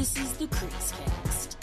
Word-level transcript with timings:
This 0.00 0.16
is 0.16 0.32
the 0.38 0.46
Crease 0.46 0.92
Cast. 0.92 1.58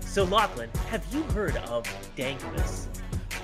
So, 0.00 0.24
Lachlan, 0.24 0.68
have 0.88 1.06
you 1.14 1.22
heard 1.22 1.56
of 1.58 1.84
Dankmus? 2.16 2.88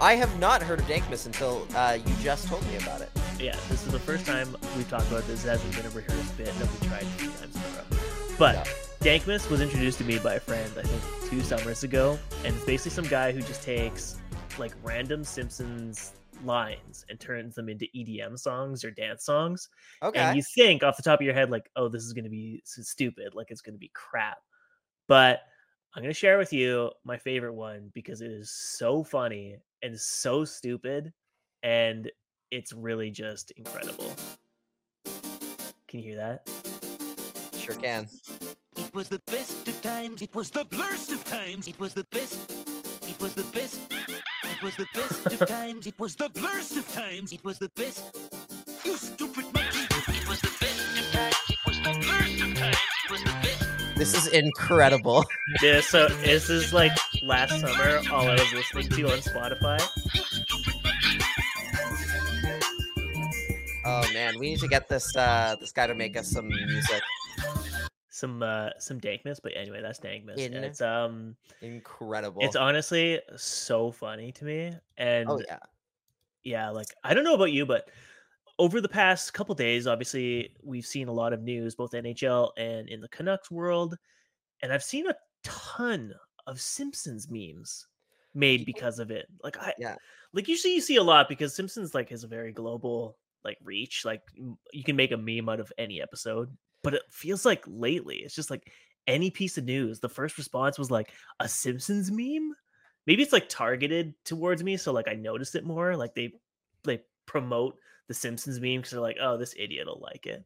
I 0.01 0.16
have 0.16 0.41
not 0.41 0.61
heard 0.61 0.80
of 0.80 0.87
Dankmus 0.87 1.25
until 1.25 1.64
uh, 1.77 1.96
you 2.04 2.14
just 2.21 2.49
told 2.49 2.67
me 2.67 2.79
about 2.79 3.01
it. 3.01 3.11
Yeah, 3.39 3.54
this 3.68 3.86
is 3.86 3.93
the 3.93 4.00
first 4.00 4.27
time 4.27 4.57
we've 4.77 4.91
talked 4.91 5.07
about 5.07 5.25
this. 5.29 5.45
It 5.45 5.50
hasn't 5.50 5.77
been 5.77 5.86
a 5.86 5.91
rehearsed 5.91 6.36
bit 6.36 6.46
that 6.46 6.68
we 6.80 6.89
tried 6.89 7.04
a 7.04 7.07
few 7.07 7.30
times 7.30 7.54
in 7.54 7.62
a 7.62 7.77
row. 7.77 7.99
But 8.36 8.54
Yeah. 8.57 8.64
Dankmus 9.03 9.49
was 9.49 9.61
introduced 9.61 9.98
to 9.98 10.05
me 10.05 10.18
by 10.18 10.34
a 10.34 10.41
friend, 10.41 10.68
I 10.77 10.82
think, 10.82 11.30
two 11.30 11.41
summers 11.43 11.84
ago. 11.84 12.18
And 12.45 12.57
it's 12.57 12.64
basically 12.64 12.91
some 12.91 13.07
guy 13.07 13.30
who 13.30 13.41
just 13.41 13.62
takes 13.62 14.16
like 14.59 14.73
random 14.82 15.23
Simpsons 15.23 16.14
lines 16.47 17.05
and 17.09 17.19
turns 17.19 17.55
them 17.55 17.69
into 17.69 17.87
EDM 17.95 18.39
songs 18.39 18.85
or 18.85 18.91
dance 18.91 19.25
songs. 19.25 19.68
Okay. 20.03 20.18
and 20.18 20.37
you 20.37 20.43
think 20.43 20.82
off 20.82 20.96
the 20.96 21.03
top 21.03 21.21
of 21.21 21.25
your 21.25 21.35
head 21.35 21.50
like 21.50 21.71
oh 21.77 21.89
this 21.89 22.04
is 22.04 22.13
going 22.13 22.25
to 22.25 22.31
be 22.31 22.63
stupid 22.64 23.35
like 23.35 23.50
it's 23.50 23.61
going 23.61 23.75
to 23.75 23.79
be 23.79 23.91
crap 23.95 24.39
but 25.09 25.43
i'm 25.95 26.03
going 26.03 26.13
to 26.13 26.18
share 26.18 26.39
with 26.39 26.53
you 26.53 26.90
my 27.04 27.17
favorite 27.17 27.54
one 27.54 27.90
because 27.95 28.21
it 28.21 28.31
is 28.31 28.51
so 28.51 29.03
funny 29.03 29.57
and 29.82 29.99
so 29.99 30.45
stupid 30.45 31.13
and 31.63 32.11
it's 32.51 32.73
really 32.73 33.11
just 33.11 33.51
incredible 33.53 34.15
can 35.89 36.01
you 36.01 36.03
hear 36.03 36.17
that 36.17 36.48
sure 37.67 37.75
can. 37.75 38.06
It 38.77 38.95
was 38.95 39.09
the 39.09 39.20
best 39.27 39.67
of 39.67 39.81
times. 39.83 40.23
It 40.23 40.34
was 40.34 40.51
the 40.51 40.65
blurst 40.65 41.11
of 41.11 41.25
times. 41.25 41.67
It 41.67 41.78
was 41.81 41.95
the 41.95 42.05
best. 42.12 42.51
It 43.03 43.20
was 43.20 43.34
the 43.34 43.42
best. 43.45 43.81
It 44.56 44.62
was 44.62 44.77
the 44.77 44.87
best 44.95 45.27
of 45.27 45.48
times. 45.48 45.87
It 45.87 45.98
was 45.98 46.17
the 46.17 46.31
blurst 46.31 46.78
of 46.78 46.91
times. 46.95 47.31
It 47.31 47.45
was 47.45 47.59
the 47.59 47.69
best. 47.77 48.17
You 48.87 48.97
stupid 48.97 49.45
monkey. 49.53 49.81
It 49.84 50.29
was 50.29 50.41
the 50.41 50.48
best 50.59 50.98
of 50.98 51.12
times. 51.12 51.37
It 51.51 51.59
was 51.67 51.77
the 51.77 51.91
blurst 52.01 52.41
of 52.41 52.55
times. 52.57 52.79
It 53.05 53.11
was 53.11 53.23
the 53.23 53.35
best. 53.43 53.98
This 53.98 54.15
is 54.15 54.29
incredible. 54.29 55.25
yeah 55.63 55.81
so 55.83 56.09
this 56.09 56.48
is 56.48 56.73
like 56.73 56.93
last 57.23 57.61
summer 57.61 58.01
all 58.11 58.29
i 58.29 58.35
was 58.35 58.53
listening 58.53 58.89
to 58.89 59.03
on 59.13 59.19
spotify 59.19 59.81
Oh 63.89 64.03
man, 64.13 64.37
we 64.41 64.51
need 64.51 64.59
to 64.59 64.67
get 64.69 64.89
this 64.89 65.15
uh 65.17 65.55
this 65.61 65.70
guy 65.70 65.87
to 65.87 65.95
make 65.95 66.17
us 66.17 66.29
some 66.33 66.48
music. 66.48 67.03
Some 68.17 68.42
uh 68.42 68.70
some 68.78 68.98
dankness 68.98 69.39
but 69.41 69.53
anyway 69.55 69.83
that's 69.83 69.98
dankness 69.98 70.42
and 70.42 70.55
it's 70.55 70.81
um 70.81 71.36
Incredible. 71.61 72.41
it's 72.42 72.56
honestly 72.56 73.20
so 73.36 73.91
funny 73.91 74.33
to 74.33 74.45
me 74.47 74.73
and 74.97 75.28
oh 75.28 75.39
yeah. 75.47 75.58
yeah 76.42 76.70
like 76.70 76.89
i 77.05 77.12
don't 77.12 77.25
know 77.25 77.34
about 77.34 77.53
you 77.53 77.67
but 77.67 77.91
over 78.58 78.81
the 78.81 78.89
past 78.89 79.34
couple 79.34 79.55
days 79.55 79.86
obviously 79.86 80.55
we've 80.62 80.86
seen 80.86 81.08
a 81.08 81.12
lot 81.12 81.34
of 81.34 81.42
news 81.42 81.75
both 81.75 81.91
nhl 81.92 82.53
and 82.56 82.89
in 82.89 83.03
the 83.03 83.08
canucks 83.08 83.50
world 83.50 83.98
and 84.62 84.73
i've 84.73 84.84
seen 84.84 85.06
a 85.08 85.14
ton 85.45 86.11
of 86.47 86.58
simpsons 86.58 87.28
memes 87.30 87.86
made 88.33 88.64
because 88.64 88.98
of 88.98 89.11
it 89.11 89.27
like 89.45 89.58
i 89.58 89.75
Yeah. 89.78 89.97
like 90.33 90.48
usually 90.48 90.75
you 90.75 90.80
see 90.80 90.97
a 90.97 91.03
lot 91.03 91.28
because 91.28 91.55
simpsons 91.55 91.95
like 91.95 92.08
has 92.08 92.25
a 92.25 92.28
very 92.28 92.53
global 92.53 93.19
like 93.45 93.58
reach 93.62 94.06
like 94.06 94.23
you 94.73 94.83
can 94.83 94.97
make 94.97 95.12
a 95.12 95.17
meme 95.19 95.51
out 95.51 95.61
of 95.61 95.70
any 95.77 96.01
episode 96.01 96.48
but 96.83 96.95
it 96.95 97.03
feels 97.11 97.45
like 97.45 97.65
lately 97.67 98.17
it's 98.19 98.35
just 98.35 98.51
like 98.51 98.73
any 99.07 99.31
piece 99.31 99.59
of 99.59 99.65
news 99.65 100.01
the 100.01 100.09
first 100.09 100.39
response 100.39 100.79
was 100.79 100.91
like 100.91 101.13
a 101.41 101.49
simpsons 101.49 102.11
meme 102.11 102.55
maybe 103.07 103.23
it's 103.23 103.33
like 103.33 103.49
targeted 103.49 104.15
towards 104.25 104.63
me 104.65 104.77
so 104.77 104.93
like 104.93 105.09
i 105.09 105.15
noticed 105.15 105.55
it 105.55 105.65
more 105.65 105.97
like 105.97 106.15
they 106.15 106.33
they 106.85 107.03
promote 107.27 107.79
the 108.09 108.15
simpsons 108.15 108.61
meme 108.61 108.79
because 108.79 108.91
they're 108.93 109.01
like 109.01 109.19
oh 109.21 109.37
this 109.37 109.55
idiot 109.59 109.87
will 109.87 110.01
like 110.01 110.27
it 110.27 110.45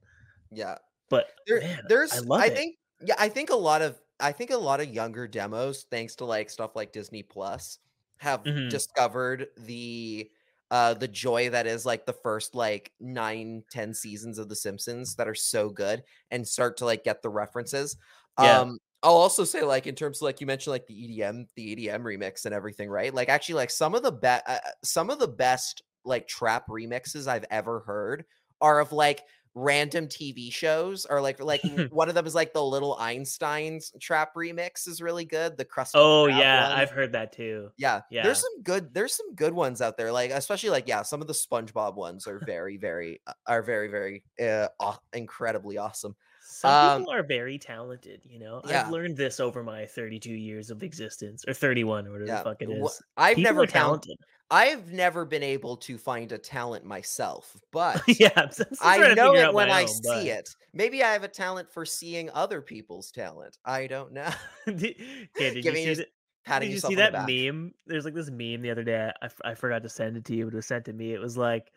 Yeah. 0.50 0.78
but 1.08 1.26
There, 1.46 1.62
man, 1.62 1.80
there's 1.82 2.22
i 2.38 2.48
I 2.48 2.48
think 2.50 2.76
yeah, 3.02 3.14
I 3.18 3.28
think 3.28 3.50
a 3.50 3.56
lot 3.56 3.82
of 3.82 4.00
I 4.20 4.32
think 4.32 4.50
a 4.50 4.56
lot 4.58 4.80
of 4.80 4.88
younger 4.92 5.26
demos, 5.26 5.84
thanks 5.90 6.16
to 6.16 6.24
like 6.26 6.50
stuff 6.50 6.76
like 6.76 6.92
Disney 6.92 7.22
Plus, 7.22 7.78
have 8.18 8.44
Mhm. 8.44 8.68
discovered 8.68 9.48
the 9.56 10.30
uh 10.70 10.94
the 10.94 11.08
joy 11.08 11.50
that 11.50 11.66
is 11.66 11.84
like 11.84 12.06
the 12.06 12.12
first 12.12 12.54
like 12.54 12.92
nine, 13.00 13.62
ten 13.70 13.94
seasons 13.94 14.38
of 14.38 14.48
The 14.48 14.56
Simpsons 14.56 15.16
that 15.16 15.28
are 15.28 15.34
so 15.34 15.68
good 15.68 16.02
and 16.30 16.46
start 16.46 16.76
to 16.78 16.84
like 16.84 17.04
get 17.04 17.22
the 17.22 17.30
references. 17.30 17.96
Yeah. 18.40 18.60
Um 18.60 18.78
I'll 19.02 19.14
also 19.14 19.44
say 19.44 19.62
like 19.62 19.86
in 19.86 19.94
terms 19.94 20.18
of 20.18 20.22
like 20.22 20.40
you 20.40 20.46
mentioned 20.46 20.72
like 20.72 20.86
the 20.86 20.94
EDM, 20.94 21.46
the 21.56 21.74
EDM 21.74 22.02
remix 22.02 22.44
and 22.44 22.54
everything, 22.54 22.90
right? 22.90 23.12
Like 23.14 23.28
actually 23.28 23.54
like 23.54 23.70
some 23.70 23.94
of 23.94 24.02
the 24.02 24.12
best 24.12 24.44
uh, 24.46 24.58
some 24.84 25.10
of 25.10 25.18
the 25.18 25.28
best 25.28 25.82
like 26.04 26.28
trap 26.28 26.68
remixes 26.68 27.26
I've 27.26 27.46
ever 27.50 27.80
heard 27.80 28.24
are 28.60 28.80
of 28.80 28.92
like 28.92 29.22
random 29.54 30.06
TV 30.06 30.52
shows 30.52 31.06
or 31.06 31.20
like 31.20 31.42
like 31.42 31.60
one 31.90 32.08
of 32.08 32.14
them 32.14 32.26
is 32.26 32.34
like 32.34 32.52
the 32.52 32.62
little 32.64 32.96
Einstein's 33.00 33.92
trap 34.00 34.34
remix 34.34 34.86
is 34.86 35.02
really 35.02 35.24
good. 35.24 35.56
The 35.56 35.64
crust. 35.64 35.92
oh 35.96 36.26
yeah 36.26 36.72
i've 36.74 36.90
heard 36.90 37.12
that 37.12 37.32
too 37.32 37.70
yeah, 37.76 38.02
yeah. 38.10 38.22
There's 38.22 38.38
some 38.40 38.62
good. 38.62 38.92
There's 38.94 39.14
some 39.14 39.34
good 39.34 39.52
ones 39.54 39.80
out 39.80 39.96
there. 39.96 40.12
Like 40.12 40.30
especially 40.30 40.70
like 40.70 40.86
yeah, 40.86 41.02
some 41.02 41.20
of 41.20 41.26
the 41.26 41.32
SpongeBob 41.32 41.94
ones 41.94 42.26
are 42.26 42.38
very 42.46 42.76
very 42.76 43.20
uh, 43.26 43.32
are 43.46 43.62
very 43.62 43.88
very 43.88 44.22
uh, 44.40 44.68
aw- 44.78 44.98
incredibly 45.12 45.78
awesome. 45.78 46.14
Some 46.42 46.70
Um, 46.70 47.00
people 47.00 47.12
are 47.14 47.22
very 47.22 47.58
talented, 47.58 48.20
you 48.24 48.38
know. 48.40 48.60
yeah. 48.66 48.82
I've 48.84 48.90
learned 48.90 49.16
this 49.16 49.40
over 49.40 49.62
my 49.62 49.86
32 49.86 50.30
years 50.32 50.70
of 50.70 50.82
existence, 50.82 51.44
or 51.46 51.54
31, 51.54 52.06
or 52.06 52.12
whatever 52.12 52.26
Yeah, 52.26 52.38
the 52.38 52.44
fuck 52.50 52.62
it 52.62 52.70
is. 52.70 53.02
I've 53.16 53.36
People 53.36 53.52
never 53.52 53.66
talent. 53.66 54.02
talented. 54.02 54.16
I've 54.50 54.92
never 54.92 55.24
been 55.24 55.42
able 55.42 55.76
to 55.78 55.96
find 55.96 56.32
a 56.32 56.38
talent 56.38 56.84
myself, 56.84 57.56
but 57.72 58.02
yeah, 58.06 58.30
I'm 58.36 58.48
s- 58.48 58.60
I'm 58.80 59.02
I 59.02 59.14
know 59.14 59.34
it 59.34 59.52
when 59.54 59.68
my 59.68 59.80
I 59.80 59.82
own, 59.82 59.88
see 59.88 60.00
but- 60.04 60.26
it. 60.26 60.48
Maybe 60.72 61.02
I 61.02 61.12
have 61.12 61.24
a 61.24 61.28
talent 61.28 61.70
for 61.70 61.84
seeing 61.84 62.30
other 62.30 62.60
people's 62.60 63.10
talent. 63.10 63.58
I 63.64 63.86
don't 63.86 64.12
know. 64.12 64.30
did, 64.66 64.76
okay, 64.76 65.26
did 65.54 65.64
you 65.64 65.94
see, 65.94 66.04
Patting 66.44 66.68
did 66.70 66.74
you 66.74 66.80
see 66.80 66.94
that 66.96 67.26
meme? 67.28 67.72
There's 67.86 68.04
like 68.04 68.14
this 68.14 68.30
meme 68.30 68.62
the 68.62 68.70
other 68.70 68.84
day. 68.84 69.10
I, 69.22 69.24
f- 69.26 69.40
I 69.44 69.54
forgot 69.54 69.82
to 69.82 69.88
send 69.88 70.16
it 70.16 70.24
to 70.26 70.34
you, 70.36 70.44
but 70.46 70.54
it 70.54 70.56
was 70.56 70.66
sent 70.66 70.84
to 70.86 70.92
me. 70.92 71.12
It 71.12 71.20
was 71.20 71.36
like, 71.36 71.70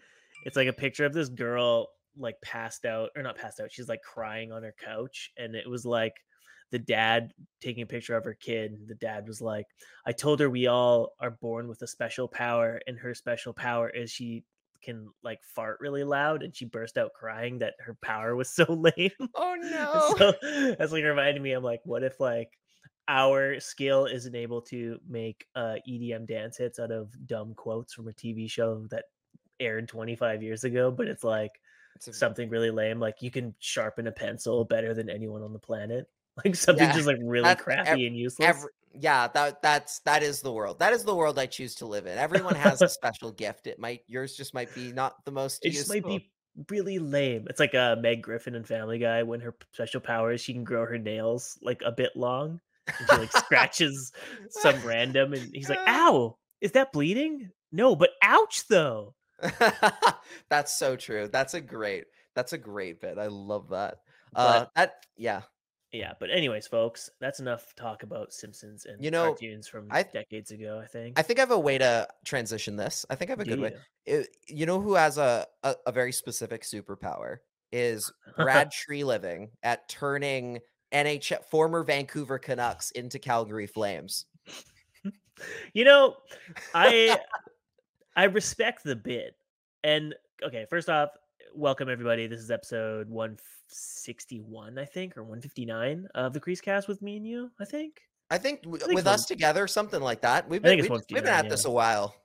it's 0.45 0.56
like 0.56 0.67
a 0.67 0.73
picture 0.73 1.06
of 1.06 1.13
this 1.13 1.29
girl 1.29 1.88
like 2.17 2.39
passed 2.41 2.85
out, 2.85 3.09
or 3.16 3.23
not 3.23 3.35
passed 3.38 3.59
out. 3.59 3.72
She's 3.72 3.89
like 3.89 4.01
crying 4.03 4.51
on 4.51 4.62
her 4.63 4.75
couch, 4.83 5.31
and 5.38 5.56
it 5.56 5.67
was 5.69 5.85
like 5.85 6.13
the 6.73 6.79
dad 6.79 7.31
taking 7.61 7.84
a 7.84 7.88
picture 7.88 8.17
of 8.17 8.25
her 8.25 8.34
kid. 8.34 8.88
The 8.88 8.95
dad 8.95 9.28
was 9.28 9.39
like, 9.41 9.67
I 10.06 10.11
told 10.11 10.39
her 10.39 10.50
we 10.50 10.66
all 10.67 11.13
are 11.19 11.29
born 11.31 11.67
with 11.67 11.81
a 11.84 11.88
special 11.88 12.28
power, 12.28 12.81
and 12.88 12.97
her 12.97 13.13
special 13.13 13.53
power 13.53 13.89
is 13.89 14.11
she 14.11 14.44
can 14.81 15.07
like 15.23 15.39
fart 15.44 15.78
really 15.79 16.03
loud, 16.03 16.41
and 16.44 16.56
she 16.56 16.66
burst 16.66 16.97
out 16.97 17.13
crying 17.13 17.59
that 17.59 17.75
her 17.79 17.95
power 18.01 18.35
was 18.35 18.50
so 18.50 18.66
lame. 18.97 19.12
Oh 19.35 19.56
no. 19.62 20.16
so 20.17 20.75
that's 20.78 20.91
like 20.91 21.03
reminded 21.03 21.44
me. 21.44 21.51
I'm 21.53 21.63
like, 21.63 21.81
what 21.85 22.03
if 22.03 22.19
like 22.19 22.50
our 23.07 23.59
skill 23.59 24.06
isn't 24.06 24.35
able 24.35 24.62
to 24.62 24.97
make 25.07 25.45
uh, 25.56 25.75
EDM 25.88 26.28
dance 26.28 26.57
hits 26.57 26.79
out 26.79 26.91
of 26.91 27.12
dumb 27.28 27.53
quotes 27.53 27.94
from 27.94 28.07
a 28.07 28.13
TV 28.13 28.50
show 28.50 28.88
that 28.89 29.06
aired 29.59 29.88
25 29.88 30.41
years 30.41 30.63
ago, 30.63 30.89
but 30.89 31.07
it's 31.07 31.23
like 31.23 31.51
It's 31.95 32.07
a- 32.07 32.13
something 32.13 32.50
really 32.50 32.72
lame. 32.72 33.00
Like 33.00 33.22
you 33.22 33.29
can 33.29 33.53
sharpen 33.59 34.07
a 34.07 34.12
pencil 34.12 34.66
better 34.66 34.94
than 34.94 35.09
anyone 35.09 35.44
on 35.44 35.53
the 35.53 35.59
planet. 35.59 36.07
Like 36.44 36.55
something 36.55 36.85
Yeah, 36.88 36.94
just 36.94 37.05
like 37.05 37.19
really 37.23 37.55
crappy 37.55 38.07
and 38.07 38.17
useless. 38.17 38.49
Every, 38.49 38.69
yeah, 38.99 39.27
that 39.27 39.61
that's 39.61 39.99
that 39.99 40.23
is 40.23 40.41
the 40.41 40.51
world. 40.51 40.79
That 40.79 40.94
is 40.94 41.03
the 41.03 41.16
world 41.16 41.38
I 41.38 41.45
choose 41.45 41.75
to 41.75 41.85
live 41.85 42.07
in. 42.07 42.17
Everyone 42.17 42.55
has 42.55 42.81
a 42.81 42.89
special 42.89 43.31
gift. 43.31 43.67
It 43.67 43.77
might 43.79 44.01
yours 44.07 44.35
just 44.35 44.53
might 44.53 44.73
be 44.73 44.91
not 44.91 45.23
the 45.25 45.31
most 45.31 45.63
it 45.63 45.71
just 45.71 45.89
might 45.89 46.05
be 46.05 46.31
really 46.69 46.99
lame. 46.99 47.47
It's 47.49 47.59
like 47.59 47.75
uh, 47.75 47.95
Meg 47.99 48.21
Griffin 48.21 48.55
and 48.55 48.67
Family 48.67 48.99
Guy 48.99 49.23
when 49.23 49.41
her 49.41 49.55
special 49.73 50.01
power 50.01 50.31
is 50.31 50.41
she 50.41 50.53
can 50.53 50.63
grow 50.63 50.85
her 50.85 50.97
nails 50.97 51.57
like 51.61 51.81
a 51.85 51.91
bit 51.91 52.16
long. 52.16 52.59
And 52.88 53.07
she 53.09 53.17
like 53.17 53.31
scratches 53.31 54.11
some 54.50 54.81
random 54.83 55.33
and 55.33 55.50
he's 55.53 55.69
like, 55.69 55.79
ow, 55.88 56.38
is 56.61 56.73
that 56.73 56.91
bleeding? 56.91 57.51
No, 57.71 57.95
but 57.95 58.11
ouch 58.21 58.67
though. 58.67 59.15
that's 60.50 60.77
so 60.77 60.95
true. 60.95 61.27
That's 61.31 61.53
a 61.53 61.62
great. 61.62 62.06
That's 62.36 62.53
a 62.53 62.57
great 62.57 63.01
bit. 63.01 63.18
I 63.18 63.27
love 63.27 63.69
that. 63.69 64.00
Uh, 64.36 64.65
that 64.75 65.06
yeah. 65.15 65.41
Yeah, 65.94 66.13
but 66.19 66.31
anyways, 66.31 66.66
folks, 66.66 67.10
that's 67.22 67.40
enough 67.40 67.75
talk 67.75 68.01
about 68.01 68.34
Simpsons 68.34 68.86
and 68.86 69.04
You 69.04 69.12
know, 69.12 69.28
cartoons 69.28 69.68
from 69.68 69.88
I- 69.92 70.01
decades 70.04 70.50
ago, 70.51 70.81
I 70.84 70.88
think. 70.88 71.19
I 71.19 71.22
think 71.22 71.38
I 71.38 71.44
have 71.44 71.51
a 71.51 71.60
way 71.60 71.78
to 71.78 72.07
transition 72.25 72.75
this. 72.75 73.06
I 73.12 73.16
think 73.16 73.30
I 73.30 73.34
have 73.34 73.40
a 73.42 73.45
Do 73.45 73.51
good 73.51 73.60
way. 73.60 73.74
you? 74.07 74.13
It- 74.22 74.36
you 74.48 74.66
know 74.66 74.81
who 74.81 74.95
has 74.95 75.18
a, 75.19 75.45
a 75.62 75.75
a 75.86 75.92
very 75.92 76.12
specific 76.12 76.63
superpower 76.63 77.38
is 77.72 78.12
Brad 78.36 78.72
Treliving 78.72 79.50
at 79.62 79.88
turning 79.88 80.60
NHL 80.92 81.45
former 81.45 81.84
Vancouver 81.84 82.39
Canucks 82.39 82.89
into 82.92 83.19
Calgary 83.19 83.68
Flames. 83.68 84.25
You 85.74 85.84
know, 85.84 86.16
I 86.75 87.18
I 88.16 88.25
respect 88.25 88.84
the 88.84 88.96
bid. 88.96 89.34
And 89.84 90.13
okay, 90.44 90.66
first 90.69 90.89
off, 90.89 91.10
welcome 91.55 91.89
everybody. 91.89 92.27
This 92.27 92.39
is 92.39 92.51
episode 92.51 93.09
161, 93.09 94.77
I 94.77 94.85
think, 94.85 95.17
or 95.17 95.23
159 95.23 96.07
of 96.15 96.33
the 96.33 96.39
Crease 96.39 96.61
Cast 96.61 96.88
with 96.88 97.01
me 97.01 97.17
and 97.17 97.27
you, 97.27 97.51
I 97.59 97.65
think. 97.65 98.01
I 98.31 98.38
think, 98.38 98.63
w- 98.63 98.79
think 98.79 98.95
with 98.95 99.07
us 99.07 99.25
together, 99.25 99.67
something 99.67 100.01
like 100.01 100.21
that. 100.21 100.50
We've 100.50 100.61
been, 100.61 100.79
we've, 100.79 100.89
we've 100.89 101.07
been 101.07 101.25
159, 101.25 101.45
at 101.45 101.50
this 101.50 101.65
a 101.65 101.71
while. 101.71 102.15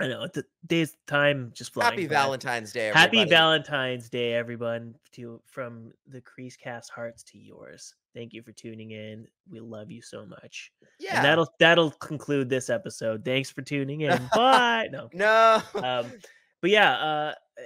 I 0.00 0.06
know 0.06 0.28
the 0.32 0.44
days 0.66 0.96
time 1.06 1.50
just 1.54 1.74
flying. 1.74 1.90
Happy 1.90 2.06
by. 2.06 2.14
Valentine's 2.14 2.72
Day, 2.72 2.92
Happy. 2.94 3.24
Valentine's 3.24 4.08
Day, 4.08 4.32
everyone! 4.34 4.94
To 5.12 5.40
from 5.44 5.92
the 6.06 6.20
Crease 6.20 6.56
Cast 6.56 6.90
hearts 6.90 7.24
to 7.24 7.38
yours. 7.38 7.94
Thank 8.14 8.32
you 8.32 8.42
for 8.42 8.52
tuning 8.52 8.92
in. 8.92 9.26
We 9.50 9.58
love 9.58 9.90
you 9.90 10.00
so 10.00 10.24
much. 10.24 10.70
Yeah. 11.00 11.16
And 11.16 11.24
that'll 11.24 11.52
that'll 11.58 11.90
conclude 11.90 12.48
this 12.48 12.70
episode. 12.70 13.24
Thanks 13.24 13.50
for 13.50 13.62
tuning 13.62 14.02
in. 14.02 14.20
Bye. 14.34 14.88
No. 14.92 15.10
no. 15.12 15.60
Um, 15.74 16.12
but 16.60 16.70
yeah, 16.70 16.92
uh, 16.92 17.34
eh, 17.58 17.62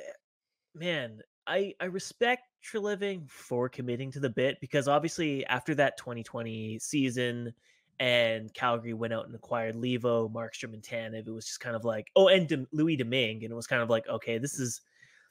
man, 0.75 1.21
I 1.47 1.75
I 1.81 1.87
respect 1.87 2.43
Treliving 2.65 3.29
for 3.29 3.69
committing 3.69 4.11
to 4.13 4.21
the 4.21 4.31
bit 4.31 4.59
because 4.61 4.89
obviously 4.89 5.45
after 5.47 5.75
that 5.75 5.97
2020 5.97 6.79
season 6.79 7.53
and 8.01 8.53
Calgary 8.55 8.95
went 8.95 9.13
out 9.13 9.27
and 9.27 9.35
acquired 9.35 9.77
Leivo, 9.77 10.33
Markstrom, 10.33 10.75
and 10.75 10.83
Tanev, 10.83 11.27
it 11.27 11.31
was 11.31 11.47
just 11.47 11.61
kind 11.61 11.77
of 11.77 11.85
like, 11.85 12.09
oh, 12.17 12.29
and 12.29 12.49
Dem- 12.49 12.67
Louis 12.73 12.97
Domingue, 12.97 13.45
and 13.45 13.53
it 13.53 13.55
was 13.55 13.67
kind 13.67 13.83
of 13.83 13.91
like, 13.91 14.09
okay, 14.09 14.39
this 14.39 14.59
is 14.59 14.81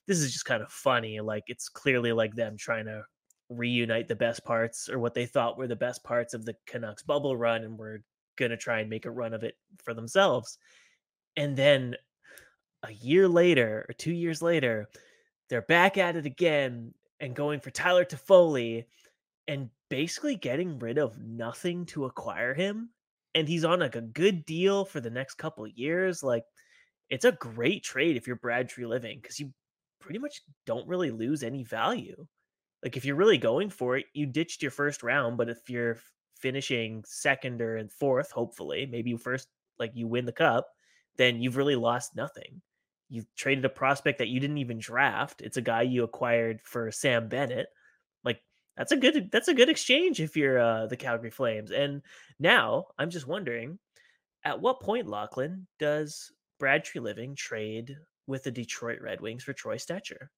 this 0.07 0.19
is 0.19 0.31
just 0.31 0.45
kind 0.45 0.61
of 0.61 0.71
funny. 0.71 1.19
Like 1.19 1.43
it's 1.47 1.69
clearly 1.69 2.11
like 2.11 2.35
them 2.35 2.57
trying 2.57 2.85
to 2.85 3.03
reunite 3.49 4.07
the 4.07 4.15
best 4.15 4.43
parts 4.45 4.89
or 4.89 4.99
what 4.99 5.13
they 5.13 5.25
thought 5.25 5.57
were 5.57 5.67
the 5.67 5.75
best 5.75 6.03
parts 6.03 6.33
of 6.33 6.45
the 6.45 6.55
Canucks 6.65 7.03
bubble 7.03 7.35
run, 7.37 7.63
and 7.63 7.77
we're 7.77 7.99
gonna 8.37 8.57
try 8.57 8.79
and 8.79 8.89
make 8.89 9.05
a 9.05 9.11
run 9.11 9.33
of 9.33 9.43
it 9.43 9.55
for 9.83 9.93
themselves. 9.93 10.57
And 11.37 11.55
then 11.55 11.95
a 12.83 12.91
year 12.93 13.27
later 13.27 13.85
or 13.87 13.93
two 13.93 14.13
years 14.13 14.41
later, 14.41 14.89
they're 15.51 15.61
back 15.61 15.97
at 15.97 16.15
it 16.15 16.25
again 16.25 16.93
and 17.19 17.35
going 17.35 17.59
for 17.59 17.71
Tyler 17.71 18.05
Toffoli 18.05 18.85
and 19.49 19.69
basically 19.89 20.37
getting 20.37 20.79
rid 20.79 20.97
of 20.97 21.19
nothing 21.19 21.85
to 21.87 22.05
acquire 22.05 22.53
him. 22.53 22.89
And 23.35 23.49
he's 23.49 23.65
on 23.65 23.81
like 23.81 23.97
a 23.97 24.01
good 24.01 24.45
deal 24.45 24.85
for 24.85 25.01
the 25.01 25.09
next 25.09 25.35
couple 25.35 25.67
years. 25.67 26.23
Like 26.23 26.45
it's 27.09 27.25
a 27.25 27.33
great 27.33 27.83
trade 27.83 28.15
if 28.15 28.27
you're 28.27 28.37
Brad 28.37 28.69
Treliving 28.69 29.21
because 29.21 29.41
you 29.41 29.51
pretty 29.99 30.19
much 30.19 30.39
don't 30.65 30.87
really 30.87 31.11
lose 31.11 31.43
any 31.43 31.65
value. 31.65 32.25
Like 32.81 32.95
if 32.95 33.03
you're 33.03 33.17
really 33.17 33.37
going 33.37 33.69
for 33.69 33.97
it, 33.97 34.05
you 34.13 34.27
ditched 34.27 34.61
your 34.61 34.71
first 34.71 35.03
round, 35.03 35.37
but 35.37 35.49
if 35.49 35.69
you're 35.69 35.97
finishing 36.39 37.03
second 37.05 37.61
or 37.61 37.75
and 37.75 37.91
fourth, 37.91 38.31
hopefully, 38.31 38.87
maybe 38.89 39.09
you 39.09 39.17
first 39.17 39.49
like 39.79 39.91
you 39.95 40.07
win 40.07 40.25
the 40.25 40.31
cup, 40.31 40.69
then 41.17 41.41
you've 41.41 41.57
really 41.57 41.75
lost 41.75 42.15
nothing. 42.15 42.61
You 43.11 43.25
traded 43.35 43.65
a 43.65 43.69
prospect 43.69 44.19
that 44.19 44.29
you 44.29 44.39
didn't 44.39 44.59
even 44.59 44.79
draft. 44.79 45.41
It's 45.41 45.57
a 45.57 45.61
guy 45.61 45.81
you 45.81 46.03
acquired 46.05 46.61
for 46.63 46.89
Sam 46.91 47.27
Bennett. 47.27 47.67
Like 48.23 48.41
that's 48.77 48.93
a 48.93 48.97
good 48.97 49.29
that's 49.31 49.49
a 49.49 49.53
good 49.53 49.67
exchange 49.67 50.21
if 50.21 50.37
you're 50.37 50.57
uh, 50.59 50.87
the 50.87 50.95
Calgary 50.95 51.29
Flames. 51.29 51.71
And 51.71 52.01
now 52.39 52.85
I'm 52.97 53.09
just 53.09 53.27
wondering, 53.27 53.79
at 54.45 54.61
what 54.61 54.79
point, 54.79 55.07
Lachlan, 55.07 55.67
does 55.77 56.31
Brad 56.57 56.85
Treliving 56.85 57.35
trade 57.35 57.97
with 58.27 58.43
the 58.43 58.51
Detroit 58.51 59.01
Red 59.01 59.19
Wings 59.19 59.43
for 59.43 59.51
Troy 59.51 59.75
Stecher? 59.75 60.29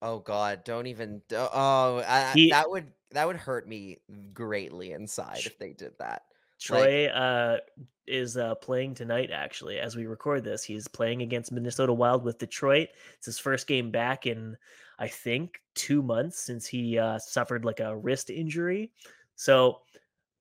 Oh 0.00 0.20
God, 0.20 0.62
don't 0.64 0.86
even. 0.86 1.20
Oh, 1.32 2.04
I- 2.06 2.30
He- 2.32 2.50
that 2.50 2.70
would 2.70 2.92
that 3.10 3.26
would 3.26 3.36
hurt 3.36 3.66
me 3.66 3.98
greatly 4.32 4.92
inside 4.92 5.40
if 5.46 5.58
they 5.58 5.72
did 5.72 5.94
that. 5.98 6.22
Troy 6.60 7.06
uh, 7.06 7.58
is 8.06 8.36
uh, 8.36 8.54
playing 8.56 8.94
tonight, 8.94 9.30
actually, 9.32 9.78
as 9.78 9.96
we 9.96 10.06
record 10.06 10.44
this. 10.44 10.64
He's 10.64 10.88
playing 10.88 11.22
against 11.22 11.52
Minnesota 11.52 11.92
Wild 11.92 12.24
with 12.24 12.38
Detroit. 12.38 12.88
It's 13.16 13.26
his 13.26 13.38
first 13.38 13.66
game 13.66 13.90
back 13.90 14.26
in, 14.26 14.56
I 14.98 15.08
think, 15.08 15.60
two 15.74 16.02
months 16.02 16.40
since 16.40 16.66
he 16.66 16.98
uh, 16.98 17.18
suffered 17.18 17.64
like 17.64 17.80
a 17.80 17.96
wrist 17.96 18.30
injury. 18.30 18.90
So 19.36 19.82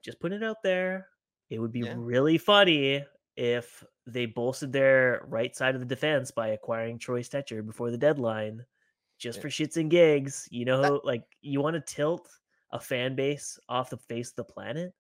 just 0.03 0.19
putting 0.19 0.41
it 0.41 0.45
out 0.45 0.63
there. 0.63 1.07
It 1.49 1.59
would 1.59 1.71
be 1.71 1.81
Yeah. 1.81 1.93
really 1.97 2.37
funny 2.37 3.05
if 3.35 3.83
they 4.05 4.25
bolstered 4.25 4.71
their 4.73 5.23
right 5.27 5.55
side 5.55 5.75
of 5.75 5.81
the 5.81 5.85
defense 5.87 6.31
by 6.31 6.49
acquiring 6.49 6.97
Troy 6.97 7.21
Stecher 7.21 7.65
before 7.65 7.91
the 7.91 7.97
deadline, 7.97 8.65
just 9.17 9.37
Yeah. 9.37 9.41
for 9.43 9.49
shits 9.49 9.77
and 9.77 9.91
gigs. 9.91 10.47
You 10.51 10.65
know, 10.65 10.99
like 11.03 11.23
you 11.41 11.61
want 11.61 11.75
to 11.75 11.81
tilt 11.81 12.27
a 12.71 12.79
fan 12.79 13.15
base 13.15 13.59
off 13.69 13.89
the 13.89 13.97
face 13.97 14.31
of 14.31 14.35
the 14.37 14.43
planet 14.45 14.93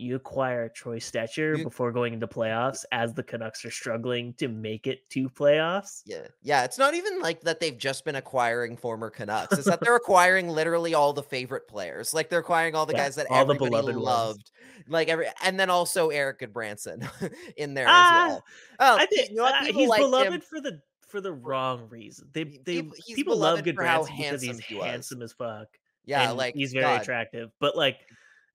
you 0.00 0.16
acquire 0.16 0.68
Troy 0.68 0.98
Stecher 0.98 1.56
You- 1.58 1.64
before 1.64 1.92
going 1.92 2.14
into 2.14 2.26
playoffs 2.26 2.84
as 2.92 3.14
the 3.14 3.22
Canucks 3.22 3.64
are 3.64 3.70
struggling 3.70 4.34
to 4.34 4.48
make 4.48 4.86
it 4.86 5.08
to 5.10 5.28
playoffs. 5.28 6.02
Yeah, 6.06 6.26
yeah. 6.42 6.64
It's 6.64 6.78
not 6.78 6.94
even 6.94 7.20
like 7.20 7.42
that 7.42 7.60
they've 7.60 7.76
just 7.78 8.04
been 8.04 8.16
acquiring 8.16 8.76
former 8.76 9.10
Canucks. 9.10 9.56
It's 9.58 9.66
that 9.66 9.80
they're 9.80 9.96
acquiring 10.04 10.48
literally 10.48 10.94
all 10.94 11.12
the 11.12 11.22
favorite 11.22 11.68
players. 11.68 12.12
Like 12.12 12.30
they're 12.30 12.40
acquiring 12.40 12.74
all 12.74 12.86
the 12.86 12.94
Yeah, 12.94 13.04
guys 13.04 13.14
that 13.16 13.26
all 13.30 13.44
the 13.44 13.54
everybody 13.54 13.70
beloved 13.70 13.94
ones. 13.96 14.04
loved. 14.04 14.50
Like 14.88 15.08
every, 15.08 15.26
and 15.44 15.60
then 15.60 15.70
also 15.70 16.08
Erik 16.08 16.40
Gudbranson 16.40 17.08
in 17.56 17.74
there 17.74 17.86
Ah, 17.88 18.24
as 18.26 18.30
well. 18.32 18.44
Oh, 18.80 18.96
I 18.98 19.06
think 19.06 19.30
you 19.30 19.36
know 19.36 19.44
uh, 19.44 19.64
he's 19.66 19.88
like 19.88 20.00
him- 20.00 20.06
beloved 20.10 20.44
for 20.44 20.60
the 20.60 20.80
for 21.08 21.20
the 21.20 21.32
wrong 21.32 21.88
reason. 21.90 22.28
They 22.32 22.44
they 22.44 22.82
people- 22.82 22.96
people, 23.14 23.36
love 23.36 23.62
beloved 23.62 23.76
Gudbranson 23.76 24.06
because 24.06 24.08
handsome 24.08 24.56
he's 24.56 24.64
he 24.64 24.76
handsome 24.78 25.22
as 25.22 25.32
fuck. 25.32 25.66
Yeah, 26.06 26.30
and 26.30 26.38
like 26.38 26.54
he's 26.54 26.72
very 26.72 26.84
God, 26.84 27.02
attractive, 27.02 27.50
but 27.60 27.76
like 27.76 27.98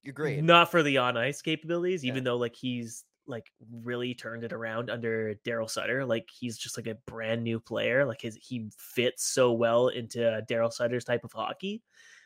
Agreed. 0.07 0.43
not 0.43 0.71
for 0.71 0.83
the 0.83 0.97
on 0.97 1.17
ice 1.17 1.41
capabilities. 1.41 2.03
Yeah. 2.03 2.11
Even 2.11 2.23
though 2.23 2.37
like 2.37 2.55
he's 2.55 3.03
like 3.27 3.51
really 3.81 4.13
turned 4.13 4.43
it 4.43 4.53
around 4.53 4.89
under 4.89 5.35
Daryl 5.45 5.69
Sutter. 5.69 6.05
Like 6.05 6.29
he's 6.31 6.57
just 6.57 6.77
like 6.77 6.87
a 6.87 6.95
brand 7.07 7.43
new 7.43 7.59
player. 7.59 8.05
Like 8.05 8.21
his 8.21 8.35
he 8.41 8.69
fits 8.77 9.23
so 9.23 9.51
well 9.53 9.87
into 9.87 10.19
Daryl 10.49 10.71
Sutter's 10.71 11.05
type 11.05 11.23
of 11.23 11.31
hockey. 11.31 11.81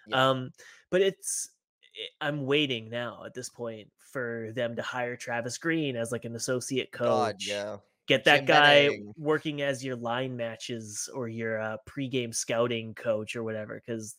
Yeah. 0.08 0.30
Um, 0.30 0.52
but 0.90 1.02
it's 1.02 1.50
i- 1.96 2.28
I'm 2.28 2.46
waiting 2.46 2.90
now 2.90 3.24
at 3.26 3.34
this 3.34 3.50
point 3.50 3.90
for 4.12 4.52
them 4.56 4.76
to 4.76 4.81
hire 4.81 5.16
Travis 5.16 5.58
Green 5.58 5.96
as 5.96 6.12
like 6.12 6.26
an 6.26 6.36
associate 6.36 6.92
coach. 6.92 7.08
God, 7.08 7.36
yeah. 7.40 7.78
Get 8.08 8.24
that 8.26 8.38
Jim 8.38 8.46
guy 8.46 8.88
Benning. 8.88 9.14
working 9.18 9.62
as 9.62 9.86
your 9.86 9.96
line 9.96 10.36
matches 10.36 11.08
or 11.14 11.28
your 11.28 11.62
uh, 11.62 11.78
pregame 11.88 12.34
scouting 12.34 12.96
coach 12.96 13.36
or 13.36 13.44
whatever. 13.44 13.76
Because 13.86 14.16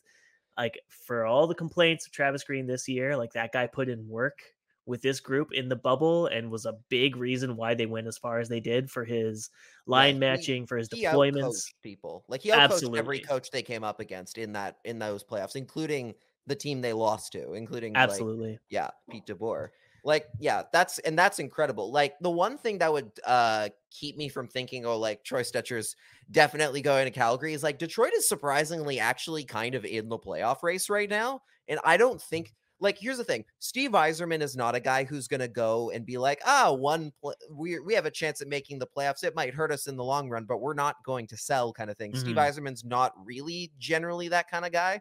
like 0.60 0.78
for 0.90 1.24
all 1.24 1.46
the 1.46 1.54
complaints 1.54 2.06
of 2.06 2.12
Travis 2.12 2.44
Green 2.44 2.66
this 2.66 2.86
year, 2.86 3.16
like 3.16 3.32
that 3.32 3.50
guy 3.50 3.66
put 3.66 3.88
in 3.88 4.06
work 4.06 4.38
with 4.84 5.00
this 5.00 5.18
group 5.18 5.52
in 5.52 5.70
the 5.70 5.76
bubble 5.76 6.26
and 6.26 6.50
was 6.50 6.66
a 6.66 6.76
big 6.90 7.16
reason 7.16 7.56
why 7.56 7.74
they 7.74 7.86
went 7.86 8.06
as 8.06 8.18
far 8.18 8.40
as 8.40 8.48
they 8.48 8.60
did 8.60 8.90
for 8.90 9.04
his 9.04 9.48
line 9.86 10.14
he- 10.14 10.20
matching, 10.20 10.66
for 10.66 10.76
his 10.76 10.88
He 10.92 11.02
deployments. 11.04 11.64
people. 11.82 12.24
Like 12.28 12.42
he 12.42 12.50
outcoached 12.50 12.94
every 12.98 13.20
coach 13.20 13.50
they 13.50 13.62
came 13.62 13.84
up 13.84 14.00
against 14.00 14.36
in 14.36 14.52
that 14.52 14.76
in 14.84 14.98
those 14.98 15.24
playoffs, 15.24 15.56
including 15.56 16.14
the 16.46 16.54
team 16.54 16.82
they 16.82 16.92
lost 16.92 17.32
to, 17.32 17.54
including 17.54 17.94
like, 17.94 18.02
Absolutely. 18.02 18.58
yeah, 18.68 18.90
Pete 19.10 19.24
DeBoer. 19.26 19.68
Like, 20.04 20.26
yeah, 20.38 20.62
that's 20.72 20.98
and 21.00 21.18
that's 21.18 21.38
incredible. 21.38 21.90
Like 21.92 22.18
the 22.20 22.30
one 22.30 22.58
thing 22.58 22.78
that 22.78 22.92
would 22.92 23.12
uh 23.26 23.68
keep 23.90 24.16
me 24.16 24.28
from 24.28 24.48
thinking, 24.48 24.86
oh, 24.86 24.98
like 24.98 25.24
Troy 25.24 25.42
Stecher's 25.42 25.96
definitely 26.30 26.80
going 26.82 27.06
to 27.06 27.10
Calgary 27.10 27.52
is 27.54 27.62
like 27.62 27.78
Detroit 27.78 28.12
is 28.14 28.28
surprisingly 28.28 28.98
actually 29.00 29.44
kind 29.44 29.74
of 29.74 29.84
in 29.84 30.08
the 30.08 30.18
playoff 30.18 30.62
race 30.62 30.88
right 30.88 31.08
now. 31.10 31.42
And 31.68 31.80
I 31.84 31.96
don't 31.96 32.20
think 32.20 32.54
like 32.82 32.98
here's 32.98 33.18
the 33.18 33.24
thing 33.24 33.44
Steve 33.58 33.90
Yzerman 33.92 34.40
is 34.42 34.56
not 34.56 34.74
a 34.74 34.80
guy 34.80 35.04
who's 35.04 35.28
going 35.28 35.40
to 35.40 35.48
go 35.48 35.90
and 35.90 36.06
be 36.06 36.18
like, 36.18 36.40
ah, 36.46 36.72
one 36.72 37.12
we 37.52 37.78
we 37.80 37.94
have 37.94 38.06
a 38.06 38.10
chance 38.10 38.40
at 38.40 38.48
making 38.48 38.78
the 38.78 38.86
playoffs. 38.86 39.24
It 39.24 39.34
might 39.36 39.54
hurt 39.54 39.72
us 39.72 39.86
in 39.86 39.96
the 39.96 40.04
long 40.04 40.28
run, 40.30 40.44
but 40.44 40.60
we're 40.60 40.74
not 40.74 40.96
going 41.04 41.26
to 41.28 41.36
sell 41.36 41.72
kind 41.72 41.90
of 41.90 41.96
thing. 41.98 42.14
Steve 42.14 42.36
Mhm. 42.36 42.48
Yzerman's 42.50 42.84
not 42.84 43.12
really 43.24 43.72
generally 43.78 44.28
that 44.28 44.50
kind 44.50 44.64
of 44.64 44.72
guy. 44.72 45.00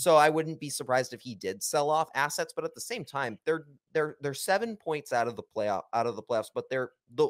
So 0.00 0.16
I 0.16 0.30
wouldn't 0.30 0.60
be 0.60 0.70
surprised 0.70 1.12
if 1.12 1.20
he 1.20 1.34
did 1.34 1.62
sell 1.62 1.90
off 1.90 2.08
assets, 2.14 2.52
but 2.54 2.64
at 2.64 2.74
the 2.74 2.80
same 2.80 3.04
time, 3.04 3.38
they're 3.44 3.66
they're 3.92 4.16
they're 4.20 4.34
seven 4.34 4.76
points 4.76 5.12
out 5.12 5.28
of 5.28 5.36
the 5.36 5.42
playoff 5.42 5.82
out 5.92 6.06
of 6.06 6.16
the 6.16 6.22
playoffs, 6.22 6.50
but 6.54 6.68
they're 6.70 6.92
the 7.14 7.28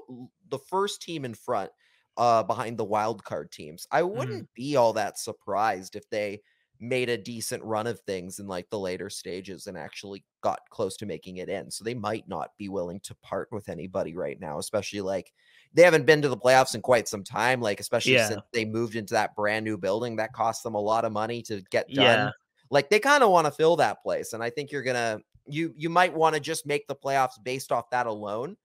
the 0.48 0.58
first 0.58 1.02
team 1.02 1.24
in 1.24 1.34
front 1.34 1.70
uh 2.16 2.42
behind 2.42 2.78
the 2.78 2.84
wild 2.84 3.24
card 3.24 3.50
teams. 3.52 3.86
I 3.90 4.02
wouldn't 4.02 4.52
be 4.54 4.76
all 4.76 4.92
that 4.94 5.18
surprised 5.18 5.96
if 5.96 6.08
they 6.10 6.42
made 6.82 7.10
a 7.10 7.18
decent 7.18 7.62
run 7.62 7.86
of 7.86 8.00
things 8.00 8.38
in 8.38 8.46
like 8.46 8.70
the 8.70 8.78
later 8.78 9.10
stages 9.10 9.66
and 9.66 9.76
actually 9.76 10.24
got 10.40 10.60
close 10.70 10.96
to 10.96 11.04
making 11.04 11.36
it 11.36 11.48
in. 11.50 11.70
So 11.70 11.84
they 11.84 11.92
might 11.94 12.26
not 12.26 12.56
be 12.56 12.70
willing 12.70 13.00
to 13.00 13.14
part 13.16 13.48
with 13.52 13.68
anybody 13.68 14.14
right 14.16 14.40
now, 14.40 14.58
especially 14.58 15.02
like 15.02 15.30
they 15.74 15.82
haven't 15.82 16.06
been 16.06 16.22
to 16.22 16.28
the 16.30 16.38
playoffs 16.38 16.74
in 16.74 16.80
quite 16.80 17.06
some 17.06 17.22
time, 17.22 17.60
like 17.60 17.80
especially 17.80 18.16
Yeah. 18.16 18.16
since 18.16 18.40
they 18.54 18.64
moved 18.64 18.96
into 18.96 19.12
that 19.14 19.34
brand 19.36 19.64
new 19.64 19.76
building 19.76 20.16
that 20.16 20.32
cost 20.32 20.62
them 20.62 20.74
a 20.74 20.80
lot 20.80 21.04
of 21.04 21.12
money 21.12 21.42
to 21.42 21.60
get 21.70 21.92
done 21.92 22.30
Yeah. 22.30 22.32
Like 22.70 22.88
they 22.90 23.00
kind 23.00 23.22
of 23.22 23.30
want 23.30 23.46
to 23.46 23.50
fill 23.50 23.76
that 23.76 24.02
place 24.02 24.32
and 24.32 24.42
i 24.42 24.50
think 24.50 24.70
you're 24.70 24.82
gonna 24.82 25.18
you 25.46 25.72
you 25.76 25.88
might 25.88 26.14
want 26.14 26.34
to 26.34 26.40
just 26.40 26.66
make 26.66 26.86
the 26.86 26.94
playoffs 26.94 27.42
based 27.42 27.72
off 27.72 27.90
that 27.90 28.06
alone 28.06 28.56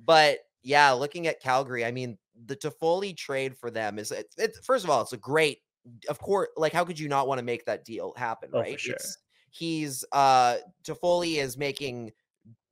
but 0.00 0.38
yeah 0.62 0.90
looking 0.92 1.26
at 1.26 1.40
calgary 1.40 1.84
i 1.84 1.90
mean 1.90 2.18
the 2.46 2.56
Toffoli 2.56 3.16
trade 3.16 3.56
for 3.56 3.70
them 3.70 3.98
is 3.98 4.10
it's, 4.10 4.34
it's 4.38 4.58
first 4.64 4.84
of 4.84 4.90
all 4.90 5.02
it's 5.02 5.12
a 5.12 5.18
great 5.18 5.58
of 6.08 6.18
course 6.18 6.48
like 6.56 6.72
how 6.72 6.84
could 6.84 6.98
you 6.98 7.08
not 7.08 7.26
want 7.28 7.38
to 7.38 7.44
make 7.44 7.64
that 7.66 7.84
deal 7.84 8.14
happen 8.16 8.50
Oh, 8.54 8.60
right 8.60 8.80
sure. 8.80 8.96
he's 9.50 10.04
uh 10.12 10.58
Toffoli 10.84 11.36
is 11.36 11.58
making 11.58 12.12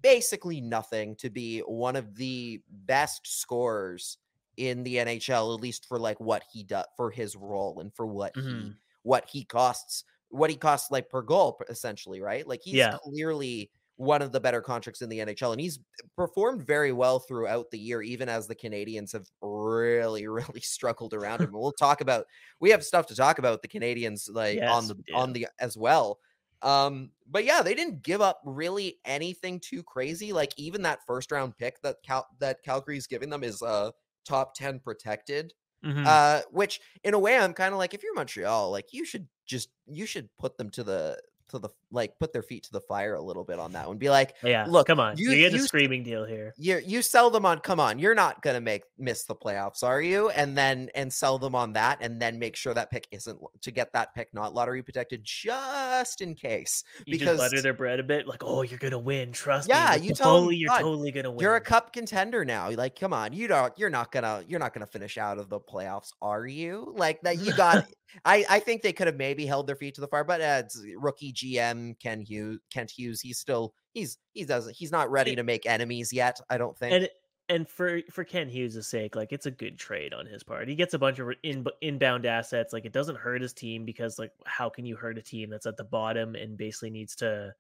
basically 0.01 0.61
nothing 0.61 1.15
to 1.17 1.31
be 1.31 1.61
one 1.61 1.97
of 1.97 2.15
the 2.17 2.63
best 2.69 3.27
scorers 3.27 4.19
in 4.57 4.83
the 4.83 4.97
NHL 4.97 5.55
at 5.55 5.61
least 5.61 5.87
for 5.87 5.99
like 5.99 6.19
what 6.21 6.43
he 6.53 6.65
does 6.65 6.87
for 6.97 7.11
his 7.11 7.37
role 7.37 7.81
and 7.81 7.95
for 7.95 8.07
what 8.07 8.33
he 8.37 8.43
Mhm. 8.43 8.77
what 9.03 9.29
he 9.29 9.45
costs 9.45 10.05
what 10.31 10.51
he 10.51 10.57
costs 10.57 10.91
like 10.91 11.09
per 11.11 11.23
goal 11.23 11.61
essentially 11.69 12.21
right 12.21 12.47
like 12.47 12.61
he's 12.63 12.87
Yeah. 12.87 12.99
clearly 13.05 13.71
one 13.97 14.23
of 14.23 14.33
the 14.33 14.41
better 14.41 14.63
contracts 14.63 15.03
in 15.03 15.11
the 15.11 15.21
NHL, 15.21 15.53
and 15.53 15.61
he's 15.61 15.79
performed 16.17 16.67
very 16.67 16.91
well 16.91 17.19
throughout 17.19 17.71
the 17.71 17.79
year, 17.79 18.01
even 18.01 18.31
as 18.31 18.47
the 18.49 18.55
Canadiens 18.57 19.13
have 19.13 19.27
really, 19.43 20.27
really 20.29 20.61
struggled 20.63 21.13
around 21.13 21.43
him. 21.43 21.53
We'll 21.53 21.73
talk 21.73 22.01
about 22.01 22.25
we 22.61 22.71
have 22.71 22.83
stuff 22.83 23.07
to 23.09 23.15
talk 23.15 23.39
about 23.39 23.61
the 23.61 23.69
Canadiens 23.69 24.27
like 24.33 24.63
on 24.67 24.89
the 24.89 24.97
we 25.07 25.15
on 25.15 25.35
the 25.35 25.49
as 25.59 25.77
well. 25.77 26.19
Um, 26.63 27.13
but 27.27 27.45
yeah, 27.45 27.63
they 27.63 27.75
didn't 27.75 28.03
give 28.03 28.21
up 28.21 28.41
really 28.45 29.01
anything 29.05 29.61
too 29.61 29.83
crazy. 29.83 30.33
Like 30.33 30.53
even 30.57 30.83
that 30.83 31.01
first 31.07 31.31
round 31.33 31.57
pick 31.57 31.81
that 31.83 31.97
Cal 32.03 32.27
that 32.39 32.63
Calgary's 32.63 33.07
giving 33.07 33.31
them 33.31 33.45
is 33.45 33.63
uh 33.63 33.91
top 34.25 34.55
10 34.55 34.81
protected. 34.81 35.53
Mhm. 35.83 36.05
Uh, 36.05 36.43
which 36.51 36.81
in 37.05 37.15
a 37.15 37.19
way 37.19 37.37
I'm 37.39 37.55
kind 37.55 37.73
of 37.75 37.79
like, 37.79 37.95
if 37.95 38.03
you're 38.03 38.15
Montreal, 38.15 38.71
like 38.71 38.93
you 38.93 39.05
should 39.05 39.29
just 39.47 39.71
you 39.87 40.07
should 40.07 40.31
put 40.39 40.57
them 40.59 40.71
to 40.71 40.85
the 40.85 41.21
to 41.51 41.59
the 41.59 41.69
like 41.93 42.19
put 42.19 42.33
their 42.33 42.43
feet 42.43 42.65
to 42.65 42.73
the 42.73 42.81
fire 42.81 43.15
a 43.15 43.23
little 43.23 43.45
bit 43.45 43.59
on 43.59 43.73
that 43.73 43.87
one. 43.89 43.99
Be 43.99 44.11
like, 44.11 44.35
yeah, 44.43 44.65
look, 44.69 44.87
come 44.87 45.01
on, 45.01 45.17
you- 45.17 45.31
you, 45.31 45.37
get 45.37 45.53
a 45.55 45.57
you 45.59 45.63
screaming 45.65 46.03
deal 46.03 46.25
here. 46.25 46.55
you 46.57 46.81
you 46.85 47.03
sell 47.03 47.31
them 47.31 47.45
on 47.47 47.59
come 47.61 47.79
on 47.81 47.99
you're 47.99 48.15
not 48.15 48.43
gonna 48.43 48.61
make 48.61 48.83
miss 48.99 49.25
the 49.25 49.35
playoffs 49.35 49.83
are 49.83 50.01
you 50.03 50.31
and 50.31 50.57
then 50.57 50.89
and 50.95 51.13
sell 51.13 51.39
them 51.39 51.55
on 51.55 51.73
that 51.75 51.99
and 52.01 52.21
then 52.21 52.39
make 52.39 52.57
sure 52.57 52.73
that 52.75 52.91
pick 52.91 53.07
isn't 53.11 53.39
to 53.63 53.71
get 53.71 53.93
that 53.93 54.15
pick 54.15 54.33
not 54.35 54.55
lottery 54.55 54.83
protected 54.83 55.23
just 55.25 56.21
in 56.21 56.35
case 56.35 56.85
You 57.07 57.13
because- 57.19 57.39
just 57.39 57.51
butter 57.51 57.63
their 57.63 57.75
bread 57.75 58.01
a 58.01 58.03
bit, 58.03 58.27
like, 58.27 58.43
oh, 58.45 58.63
you're 58.63 58.79
gonna 58.79 58.99
win. 58.99 59.33
Trust 59.33 59.69
Yeah, 59.69 59.75
me. 59.97 59.97
Yeah, 59.97 60.09
you 60.09 60.15
tell 60.15 60.37
'em, 60.39 60.45
Toffoli, 60.45 60.59
you're 60.59 60.69
"God, 60.69 60.79
totally 60.81 61.11
gonna 61.13 61.31
win. 61.31 61.41
you're 61.41 61.57
a 61.57 61.61
cup 61.61 61.93
contender 61.93 62.45
now 62.45 62.71
like 62.71 62.99
come 62.99 63.13
on 63.13 63.33
you 63.33 63.49
don't 63.49 63.73
you're 63.79 63.91
not 63.91 64.13
gonna 64.13 64.45
you're 64.49 64.61
not 64.61 64.73
gonna 64.73 64.87
finish 64.87 65.19
out 65.19 65.39
of 65.39 65.49
the 65.49 65.59
playoffs 65.61 66.13
are 66.23 66.47
you 66.47 66.93
like 66.97 67.21
that 67.23 67.39
you 67.39 67.53
got 67.57 67.87
i 68.25 68.45
i 68.49 68.59
think 68.59 68.83
they 68.83 68.93
could 68.93 69.07
have 69.07 69.17
maybe 69.17 69.47
held 69.47 69.67
their 69.67 69.77
feet 69.77 69.95
to 69.95 70.01
the 70.01 70.09
fire 70.09 70.25
but 70.25 70.41
uh, 70.41 70.63
it's 70.65 70.81
rookie 70.97 71.33
gm 71.45 71.99
ken 72.01 72.21
hughes 72.21 72.59
kent 72.73 72.91
hughes 72.91 73.21
he's 73.21 73.39
still 73.39 73.75
he's 73.93 74.19
he 74.33 74.45
doesn't 74.45 74.75
he's 74.77 74.93
not 74.93 75.11
ready 75.11 75.35
to 75.35 75.43
make 75.43 75.67
enemies 75.67 76.13
yet 76.13 76.41
i 76.51 76.59
don't 76.59 76.77
think 76.79 76.93
and 76.95 77.09
and 77.51 77.69
for 77.69 78.01
for 78.13 78.23
Ken 78.23 78.49
Hughes' 78.49 78.87
sake, 78.87 79.17
like 79.17 79.33
it's 79.33 79.47
a 79.47 79.51
good 79.51 79.77
trade 79.77 80.15
on 80.15 80.25
his 80.25 80.45
part. 80.45 80.69
He 80.69 80.77
gets 80.77 80.95
a 80.95 80.99
bunch 81.01 81.19
of 81.19 81.31
in, 81.43 81.67
inbound 81.81 82.25
assets. 82.25 82.73
Like 82.73 82.85
it 82.85 82.93
doesn't 82.93 83.19
hurt 83.19 83.43
his 83.43 83.53
team 83.53 83.85
because 83.85 84.21
like 84.21 84.31
how 84.47 84.71
can 84.71 84.87
you 84.87 84.95
hurt 84.95 85.19
a 85.19 85.23
team 85.23 85.51
that's 85.51 85.67
at 85.67 85.77
the 85.77 85.85
bottom 85.85 86.37
and 86.37 86.57
basically 86.57 86.91
needs 86.91 87.17
to 87.17 87.53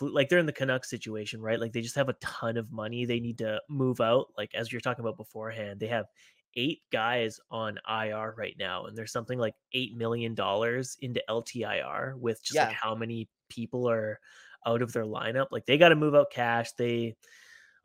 like 0.00 0.28
they're 0.28 0.38
in 0.38 0.46
the 0.46 0.52
Canucks 0.52 0.88
situation, 0.88 1.42
right? 1.42 1.60
Like 1.60 1.72
they 1.72 1.82
just 1.82 1.96
have 1.96 2.08
a 2.08 2.14
ton 2.14 2.56
of 2.56 2.72
money 2.72 3.04
they 3.04 3.20
need 3.20 3.38
to 3.38 3.60
move 3.68 4.00
out. 4.00 4.28
Like 4.36 4.54
as 4.54 4.72
you're 4.72 4.80
talking 4.80 5.04
about 5.04 5.18
beforehand, 5.18 5.78
they 5.78 5.88
have 5.88 6.06
eight 6.58 6.80
guys 6.92 7.38
on 7.50 7.78
IR 7.88 8.34
right 8.36 8.56
now, 8.58 8.84
and 8.86 8.98
there's 8.98 9.12
something 9.12 9.38
like 9.38 9.54
eight 9.72 9.96
million 9.96 10.34
dollars 10.34 10.96
into 11.00 11.22
LTIR 11.30 12.18
with 12.18 12.42
just 12.42 12.56
like 12.58 12.70
Yeah. 12.70 12.74
how 12.74 12.94
many 12.94 13.28
people 13.48 13.88
are 13.88 14.18
out 14.66 14.82
of 14.82 14.92
their 14.92 15.04
lineup. 15.04 15.46
Like 15.52 15.64
they 15.66 15.78
got 15.78 15.90
to 15.90 15.94
move 15.96 16.14
out 16.16 16.32
cash. 16.32 16.72
They 16.72 17.14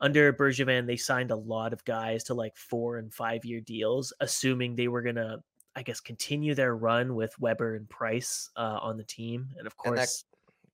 under 0.01 0.34
Bergevin, 0.34 0.88
they 0.88 0.98
signed 0.98 1.32
a 1.32 1.36
lot 1.36 1.72
of 1.72 1.86
guys 1.86 2.24
to 2.25 2.34
like 2.34 2.58
four 2.58 2.98
and 2.98 3.13
five 3.13 3.46
year 3.46 3.62
deals, 3.62 4.12
assuming 4.20 4.75
they 4.75 4.88
were 4.89 5.01
gonna, 5.03 5.38
I 5.75 5.84
guess, 5.84 6.00
continue 6.01 6.56
their 6.56 6.75
run 6.75 7.15
with 7.15 7.34
Weber 7.39 7.75
and 7.75 7.88
Price 7.89 8.50
uh, 8.58 8.80
on 8.82 8.98
the 8.98 9.03
team. 9.06 9.50
And 9.58 9.68
of 9.68 9.74
And 9.86 9.94
that- 9.96 10.00
course, 10.00 10.25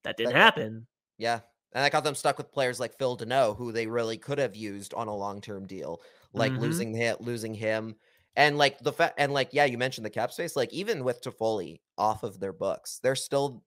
that, 0.03 0.18
didn't 0.18 0.34
that- 0.34 0.39
happen. 0.39 0.88
Yeah. 1.18 1.41
And 1.74 1.84
I 1.84 1.90
got 1.90 2.04
them 2.04 2.16
stuck 2.16 2.38
with 2.38 2.52
players 2.52 2.80
like 2.80 2.98
Phil 2.98 3.18
Danault, 3.18 3.58
who 3.58 3.72
they 3.72 3.88
really 3.88 4.18
could 4.18 4.40
have 4.40 4.56
used 4.56 4.94
on 4.94 5.08
a 5.08 5.16
long 5.16 5.42
term 5.42 5.68
deal, 5.68 6.02
like 6.34 6.58
Mhm. 6.58 6.58
losing 6.58 6.94
him, 6.96 7.18
losing 7.20 7.54
him, 7.54 7.96
and 8.36 8.58
like 8.58 8.80
the 8.80 8.94
fact, 8.94 9.16
and 9.20 9.34
like 9.34 9.50
yeah, 9.54 9.66
you 9.66 9.78
mentioned 9.78 10.06
the 10.06 10.10
cap 10.10 10.32
space. 10.32 10.56
Like 10.56 10.74
even 10.74 11.04
with 11.04 11.22
Toffoli 11.22 11.82
off 11.98 12.24
of 12.24 12.40
their 12.40 12.54
books, 12.54 13.00
they're 13.04 13.16
still 13.16 13.64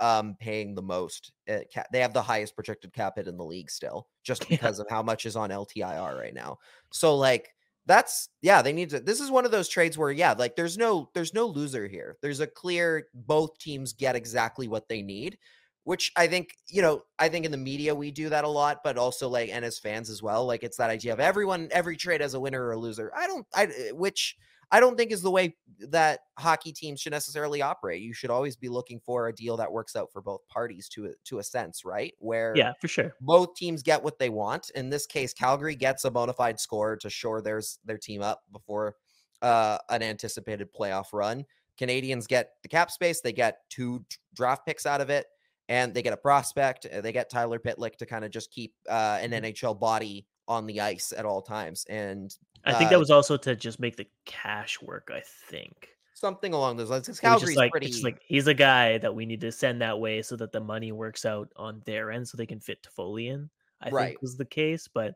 um 0.00 0.36
paying 0.38 0.74
the 0.74 0.82
most. 0.82 1.32
At 1.46 1.72
ca- 1.72 1.84
they 1.92 2.00
have 2.00 2.12
the 2.14 2.22
highest 2.22 2.54
projected 2.54 2.92
cap 2.92 3.14
hit 3.16 3.28
in 3.28 3.36
the 3.36 3.44
league 3.44 3.70
still, 3.70 4.08
just 4.22 4.48
Yeah. 4.48 4.58
because 4.58 4.78
of 4.78 4.86
how 4.90 5.02
much 5.02 5.26
is 5.26 5.36
on 5.36 5.50
LTIR 5.50 6.16
right 6.18 6.34
now. 6.34 6.58
So 6.92 7.16
like 7.16 7.54
that's 7.86 8.28
yeah, 8.40 8.62
they 8.62 8.72
need 8.72 8.90
to. 8.90 9.00
This 9.00 9.20
is 9.20 9.30
one 9.30 9.44
of 9.44 9.50
those 9.50 9.68
trades 9.68 9.98
where 9.98 10.10
yeah, 10.10 10.32
like 10.32 10.56
there's 10.56 10.78
no 10.78 11.10
there's 11.14 11.34
no 11.34 11.46
loser 11.46 11.86
here. 11.86 12.16
There's 12.22 12.40
a 12.40 12.46
clear 12.46 13.08
both 13.14 13.58
teams 13.58 13.92
get 13.92 14.16
exactly 14.16 14.68
what 14.68 14.88
they 14.88 15.02
need 15.02 15.38
which 15.84 16.12
I 16.16 16.26
think, 16.26 16.56
you 16.68 16.82
know, 16.82 17.04
I 17.18 17.28
think 17.28 17.44
in 17.44 17.52
the 17.52 17.58
media 17.58 17.94
we 17.94 18.10
do 18.10 18.28
that 18.30 18.44
a 18.44 18.48
lot, 18.48 18.80
but 18.82 18.98
also 18.98 19.28
like 19.28 19.50
and 19.50 19.64
as 19.64 19.78
fans 19.78 20.10
as 20.10 20.22
well. 20.22 20.46
Like 20.46 20.62
it's 20.62 20.78
that 20.78 20.90
idea 20.90 21.12
of 21.12 21.20
everyone, 21.20 21.68
every 21.70 21.96
trade 21.96 22.20
has 22.20 22.34
a 22.34 22.40
winner 22.40 22.64
or 22.64 22.72
a 22.72 22.78
loser. 22.78 23.12
I 23.16 23.26
don't, 23.26 23.46
I 23.54 23.66
which 23.92 24.36
I 24.70 24.80
don't 24.80 24.96
think 24.96 25.12
is 25.12 25.22
the 25.22 25.30
way 25.30 25.56
that 25.90 26.20
hockey 26.38 26.72
teams 26.72 27.00
should 27.00 27.12
necessarily 27.12 27.62
operate. 27.62 28.02
You 28.02 28.14
should 28.14 28.30
always 28.30 28.56
be 28.56 28.68
looking 28.68 28.98
for 28.98 29.28
a 29.28 29.34
deal 29.34 29.58
that 29.58 29.70
works 29.70 29.94
out 29.94 30.10
for 30.10 30.22
both 30.22 30.40
parties 30.48 30.88
to 30.90 31.06
a, 31.06 31.08
to 31.26 31.38
a 31.38 31.44
sense, 31.44 31.84
right? 31.84 32.14
Where 32.18 32.56
Yeah, 32.56 32.72
for 32.80 32.88
sure. 32.88 33.14
both 33.20 33.54
teams 33.54 33.82
get 33.82 34.02
what 34.02 34.18
they 34.18 34.30
want. 34.30 34.70
In 34.74 34.90
this 34.90 35.06
case, 35.06 35.34
Calgary 35.34 35.76
gets 35.76 36.04
a 36.04 36.10
bona 36.10 36.32
fide 36.32 36.58
scorer 36.58 36.96
to 36.96 37.10
shore 37.10 37.42
theirs 37.42 37.78
their 37.84 37.98
team 37.98 38.22
up 38.22 38.42
before 38.50 38.96
uh, 39.42 39.78
an 39.90 40.02
anticipated 40.02 40.68
playoff 40.72 41.12
run. 41.12 41.44
Canadiens 41.78 42.26
get 42.26 42.52
the 42.62 42.68
cap 42.68 42.90
space. 42.90 43.20
They 43.20 43.32
get 43.32 43.58
two 43.68 44.04
draft 44.34 44.64
picks 44.66 44.86
out 44.86 45.00
of 45.00 45.10
it, 45.10 45.26
and 45.68 45.94
they 45.94 46.02
get 46.02 46.12
a 46.12 46.16
prospect. 46.18 46.86
uh, 46.86 47.00
They 47.00 47.12
get 47.12 47.30
Tyler 47.30 47.58
Pitlick 47.58 47.96
to 47.96 48.06
kind 48.06 48.24
of 48.24 48.30
just 48.30 48.50
keep 48.50 48.74
uh, 48.88 49.18
an 49.22 49.32
Mhm. 49.32 49.44
NHL 49.44 49.74
body 49.74 50.26
on 50.48 50.66
the 50.66 50.80
ice 50.80 51.12
at 51.12 51.24
all 51.26 51.42
times, 51.42 51.84
and 51.88 52.36
I 52.64 52.74
think 52.74 52.90
uh, 52.90 52.90
that 52.90 52.98
was 52.98 53.10
also 53.10 53.36
to 53.38 53.56
just 53.56 53.78
make 53.80 53.96
the 53.96 54.08
cash 54.24 54.80
work. 54.82 55.10
I 55.12 55.20
think. 55.20 55.96
something 56.14 56.52
along 56.54 56.76
those 56.76 56.90
lines. 56.90 57.06
'cause 57.06 57.20
It 57.22 57.40
was 57.40 57.54
Calgary's 57.54 57.56
like 57.56 57.72
pretty. 57.72 58.02
like 58.02 58.20
he's 58.22 58.46
a 58.46 58.54
guy 58.54 58.98
that 58.98 59.14
we 59.14 59.24
need 59.26 59.40
to 59.42 59.52
send 59.52 59.80
that 59.80 59.98
way 59.98 60.20
so 60.22 60.36
that 60.36 60.52
the 60.52 60.60
money 60.60 60.92
works 60.92 61.24
out 61.24 61.50
on 61.56 61.82
their 61.86 62.10
end 62.10 62.28
so 62.28 62.36
they 62.36 62.46
can 62.46 62.60
fit 62.60 62.82
Toffoli 62.82 63.28
in. 63.32 63.50
I 63.80 63.90
Right. 63.90 64.18
think 64.18 64.20
was 64.20 64.36
the 64.36 64.44
case, 64.44 64.88
but 64.88 65.14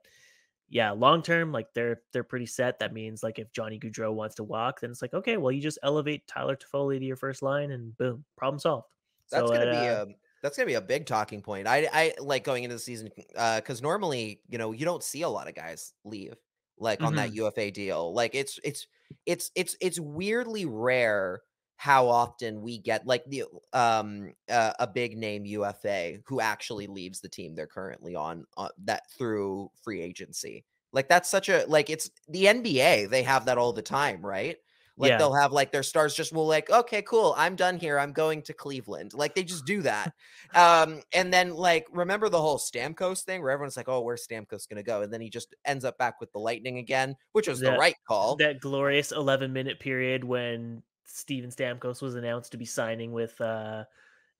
yeah, 0.68 0.92
long 0.92 1.22
term, 1.22 1.52
like 1.52 1.74
they're 1.74 2.02
they're 2.12 2.24
pretty 2.24 2.46
set. 2.46 2.78
That 2.80 2.92
means 2.94 3.22
like 3.22 3.38
if 3.38 3.52
Johnny 3.52 3.78
Gaudreau 3.80 4.14
wants 4.14 4.36
to 4.36 4.44
walk, 4.44 4.80
then 4.80 4.90
it's 4.90 5.02
like 5.02 5.14
okay, 5.14 5.36
well 5.38 5.52
you 5.52 5.62
just 5.62 5.78
elevate 5.84 6.26
Tyler 6.28 6.56
Toffoli 6.56 6.98
to 7.00 7.04
your 7.06 7.16
first 7.16 7.42
line 7.42 7.72
and 7.72 7.96
boom, 7.98 8.24
problem 8.36 8.60
solved. 8.60 8.88
That's 9.30 9.50
So, 9.50 9.50
gonna 9.50 9.66
be 9.66 9.86
uh, 9.86 9.98
a 10.02 10.06
that's 10.42 10.56
gonna 10.56 10.66
be 10.66 10.74
a 10.74 10.80
big 10.80 11.06
talking 11.06 11.42
point. 11.42 11.66
I 11.66 11.88
I 11.92 12.14
like 12.20 12.44
going 12.44 12.64
into 12.64 12.76
the 12.76 12.80
season 12.80 13.10
because 13.56 13.82
normally 13.82 14.42
you 14.48 14.58
know 14.58 14.72
you 14.72 14.84
don't 14.84 15.02
see 15.02 15.22
a 15.22 15.28
lot 15.28 15.48
of 15.48 15.54
guys 15.54 15.94
leave 16.04 16.34
like 16.78 17.02
on 17.02 17.14
Mm-hmm. 17.14 17.16
that 17.16 17.32
UFA 17.34 17.70
deal. 17.70 18.12
Like 18.14 18.34
it's 18.34 18.58
it's 18.64 18.86
it's 19.26 19.50
it's 19.54 19.76
it's 19.80 20.00
weirdly 20.00 20.64
rare 20.64 21.42
how 21.76 22.08
often 22.08 22.60
we 22.60 22.78
get 22.78 23.06
like 23.06 23.24
the 23.26 23.44
um 23.72 24.32
uh, 24.48 24.72
a 24.78 24.86
big 24.86 25.16
name 25.16 25.44
UFA 25.44 26.18
who 26.26 26.40
actually 26.40 26.86
leaves 26.86 27.20
the 27.20 27.28
team 27.28 27.54
they're 27.54 27.66
currently 27.66 28.14
on 28.16 28.44
uh, 28.56 28.68
that 28.84 29.10
through 29.16 29.70
free 29.82 30.00
agency. 30.00 30.64
Like 30.92 31.08
that's 31.08 31.28
such 31.28 31.48
a 31.48 31.64
like 31.68 31.90
it's 31.90 32.10
the 32.28 32.48
NBA. 32.48 33.06
They 33.06 33.22
have 33.22 33.44
that 33.46 33.58
all 33.58 33.72
the 33.72 33.82
time, 33.82 34.24
right? 34.24 34.56
Like 34.98 35.10
Yeah. 35.10 35.18
they'll 35.18 35.34
have 35.34 35.52
like 35.52 35.70
their 35.72 35.82
stars 35.84 36.12
just 36.14 36.32
will 36.32 36.46
like, 36.46 36.68
okay, 36.70 37.02
cool, 37.02 37.34
I'm 37.36 37.54
done 37.56 37.78
here. 37.78 37.98
I'm 37.98 38.12
going 38.12 38.42
to 38.42 38.52
Cleveland. 38.52 39.14
Like 39.14 39.34
they 39.34 39.44
just 39.44 39.64
do 39.64 39.80
that. 39.82 40.12
um, 40.54 41.00
and 41.12 41.32
then 41.32 41.54
like 41.54 41.86
remember 41.92 42.28
the 42.28 42.40
whole 42.40 42.58
Stamkos 42.58 43.22
thing 43.22 43.40
where 43.42 43.50
everyone's 43.52 43.76
like, 43.76 43.88
oh, 43.88 44.00
where's 44.00 44.26
Stamkos 44.26 44.68
gonna 44.68 44.82
go? 44.82 45.02
And 45.02 45.12
then 45.12 45.20
he 45.20 45.30
just 45.30 45.54
ends 45.64 45.84
up 45.84 45.96
back 45.98 46.20
with 46.20 46.32
the 46.32 46.38
Lightning 46.40 46.78
again, 46.78 47.16
which 47.32 47.46
was 47.48 47.60
the 47.60 47.72
right 47.72 47.96
call. 48.06 48.36
that 48.36 48.60
glorious 48.60 49.12
11 49.12 49.52
minute 49.52 49.78
period 49.80 50.24
when 50.24 50.82
Steven 51.04 51.50
Stamkos 51.50 52.02
was 52.02 52.16
announced 52.16 52.50
to 52.52 52.58
be 52.58 52.64
signing 52.66 53.12
with 53.12 53.40
uh 53.40 53.84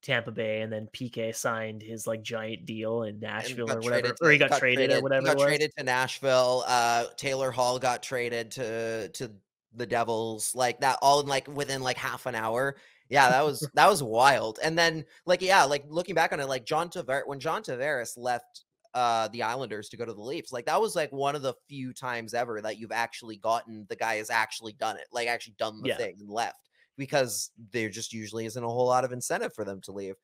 Tampa 0.00 0.30
Bay 0.30 0.60
and 0.60 0.72
then 0.72 0.88
PK 0.94 1.34
signed 1.34 1.82
his 1.82 2.06
like 2.06 2.22
giant 2.22 2.66
deal 2.66 3.02
in 3.02 3.18
Nashville 3.18 3.68
or 3.70 3.80
whatever 3.80 4.00
traded 4.12 4.16
or 4.22 4.30
he 4.30 4.38
to- 4.38 4.48
got, 4.48 4.58
traded, 4.60 4.92
or 4.92 5.00
whatever 5.02 5.26
He 5.28 5.34
got 5.34 5.42
traded 5.42 5.72
to 5.76 5.82
Nashville. 5.82 6.62
Uh, 6.68 7.06
Taylor 7.16 7.50
Hall 7.50 7.78
got 7.80 8.00
traded 8.02 8.52
to 8.52 9.08
to 9.08 9.30
the 9.74 9.86
Devils. 9.86 10.54
Like 10.54 10.80
that, 10.80 10.98
all 11.02 11.20
in 11.20 11.26
like 11.26 11.46
within 11.48 11.82
like 11.82 11.96
half 11.96 12.26
an 12.26 12.34
hour. 12.34 12.76
Yeah, 13.10 13.30
that 13.30 13.44
was 13.44 13.66
that 13.74 13.88
was 13.88 14.02
wild. 14.02 14.58
And 14.62 14.78
then 14.78 15.04
like 15.26 15.40
yeah, 15.42 15.64
like 15.64 15.84
looking 15.88 16.14
back 16.14 16.32
on 16.32 16.40
it, 16.40 16.48
like 16.48 16.64
John 16.66 16.88
Tavares 16.90 17.26
when 17.26 17.40
John 17.40 17.62
Tavares 17.62 18.16
left 18.16 18.64
uh 18.94 19.28
the 19.28 19.42
Islanders 19.42 19.88
to 19.90 19.96
go 19.96 20.04
to 20.04 20.12
the 20.12 20.20
Leafs, 20.22 20.52
like 20.52 20.66
that 20.66 20.80
was 20.80 20.94
like 20.96 21.10
one 21.12 21.34
of 21.36 21.42
the 21.42 21.54
few 21.68 21.92
times 21.92 22.34
ever 22.34 22.60
that 22.62 22.78
you've 22.78 22.92
actually 22.92 23.36
gotten 23.36 23.86
the 23.88 23.96
guy 23.96 24.16
has 24.16 24.30
actually 24.30 24.72
done 24.74 24.96
it, 24.96 25.06
like 25.12 25.28
actually 25.28 25.54
done 25.58 25.80
the 25.82 25.88
Yeah. 25.88 25.96
thing 25.96 26.16
and 26.20 26.28
left 26.30 26.68
because 26.96 27.50
there 27.72 27.88
just 27.90 28.12
usually 28.12 28.44
isn't 28.46 28.64
a 28.64 28.68
whole 28.68 28.86
lot 28.86 29.04
of 29.04 29.12
incentive 29.12 29.54
for 29.54 29.64
them 29.64 29.80
to 29.82 29.92
leave. 29.92 30.16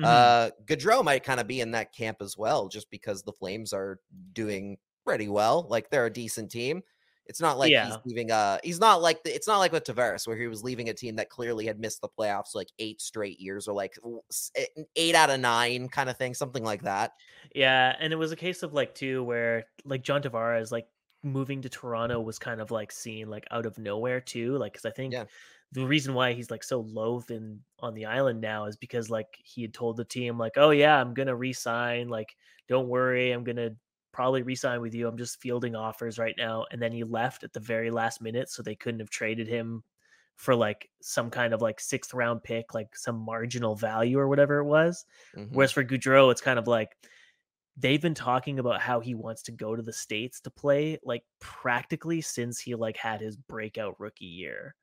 Mhm. 0.00 0.04
Uh, 0.06 0.50
Gaudreau 0.64 1.04
might 1.04 1.24
kind 1.24 1.38
of 1.40 1.46
be 1.46 1.60
in 1.60 1.72
that 1.72 1.92
camp 1.94 2.22
as 2.22 2.36
well, 2.38 2.68
just 2.68 2.88
because 2.90 3.22
the 3.22 3.32
Flames 3.32 3.72
are 3.72 4.00
doing 4.32 4.78
pretty 5.04 5.28
well. 5.28 5.66
Like 5.68 5.90
they're 5.90 6.06
a 6.06 6.12
decent 6.12 6.50
team. 6.50 6.82
It's 7.26 7.40
not 7.40 7.58
like 7.58 7.76
he's 7.76 7.96
leaving. 8.04 8.30
Uh, 8.30 8.58
he's 8.64 8.80
not 8.80 9.00
like 9.02 9.22
the, 9.22 9.34
it's 9.34 9.46
not 9.46 9.58
like 9.58 9.72
with 9.72 9.84
Tavares 9.84 10.26
where 10.26 10.36
he 10.36 10.48
was 10.48 10.62
leaving 10.64 10.88
a 10.88 10.94
team 10.94 11.16
that 11.16 11.30
clearly 11.30 11.66
had 11.66 11.78
missed 11.80 12.00
the 12.00 12.08
playoffs 12.08 12.54
like 12.54 12.68
eight 12.78 13.00
straight 13.00 13.38
years 13.40 13.68
or 13.68 13.74
like 13.74 13.96
eh, 14.56 14.66
eight 14.96 15.14
out 15.14 15.30
of 15.30 15.40
nine 15.40 15.88
kind 15.88 16.10
of 16.10 16.16
thing, 16.18 16.34
something 16.34 16.64
like 16.64 16.82
that. 16.82 17.12
Yeah, 17.54 17.94
and 17.98 18.12
it 18.12 18.16
was 18.16 18.32
a 18.32 18.36
case 18.36 18.62
of 18.62 18.72
like 18.72 18.94
too 18.94 19.22
where 19.24 19.64
like 19.84 20.02
John 20.02 20.22
Tavares 20.22 20.72
like 20.72 20.88
moving 21.22 21.62
to 21.62 21.68
Toronto 21.68 22.20
was 22.20 22.38
kind 22.38 22.60
of 22.60 22.70
like 22.70 22.92
seen 22.92 23.28
like 23.28 23.46
out 23.50 23.66
of 23.66 23.78
nowhere 23.78 24.20
too, 24.20 24.56
like 24.58 24.72
because 24.72 24.84
I 24.84 24.90
think 24.90 25.16
Yeah. 25.16 25.26
the 25.72 25.86
reason 25.86 26.14
why 26.14 26.32
he's 26.34 26.50
like 26.50 26.64
so 26.64 26.80
loath 26.80 27.30
in 27.30 27.62
on 27.80 27.94
the 27.94 28.06
island 28.06 28.40
now 28.40 28.66
is 28.66 28.76
because 28.76 29.10
like 29.10 29.36
he 29.44 29.62
had 29.62 29.74
told 29.74 29.96
the 29.96 30.04
team 30.04 30.38
like, 30.38 30.54
"Oh 30.56 30.70
yeah, 30.70 31.00
I'm 31.00 31.14
gonna 31.14 31.36
resign. 31.36 32.08
Like, 32.08 32.36
don't 32.68 32.88
worry, 32.88 33.32
I'm 33.32 33.44
gonna 33.44 33.76
probably 34.12 34.42
resign 34.42 34.80
with 34.80 34.94
you. 34.94 35.08
I'm 35.08 35.16
just 35.18 35.40
fielding 35.40 35.74
offers 35.76 36.18
right 36.18 36.34
now." 36.38 36.66
And 36.70 36.80
then 36.82 36.92
he 36.92 37.04
left 37.04 37.44
at 37.44 37.52
the 37.52 37.60
very 37.60 37.90
last 37.90 38.20
minute, 38.22 38.50
so 38.50 38.62
they 38.62 38.76
couldn't 38.76 39.00
have 39.00 39.10
traded 39.10 39.48
him 39.48 39.84
for 40.36 40.54
like 40.56 40.90
some 41.02 41.30
kind 41.30 41.54
of 41.54 41.62
like 41.62 41.80
sixth 41.80 42.14
round 42.14 42.42
pick, 42.42 42.74
like 42.74 42.96
some 42.96 43.16
marginal 43.16 43.76
value 43.76 44.18
or 44.18 44.28
whatever 44.28 44.58
it 44.58 44.64
was. 44.64 45.04
Mhm. 45.36 45.52
Whereas 45.52 45.72
for 45.72 45.84
Gaudreau, 45.84 46.30
it's 46.32 46.40
kind 46.40 46.58
of 46.58 46.66
like 46.66 46.96
they've 47.76 48.02
been 48.02 48.14
talking 48.14 48.58
about 48.58 48.80
how 48.82 49.00
he 49.00 49.14
wants 49.14 49.42
to 49.44 49.52
go 49.52 49.76
to 49.76 49.82
the 49.82 49.92
states 49.92 50.40
to 50.42 50.50
play, 50.50 50.98
like 51.04 51.24
practically 51.40 52.20
since 52.20 52.60
he 52.60 52.74
like 52.74 52.96
had 52.96 53.20
his 53.20 53.36
breakout 53.36 53.98
rookie 54.00 54.26
year. 54.26 54.76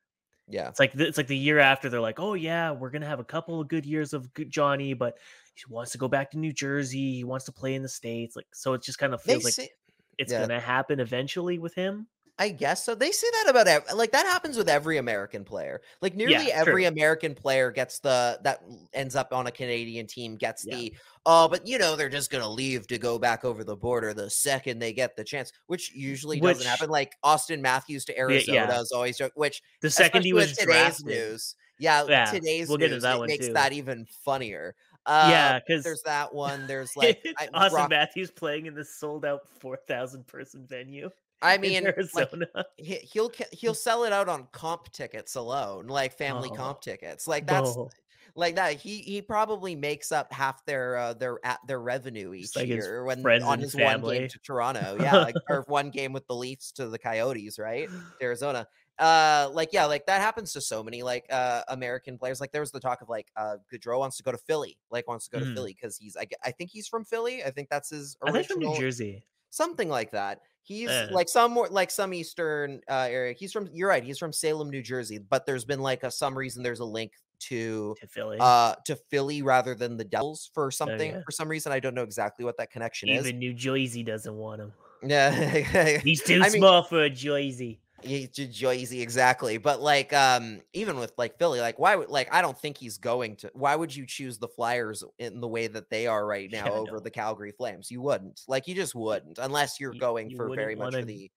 Yeah. 0.50 0.68
It's 0.68 0.80
like 0.80 0.92
th- 0.92 1.08
it's 1.08 1.16
like 1.16 1.28
the 1.28 1.36
year 1.36 1.58
after 1.58 1.88
they're 1.88 2.00
like, 2.00 2.20
oh 2.20 2.34
yeah, 2.34 2.72
we're 2.72 2.90
gonna 2.90 3.06
have 3.06 3.20
a 3.20 3.24
couple 3.24 3.60
of 3.60 3.68
good 3.68 3.86
years 3.86 4.12
of 4.12 4.32
good 4.34 4.50
Johnny, 4.50 4.94
but 4.94 5.18
he 5.54 5.62
wants 5.68 5.92
to 5.92 5.98
go 5.98 6.08
back 6.08 6.30
to 6.32 6.38
New 6.38 6.52
Jersey. 6.52 7.14
He 7.14 7.24
wants 7.24 7.46
to 7.46 7.52
play 7.52 7.74
in 7.74 7.82
the 7.82 7.88
states. 7.88 8.36
Like 8.36 8.46
so, 8.52 8.74
it 8.74 8.82
just 8.82 8.98
kind 8.98 9.14
of 9.14 9.22
They 9.24 9.32
feels 9.34 9.44
like 9.44 9.54
say, 9.54 9.70
it's 10.18 10.32
yeah. 10.32 10.40
gonna 10.40 10.60
happen 10.60 11.00
eventually 11.00 11.58
with 11.58 11.74
him. 11.74 12.06
I 12.40 12.48
guess 12.48 12.82
so. 12.84 12.94
They 12.94 13.12
say 13.12 13.26
that 13.30 13.50
about 13.50 13.68
ev- 13.68 13.84
like 13.94 14.12
that 14.12 14.24
happens 14.24 14.56
with 14.56 14.66
every 14.68 14.96
American 14.96 15.44
player. 15.44 15.82
Like 16.00 16.16
nearly 16.16 16.46
Yeah, 16.48 16.54
every 16.54 16.84
true. 16.84 16.88
American 16.88 17.34
player 17.34 17.70
gets 17.70 17.98
the 17.98 18.40
that 18.44 18.62
ends 18.94 19.14
up 19.14 19.34
on 19.34 19.46
a 19.46 19.50
Canadian 19.52 20.06
team 20.06 20.36
gets 20.36 20.64
Yeah. 20.66 20.76
the 20.76 20.94
oh, 21.26 21.48
but 21.48 21.66
you 21.66 21.76
know 21.78 21.96
they're 21.96 22.08
just 22.08 22.30
gonna 22.30 22.48
leave 22.48 22.86
to 22.86 22.96
go 22.98 23.18
back 23.18 23.44
over 23.44 23.62
the 23.62 23.76
border 23.76 24.14
the 24.14 24.30
second 24.30 24.78
they 24.78 24.94
get 24.94 25.16
the 25.16 25.22
chance, 25.24 25.52
which 25.66 25.92
usually 25.94 26.40
doesn't 26.40 26.66
happen. 26.66 26.88
Like 26.88 27.14
Austin 27.22 27.60
Matthews 27.60 28.06
to 28.06 28.18
Arizona 28.18 28.54
yeah. 28.70 28.80
is 28.80 28.90
always 28.90 29.18
joke- 29.18 29.32
which 29.34 29.62
The 29.82 29.90
second 29.90 30.24
he 30.24 30.32
was 30.32 30.52
today's 30.56 30.64
drafted, 30.64 31.06
news. 31.06 31.54
Yeah, 31.78 32.04
Yeah, 32.08 32.24
today's 32.24 32.68
we'll 32.68 32.78
news 32.78 33.02
that 33.02 33.20
makes 33.20 33.48
too. 33.48 33.52
that 33.52 33.74
even 33.74 34.06
funnier. 34.24 34.74
Uh, 35.04 35.28
Yeah, 35.30 35.60
'cause- 35.60 35.82
there's 35.84 36.02
that 36.02 36.32
one. 36.34 36.66
There's 36.66 36.96
like 36.96 37.22
I, 37.38 37.48
Austin 37.52 37.70
Brock- 37.76 37.90
Matthews 37.90 38.30
playing 38.30 38.64
in 38.64 38.74
this 38.74 38.94
sold 38.98 39.26
out 39.26 39.40
four 39.60 39.76
thousand 39.86 40.26
person 40.26 40.66
venue 40.66 41.10
I 41.42 41.58
mean, 41.58 41.92
like, 42.12 42.28
Arizona. 42.28 42.46
he, 42.76 42.96
he'll 42.96 43.30
he'll 43.52 43.74
sell 43.74 44.04
it 44.04 44.12
out 44.12 44.28
on 44.28 44.48
comp 44.52 44.92
tickets 44.92 45.34
alone, 45.36 45.86
like 45.86 46.12
family 46.16 46.50
Oh. 46.50 46.54
comp 46.54 46.80
tickets. 46.80 47.26
Like 47.26 47.46
that's 47.46 47.76
Oh, 47.76 47.90
like 48.34 48.56
that. 48.56 48.76
He 48.80 48.98
he 48.98 49.22
probably 49.22 49.74
makes 49.74 50.12
up 50.12 50.32
half 50.32 50.64
their 50.66 50.96
uh, 50.96 51.14
their 51.14 51.38
at 51.44 51.60
their 51.66 51.80
revenue 51.80 52.32
each 52.34 52.54
like 52.56 52.66
year 52.68 53.04
when 53.04 53.34
on 53.40 53.58
his 53.58 53.76
one 53.76 54.02
game 54.02 54.28
to 54.28 54.38
Toronto. 54.40 54.96
Yeah, 55.00 55.16
like 55.16 55.40
or 55.48 55.64
one 55.66 55.90
game 55.90 56.12
with 56.12 56.26
the 56.26 56.34
Leafs 56.34 56.72
to 56.72 56.88
the 56.88 56.98
Coyotes, 56.98 57.58
right? 57.58 57.90
To 58.20 58.24
Arizona. 58.26 58.66
Uh, 58.98 59.48
like 59.52 59.70
yeah, 59.72 59.86
like 59.86 60.04
that 60.06 60.20
happens 60.20 60.52
to 60.52 60.60
so 60.60 60.82
many 60.84 61.02
like 61.02 61.24
uh 61.30 61.62
American 61.68 62.18
players. 62.18 62.40
Like 62.40 62.52
there 62.52 62.60
was 62.60 62.70
the 62.70 62.80
talk 62.80 63.00
of 63.02 63.08
like 63.08 63.30
uh 63.36 63.56
Gaudreau 63.72 63.98
wants 63.98 64.18
to 64.18 64.22
go 64.22 64.30
to 64.32 64.38
Philly, 64.38 64.78
like 64.90 65.08
wants 65.08 65.26
to 65.26 65.30
go 65.30 65.40
to 65.40 65.46
Mhm. 65.46 65.54
Philly 65.54 65.72
because 65.72 65.96
he's 65.96 66.16
I, 66.16 66.26
I 66.44 66.50
think 66.52 66.70
he's 66.70 66.86
from 66.86 67.04
Philly. 67.06 67.42
I 67.42 67.50
think 67.50 67.70
that's 67.70 67.90
his 67.90 68.16
I 68.24 68.32
think 68.32 68.46
from 68.48 68.58
original 68.58 68.72
New 68.72 68.78
Jersey. 68.78 69.26
something 69.50 69.88
like 69.88 70.10
that. 70.12 70.40
He's 70.70 70.88
Eh. 70.88 71.08
like 71.10 71.28
some 71.28 71.50
more 71.50 71.66
like 71.68 71.90
some 71.90 72.14
eastern 72.14 72.80
uh, 72.88 73.08
area. 73.10 73.34
He's 73.36 73.50
from 73.52 73.68
you're 73.72 73.88
right. 73.88 74.04
He's 74.04 74.18
from 74.18 74.32
Salem, 74.32 74.70
New 74.70 74.82
Jersey. 74.82 75.18
But 75.18 75.44
there's 75.44 75.64
been 75.64 75.80
like 75.80 76.04
a 76.04 76.12
some 76.12 76.38
reason 76.38 76.62
there's 76.62 76.78
a 76.78 76.84
link 76.84 77.10
to 77.48 77.96
To 78.00 78.06
Philly, 78.06 78.36
uh 78.38 78.76
to 78.84 78.94
Philly 79.10 79.42
rather 79.42 79.74
than 79.74 79.96
the 79.96 80.04
Devils 80.04 80.48
for 80.54 80.70
something 80.70 81.10
yeah. 81.10 81.22
for 81.24 81.32
some 81.32 81.48
reason. 81.48 81.72
I 81.72 81.80
don't 81.80 81.94
know 81.94 82.04
exactly 82.04 82.44
what 82.44 82.56
that 82.58 82.70
connection 82.70 83.08
is. 83.08 83.26
even 83.26 83.40
New 83.40 83.52
Jersey 83.52 84.04
doesn't 84.04 84.34
want 84.36 84.60
him. 84.60 84.72
Yeah, 85.02 85.98
He's 86.04 86.22
too 86.22 86.36
I 86.36 86.50
mean- 86.50 86.60
small 86.60 86.84
for 86.84 87.02
a 87.02 87.10
Jersey. 87.10 87.80
He's 88.04 88.28
J- 88.30 88.46
Jersey 88.46 89.00
exactly. 89.02 89.58
But 89.58 89.80
like 89.80 90.12
um 90.12 90.60
even 90.72 90.98
with 90.98 91.12
like 91.18 91.38
Philly, 91.38 91.60
like 91.60 91.78
why 91.78 91.96
would 91.96 92.08
like 92.08 92.32
I 92.32 92.42
don't 92.42 92.58
think 92.58 92.76
he's 92.78 92.98
going 92.98 93.36
to. 93.36 93.50
Why 93.54 93.76
would 93.76 93.94
you 93.94 94.06
choose 94.06 94.38
the 94.38 94.48
Flyers 94.48 95.02
in 95.18 95.40
the 95.40 95.48
way 95.48 95.66
that 95.66 95.90
they 95.90 96.06
are 96.06 96.24
right 96.26 96.50
now 96.50 96.66
Yeah, 96.66 96.72
over 96.72 96.92
no. 96.92 96.98
the 97.00 97.10
Calgary 97.10 97.52
Flames? 97.52 97.90
You 97.90 98.00
wouldn't. 98.02 98.40
Like 98.48 98.66
you 98.68 98.74
just 98.74 98.94
wouldn't 98.94 99.38
unless 99.38 99.80
you're 99.80 99.94
You- 99.94 100.00
going 100.00 100.30
you 100.30 100.36
for 100.36 100.54
very 100.54 100.74
much 100.74 100.92
wanna 100.94 101.04
the 101.04 101.30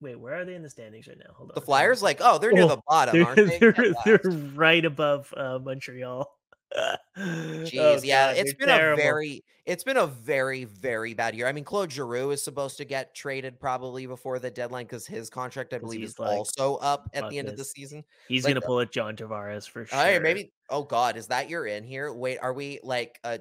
Wait, 0.00 0.18
where 0.18 0.34
are 0.40 0.44
they 0.46 0.54
in 0.54 0.62
the 0.62 0.70
standings 0.70 1.06
right 1.08 1.18
now? 1.18 1.34
Hold 1.34 1.50
on. 1.50 1.54
The 1.54 1.60
Flyers, 1.60 2.02
like, 2.02 2.18
oh, 2.22 2.38
they're 2.38 2.52
near 2.52 2.62
Oh, 2.62 2.68
the 2.68 2.80
bottom, 2.88 3.16
they're, 3.18 3.26
aren't 3.26 3.36
they? 3.36 3.58
they're, 3.58 3.94
they're 4.06 4.20
right 4.54 4.82
above 4.82 5.32
uh, 5.36 5.58
Montreal. 5.62 6.33
Jeez, 7.18 7.78
Oh, 7.78 8.00
yeah, 8.02 8.28
God, 8.28 8.36
it's 8.38 8.54
been 8.54 8.68
a 8.68 8.96
very, 8.96 9.44
it's 9.64 9.84
been 9.84 9.96
a 9.96 10.06
very, 10.06 10.64
very 10.64 11.14
bad 11.14 11.34
year. 11.34 11.46
I 11.46 11.52
mean, 11.52 11.64
Claude 11.64 11.92
Giroux 11.92 12.32
is 12.32 12.42
supposed 12.42 12.76
to 12.78 12.84
get 12.84 13.14
traded 13.14 13.60
probably 13.60 14.06
before 14.06 14.38
the 14.38 14.50
deadline 14.50 14.84
because 14.84 15.06
his 15.06 15.30
contract, 15.30 15.72
I 15.72 15.78
believe, 15.78 16.02
is 16.02 16.18
like, 16.18 16.36
also 16.36 16.76
up 16.76 17.08
at 17.14 17.30
the 17.30 17.38
end 17.38 17.48
of 17.48 17.56
the 17.56 17.64
season. 17.64 18.04
He's 18.28 18.44
like, 18.44 18.54
gonna 18.54 18.64
uh, 18.64 18.66
pull 18.66 18.80
it 18.80 18.92
John 18.92 19.16
Tavares 19.16 19.68
for 19.68 19.86
sure. 19.86 19.98
Oh, 19.98 20.20
maybe. 20.20 20.52
Oh 20.70 20.82
God, 20.82 21.16
is 21.16 21.28
that 21.28 21.48
your 21.48 21.66
in 21.66 21.84
here? 21.84 22.12
Wait, 22.12 22.38
are 22.38 22.52
we 22.52 22.80
like 22.82 23.18
uh, 23.24 23.38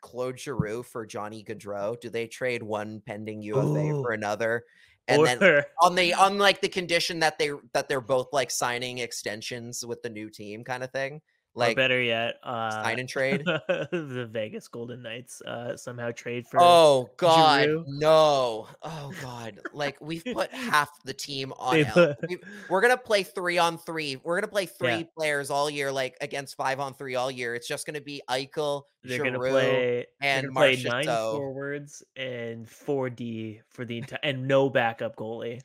Claude 0.00 0.38
Giroux 0.38 0.82
for 0.82 1.04
Johnny 1.06 1.44
Gaudreau? 1.44 2.00
Do 2.00 2.08
they 2.10 2.26
trade 2.26 2.62
one 2.62 3.02
pending 3.04 3.42
UFA 3.42 3.60
Ooh. 3.60 4.02
for 4.02 4.12
another? 4.12 4.64
And 5.08 5.20
or 5.20 5.26
then 5.26 5.62
on 5.82 5.94
the 5.94 6.14
on 6.14 6.38
like 6.38 6.60
the 6.60 6.68
condition 6.68 7.20
that 7.20 7.38
they 7.38 7.50
that 7.74 7.88
they're 7.88 8.00
both 8.00 8.28
like 8.32 8.50
signing 8.50 8.98
extensions 8.98 9.84
with 9.84 10.02
the 10.02 10.10
new 10.10 10.30
team, 10.30 10.64
kind 10.64 10.82
of 10.82 10.90
thing. 10.90 11.20
Or 11.54 11.60
Like 11.66 11.76
better 11.76 12.00
yet, 12.00 12.36
uh, 12.44 12.70
sign 12.70 12.98
and 13.00 13.08
trade. 13.08 13.44
the 13.44 14.28
Vegas 14.30 14.68
Golden 14.68 15.02
Knights 15.02 15.42
uh, 15.42 15.76
somehow 15.76 16.10
trade 16.12 16.46
for. 16.46 16.58
Oh 16.62 17.10
God, 17.16 17.64
Giroux. 17.64 17.84
no! 17.88 18.68
Oh 18.82 19.12
God, 19.22 19.58
like 19.72 19.96
we've 20.00 20.24
put 20.24 20.52
half 20.52 20.90
the 21.04 21.12
team 21.14 21.52
on. 21.58 21.84
Put- 21.86 22.16
We- 22.28 22.38
We're 22.68 22.80
gonna 22.80 22.96
play 22.96 23.22
three 23.24 23.58
on 23.58 23.78
three. 23.78 24.16
We're 24.22 24.40
gonna 24.40 24.50
play 24.52 24.66
three 24.66 24.88
Yeah. 24.88 25.02
players 25.16 25.50
all 25.50 25.68
year, 25.68 25.90
like 25.90 26.16
against 26.20 26.56
five 26.56 26.78
on 26.80 26.94
three 26.94 27.16
all 27.16 27.30
year. 27.30 27.54
It's 27.54 27.66
just 27.68 27.84
gonna 27.86 28.00
be 28.00 28.22
Eichel, 28.30 28.82
they're 29.02 29.16
Giroux, 29.18 29.30
gonna 29.30 29.38
play. 29.38 30.06
and 30.20 30.46
gonna 30.54 30.54
play 30.76 30.82
nine 30.84 31.06
forwards 31.06 32.02
and 32.16 32.68
four 32.68 33.10
D 33.10 33.60
for 33.68 33.84
the 33.84 33.98
entire 33.98 34.20
and 34.22 34.46
no 34.46 34.70
backup 34.70 35.16
goalie. 35.16 35.60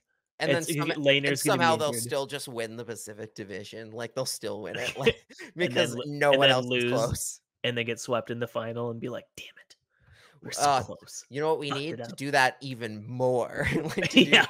And 0.49 0.65
then 0.65 0.93
some, 0.95 1.07
and 1.07 1.39
somehow 1.39 1.75
they'll 1.75 1.93
still 1.93 2.25
just 2.25 2.47
win 2.47 2.75
the 2.77 2.85
Pacific 2.85 3.35
Division. 3.35 3.91
Like 3.91 4.13
they'll 4.15 4.25
still 4.25 4.61
win 4.61 4.75
it, 4.77 4.97
like 4.97 5.15
because 5.55 5.95
lo- 5.95 6.03
no 6.07 6.29
one 6.31 6.39
then 6.41 6.51
else 6.51 6.65
lose. 6.65 6.83
is 6.85 6.91
close. 6.91 7.41
and 7.63 7.77
they 7.77 7.83
get 7.83 7.99
swept 7.99 8.29
in 8.31 8.39
the 8.39 8.47
final 8.47 8.91
and 8.91 8.99
be 8.99 9.09
like, 9.09 9.25
"Damn 9.37 9.45
it, 9.67 9.75
we're 10.41 10.51
so 10.51 10.61
Uh, 10.61 10.83
close." 10.83 11.23
You 11.29 11.41
know 11.41 11.49
what 11.49 11.59
we 11.59 11.69
Fucked 11.69 11.81
need 11.81 11.97
to 11.97 12.13
do 12.15 12.31
that 12.31 12.57
even 12.61 13.05
more. 13.07 13.67
like, 13.97 14.09
do- 14.11 14.21
yeah, 14.21 14.45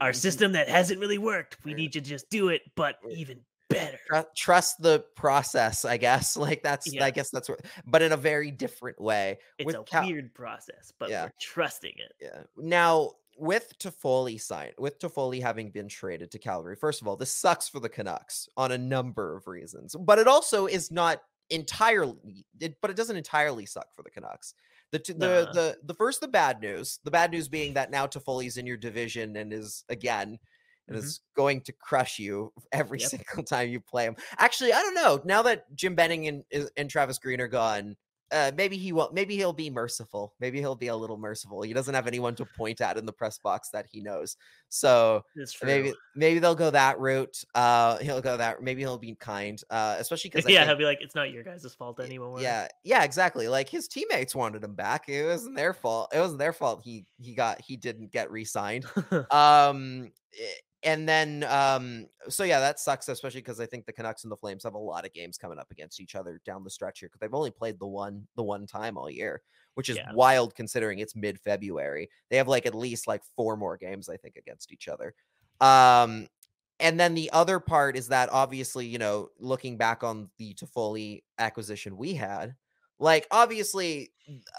our 0.00 0.12
system 0.12 0.52
that 0.52 0.68
hasn't 0.68 1.00
really 1.00 1.18
worked. 1.18 1.56
We 1.64 1.74
need 1.74 1.92
to 1.94 2.00
just 2.00 2.28
do 2.30 2.48
it, 2.48 2.62
but 2.74 2.96
even 3.10 3.40
better. 3.68 3.98
trust 4.36 4.82
the 4.82 5.02
process 5.16 5.86
i 5.86 5.96
guess 5.96 6.36
like 6.36 6.62
that's 6.62 6.92
Yeah. 6.92 7.06
i 7.06 7.10
guess 7.10 7.30
that's 7.30 7.48
what 7.48 7.60
but 7.86 8.02
in 8.02 8.12
a 8.12 8.18
very 8.18 8.50
different 8.50 9.00
way 9.00 9.38
It's 9.56 9.64
with 9.66 9.76
a 9.76 9.82
Cal- 9.84 10.06
weird 10.06 10.34
process, 10.34 10.92
but 10.98 11.08
Yeah. 11.08 11.24
we're 11.24 11.32
trusting 11.40 11.94
it. 11.96 12.12
yeah 12.20 12.42
now 12.58 13.12
with 13.36 13.72
Toffoli 13.78 14.40
sign 14.40 14.70
with 14.78 14.98
Toffoli 14.98 15.40
having 15.40 15.70
been 15.70 15.88
traded 15.88 16.30
to 16.30 16.38
Calgary 16.38 16.76
first 16.76 17.00
of 17.00 17.08
all 17.08 17.16
this 17.16 17.32
sucks 17.32 17.68
for 17.68 17.80
the 17.80 17.88
Canucks 17.88 18.48
on 18.56 18.72
a 18.72 18.78
number 18.78 19.36
of 19.36 19.46
reasons 19.46 19.96
but 19.98 20.18
it 20.18 20.28
also 20.28 20.66
is 20.66 20.90
not 20.90 21.22
entirely 21.50 22.44
it, 22.60 22.76
but 22.80 22.90
it 22.90 22.96
doesn't 22.96 23.16
entirely 23.16 23.66
suck 23.66 23.94
for 23.94 24.02
the 24.02 24.10
Canucks 24.10 24.54
the, 24.90 24.98
t- 24.98 25.12
the 25.14 25.44
Nah. 25.46 25.52
the 25.52 25.76
the 25.84 25.94
first 25.94 26.20
the 26.20 26.28
bad 26.28 26.60
news 26.60 26.98
the 27.04 27.10
bad 27.10 27.30
news 27.30 27.48
being 27.48 27.74
that 27.74 27.90
now 27.90 28.06
Toffoli's 28.06 28.56
in 28.58 28.66
your 28.66 28.76
division 28.76 29.36
and 29.36 29.52
is 29.52 29.84
again 29.88 30.38
and 30.88 30.96
Mhm. 30.96 31.00
is 31.00 31.20
going 31.36 31.60
to 31.62 31.72
crush 31.72 32.18
you 32.18 32.52
every 32.72 32.98
Yep. 33.00 33.10
single 33.10 33.42
time 33.44 33.68
you 33.70 33.80
play 33.80 34.04
him. 34.04 34.16
Actually, 34.38 34.72
I 34.72 34.82
don't 34.82 34.94
know. 34.94 35.20
Now 35.24 35.42
that 35.42 35.72
Jim 35.76 35.94
Benning 35.94 36.26
and, 36.26 36.42
and 36.76 36.90
Travis 36.90 37.18
Green 37.18 37.40
are 37.40 37.46
gone, 37.48 37.96
uh, 38.32 38.50
maybe 38.56 38.76
he 38.76 38.92
will. 38.92 39.10
Maybe 39.12 39.36
he'll 39.36 39.52
be 39.52 39.70
merciful. 39.70 40.34
Maybe 40.40 40.58
he'll 40.58 40.74
be 40.74 40.88
a 40.88 40.96
little 40.96 41.18
merciful. 41.18 41.62
He 41.62 41.72
doesn't 41.72 41.94
have 41.94 42.06
anyone 42.06 42.34
to 42.36 42.44
point 42.44 42.80
at 42.80 42.96
in 42.96 43.06
the 43.06 43.12
press 43.12 43.38
box 43.38 43.68
that 43.70 43.86
he 43.90 44.00
knows. 44.00 44.36
So 44.68 45.24
maybe 45.62 45.92
maybe 46.16 46.38
they'll 46.38 46.54
go 46.54 46.70
that 46.70 46.98
route. 46.98 47.44
Uh, 47.54 47.98
he'll 47.98 48.22
go 48.22 48.36
that. 48.36 48.62
Maybe 48.62 48.80
he'll 48.80 48.98
be 48.98 49.14
kind. 49.14 49.62
Uh, 49.70 49.96
especially 49.98 50.30
because 50.34 50.50
yeah, 50.50 50.62
I 50.62 50.66
he'll 50.66 50.76
be 50.76 50.84
like, 50.84 50.98
it's 51.00 51.14
not 51.14 51.30
your 51.30 51.44
guys' 51.44 51.74
fault 51.78 52.00
anymore. 52.00 52.40
yeah, 52.40 52.68
yeah, 52.84 53.04
exactly. 53.04 53.48
Like 53.48 53.68
his 53.68 53.86
teammates 53.88 54.34
wanted 54.34 54.64
him 54.64 54.74
back. 54.74 55.08
It 55.08 55.26
wasn't 55.26 55.56
their 55.56 55.74
fault. 55.74 56.12
It 56.14 56.18
wasn't 56.18 56.38
their 56.38 56.52
fault. 56.52 56.82
He 56.82 57.04
he 57.20 57.34
got 57.34 57.60
he 57.60 57.76
didn't 57.76 58.12
get 58.12 58.30
re-signed 58.30 58.84
um 59.30 60.10
eh, 60.38 60.44
and 60.84 61.08
then 61.08 61.44
um 61.44 62.06
so 62.28 62.44
yeah 62.44 62.60
that 62.60 62.80
sucks 62.80 63.08
especially 63.08 63.40
because 63.40 63.60
i 63.60 63.66
think 63.66 63.86
the 63.86 63.92
canucks 63.92 64.24
and 64.24 64.32
the 64.32 64.36
flames 64.36 64.64
have 64.64 64.74
a 64.74 64.78
lot 64.78 65.04
of 65.06 65.12
games 65.12 65.38
coming 65.38 65.58
up 65.58 65.70
against 65.70 66.00
each 66.00 66.14
other 66.14 66.40
down 66.44 66.64
the 66.64 66.70
stretch 66.70 67.00
here 67.00 67.08
because 67.08 67.20
they've 67.20 67.34
only 67.34 67.50
played 67.50 67.78
the 67.78 67.86
one 67.86 68.26
the 68.36 68.42
one 68.42 68.66
time 68.66 68.96
all 68.96 69.10
year 69.10 69.42
which 69.74 69.88
is 69.88 69.96
Yeah. 69.96 70.12
wild 70.12 70.54
considering 70.54 70.98
it's 70.98 71.16
mid-february 71.16 72.08
they 72.30 72.36
have 72.36 72.48
like 72.48 72.66
at 72.66 72.74
least 72.74 73.06
like 73.06 73.22
four 73.36 73.56
more 73.56 73.76
games 73.76 74.08
i 74.08 74.16
think 74.16 74.36
against 74.36 74.72
each 74.72 74.88
other 74.88 75.14
um 75.60 76.26
and 76.80 76.98
then 76.98 77.14
the 77.14 77.30
other 77.32 77.60
part 77.60 77.96
is 77.96 78.08
that 78.08 78.28
obviously 78.32 78.86
you 78.86 78.98
know 78.98 79.28
looking 79.38 79.76
back 79.76 80.02
on 80.02 80.30
the 80.38 80.54
Toffoli 80.54 81.22
acquisition 81.38 81.96
we 81.96 82.14
had 82.14 82.56
like 83.02 83.26
obviously 83.30 84.12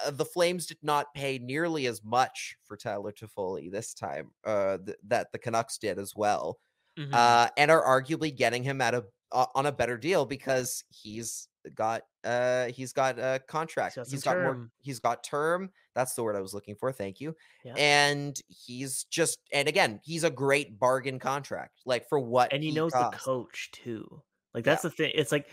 uh, 0.06 0.12
the 0.12 0.26
Flames 0.26 0.66
did 0.68 0.78
not 0.84 1.14
pay 1.16 1.40
nearly 1.40 1.88
as 1.88 2.04
much 2.04 2.56
for 2.66 2.78
Tyler 2.78 3.12
Toffoli 3.12 3.72
this 3.72 3.94
time 3.94 4.32
uh, 4.46 4.78
th- 4.86 4.98
that 5.08 5.32
the 5.32 5.40
Canucks 5.40 5.78
did 5.78 5.98
as 5.98 6.14
well, 6.16 6.60
Mhm. 7.00 7.14
uh, 7.14 7.50
and 7.58 7.72
are 7.72 7.84
arguably 7.84 8.36
getting 8.36 8.62
him 8.64 8.82
at 8.82 8.94
a 8.94 9.06
uh, 9.32 9.48
on 9.56 9.66
a 9.66 9.72
better 9.72 9.98
deal 9.98 10.26
because 10.28 10.84
he's 10.90 11.48
got 11.76 12.04
uh 12.26 12.68
he's 12.68 12.92
got 12.94 13.18
a 13.18 13.42
contract. 13.48 13.96
got 13.96 14.08
he's 14.08 14.24
got 14.24 14.36
more. 14.38 14.54
term. 14.54 14.72
He's 14.82 15.00
got 15.00 15.24
term. 15.24 15.72
That's 15.96 16.14
the 16.14 16.22
word 16.24 16.36
I 16.36 16.42
was 16.42 16.54
looking 16.54 16.76
for. 16.76 16.92
Thank 16.92 17.20
you. 17.22 17.36
Yeah. 17.64 17.74
And 17.78 18.38
he's 18.48 19.06
just 19.06 19.40
and 19.54 19.68
again 19.68 20.00
he's 20.04 20.24
a 20.26 20.30
great 20.30 20.78
bargain 20.78 21.18
contract. 21.20 21.80
Like 21.86 22.08
for 22.10 22.20
what 22.20 22.52
and 22.54 22.62
he, 22.62 22.70
he 22.70 22.76
knows 22.76 22.92
costs. 22.92 23.18
the 23.18 23.24
coach 23.24 23.72
too. 23.72 24.22
Like 24.54 24.66
that's 24.66 24.84
the 24.84 24.90
thing. 24.92 25.14
It's 25.16 25.32
like 25.32 25.48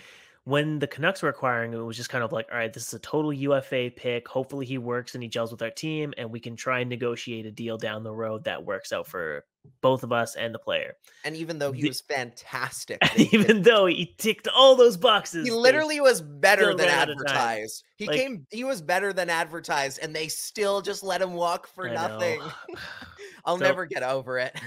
when 0.50 0.80
the 0.80 0.86
Canucks 0.86 1.22
were 1.22 1.28
acquiring 1.28 1.72
him, 1.72 1.80
it 1.80 1.84
was 1.84 1.96
just 1.96 2.10
kind 2.10 2.24
of 2.24 2.32
like, 2.32 2.48
all 2.50 2.58
right, 2.58 2.72
this 2.72 2.88
is 2.88 2.94
a 2.94 2.98
total 2.98 3.32
UFA 3.32 3.90
pick. 3.94 4.26
Hopefully 4.26 4.66
he 4.66 4.78
works 4.78 5.14
and 5.14 5.22
he 5.22 5.28
gels 5.28 5.52
with 5.52 5.62
our 5.62 5.70
team, 5.70 6.12
and 6.18 6.30
we 6.30 6.40
can 6.40 6.56
try 6.56 6.80
and 6.80 6.90
negotiate 6.90 7.46
a 7.46 7.50
deal 7.52 7.78
down 7.78 8.02
the 8.02 8.12
road 8.12 8.44
that 8.44 8.64
works 8.64 8.92
out 8.92 9.06
for 9.06 9.44
both 9.80 10.02
of 10.02 10.10
us 10.10 10.34
and 10.36 10.52
the 10.54 10.58
player. 10.58 10.94
And 11.24 11.36
even 11.36 11.58
though 11.58 11.70
he 11.70 11.82
The- 11.82 11.88
was 11.88 12.00
fantastic, 12.00 12.98
they 13.16 13.24
did- 13.26 13.34
Even 13.34 13.62
though 13.62 13.86
he 13.86 14.14
ticked 14.18 14.48
all 14.48 14.74
those 14.74 14.96
boxes, 14.96 15.46
he 15.46 15.52
literally 15.52 16.00
was 16.00 16.20
better 16.20 16.74
than 16.74 16.86
ran 16.86 16.98
out 16.98 17.10
of 17.10 17.18
time. 17.18 17.26
advertised. 17.36 17.84
He 17.96 18.06
Like- 18.06 18.18
came. 18.18 18.46
He 18.50 18.64
was 18.64 18.82
better 18.82 19.12
than 19.12 19.30
advertised, 19.30 20.00
and 20.02 20.14
they 20.16 20.28
still 20.28 20.80
just 20.80 21.02
let 21.02 21.22
him 21.22 21.34
walk 21.34 21.68
for 21.68 21.88
I 21.88 21.94
nothing. 21.94 22.40
I'll 23.44 23.58
So- 23.58 23.64
never 23.64 23.86
get 23.86 24.02
over 24.02 24.38
it. 24.38 24.58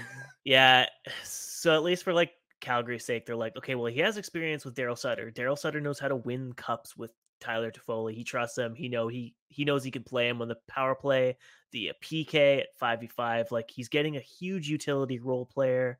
Yeah. 0.44 0.86
So 1.24 1.74
at 1.74 1.82
least 1.82 2.04
for 2.04 2.12
like 2.12 2.32
Calgary's 2.64 3.04
sake, 3.04 3.26
they're 3.26 3.36
like, 3.36 3.56
okay, 3.56 3.74
well, 3.74 3.92
he 3.92 4.00
has 4.00 4.16
experience 4.16 4.64
with 4.64 4.74
Daryl 4.74 4.96
Sutter. 4.98 5.30
Daryl 5.30 5.58
Sutter 5.58 5.80
knows 5.80 5.98
how 5.98 6.08
to 6.08 6.16
win 6.16 6.52
cups 6.54 6.96
with 6.96 7.12
Tyler 7.40 7.70
Toffoli. 7.70 8.14
He 8.14 8.24
trusts 8.24 8.56
him. 8.56 8.74
He 8.74 8.88
know 8.88 9.06
he 9.08 9.34
he 9.48 9.64
knows 9.64 9.84
he 9.84 9.90
can 9.90 10.02
play 10.02 10.28
him 10.28 10.40
on 10.40 10.48
the 10.48 10.56
power 10.66 10.94
play, 10.94 11.36
the 11.72 11.90
uh, 11.90 11.92
PK 12.02 12.60
at 12.60 12.68
five 12.78 13.00
v 13.00 13.06
five. 13.06 13.52
Like 13.52 13.70
he's 13.70 13.88
getting 13.88 14.16
a 14.16 14.20
huge 14.20 14.68
utility 14.68 15.18
role 15.18 15.44
player. 15.44 15.98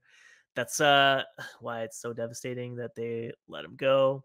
That's 0.56 0.80
uh 0.80 1.24
why 1.60 1.82
it's 1.82 1.98
so 2.00 2.12
devastating 2.12 2.76
that 2.76 2.94
they 2.94 3.32
let 3.46 3.64
him 3.64 3.74
go. 3.76 4.22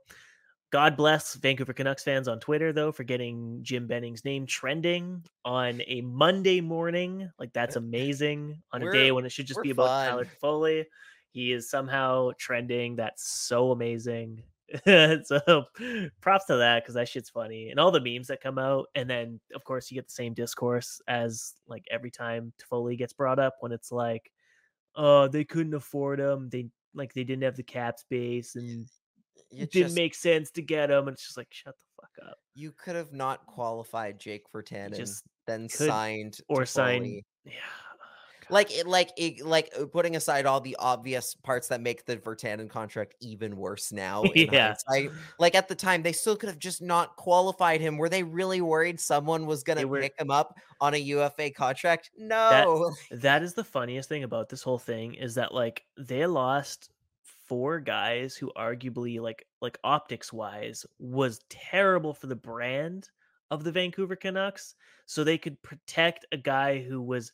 God 0.71 0.95
bless 0.95 1.33
Vancouver 1.33 1.73
Canucks 1.73 2.03
fans 2.03 2.27
on 2.27 2.39
Twitter 2.39 2.71
though 2.71 2.91
for 2.91 3.03
getting 3.03 3.59
Jim 3.63 3.87
Benning's 3.87 4.23
name 4.23 4.45
trending 4.45 5.23
on 5.43 5.81
a 5.87 6.01
Monday 6.01 6.61
morning. 6.61 7.29
Like 7.39 7.51
that's 7.53 7.75
amazing 7.75 8.61
on 8.71 8.83
a 8.83 8.85
We're- 8.85 8.97
day 8.97 9.11
when 9.11 9.25
it 9.25 9.31
should 9.31 9.47
just 9.47 9.61
be 9.63 9.71
about 9.71 9.87
Tyler 9.87 10.25
fun. 10.25 10.33
Foley. 10.39 10.85
He 11.31 11.51
is 11.51 11.69
somehow 11.69 12.31
trending. 12.37 12.95
That's 12.95 13.29
so 13.31 13.71
amazing. 13.71 14.43
so 14.85 15.63
props 16.21 16.45
to 16.45 16.57
that 16.57 16.83
because 16.83 16.93
that 16.93 17.07
shit's 17.09 17.29
funny 17.29 17.69
and 17.69 17.79
all 17.79 17.89
the 17.91 17.99
memes 18.01 18.27
that 18.27 18.41
come 18.41 18.59
out. 18.59 18.87
And 18.95 19.09
then 19.09 19.39
of 19.55 19.63
course 19.63 19.89
you 19.89 19.95
get 19.95 20.07
the 20.07 20.13
same 20.13 20.33
discourse 20.33 21.01
as 21.07 21.55
like 21.67 21.85
every 21.89 22.11
time 22.11 22.53
Foley 22.69 22.95
gets 22.95 23.13
brought 23.13 23.39
up 23.39 23.55
when 23.61 23.71
it's 23.71 23.91
like, 23.91 24.31
oh, 24.95 25.27
they 25.27 25.43
couldn't 25.43 25.73
afford 25.73 26.19
him. 26.19 26.49
They 26.49 26.67
like 26.93 27.13
they 27.13 27.23
didn't 27.23 27.43
have 27.43 27.55
the 27.55 27.63
cap 27.63 27.97
space 27.99 28.55
and 28.55 28.87
You 29.51 29.63
it 29.63 29.71
didn't 29.71 29.95
make 29.95 30.13
sense 30.13 30.51
to 30.51 30.61
get 30.61 30.91
him. 30.91 31.07
And 31.07 31.15
it's 31.15 31.25
just 31.25 31.37
like, 31.37 31.47
shut 31.49 31.75
the 31.75 31.83
fuck 32.01 32.29
up. 32.29 32.37
You 32.53 32.71
could 32.71 32.95
have 32.95 33.13
not 33.13 33.45
qualified 33.47 34.19
Jake 34.19 34.43
Virtanen, 34.53 34.95
just 34.95 35.23
then 35.47 35.67
could- 35.67 35.87
signed 35.87 36.37
Or 36.47 36.61
Toffoli. 36.61 36.67
sign. 36.67 37.21
Yeah. 37.45 37.51
Like 38.49 38.71
it, 38.71 38.87
like 38.87 39.11
it, 39.17 39.45
like 39.45 39.71
uh, 39.79 39.85
putting 39.85 40.15
aside 40.15 40.45
all 40.45 40.59
the 40.61 40.75
obvious 40.79 41.35
parts 41.35 41.67
that 41.67 41.81
make 41.81 42.05
the 42.05 42.17
Virtanen 42.17 42.69
contract 42.69 43.15
even 43.21 43.55
worse 43.57 43.91
now. 43.91 44.23
Yeah. 44.35 44.75
hindsight, 44.87 45.11
like 45.37 45.53
at 45.53 45.67
the 45.67 45.75
time, 45.75 46.01
they 46.01 46.13
still 46.13 46.35
could 46.35 46.49
have 46.49 46.59
just 46.59 46.81
not 46.81 47.15
qualified 47.17 47.81
him. 47.81 47.97
Were 47.97 48.09
they 48.09 48.23
really 48.23 48.61
worried 48.61 48.99
someone 48.99 49.45
was 49.45 49.63
going 49.63 49.79
to 49.79 49.85
were- 49.85 50.01
pick 50.01 50.19
him 50.19 50.31
up 50.31 50.57
on 50.79 50.93
a 50.93 50.97
UFA 50.97 51.51
contract? 51.51 52.11
No. 52.17 52.93
that 53.11 53.43
is 53.43 53.53
the 53.53 53.63
funniest 53.63 54.07
thing 54.07 54.23
about 54.23 54.49
this 54.49 54.63
whole 54.63 54.79
thing 54.79 55.15
is 55.15 55.35
that 55.35 55.53
like 55.53 55.83
they 55.97 56.25
lost 56.25 56.89
four 57.49 57.79
guys 57.79 58.35
who 58.35 58.51
arguably 58.55 59.19
like 59.19 59.45
like 59.59 59.77
optics 59.83 60.31
wise 60.31 60.85
was 60.99 61.39
terrible 61.49 62.13
for 62.13 62.27
the 62.27 62.35
brand 62.35 63.09
of 63.49 63.63
the 63.63 63.71
Vancouver 63.71 64.15
Canucks 64.15 64.75
so 65.07 65.23
they 65.23 65.37
could 65.39 65.61
protect 65.63 66.27
a 66.31 66.37
guy 66.37 66.79
who 66.79 67.01
was 67.01 67.31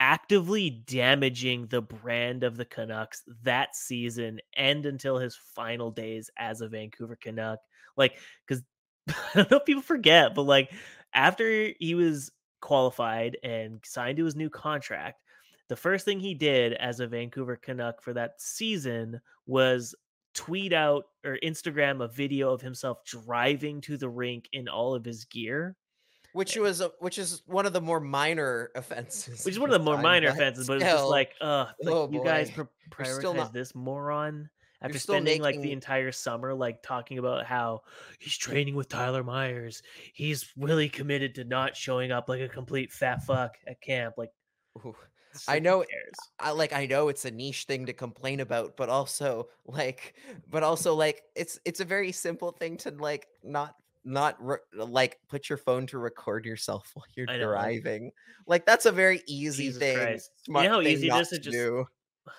actively 0.00 0.70
damaging 0.70 1.66
the 1.66 1.82
brand 1.82 2.42
of 2.44 2.56
the 2.56 2.64
Canucks 2.64 3.22
that 3.42 3.74
season 3.76 4.40
and 4.56 4.84
until 4.86 5.18
his 5.18 5.36
final 5.54 5.90
days 5.90 6.30
as 6.38 6.60
a 6.60 6.68
Vancouver 6.68 7.16
Canuck 7.16 7.58
like 7.96 8.18
cuz 8.48 8.62
I 9.08 9.14
don't 9.34 9.50
know 9.50 9.56
if 9.58 9.64
people 9.64 9.82
forget 9.82 10.34
but 10.34 10.42
like 10.42 10.72
after 11.14 11.70
he 11.78 11.94
was 11.94 12.32
qualified 12.60 13.36
and 13.44 13.78
signed 13.84 14.16
to 14.16 14.24
his 14.24 14.34
new 14.34 14.50
contract, 14.50 15.20
the 15.68 15.76
first 15.76 16.04
thing 16.04 16.18
he 16.18 16.34
did 16.34 16.72
as 16.74 16.98
a 16.98 17.06
Vancouver 17.06 17.56
Canuck 17.56 18.02
for 18.02 18.12
that 18.14 18.40
season 18.40 19.20
was 19.46 19.94
tweet 20.34 20.72
out 20.72 21.04
or 21.24 21.38
Instagram 21.44 22.02
a 22.02 22.08
video 22.08 22.52
of 22.52 22.60
himself 22.60 23.04
driving 23.04 23.80
to 23.82 23.96
the 23.96 24.08
rink 24.08 24.48
in 24.52 24.68
all 24.68 24.94
of 24.94 25.04
his 25.04 25.24
gear, 25.26 25.76
which 26.34 26.56
was 26.56 26.80
a, 26.80 26.90
which 26.98 27.16
is 27.18 27.42
one 27.46 27.64
of 27.64 27.72
the 27.72 27.80
more 27.80 28.00
minor 28.00 28.70
offenses. 28.76 29.44
which 29.44 29.54
is 29.54 29.58
one 29.58 29.70
of 29.70 29.78
the 29.78 29.84
more 29.84 29.96
minor 30.02 30.28
offenses, 30.28 30.66
but 30.66 30.74
it's 30.76 30.84
just 30.84 31.04
like, 31.06 31.32
uh, 31.40 31.66
like 31.80 31.94
oh 31.94 32.10
you 32.12 32.22
guys 32.22 32.50
boy. 32.50 32.64
pr- 32.90 33.02
You're 33.04 33.14
still 33.14 33.32
prioritize 33.32 33.36
not- 33.36 33.52
this 33.52 33.74
moron 33.74 34.50
after 34.82 34.98
spending 34.98 35.40
like 35.40 35.60
the 35.62 35.72
entire 35.72 36.12
summer 36.12 36.52
like 36.52 36.82
talking 36.82 37.18
about 37.18 37.46
how 37.46 37.80
he's 38.18 38.36
training 38.36 38.74
with 38.74 38.88
Tyler 38.88 39.24
Myers. 39.24 39.80
He's 40.12 40.52
really 40.58 40.90
committed 40.90 41.36
to 41.36 41.44
not 41.44 41.74
showing 41.76 42.12
up 42.12 42.28
like 42.28 42.42
a 42.42 42.48
complete 42.48 42.92
fat 42.92 43.24
fuck 43.24 43.54
at 43.66 43.80
camp. 43.80 44.16
Like 44.18 44.30
Ooh. 44.84 44.94
I 45.48 45.58
know-? 45.58 45.84
I 46.38 46.50
like 46.50 46.72
I 46.72 46.86
know 46.86 47.08
it's 47.08 47.24
a 47.24 47.30
niche 47.30 47.64
thing 47.64 47.86
to 47.86 47.92
complain 47.92 48.40
about, 48.40 48.76
but 48.76 48.88
also 48.88 49.48
like 49.66 50.14
but 50.50 50.62
also 50.62 50.94
like 50.94 51.22
it's 51.34 51.58
it's 51.64 51.80
a 51.80 51.84
very 51.84 52.12
simple 52.12 52.52
thing 52.52 52.76
to 52.78 52.90
like 52.90 53.26
not 53.42 53.74
not 54.04 54.36
re- 54.44 54.58
like 54.74 55.18
put 55.28 55.48
your 55.48 55.58
phone 55.58 55.86
to 55.88 55.98
record 55.98 56.44
yourself 56.44 56.90
while 56.94 57.06
you're 57.16 57.26
driving. 57.26 58.10
Like 58.46 58.66
that's 58.66 58.86
a 58.86 58.92
very 58.92 59.22
easy 59.26 59.66
Jesus 59.66 59.78
thing. 59.78 59.96
Christ. 59.96 60.30
You 60.46 60.54
know 60.54 60.68
how 60.68 60.80
easy 60.80 61.08
not 61.08 61.22
is 61.22 61.30
just- 61.30 61.50
do. 61.50 61.86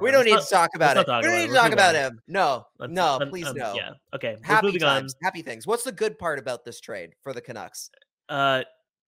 We 0.00 0.10
don't 0.10 0.24
need 0.24 0.32
not- 0.32 0.42
to 0.42 0.50
talk 0.50 0.70
about 0.74 0.96
it. 0.96 1.06
talk 1.06 1.22
We 1.22 1.28
don't 1.28 1.38
need 1.38 1.48
to 1.48 1.54
talk 1.54 1.72
about 1.72 1.94
him. 1.94 2.20
No, 2.26 2.66
let's- 2.78 2.92
no, 2.92 3.18
um, 3.20 3.28
please 3.28 3.46
um, 3.46 3.56
no. 3.56 3.74
Yeah. 3.74 3.92
Okay. 4.12 4.36
Happy 4.42 4.66
moving 4.66 4.82
on. 4.82 5.02
times, 5.02 5.14
happy 5.22 5.42
things. 5.42 5.64
What's 5.64 5.84
the 5.84 5.92
good 5.92 6.18
part 6.18 6.40
about 6.40 6.64
this 6.64 6.80
trade 6.80 7.10
for 7.22 7.32
the 7.32 7.40
Canucks? 7.40 7.90
Uh, 8.28 8.64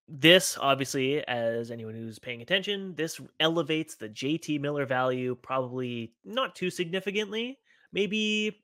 this 0.06 0.56
obviously, 0.60 1.26
as 1.26 1.70
anyone 1.72 1.94
who's 1.94 2.18
paying 2.18 2.42
attention, 2.42 2.94
this 2.94 3.20
elevates 3.40 3.96
the 3.96 4.08
JT 4.08 4.60
Miller 4.60 4.86
value 4.86 5.34
probably 5.42 6.12
not 6.24 6.54
too 6.54 6.70
significantly, 6.70 7.58
maybe 7.92 8.62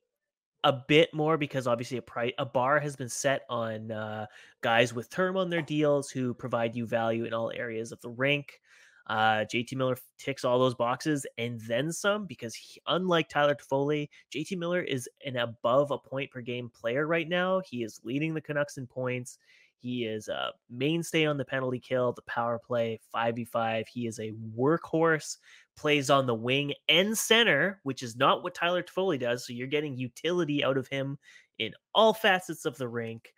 a 0.65 0.73
bit 0.73 1.13
more 1.15 1.37
because 1.37 1.67
obviously 1.67 1.99
a 1.99 2.03
price 2.03 2.33
a 2.39 2.45
bar 2.45 2.81
has 2.81 2.97
been 2.97 3.09
set 3.09 3.43
on 3.49 3.91
uh, 3.93 4.27
guys 4.61 4.93
with 4.93 5.11
term 5.11 5.37
on 5.37 5.51
their 5.51 5.63
deals 5.63 6.11
who 6.11 6.35
provide 6.35 6.75
you 6.75 6.87
value 6.87 7.25
in 7.25 7.33
all 7.33 7.53
areas 7.55 7.93
of 7.93 8.01
the 8.01 8.11
rink. 8.11 8.61
Uh, 9.07 9.45
JT 9.47 9.75
Miller 9.75 9.97
ticks 10.19 10.45
all 10.45 10.59
those 10.59 10.75
boxes 10.75 11.27
and 11.39 11.59
then 11.63 11.91
some 11.91 12.27
because 12.27 12.55
he, 12.55 12.81
unlike 12.89 13.29
Tyler 13.29 13.55
Toffoli, 13.55 14.09
JT 14.35 14.59
Miller 14.59 14.83
is 14.83 15.09
an 15.25 15.37
above 15.37 15.91
a 15.91 15.99
point 15.99 16.31
per 16.31 16.43
game 16.43 16.69
player 16.69 17.07
right 17.07 17.29
now. 17.29 17.61
He 17.61 17.83
is 17.83 18.01
leading 18.05 18.35
the 18.35 18.41
Canucks 18.41 18.77
in 18.77 18.87
points. 18.87 19.39
He 19.81 20.05
is 20.05 20.29
a 20.29 20.51
mainstay 20.69 21.25
on 21.25 21.37
the 21.37 21.45
penalty 21.45 21.79
kill, 21.79 22.13
the 22.13 22.23
power 22.23 22.59
play, 22.59 23.01
5v5. 23.15 23.87
He 23.89 24.07
is 24.07 24.19
a 24.19 24.33
workhorse, 24.57 25.37
plays 25.77 26.11
on 26.11 26.27
the 26.27 26.35
wing 26.35 26.75
and 26.89 27.17
center, 27.17 27.81
which 27.85 28.03
is 28.03 28.17
not 28.17 28.43
what 28.43 28.55
Tyler 28.55 28.83
Toffoli 28.83 29.19
does. 29.19 29.47
So 29.47 29.53
you're 29.53 29.69
getting 29.69 29.97
utility 29.97 30.65
out 30.65 30.77
of 30.77 30.89
him 30.89 31.19
in 31.59 31.73
all 31.95 32.13
facets 32.13 32.65
of 32.65 32.77
the 32.77 32.89
rink. 32.89 33.33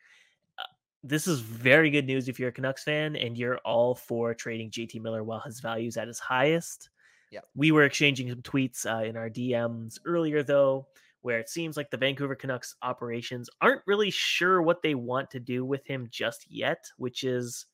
Uh, 0.59 0.63
this 1.05 1.27
is 1.27 1.41
very 1.41 1.91
good 1.91 2.07
news 2.07 2.29
if 2.29 2.39
you're 2.39 2.49
a 2.49 2.53
Canucks 2.53 2.85
fan 2.85 3.17
and 3.17 3.37
you're 3.37 3.59
all 3.59 3.95
for 3.95 4.35
trading 4.35 4.71
JT 4.71 5.01
Miller 5.03 5.23
while 5.23 5.41
his 5.41 5.61
value 5.61 5.89
is 5.89 5.97
at 5.97 6.09
his 6.09 6.19
highest. 6.19 6.89
Yeah, 7.31 7.41
We 7.55 7.71
were 7.71 7.85
exchanging 7.85 8.29
some 8.29 8.43
tweets 8.43 8.87
uh, 8.87 9.05
in 9.05 9.17
our 9.17 9.31
DMs 9.31 9.99
earlier, 10.05 10.43
though, 10.43 10.89
where 11.23 11.39
it 11.39 11.49
seems 11.49 11.77
like 11.77 11.91
the 11.91 11.97
Vancouver 11.97 12.35
Canucks 12.35 12.77
operations 12.83 13.51
aren't 13.61 13.83
really 13.87 14.11
sure 14.11 14.63
what 14.63 14.83
they 14.83 14.95
want 14.95 15.31
to 15.31 15.41
do 15.41 15.65
with 15.65 15.87
him 15.87 16.09
just 16.11 16.51
yet, 16.51 16.85
which 16.97 17.25
is, 17.25 17.67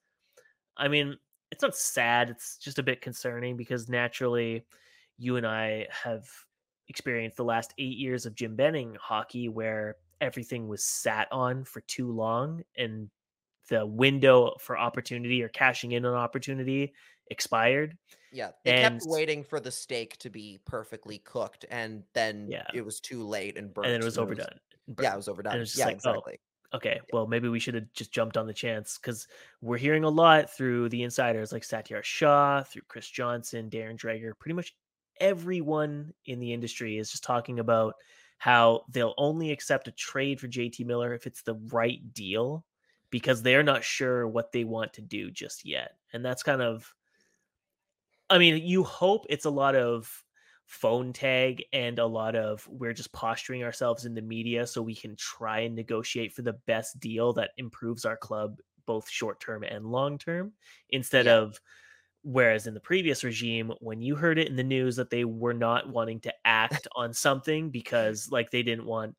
I 0.76 0.88
mean, 0.88 1.16
it's 1.50 1.62
not 1.62 1.76
sad. 1.76 2.28
It's 2.30 2.56
just 2.56 2.78
a 2.78 2.82
bit 2.82 3.00
concerning 3.00 3.56
because 3.56 3.88
naturally, 3.88 4.64
you 5.18 5.36
and 5.36 5.46
I 5.46 5.86
have 5.90 6.28
experienced 6.88 7.36
the 7.36 7.44
last 7.44 7.72
eight 7.78 7.96
years 7.96 8.26
of 8.26 8.34
Jim 8.34 8.56
Benning 8.56 8.96
hockey 9.00 9.48
where 9.48 9.96
everything 10.20 10.68
was 10.68 10.84
sat 10.84 11.28
on 11.30 11.64
for 11.64 11.80
too 11.82 12.10
long 12.10 12.62
and 12.76 13.10
the 13.68 13.84
window 13.84 14.54
for 14.60 14.78
opportunity 14.78 15.42
or 15.42 15.48
cashing 15.48 15.92
in 15.92 16.04
on 16.04 16.14
opportunity 16.14 16.94
expired. 17.30 17.96
Yeah, 18.32 18.50
they 18.64 18.72
And- 18.82 19.00
kept 19.00 19.10
waiting 19.10 19.44
for 19.44 19.60
the 19.60 19.70
steak 19.70 20.16
to 20.18 20.30
be 20.30 20.60
perfectly 20.64 21.18
cooked, 21.18 21.64
and 21.70 22.04
then 22.12 22.48
Yeah. 22.50 22.66
it 22.74 22.82
was 22.84 23.00
too 23.00 23.26
late 23.26 23.56
and 23.56 23.72
burnt. 23.72 23.86
and 23.86 23.94
then 23.94 24.00
it 24.02 24.04
was 24.04 24.18
and 24.18 24.24
overdone. 24.24 24.60
Yeah, 25.00 25.14
it 25.14 25.16
was 25.16 25.28
overdone. 25.28 25.60
it's 25.60 25.72
just 25.72 25.78
yeah, 25.78 25.86
like, 25.86 25.94
oh, 26.04 26.10
exactly. 26.10 26.40
okay, 26.74 27.00
well, 27.12 27.26
maybe 27.26 27.48
we 27.48 27.58
should 27.58 27.74
have 27.74 27.92
just 27.92 28.12
jumped 28.12 28.36
on 28.36 28.46
the 28.46 28.52
chance 28.54 28.98
because 28.98 29.26
we're 29.60 29.78
hearing 29.78 30.04
a 30.04 30.08
lot 30.08 30.50
through 30.54 30.88
the 30.90 31.02
insiders 31.02 31.52
like 31.52 31.62
Satiar 31.62 32.02
Shah, 32.04 32.62
through 32.62 32.82
Chris 32.88 33.08
Johnston, 33.08 33.70
Darren 33.70 33.96
Dreger, 33.96 34.38
pretty 34.38 34.54
much 34.54 34.74
everyone 35.18 36.12
in 36.26 36.38
the 36.40 36.52
industry 36.52 36.98
is 36.98 37.10
just 37.10 37.24
talking 37.24 37.58
about 37.58 37.94
how 38.38 38.84
they'll 38.90 39.14
only 39.16 39.50
accept 39.50 39.88
a 39.88 39.92
trade 39.92 40.38
for 40.38 40.46
JT 40.46 40.84
Miller 40.84 41.14
if 41.14 41.26
it's 41.26 41.42
the 41.42 41.54
right 41.54 42.12
deal 42.12 42.64
because 43.10 43.42
they're 43.42 43.62
not 43.62 43.82
sure 43.82 44.28
what 44.28 44.52
they 44.52 44.64
want 44.64 44.92
to 44.94 45.00
do 45.00 45.30
just 45.30 45.64
yet. 45.64 45.96
And 46.12 46.22
that's 46.24 46.42
kind 46.42 46.60
of 46.60 46.94
I 48.30 48.38
mean, 48.38 48.62
you 48.66 48.82
hope 48.84 49.26
it's 49.28 49.44
a 49.44 49.50
lot 49.50 49.76
of 49.76 50.10
phone 50.66 51.12
tag 51.12 51.62
and 51.72 51.98
a 52.00 52.06
lot 52.06 52.34
of 52.34 52.66
we're 52.68 52.92
just 52.92 53.12
posturing 53.12 53.62
ourselves 53.62 54.04
in 54.04 54.14
the 54.14 54.22
media 54.22 54.66
so 54.66 54.82
we 54.82 54.96
can 54.96 55.14
try 55.14 55.60
and 55.60 55.76
negotiate 55.76 56.32
for 56.32 56.42
the 56.42 56.54
best 56.66 56.98
deal 56.98 57.32
that 57.32 57.50
improves 57.56 58.04
our 58.04 58.16
club 58.16 58.58
both 58.84 59.08
short 59.08 59.38
term 59.38 59.62
and 59.62 59.86
long 59.86 60.18
term 60.18 60.52
instead 60.90 61.26
Yeah. 61.26 61.36
of 61.36 61.60
whereas 62.22 62.66
in 62.66 62.74
the 62.74 62.80
previous 62.80 63.22
regime 63.22 63.72
when 63.78 64.00
you 64.00 64.16
heard 64.16 64.38
it 64.40 64.48
in 64.48 64.56
the 64.56 64.64
news 64.64 64.96
that 64.96 65.08
they 65.10 65.24
were 65.24 65.54
not 65.54 65.88
wanting 65.88 66.18
to 66.22 66.34
act 66.44 66.88
on 66.96 67.12
something 67.12 67.70
because 67.70 68.28
like 68.32 68.50
they 68.50 68.64
didn't 68.64 68.86
want 68.86 69.14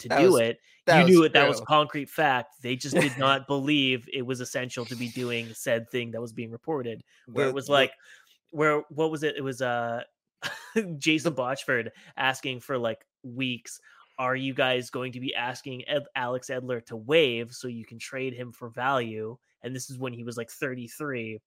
to 0.00 0.08
That 0.08 0.18
do 0.18 0.32
was- 0.32 0.40
it 0.40 0.58
you 0.88 1.04
knew 1.04 1.22
it 1.24 1.32
that 1.34 1.46
was 1.48 1.60
concrete 1.60 2.08
fact 2.08 2.54
they 2.62 2.74
just 2.74 2.94
did 2.96 3.12
not 3.18 3.46
believe 3.46 4.08
it 4.12 4.22
was 4.22 4.40
essential 4.40 4.84
to 4.86 4.96
be 4.96 5.08
doing 5.10 5.52
said 5.54 5.88
thing 5.90 6.10
that 6.12 6.20
was 6.20 6.32
being 6.32 6.50
reported 6.50 7.04
where 7.26 7.44
The- 7.46 7.50
it 7.50 7.54
was 7.54 7.68
like 7.68 7.92
where 8.50 8.82
what 8.90 9.10
was 9.10 9.22
it? 9.22 9.36
It 9.36 9.42
was 9.42 9.62
uh 9.62 10.02
jason 10.98 11.34
botchford 11.34 11.88
asking 12.16 12.60
for 12.60 12.78
like 12.78 13.04
weeks 13.24 13.80
are 14.18 14.36
you 14.36 14.52
guys 14.52 14.90
going 14.90 15.12
to 15.12 15.20
be 15.20 15.34
asking 15.34 15.88
Ed- 15.88 16.06
alex 16.16 16.50
edler 16.50 16.84
to 16.86 16.96
waive 16.96 17.52
so 17.52 17.68
you 17.68 17.84
can 17.84 17.98
trade 17.98 18.34
him 18.34 18.52
for 18.52 18.68
value? 18.68 19.36
And 19.62 19.74
this 19.74 19.90
is 19.90 19.98
when 19.98 20.12
he 20.12 20.24
was 20.24 20.36
like 20.36 20.50
33 20.50 21.40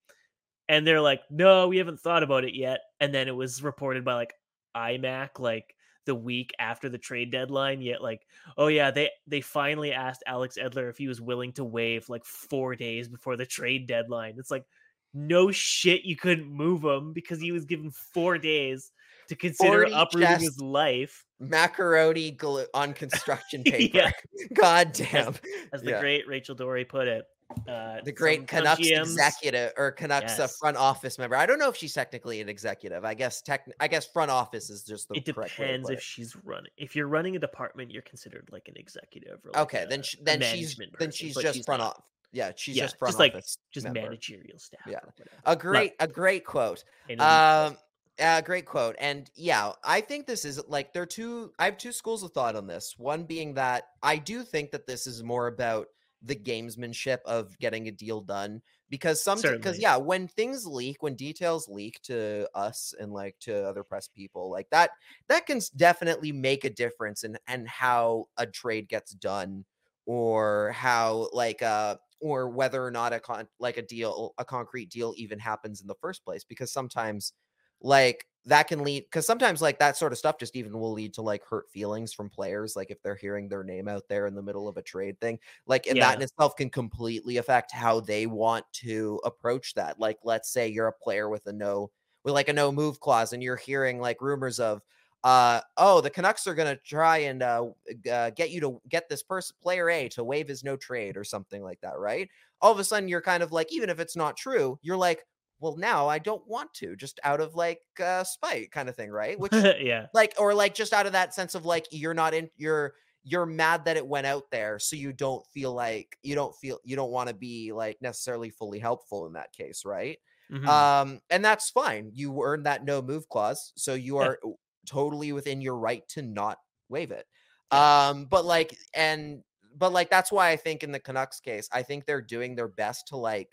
and 0.70 0.88
they're 0.88 1.02
like 1.02 1.22
no 1.30 1.68
we 1.68 1.78
haven't 1.78 2.00
thought 2.00 2.24
about 2.24 2.46
it 2.46 2.54
yet. 2.54 2.80
And 3.00 3.14
then 3.14 3.28
it 3.28 3.36
was 3.36 3.64
reported 3.64 4.06
by 4.06 4.16
like 4.16 4.34
imac 4.76 5.40
like 5.40 5.76
the 6.06 6.16
week 6.16 6.52
after 6.60 6.90
the 6.90 6.98
trade 6.98 7.30
deadline 7.32 7.80
yet 7.80 8.02
like 8.02 8.26
oh 8.58 8.68
yeah 8.68 8.90
they 8.90 9.10
they 9.28 9.40
finally 9.40 9.92
asked 9.92 10.24
alex 10.26 10.58
edler 10.60 10.90
if 10.90 10.98
he 10.98 11.08
was 11.08 11.22
willing 11.22 11.52
to 11.54 11.64
waive 11.64 12.10
like 12.10 12.26
four 12.26 12.76
days 12.76 13.08
before 13.08 13.38
the 13.38 13.46
trade 13.46 13.86
deadline. 13.86 14.36
It's 14.38 14.50
like 14.50 14.66
no 15.13 15.52
shit 15.52 16.04
you 16.04 16.15
couldn't 16.15 16.50
move 16.52 16.84
him 16.84 17.13
because 17.13 17.39
he 17.39 17.52
was 17.52 17.65
given 17.65 17.91
four 18.13 18.38
days 18.38 18.91
to 19.30 19.36
consider 19.36 19.84
40 19.84 19.93
uprooting 19.93 20.39
his 20.39 20.60
life 20.60 21.26
macaroni 21.39 22.32
glu- 22.32 22.65
on 22.74 22.93
construction 23.04 23.63
paper. 23.63 23.97
Yeah. 23.97 24.12
God 24.54 24.91
damn. 24.93 25.36
as 25.74 25.82
the 25.82 25.91
Yeah. 25.91 26.00
great 26.02 26.28
rachel 26.28 26.56
doerrie 26.56 26.86
put 26.86 27.08
it 27.08 27.26
uh 27.67 27.97
the 28.06 28.12
great 28.13 28.39
some- 28.39 28.47
some 28.47 28.58
Canucks 28.63 28.82
GMs 28.82 29.02
executive 29.02 29.74
or 29.78 29.91
Canucks 29.91 30.34
uh, 30.39 30.43
Yes. 30.43 30.58
front 30.58 30.78
office 30.78 31.17
member. 31.19 31.36
I 31.36 31.45
don't 31.45 31.60
know 31.60 31.67
if 31.67 31.76
she's 31.76 31.93
technically 31.93 32.39
an 32.39 32.47
executive. 32.47 33.04
I 33.04 33.13
guess 33.13 33.41
tech. 33.41 33.67
I 33.78 33.89
guess 33.89 34.06
front 34.06 34.32
office 34.32 34.69
is 34.69 34.84
just 34.86 35.10
the 35.10 35.15
it 35.15 35.26
depends 35.26 35.89
if 35.89 35.97
it. 35.97 36.02
she's 36.02 36.34
running 36.45 36.71
if 36.78 36.95
you're 36.95 37.10
running 37.10 37.36
a 37.36 37.39
department 37.39 37.91
you're 37.91 38.04
considered 38.04 38.47
like 38.54 38.69
an 38.69 38.76
executive 38.78 39.39
or 39.45 39.52
like 39.54 39.63
Okay, 39.63 39.86
then 39.89 40.00
a- 40.00 40.04
sh- 40.04 40.15
a 40.21 40.24
then 40.24 40.39
she's 40.41 40.78
management 40.78 41.00
then 41.00 41.12
she's 41.12 41.36
just 41.36 41.65
front 41.65 41.82
off. 41.82 42.02
Yeah, 42.32 42.52
she's 42.56 42.76
Yeah, 42.78 42.84
just 42.84 42.98
front 42.98 43.12
just 43.12 43.20
like- 43.20 43.44
just 43.72 43.84
member. 43.86 44.02
managerial 44.02 44.58
staff 44.60 44.82
Yeah. 44.88 45.00
A 45.46 45.56
great 45.56 45.94
a 46.00 46.08
great 46.08 46.46
quote. 46.46 46.84
Um, 47.20 47.78
uh, 48.20 48.41
great 48.41 48.65
quote. 48.65 48.96
And 49.00 49.30
yeah, 49.36 49.72
I 49.84 50.02
think 50.02 50.28
this 50.28 50.46
is 50.46 50.62
like 50.67 50.94
there 50.94 51.04
are 51.04 51.08
two. 51.08 51.54
I 51.60 51.65
have 51.65 51.78
two 51.78 51.91
schools 51.91 52.24
of 52.24 52.32
thought 52.32 52.56
on 52.56 52.67
this. 52.67 52.96
One 52.98 53.24
being 53.24 53.54
that 53.56 53.86
I 54.04 54.17
do 54.17 54.44
think 54.44 54.72
that 54.72 54.86
this 54.88 55.08
is 55.08 55.24
more 55.24 55.48
about 55.48 55.88
the 56.24 56.36
gamesmanship 56.36 57.17
of 57.26 57.58
getting 57.58 57.88
a 57.88 57.91
deal 57.91 58.22
done 58.22 58.62
because 58.91 59.24
some 59.24 59.41
because 59.41 59.80
yeah, 59.80 59.98
when 59.98 60.28
things 60.28 60.67
leak, 60.67 61.02
when 61.02 61.15
details 61.15 61.67
leak 61.67 62.00
to 62.04 62.48
us 62.54 62.94
and 63.00 63.12
like 63.12 63.36
to 63.39 63.67
other 63.67 63.84
press 63.84 64.08
people, 64.08 64.52
like 64.52 64.70
that 64.70 64.91
that 65.30 65.48
can 65.48 65.60
definitely 65.76 66.32
make 66.32 66.63
a 66.63 66.70
difference 66.70 67.24
in 67.24 67.38
and 67.48 67.67
how 67.67 68.28
a 68.38 68.46
trade 68.46 68.88
gets 68.88 69.13
done 69.13 69.65
or 70.06 70.72
how 70.74 71.28
like 71.34 71.62
uh 71.63 71.96
or 72.21 72.49
whether 72.49 72.86
or 72.86 72.91
not 72.91 73.13
a 73.13 73.19
con 73.19 73.47
like 73.60 73.77
a 73.77 73.81
deal 73.81 74.34
a 74.38 74.45
concrete 74.45 74.89
deal 74.89 75.13
even 75.17 75.39
happens 75.39 75.81
in 75.81 75.88
the 75.88 75.95
first 75.95 76.23
place 76.23 76.43
because 76.43 76.71
sometimes 76.71 77.34
like 77.81 78.25
that 78.45 78.67
can 78.67 78.84
lead 78.84 79.03
because 79.03 79.25
sometimes 79.25 79.62
like 79.62 79.77
that 79.79 79.95
sort 79.95 80.12
of 80.12 80.17
stuff 80.17 80.38
just 80.39 80.55
even 80.55 80.77
will 80.79 80.93
lead 80.93 81.13
to 81.13 81.21
like 81.21 81.43
hurt 81.43 81.69
feelings 81.69 82.12
from 82.13 82.29
players 82.29 82.75
like 82.75 82.89
if 82.89 83.01
they're 83.01 83.15
hearing 83.15 83.47
their 83.47 83.63
name 83.63 83.88
out 83.88 84.03
there 84.10 84.25
in 84.25 84.34
the 84.34 84.41
middle 84.41 84.67
of 84.67 84.77
a 84.77 84.81
trade 84.81 85.19
thing 85.19 85.38
like 85.67 85.86
and 85.86 85.99
that 86.01 86.15
in 86.15 86.23
itself 86.23 86.55
can 86.55 86.69
completely 86.69 87.38
affect 87.38 87.71
how 87.71 87.99
they 87.99 88.25
want 88.25 88.65
to 88.71 89.19
approach 89.25 89.73
that 89.75 89.99
like 89.99 90.17
let's 90.23 90.51
say 90.51 90.67
you're 90.67 90.88
a 90.88 90.93
player 90.93 91.29
with 91.29 91.45
a 91.47 91.53
no 91.53 91.91
with 92.23 92.34
like 92.34 92.49
a 92.49 92.53
no 92.53 92.71
move 92.71 92.99
clause 92.99 93.34
and 93.34 93.43
you're 93.43 93.55
hearing 93.55 93.99
like 93.99 94.21
rumors 94.21 94.60
of 94.60 94.81
uh 95.23 95.62
oh 95.77 96.01
the 96.01 96.10
canucks 96.10 96.47
are 96.47 96.55
going 96.55 96.75
to 96.75 96.81
try 96.84 97.19
and 97.19 97.43
uh, 97.43 97.65
uh 98.12 98.31
get 98.31 98.49
you 98.49 98.60
to 98.60 98.81
get 98.89 99.07
this 99.07 99.21
person 99.21 99.55
player 99.62 99.89
a 99.89 100.10
to 100.10 100.23
waive 100.23 100.47
his 100.47 100.63
no 100.63 100.75
trade 100.75 101.15
or 101.15 101.23
something 101.23 101.62
like 101.62 101.79
that 101.81 101.99
right? 101.99 102.29
All 102.60 102.71
of 102.71 102.79
a 102.79 102.84
sudden 102.84 103.07
you're 103.07 103.21
kind 103.21 103.43
of 103.43 103.51
like 103.51 103.71
even 103.71 103.89
if 103.89 103.99
it's 103.99 104.15
not 104.15 104.36
true 104.38 104.79
you're 104.81 104.97
like 104.97 105.23
well 105.60 105.77
now 105.77 106.07
i 106.07 106.17
don't 106.17 106.45
want 106.47 106.73
to 106.73 106.95
just 106.95 107.19
out 107.23 107.39
of 107.39 107.53
like 107.53 107.81
uh 108.03 108.23
spite 108.23 108.71
kind 108.71 108.89
of 108.89 108.95
thing 108.95 109.12
right? 109.12 109.39
Which 109.39 109.53
yeah. 109.53 110.07
like 110.13 110.34
or 110.39 110.53
like 110.53 110.73
just 110.73 110.93
out 110.93 111.05
of 111.05 111.13
that 111.13 111.34
sense 111.34 111.55
of 111.55 111.65
like 111.65 111.86
you're 111.91 112.15
not 112.15 112.34
in 112.34 112.49
you're 112.57 112.93
you're 113.23 113.45
mad 113.45 113.86
that 113.86 113.97
it 113.97 114.07
went 114.07 114.25
out 114.25 114.45
there 114.51 114.79
so 114.79 114.95
you 114.95 115.13
don't 115.13 115.45
feel 115.53 115.71
like 115.71 116.17
you 116.23 116.34
don't 116.34 116.55
feel 116.55 116.79
you 116.84 116.95
don't 116.95 117.12
want 117.12 117.29
to 117.29 117.36
be 117.36 117.71
like 117.71 118.01
necessarily 118.01 118.49
fully 118.49 118.79
helpful 118.79 119.27
in 119.27 119.34
that 119.34 119.53
case 119.53 119.86
right? 119.86 120.17
Mhm. 120.51 120.67
um 120.67 121.21
and 121.29 121.45
that's 121.45 121.69
fine 121.69 122.10
you 122.13 122.43
earned 122.43 122.65
that 122.65 122.84
no 122.84 123.01
move 123.01 123.29
clause 123.29 123.71
so 123.77 123.93
you 123.93 124.17
are 124.17 124.39
totally 124.86 125.32
within 125.32 125.62
your 125.62 125.78
right 125.78 126.08
to 126.10 126.22
not 126.22 126.58
waive 126.89 127.12
it. 127.12 127.26
Um 127.72 128.26
but 128.26 128.46
like 128.46 128.76
and 128.94 129.44
but 129.78 129.94
like 129.94 130.10
that's 130.10 130.32
why 130.32 130.50
i 130.50 130.56
think 130.58 130.84
in 130.84 130.91
the 130.91 131.00
canucks 131.00 131.39
case 131.39 131.70
i 131.72 131.82
think 131.82 132.06
they're 132.06 132.22
doing 132.22 132.56
their 132.56 132.67
best 132.67 133.08
to 133.08 133.15
like 133.15 133.50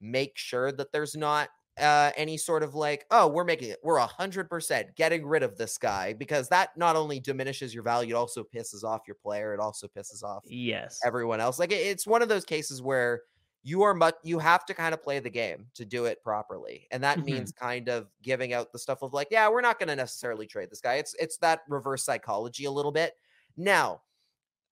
make 0.00 0.36
sure 0.36 0.70
that 0.70 0.92
there's 0.92 1.16
not 1.16 1.48
uh 1.80 2.10
any 2.18 2.36
sort 2.36 2.62
of 2.62 2.74
like 2.74 3.06
oh 3.10 3.26
we're 3.26 3.44
making 3.44 3.70
it 3.70 3.78
we're 3.82 3.96
a 3.96 4.06
hundred 4.06 4.50
percent 4.50 4.86
getting 4.96 5.24
rid 5.24 5.42
of 5.42 5.56
this 5.56 5.78
guy 5.78 6.12
because 6.12 6.48
that 6.50 6.68
not 6.76 6.96
only 6.96 7.18
diminishes 7.18 7.72
your 7.72 7.82
value 7.82 8.14
it 8.14 8.18
also 8.18 8.44
pisses 8.44 8.84
off 8.84 9.00
your 9.06 9.16
player 9.22 9.54
it 9.54 9.60
also 9.60 9.88
pisses 9.88 10.22
off 10.22 10.42
yes. 10.44 11.00
everyone 11.06 11.40
else. 11.40 11.58
Like 11.58 11.72
it- 11.72 11.76
it's 11.86 12.06
one 12.06 12.20
of 12.20 12.28
those 12.28 12.44
cases 12.44 12.82
where 12.82 13.22
you 13.62 13.82
are 13.82 13.94
much 13.94 14.16
you 14.24 14.38
have 14.38 14.64
to 14.66 14.74
kind 14.74 14.94
of 14.94 15.02
play 15.02 15.20
the 15.20 15.30
game 15.30 15.70
to 15.74 15.84
do 15.84 16.06
it 16.06 16.22
properly. 16.22 16.88
And 16.90 17.02
that 17.04 17.22
Mhm. 17.22 17.22
means 17.24 17.52
kind 17.52 17.88
of 17.88 18.10
giving 18.22 18.52
out 18.52 18.72
the 18.72 18.78
stuff 18.78 19.02
of 19.02 19.12
like, 19.12 19.28
yeah, 19.30 19.48
we're 19.48 19.60
not 19.60 19.78
going 19.78 19.88
to 19.88 19.96
necessarily 19.96 20.46
trade 20.46 20.70
this 20.70 20.80
guy. 20.80 20.94
It's 20.94 21.14
it's 21.18 21.38
that 21.38 21.62
reverse 21.68 22.04
psychology 22.04 22.64
a 22.64 22.70
little 22.72 22.92
bit. 22.92 23.14
Now, 23.56 24.02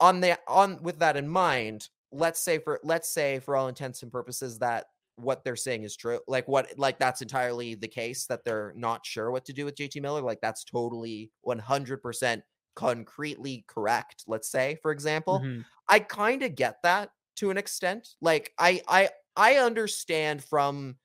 on 0.01 0.21
the 0.21 0.39
on 0.49 0.83
with 0.83 0.99
that 1.01 1.17
in 1.17 1.29
mind, 1.29 1.89
let's 2.13 2.41
say 2.41 2.59
for 2.59 2.81
let's 2.83 3.09
say 3.09 3.39
for 3.41 3.57
all 3.57 3.69
intents 3.69 4.03
and 4.03 4.11
purposes 4.13 4.59
that 4.61 4.87
what 5.17 5.45
they're 5.45 5.57
saying 5.57 5.83
is 5.83 5.97
true. 5.97 6.21
Like 6.27 6.49
what 6.49 6.79
like 6.79 6.99
that's 6.99 7.23
entirely 7.23 7.75
the 7.75 7.89
case 7.89 8.27
that 8.27 8.45
they're 8.45 8.73
not 8.77 9.05
sure 9.05 9.31
what 9.31 9.45
to 9.47 9.53
do 9.53 9.65
with 9.65 9.77
JT 9.77 10.01
Miller. 10.01 10.23
Like 10.23 10.41
that's 10.41 10.65
totally 10.65 11.33
100% 11.43 12.45
concretely 12.75 13.65
correct, 13.69 14.25
let's 14.27 14.49
say, 14.51 14.79
for 14.83 14.91
example. 14.93 15.49
Mhm. 15.49 15.65
I 15.89 15.99
kind 16.01 16.43
of 16.43 16.55
get 16.55 16.77
that 16.85 17.11
to 17.41 17.51
an 17.51 17.57
extent. 17.59 18.09
Like 18.21 18.53
I 18.59 18.83
I 18.89 19.11
I 19.37 19.57
understand 19.57 20.45
from 20.45 20.97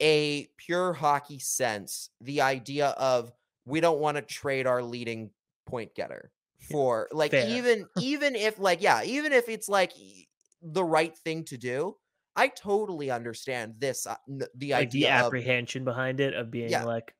a 0.00 0.48
pure 0.58 0.92
hockey 0.92 1.38
sense 1.38 2.10
the 2.20 2.42
idea 2.42 2.88
of 2.90 3.32
we 3.64 3.80
don't 3.80 4.00
want 4.00 4.16
to 4.16 4.22
trade 4.22 4.66
our 4.66 4.82
leading 4.82 5.30
point 5.66 5.94
getter 5.94 6.32
for 6.70 7.08
like 7.12 7.32
Fair. 7.32 7.46
even 7.46 7.86
even 7.98 8.34
if 8.34 8.58
like 8.58 8.82
yeah, 8.82 9.02
even 9.04 9.32
if 9.32 9.48
it's 9.48 9.68
like 9.68 9.92
the 10.62 10.84
right 10.84 11.16
thing 11.18 11.44
to 11.46 11.58
do, 11.58 11.96
I 12.36 12.48
totally 12.48 13.10
understand 13.10 13.76
this 13.78 14.06
uh, 14.06 14.16
the 14.28 14.74
like 14.74 14.90
the 14.90 15.06
idea 15.06 15.12
of 15.14 15.34
apprehension 15.34 15.84
behind 15.84 16.20
it 16.20 16.34
of 16.34 16.50
being 16.50 16.70
Yeah. 16.70 16.84
like 16.84 17.14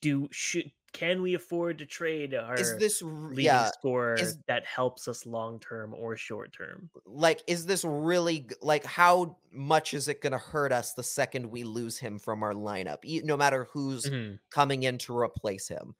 do 0.00 0.28
should 0.32 0.70
can 0.94 1.20
we 1.20 1.34
afford 1.34 1.76
to 1.78 1.84
trade 1.84 2.34
our 2.34 2.54
is 2.54 2.76
this 2.78 3.02
leading 3.02 3.44
yeah 3.46 3.70
scorer 3.72 4.14
is- 4.14 4.38
that 4.46 4.64
helps 4.64 5.08
us 5.08 5.26
long 5.26 5.60
term 5.60 5.92
or 5.92 6.16
short 6.16 6.52
term 6.52 6.88
like 7.04 7.42
is 7.46 7.66
this 7.66 7.84
really 7.84 8.48
like 8.62 8.84
how 8.84 9.36
much 9.52 9.92
is 9.92 10.08
it 10.08 10.22
going 10.22 10.32
to 10.32 10.38
hurt 10.38 10.72
us 10.72 10.94
the 10.94 11.02
second 11.02 11.50
we 11.50 11.64
lose 11.64 11.98
him 11.98 12.18
from 12.18 12.42
our 12.42 12.54
lineup 12.54 12.98
no 13.24 13.36
matter 13.36 13.68
who's 13.72 14.04
Mhm. 14.06 14.38
coming 14.50 14.84
in 14.84 14.96
to 14.98 15.16
replace 15.18 15.68
him 15.68 15.94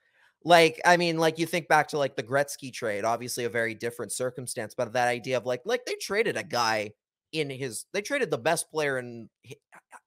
like 0.45 0.81
i 0.85 0.97
mean 0.97 1.19
like 1.19 1.39
you 1.39 1.47
think 1.47 1.69
back 1.69 1.89
to 1.89 1.99
like 1.99 2.17
the 2.17 2.23
gretzky 2.23 2.73
trade 2.73 3.05
obviously 3.05 3.45
a 3.45 3.51
very 3.51 3.75
different 3.75 4.13
circumstance 4.13 4.75
but 4.75 4.93
that 4.93 5.09
idea 5.09 5.37
of 5.37 5.45
like 5.47 5.63
like 5.65 5.85
they 5.87 5.95
traded 5.97 6.37
a 6.37 6.45
guy 6.45 6.91
in 7.33 7.51
his 7.51 7.87
they 7.93 8.01
traded 8.03 8.31
the 8.31 8.39
best 8.39 8.71
player 8.71 8.99
in 8.99 9.29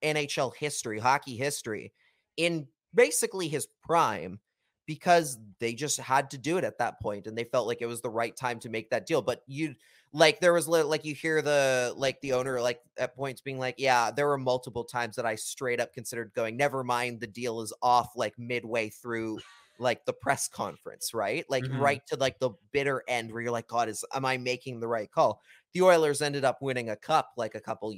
nhl 0.03 0.55
history 0.55 0.99
hockey 0.99 1.35
history 1.35 1.91
in 2.37 2.67
basically 2.93 3.47
his 3.47 3.67
prime 3.83 4.39
because 4.87 5.37
they 5.59 5.75
just 5.75 5.99
had 5.99 6.31
to 6.31 6.37
do 6.39 6.57
it 6.57 6.63
at 6.63 6.79
that 6.79 6.99
point 7.01 7.27
and 7.27 7.37
they 7.37 7.43
felt 7.43 7.67
like 7.67 7.81
it 7.81 7.85
was 7.87 8.01
the 8.01 8.09
right 8.09 8.35
time 8.35 8.59
to 8.59 8.69
make 8.69 8.89
that 8.89 9.05
deal 9.05 9.21
but 9.21 9.43
you 9.47 9.75
like 10.13 10.39
there 10.39 10.53
was 10.53 10.67
like 10.67 11.05
you 11.05 11.13
hear 11.13 11.41
the 11.41 11.93
like 11.97 12.19
the 12.21 12.33
owner 12.33 12.59
like 12.61 12.81
at 12.97 13.15
points 13.15 13.41
being 13.41 13.59
like 13.59 13.75
yeah 13.77 14.09
there 14.09 14.27
were 14.27 14.37
multiple 14.37 14.85
times 14.85 15.15
that 15.17 15.25
i 15.25 15.35
straight 15.35 15.79
up 15.79 15.93
considered 15.93 16.31
going 16.33 16.57
never 16.57 16.83
mind 16.83 17.19
the 17.19 17.27
deal 17.27 17.61
is 17.61 17.73
off 17.81 18.09
like 18.15 18.37
midway 18.39 18.89
through 18.89 19.43
like 19.79 20.05
the 20.05 20.13
press 20.13 20.47
conference, 20.47 21.13
right? 21.13 21.45
Like 21.49 21.67
Mhm. 21.67 21.69
right 21.69 22.01
to 22.07 22.15
like 22.15 22.39
the 22.39 22.49
bitter 22.71 23.03
end 23.07 23.31
where 23.31 23.43
you're 23.43 23.51
like, 23.51 23.67
God, 23.67 23.89
is 23.89 24.03
am 24.11 24.25
I 24.25 24.37
making 24.37 24.79
the 24.79 24.87
right 24.87 25.11
call? 25.11 25.41
The 25.73 25.83
Oilers 25.83 26.21
ended 26.21 26.43
up 26.43 26.63
winning 26.63 26.89
a 26.89 26.95
cup 26.95 27.33
like 27.37 27.53
a 27.53 27.61
couple 27.61 27.93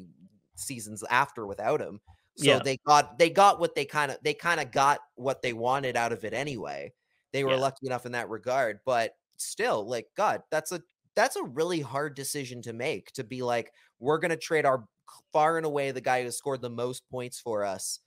seasons 0.55 1.03
after 1.09 1.47
without 1.47 1.79
him. 1.79 2.01
So 2.39 2.57
Yeah. 2.57 2.59
they 2.59 2.77
got 2.85 3.17
they 3.19 3.29
got 3.29 3.59
what 3.59 3.75
they 3.75 3.85
kind 3.85 4.11
of 4.11 4.17
they 4.23 4.33
kind 4.33 4.59
of 4.61 4.71
got 4.71 5.01
what 5.15 5.41
they 5.41 5.53
wanted 5.53 5.97
out 5.97 6.13
of 6.13 6.23
it 6.23 6.33
anyway. 6.33 6.93
They 7.33 7.43
were 7.43 7.55
Yeah. 7.55 7.57
lucky 7.57 7.85
enough 7.85 8.05
in 8.05 8.13
that 8.13 8.29
regard, 8.29 8.79
but 8.85 9.13
still, 9.37 9.87
like 9.87 10.07
God, 10.15 10.43
that's 10.51 10.71
a 10.71 10.81
that's 11.15 11.35
a 11.35 11.43
really 11.43 11.81
hard 11.81 12.15
decision 12.15 12.61
to 12.63 12.73
make 12.73 13.11
to 13.13 13.23
be 13.23 13.41
like, 13.43 13.73
we're 13.99 14.19
gonna 14.19 14.37
trade 14.37 14.65
our 14.65 14.87
far 15.33 15.57
and 15.57 15.65
away 15.65 15.91
the 15.91 16.01
guy 16.01 16.23
who 16.23 16.31
scored 16.31 16.61
the 16.61 16.69
most 16.69 17.09
points 17.09 17.39
for 17.39 17.65
us, 17.65 17.99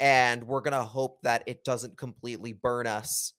and 0.00 0.44
we're 0.44 0.60
gonna 0.62 0.84
hope 0.84 1.22
that 1.22 1.44
it 1.46 1.64
doesn't 1.64 1.98
completely 1.98 2.52
burn 2.52 2.86
us 2.86 3.34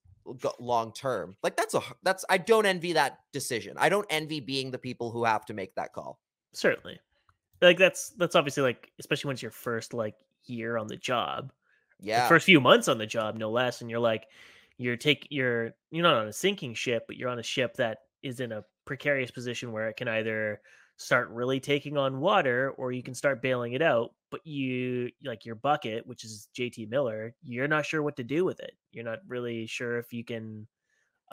long 0.60 0.93
term. 0.93 1.38
Like 1.43 1.56
that's 1.58 1.73
a 1.73 1.82
that's 2.03 2.25
I 2.29 2.38
don't 2.38 2.65
envy 2.65 2.93
that 2.93 3.19
decision. 3.34 3.77
I 3.77 3.89
don't 3.89 4.08
envy 4.10 4.39
being 4.39 4.71
the 4.71 4.79
people 4.79 5.12
who 5.12 5.25
have 5.25 5.45
to 5.45 5.53
make 5.53 5.75
that 5.75 5.93
call. 5.93 6.19
Certainly. 6.53 6.99
Like 7.62 7.77
that's 7.77 8.10
that's 8.12 8.36
obviously 8.36 8.63
like 8.63 8.91
especially 8.99 9.29
when 9.29 9.34
it's 9.36 9.41
your 9.41 9.51
first 9.51 9.93
like 9.93 10.15
year 10.45 10.77
on 10.77 10.88
the 10.88 10.97
job. 10.97 11.51
Yeah. 11.99 12.23
the 12.23 12.29
first 12.29 12.45
few 12.45 12.60
months 12.60 12.88
on 12.88 12.97
the 12.97 13.06
job, 13.06 13.36
no 13.38 13.49
less, 13.49 13.82
and 13.82 13.89
you're 13.89 13.99
like, 13.99 14.25
you're 14.77 14.97
take 14.97 15.27
you're 15.29 15.71
you're 15.91 16.03
not 16.03 16.15
on 16.15 16.27
a 16.27 16.34
sinking 16.34 16.73
ship, 16.73 17.06
but 17.08 17.15
you're 17.15 17.29
on 17.29 17.39
a 17.39 17.43
ship 17.43 17.75
that 17.77 17.99
is 18.21 18.39
in 18.39 18.51
a 18.51 18.63
precarious 18.86 19.32
position 19.32 19.71
where 19.71 19.88
it 19.88 19.95
can 19.97 20.08
either 20.08 20.60
start 20.97 21.29
really 21.29 21.60
taking 21.60 21.97
on 21.97 22.19
water 22.19 22.71
or 22.77 22.91
you 22.91 23.01
can 23.03 23.13
start 23.13 23.41
bailing 23.41 23.73
it 23.73 23.82
out. 23.82 24.13
But 24.32 24.45
you 24.45 25.12
like 25.23 25.45
your 25.45 25.56
bucket, 25.56 26.06
which 26.08 26.23
is 26.25 26.47
JT 26.58 26.89
Miller, 26.89 27.36
you're 27.43 27.67
not 27.67 27.86
sure 27.86 28.01
what 28.01 28.17
to 28.17 28.23
do 28.23 28.43
with 28.43 28.60
it. 28.60 28.73
You're 28.91 29.06
not 29.06 29.19
really 29.27 29.67
sure 29.67 29.97
if 29.99 30.12
you 30.12 30.23
can. 30.23 30.67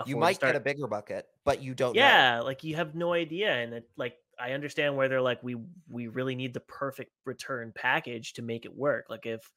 you 0.07 0.17
might 0.17 0.37
start- 0.37 0.53
get 0.53 0.61
a 0.61 0.65
bigger 0.65 0.87
bucket, 0.87 1.27
but 1.45 1.63
you 1.63 1.75
don't. 1.75 1.97
know. 1.97 2.01
yeah 2.01 2.41
like 2.41 2.63
you 2.63 2.77
have 2.77 2.95
no 2.95 3.13
idea 3.15 3.53
and 3.53 3.73
it 3.75 3.89
like 3.97 4.15
i 4.41 4.53
understand 4.53 4.97
where 4.97 5.09
they're 5.09 5.21
like 5.21 5.43
we 5.43 5.57
we 5.89 6.09
really 6.09 6.35
need 6.35 6.55
the 6.55 6.61
perfect 6.61 7.11
return 7.25 7.73
package 7.75 8.33
to 8.35 8.43
make 8.43 8.65
it 8.65 8.75
work 8.75 9.07
like 9.09 9.27
if 9.27 9.51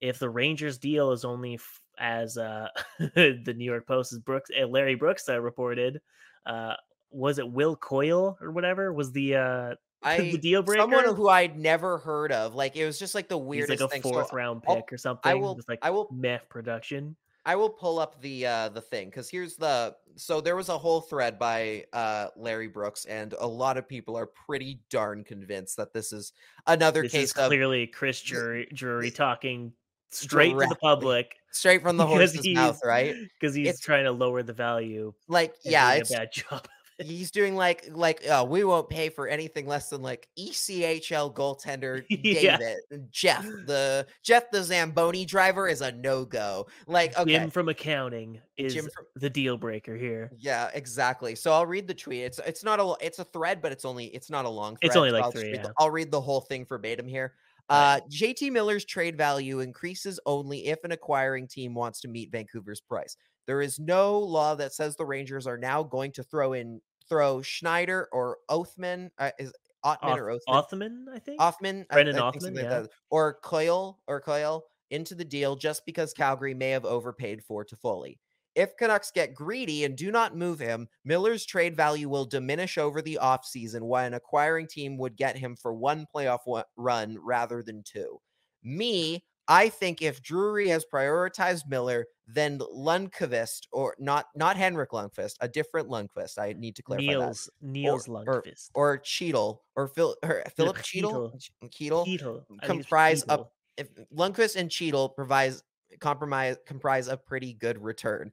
if 0.00 0.18
the 0.18 0.28
rangers 0.28 0.78
deal 0.78 1.12
is 1.12 1.24
only 1.24 1.54
f- 1.54 1.80
as 1.98 2.36
uh 2.36 2.68
the 2.98 3.54
new 3.56 3.64
york 3.64 3.86
post's 3.86 4.18
brooks 4.18 4.50
uh, 4.60 4.66
larry 4.66 4.94
brooks 4.94 5.28
uh, 5.28 5.40
reported 5.40 6.00
uh 6.46 6.74
was 7.10 7.38
it 7.38 7.48
will 7.48 7.76
coyle 7.76 8.36
or 8.40 8.50
whatever 8.50 8.92
was 8.92 9.12
the 9.12 9.36
uh 9.36 9.74
I 10.06 10.18
the 10.18 10.36
deal 10.36 10.62
breaker 10.62 10.82
someone 10.82 11.14
who 11.14 11.30
I'd 11.30 11.58
never 11.58 11.96
heard 11.96 12.30
of. 12.30 12.54
Like 12.54 12.76
it 12.76 12.84
was 12.84 12.98
just 12.98 13.14
like 13.14 13.26
the 13.26 13.38
He's 13.38 13.46
weirdest 13.46 13.80
like 13.80 13.88
a 13.88 13.88
thing. 13.90 14.02
So 14.02 14.10
fourth 14.10 14.34
round 14.34 14.62
I'll- 14.68 14.76
pick 14.76 14.92
or 14.92 14.98
something 14.98 15.30
I 15.32 15.34
will- 15.34 15.56
with 15.56 15.66
like 15.66 15.78
I 15.80 15.90
will 15.90 16.08
meth 16.12 16.46
production 16.50 17.16
I 17.46 17.56
will 17.56 17.68
pull 17.70 17.98
up 17.98 18.20
the 18.22 18.46
uh 18.46 18.68
the 18.70 18.80
thing 18.80 19.08
because 19.10 19.28
here's 19.28 19.56
the 19.56 19.94
so 20.16 20.40
there 20.40 20.56
was 20.56 20.68
a 20.68 20.78
whole 20.78 21.00
thread 21.00 21.38
by 21.38 21.84
uh 21.92 22.28
Larry 22.36 22.68
Brooks 22.68 23.04
and 23.04 23.34
a 23.38 23.46
lot 23.46 23.76
of 23.76 23.88
people 23.88 24.16
are 24.16 24.26
pretty 24.26 24.80
darn 24.90 25.24
convinced 25.24 25.76
that 25.76 25.92
this 25.92 26.12
is 26.12 26.32
another 26.66 27.02
this 27.02 27.12
case 27.12 27.30
is 27.32 27.36
of 27.36 27.48
clearly 27.48 27.86
chris 27.86 28.20
drury, 28.22 28.68
drury 28.72 29.10
talking 29.10 29.72
straight 30.10 30.52
to 30.52 30.66
the 30.68 30.76
public 30.76 31.34
straight 31.50 31.82
from 31.82 31.96
the 31.96 32.06
horse's 32.06 32.46
mouth, 32.48 32.80
right? 32.84 33.14
because 33.38 33.54
he's 33.54 33.66
It's- 33.68 33.80
trying 33.80 34.04
to 34.04 34.12
lower 34.12 34.42
the 34.42 34.52
value 34.52 35.12
Like 35.28 35.54
yeah, 35.64 35.92
it's 35.94 36.10
a 36.12 36.18
bad 36.18 36.32
job. 36.32 36.66
He's 36.98 37.30
doing 37.30 37.56
like 37.56 37.88
like 37.92 38.26
uh, 38.28 38.44
we 38.48 38.64
won't 38.64 38.88
pay 38.88 39.08
for 39.08 39.26
anything 39.28 39.66
less 39.66 39.90
than 39.90 40.02
like 40.02 40.28
ECHL 40.38 41.34
goaltender 41.34 42.04
Yeah. 42.08 42.56
David 42.56 42.78
Jeff 43.10 43.44
the 43.66 44.06
Jeff 44.22 44.50
the 44.50 44.62
Zamboni 44.62 45.24
driver 45.24 45.68
is 45.68 45.80
a 45.80 45.92
no 45.92 46.24
go. 46.24 46.66
Like 46.86 47.18
okay, 47.18 47.32
Jim 47.32 47.50
from 47.50 47.68
accounting 47.68 48.40
is 48.56 48.74
from- 48.76 48.90
the 49.16 49.30
deal 49.30 49.56
breaker 49.56 49.96
here. 49.96 50.30
Yeah, 50.38 50.70
exactly. 50.74 51.34
So 51.34 51.52
I'll 51.52 51.66
read 51.66 51.88
the 51.88 51.94
tweet. 51.94 52.22
It's 52.22 52.38
it's 52.46 52.62
not 52.64 52.80
a 52.80 52.94
it's 53.04 53.18
a 53.18 53.24
thread, 53.24 53.60
but 53.60 53.72
it's 53.72 53.84
only 53.84 54.06
it's 54.06 54.30
not 54.30 54.44
a 54.44 54.48
long 54.50 54.76
thread. 54.76 54.88
It's 54.88 54.96
only 54.96 55.10
like 55.10 55.24
I'll 55.24 55.30
three, 55.32 55.52
read 55.52 55.64
the- 55.64 55.72
I'll 55.78 55.90
read 55.90 56.10
the 56.10 56.20
whole 56.20 56.40
thing 56.40 56.64
verbatim 56.64 57.08
here. 57.08 57.34
Uh, 57.70 57.98
JT 58.10 58.52
Miller's 58.52 58.84
trade 58.84 59.16
value 59.16 59.60
increases 59.60 60.20
only 60.26 60.66
if 60.66 60.84
an 60.84 60.92
acquiring 60.92 61.48
team 61.48 61.74
wants 61.74 62.00
to 62.02 62.08
meet 62.08 62.30
Vancouver's 62.30 62.82
price. 62.82 63.16
There 63.46 63.60
is 63.60 63.78
no 63.78 64.18
law 64.18 64.54
that 64.54 64.72
says 64.72 64.96
the 64.96 65.04
Rangers 65.06 65.46
are 65.46 65.58
now 65.58 65.82
going 65.82 66.12
to 66.12 66.22
throw 66.22 66.52
in 66.52 66.80
throw 67.08 67.42
Schneider 67.42 68.08
or 68.12 68.38
Othmann 68.50 69.10
uh, 69.18 69.30
is 69.38 69.52
Othmann 69.84 69.98
Oth- 70.02 70.18
or 70.18 70.30
Othmann 70.30 70.40
Othmann, 70.48 71.04
I 71.14 71.18
think. 71.18 71.40
Othmann, 71.40 71.86
I- 71.90 71.94
Brendan 71.94 72.16
I 72.16 72.18
think 72.30 72.36
Othmann, 72.36 72.40
something 72.40 72.54
like 72.54 72.90
or 73.10 73.38
Coyle 73.42 74.00
or 74.06 74.20
Coyle 74.20 74.64
into 74.90 75.14
the 75.14 75.24
deal 75.24 75.56
just 75.56 75.84
because 75.86 76.12
Calgary 76.14 76.54
may 76.54 76.70
have 76.70 76.84
overpaid 76.84 77.44
for 77.44 77.64
Toffoli. 77.64 78.18
If 78.54 78.76
Canucks 78.76 79.10
get 79.10 79.34
greedy 79.34 79.84
and 79.84 79.96
do 79.96 80.12
not 80.12 80.36
move 80.36 80.60
him, 80.60 80.88
Miller's 81.04 81.44
trade 81.44 81.74
value 81.76 82.08
will 82.08 82.24
diminish 82.24 82.78
over 82.78 83.02
the 83.02 83.18
offseason 83.20 83.82
while 83.82 84.06
an 84.06 84.14
acquiring 84.14 84.68
team 84.68 84.96
would 84.98 85.16
get 85.16 85.36
him 85.36 85.56
for 85.56 85.74
one 85.74 86.06
playoff 86.14 86.62
run 86.76 87.18
rather 87.20 87.62
than 87.64 87.82
two. 87.82 88.20
Me, 88.62 89.24
I 89.48 89.68
think 89.68 90.00
if 90.00 90.22
Drury 90.22 90.68
has 90.68 90.86
prioritized 90.92 91.68
Miller, 91.68 92.06
then 92.26 92.58
Lundkvist 92.58 93.66
or 93.72 93.94
not 93.98 94.26
not 94.34 94.56
Henrik 94.56 94.90
Lundqvist, 94.90 95.34
a 95.40 95.48
different 95.48 95.88
Lundkvist. 95.88 96.38
I 96.38 96.54
need 96.56 96.76
to 96.76 96.82
clarify 96.82 97.12
that 97.12 97.18
Nils 97.18 97.50
Nils 97.60 98.08
or- 98.08 98.24
Lundkvist. 98.24 98.70
or 98.74 98.98
Chytil 98.98 99.58
or 99.76 99.88
Phil 99.88 100.16
or 100.22 100.42
Filip 100.56 100.76
Chytil, 100.78 101.32
Chytil, 101.68 102.06
Chytil. 102.06 102.44
It's 102.50 102.66
comprise 102.66 103.24
Chytil. 103.24 103.48
if 103.76 103.88
Lundkvist 104.16 104.56
and 104.56 104.70
Chytil 104.70 105.14
provides 105.14 105.62
compromise 106.00 106.56
comprise 106.66 107.08
a 107.08 107.16
pretty 107.16 107.52
good 107.54 107.82
return. 107.82 108.30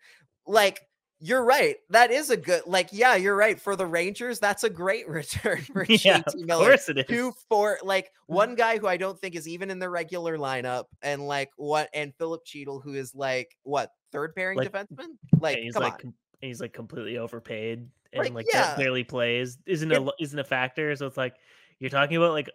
Like 0.47 0.81
you're 1.23 1.43
right. 1.45 1.75
That 1.91 2.09
is 2.11 2.29
a 2.31 2.37
good 2.37 2.63
like 2.65 2.89
yeah, 2.91 3.15
you're 3.15 3.35
right. 3.35 3.59
For 3.59 3.75
the 3.75 3.85
Rangers, 3.85 4.39
that's 4.39 4.63
a 4.63 4.69
great 4.69 5.07
return 5.09 5.61
for 5.61 5.85
yeah, 5.89 6.19
JT 6.19 6.27
of 6.33 6.39
Miller. 6.41 6.65
course 6.65 6.89
it 6.89 6.97
is. 6.97 7.05
Two 7.05 7.31
for 7.47 7.77
like 7.83 8.07
mm. 8.07 8.09
one 8.35 8.55
guy 8.55 8.77
who 8.79 8.87
I 8.87 8.97
don't 8.97 9.17
think 9.19 9.35
is 9.35 9.47
even 9.47 9.69
in 9.69 9.79
the 9.79 9.89
regular 9.89 10.37
lineup, 10.37 10.85
and 11.01 11.25
like 11.27 11.51
what 11.57 11.89
and 11.93 12.13
Filip 12.17 12.45
Chytil, 12.45 12.83
who 12.83 12.95
is 12.95 13.13
like 13.15 13.55
what 13.63 13.91
third 14.11 14.35
pairing 14.35 14.57
Like- 14.57 14.71
defenseman? 14.71 15.09
Like 15.39 15.57
he's 15.59 15.73
come 15.73 15.83
like 15.83 16.03
on. 16.05 16.13
he's 16.41 16.59
like 16.59 16.73
completely 16.73 17.17
overpaid 17.17 17.87
and 18.13 18.23
Like, 18.23 18.33
like 18.33 18.45
yeah. 18.51 18.75
barely 18.75 19.03
plays. 19.03 19.57
Isn't 19.65 19.91
a 19.91 20.11
isn't 20.19 20.37
a 20.39 20.43
factor. 20.43 20.95
So 20.95 21.05
it's 21.05 21.17
like 21.17 21.35
you're 21.79 21.89
talking 21.89 22.17
about 22.17 22.31
like 22.33 22.49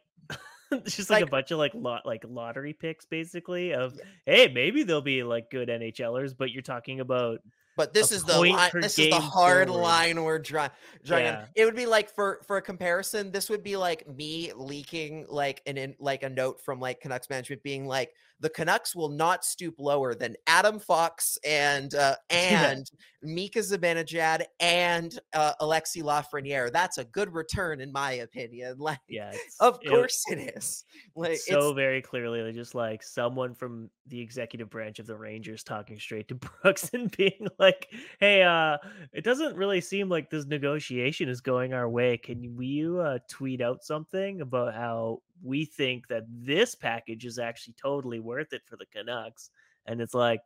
it's 0.73 0.97
just 0.97 1.09
like, 1.11 1.21
Like- 1.23 1.29
a 1.29 1.31
bunch 1.31 1.51
of 1.53 1.59
like 1.59 1.73
lot 1.75 2.05
like 2.05 2.25
lottery 2.29 2.73
picks 2.73 3.07
basically 3.07 3.73
of 3.73 3.95
Yeah. 3.95 4.03
hey 4.27 4.53
maybe 4.53 4.83
they'll 4.83 5.01
be 5.03 5.23
like 5.23 5.51
good 5.51 5.69
NHLers, 5.69 6.35
but 6.37 6.51
you're 6.51 6.63
talking 6.63 6.99
about 7.01 7.39
But 7.77 7.93
this 7.93 8.11
is 8.11 8.25
the 8.25 8.39
line, 8.39 8.71
this 8.73 8.99
is 8.99 9.11
the 9.11 9.21
hard 9.21 9.69
forward. 9.69 9.83
line 9.83 10.23
we're 10.25 10.39
drawing. 10.39 10.71
drawing. 11.05 11.25
Yeah. 11.25 11.45
It 11.55 11.67
would 11.67 11.77
be 11.77 11.85
like 11.85 12.11
for 12.15 12.41
for 12.47 12.57
a 12.57 12.63
comparison, 12.63 13.31
this 13.31 13.51
would 13.51 13.63
be 13.63 13.77
like 13.77 14.09
me 14.09 14.53
leaking 14.57 15.27
like 15.29 15.61
an 15.67 15.77
in, 15.77 15.95
like 15.99 16.23
a 16.23 16.31
note 16.31 16.61
from 16.63 16.81
like 16.81 17.01
Canucks 17.01 17.29
management 17.29 17.63
being 17.63 17.87
like 17.87 18.15
the 18.41 18.51
Canucks 18.51 18.95
will 18.95 19.09
not 19.09 19.45
stoop 19.45 19.75
lower 19.79 20.15
than 20.15 20.37
Adam 20.47 20.79
Fox 20.79 21.39
and 21.45 21.95
uh, 21.95 22.17
and 22.31 22.91
Mika 23.23 23.61
Zibanejad 23.61 24.45
and 24.61 25.19
uh, 25.33 25.53
Alexi 25.61 26.03
Lafreniere. 26.03 26.71
That's 26.71 26.99
a 26.99 27.05
good 27.05 27.33
return 27.33 27.81
in 27.81 27.93
my 27.93 28.13
opinion. 28.13 28.77
Like 28.87 29.01
yeah. 29.09 29.33
Of 29.59 29.81
course 29.89 30.23
it 30.31 30.55
is. 30.57 30.85
Like 31.17 31.39
so 31.39 31.73
very 31.73 32.01
clearly 32.01 32.53
just 32.53 32.73
like 32.73 33.03
someone 33.03 33.53
from 33.53 33.91
the 34.07 34.21
executive 34.21 34.71
branch 34.71 35.01
of 35.01 35.09
the 35.09 35.17
Rangers 35.17 35.65
talking 35.65 35.99
straight 35.99 36.29
to 36.29 36.35
Brooks 36.63 36.91
and 36.93 37.11
being 37.17 37.49
like, 37.59 37.89
"Hey, 38.21 38.43
uh, 38.43 38.77
it 39.13 39.25
doesn't 39.25 39.57
really 39.57 39.81
seem 39.81 40.09
like 40.09 40.31
this 40.31 40.47
negotiation 40.47 41.29
is 41.29 41.41
going 41.41 41.73
our 41.73 41.89
way. 41.89 42.17
Can 42.17 42.43
you, 42.43 42.53
will 42.53 42.63
you 42.63 43.01
uh, 43.01 43.19
tweet 43.29 43.61
out 43.61 43.83
something 43.83 44.41
about 44.41 44.75
how 44.75 45.23
we 45.43 45.65
think 45.65 46.09
that 46.09 46.25
this 46.29 46.75
package 46.75 47.25
is 47.27 47.39
actually 47.39 47.75
totally 47.81 48.21
worth 48.21 48.53
it 48.53 48.63
for 48.67 48.77
the 48.77 48.87
Canucks?" 48.87 49.51
And 49.87 50.01
it's 50.01 50.15
like, 50.15 50.41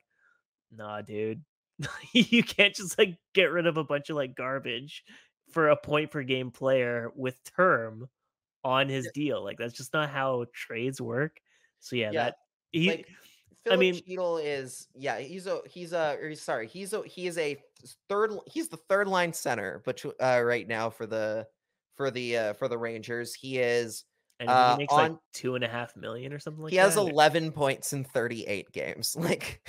"Nah, 0.70 1.03
dude, 1.03 1.44
you 2.12 2.42
can't 2.42 2.74
just 2.74 2.98
like 2.98 3.16
get 3.35 3.50
rid 3.53 3.66
of 3.66 3.76
a 3.76 3.85
bunch 3.85 4.11
of 4.11 4.16
like 4.16 4.35
garbage 4.37 5.05
for 5.50 5.68
a 5.68 5.76
point 5.76 6.11
per 6.11 6.22
game 6.22 6.50
player 6.50 7.11
with 7.16 7.38
term." 7.57 8.09
on 8.62 8.90
his 8.90 9.09
deal. 9.14 9.42
Like 9.42 9.57
that's 9.57 9.72
just 9.72 9.94
not 9.94 10.11
how 10.11 10.44
trades 10.53 11.00
work. 11.00 11.40
So 11.79 11.96
yeah, 11.96 12.11
Yeah, 12.12 12.24
that 12.24 12.37
he 12.72 12.90
like 12.90 13.07
Filip 13.64 13.81
mean- 13.81 13.94
Chytil 13.94 14.43
is 14.45 14.86
yeah 14.95 15.18
he's 15.18 15.47
a 15.47 15.61
he's 15.66 15.95
a 15.95 16.18
he's- 16.20 16.43
sorry 16.43 16.66
he's 16.68 16.93
a 16.93 17.03
he 17.05 17.26
is 17.26 17.38
a 17.38 17.57
third 18.11 18.32
he's 18.47 18.68
the 18.68 18.76
third 18.76 19.09
line 19.09 19.32
center 19.32 19.80
but 19.86 20.05
uh, 20.22 20.43
right 20.45 20.68
now 20.68 20.91
for 20.91 21.07
the 21.07 21.47
for 21.95 22.11
the 22.11 22.36
uh, 22.36 22.53
for 22.53 22.68
the 22.68 22.76
Rangers 22.76 23.32
he 23.34 23.59
is 23.59 24.05
and 24.41 24.49
uh, 24.49 24.72
he 24.72 24.78
makes 24.78 24.93
like 24.93 25.11
on- 25.12 25.18
two 25.32 25.55
and 25.55 25.62
a 25.62 25.68
half 25.68 25.95
million 25.97 26.32
or 26.32 26.38
something 26.41 26.62
like 26.64 26.70
that. 26.70 26.74
he 26.74 26.78
has 26.78 26.97
11 26.97 27.53
points 27.53 27.93
in 27.93 28.03
38 28.03 28.72
games 28.72 29.14
like 29.18 29.61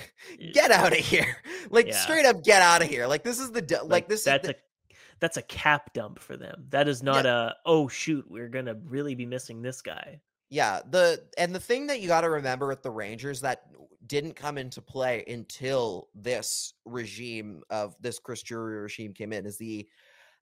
get 0.52 0.70
out 0.72 0.92
of 0.92 0.98
here 0.98 1.36
like 1.70 1.86
Yeah. 1.86 1.96
straight 1.96 2.26
up 2.26 2.42
get 2.42 2.62
out 2.62 2.82
of 2.82 2.88
here 2.88 3.06
like 3.06 3.22
this 3.22 3.38
is 3.38 3.52
the 3.52 3.62
de- 3.62 3.84
like, 3.84 4.08
this 4.08 4.24
that's 4.24 4.48
is 4.48 4.48
the, 4.48 4.54
a 4.56 4.96
that's 5.20 5.36
a 5.36 5.42
cap 5.42 5.92
dump 5.94 6.18
for 6.18 6.36
them. 6.36 6.64
That 6.70 6.88
is 6.88 7.00
not 7.00 7.26
a 7.26 7.54
oh 7.64 7.86
shoot, 7.86 8.24
we're 8.28 8.48
gonna 8.48 8.74
really 8.86 9.14
be 9.14 9.24
missing 9.24 9.62
this 9.62 9.80
guy. 9.80 10.20
Yeah, 10.50 10.80
the 10.90 11.22
and 11.38 11.54
the 11.54 11.60
thing 11.60 11.86
that 11.86 12.00
you 12.00 12.08
got 12.08 12.22
to 12.22 12.28
remember 12.30 12.66
with 12.66 12.82
the 12.82 12.90
Rangers 12.90 13.40
that 13.42 13.62
didn't 14.04 14.34
come 14.34 14.58
into 14.58 14.82
play 14.82 15.22
until 15.28 16.08
this 16.12 16.74
regime 16.84 17.62
of 17.70 17.94
this 18.00 18.18
Chris 18.18 18.42
Drury 18.42 18.80
regime 18.80 19.12
came 19.14 19.32
in 19.32 19.46
is 19.46 19.56
the 19.58 19.88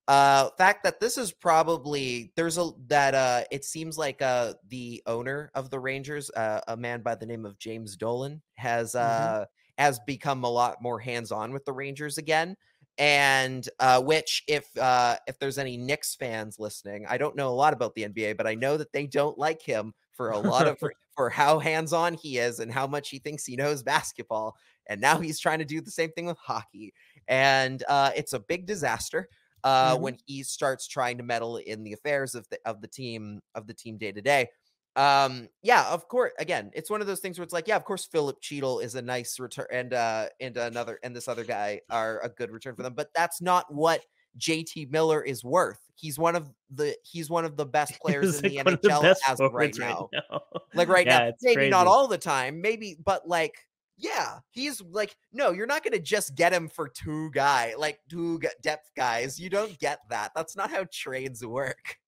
uh 0.08 0.50
fact 0.58 0.82
that 0.84 0.98
this 0.98 1.16
is 1.16 1.32
probably 1.32 2.32
there's 2.34 2.58
a 2.58 2.70
that 2.88 3.14
uh 3.14 3.42
it 3.50 3.64
seems 3.64 3.96
like 3.98 4.20
uh 4.22 4.54
the 4.68 5.02
owner 5.06 5.50
of 5.54 5.70
the 5.70 5.78
Rangers 5.78 6.30
uh, 6.30 6.60
a 6.68 6.76
man 6.76 7.02
by 7.02 7.14
the 7.14 7.26
name 7.26 7.46
of 7.46 7.58
James 7.58 7.96
Dolan 7.96 8.42
has 8.54 8.94
uh 8.94 9.44
has 9.78 10.00
become 10.00 10.44
a 10.44 10.50
lot 10.50 10.82
more 10.82 10.98
hands-on 10.98 11.52
with 11.52 11.64
the 11.64 11.72
Rangers 11.72 12.18
again. 12.18 12.56
And 12.98 13.66
uh 13.78 14.02
which 14.02 14.42
if 14.48 14.66
uh 14.76 15.16
if 15.26 15.38
there's 15.38 15.58
any 15.58 15.76
Knicks 15.76 16.14
fans 16.16 16.58
listening 16.58 17.06
I 17.08 17.16
don't 17.16 17.36
know 17.36 17.48
a 17.48 17.54
lot 17.54 17.72
about 17.72 17.94
the 17.94 18.08
NBA 18.08 18.36
but 18.36 18.46
I 18.46 18.54
know 18.54 18.76
that 18.76 18.92
they 18.92 19.06
don't 19.06 19.38
like 19.38 19.62
him 19.62 19.94
for 20.12 20.30
a 20.30 20.38
lot 20.38 20.66
of 20.66 20.78
for, 20.78 20.92
for 21.16 21.30
how 21.30 21.58
hands-on 21.58 22.14
he 22.14 22.38
is 22.38 22.58
and 22.58 22.72
how 22.72 22.86
much 22.86 23.10
he 23.10 23.18
thinks 23.18 23.44
he 23.46 23.56
knows 23.56 23.82
basketball. 23.82 24.56
And 24.86 25.00
now 25.00 25.18
he's 25.18 25.38
trying 25.38 25.60
to 25.60 25.64
do 25.64 25.80
the 25.80 25.90
same 25.90 26.10
thing 26.10 26.26
with 26.26 26.38
hockey. 26.38 26.92
And 27.28 27.82
uh 27.88 28.10
it's 28.16 28.32
a 28.32 28.40
big 28.40 28.66
disaster 28.66 29.28
uh, 29.64 29.96
Mhm. 29.96 30.00
when 30.00 30.18
he 30.26 30.42
starts 30.42 30.86
trying 30.88 31.18
to 31.18 31.24
meddle 31.24 31.56
in 31.58 31.84
the 31.84 31.92
affairs 31.92 32.34
of 32.34 32.48
the 32.50 32.58
of 32.64 32.80
the 32.80 32.88
team 32.88 33.40
of 33.54 33.66
the 33.66 33.74
team 33.74 33.98
day 33.98 34.12
to 34.12 34.20
day. 34.22 34.48
Um, 34.96 35.48
yeah, 35.62 35.88
of 35.92 36.08
course. 36.08 36.32
Again, 36.38 36.70
it's 36.74 36.90
one 36.90 37.00
of 37.00 37.06
those 37.06 37.20
things 37.20 37.38
where 37.38 37.44
it's 37.44 37.52
like, 37.52 37.68
yeah, 37.68 37.76
of 37.76 37.84
course, 37.84 38.06
Filip 38.06 38.40
Chytil 38.42 38.82
is 38.82 38.96
a 38.96 39.02
nice 39.02 39.38
return, 39.38 39.66
and 39.70 39.94
uh, 39.94 40.28
and 40.40 40.56
another 40.56 40.98
and 41.02 41.14
this 41.14 41.28
other 41.28 41.44
guy 41.44 41.80
are 41.90 42.20
a 42.22 42.28
good 42.28 42.50
return 42.50 42.74
for 42.74 42.82
them, 42.82 42.94
but 42.94 43.10
that's 43.14 43.40
not 43.40 43.72
what 43.72 44.04
JT 44.38 44.86
Miller 44.90 45.22
is 45.22 45.44
worth. 45.44 45.80
He's 45.94 46.18
one 46.18 46.34
of 46.36 46.50
the 46.70 46.96
he's 47.04 47.30
one 47.30 47.44
of 47.44 47.56
the 47.56 47.66
best 47.66 48.00
players 48.02 48.38
in 48.38 48.44
the 48.44 48.58
like 48.64 48.80
the 48.82 48.88
NHL 48.88 49.02
best 49.02 49.22
as 49.28 49.40
of 49.40 49.52
right 49.52 49.74
now 49.76 50.08
now. 50.12 50.40
like 50.74 50.88
right 50.88 51.06
Yeah, 51.06 51.30
now 51.30 51.32
maybe 51.42 51.68
not 51.68 51.86
all 51.86 52.08
the 52.08 52.18
time 52.18 52.60
maybe 52.60 52.96
but 53.04 53.26
like 53.28 53.54
yeah 54.00 54.38
he's 54.50 54.80
like 54.80 55.14
no 55.32 55.50
you're 55.50 55.66
not 55.66 55.84
going 55.84 55.92
to 55.92 56.00
just 56.00 56.34
get 56.34 56.52
him 56.52 56.68
for 56.68 56.88
two 56.88 57.30
guy 57.32 57.74
like 57.78 57.98
two 58.08 58.40
depth 58.62 58.90
guys 58.96 59.38
you 59.38 59.50
don't 59.50 59.78
get 59.78 60.00
that 60.08 60.30
that's 60.34 60.56
not 60.56 60.70
how 60.70 60.84
trades 60.90 61.44
work 61.44 61.98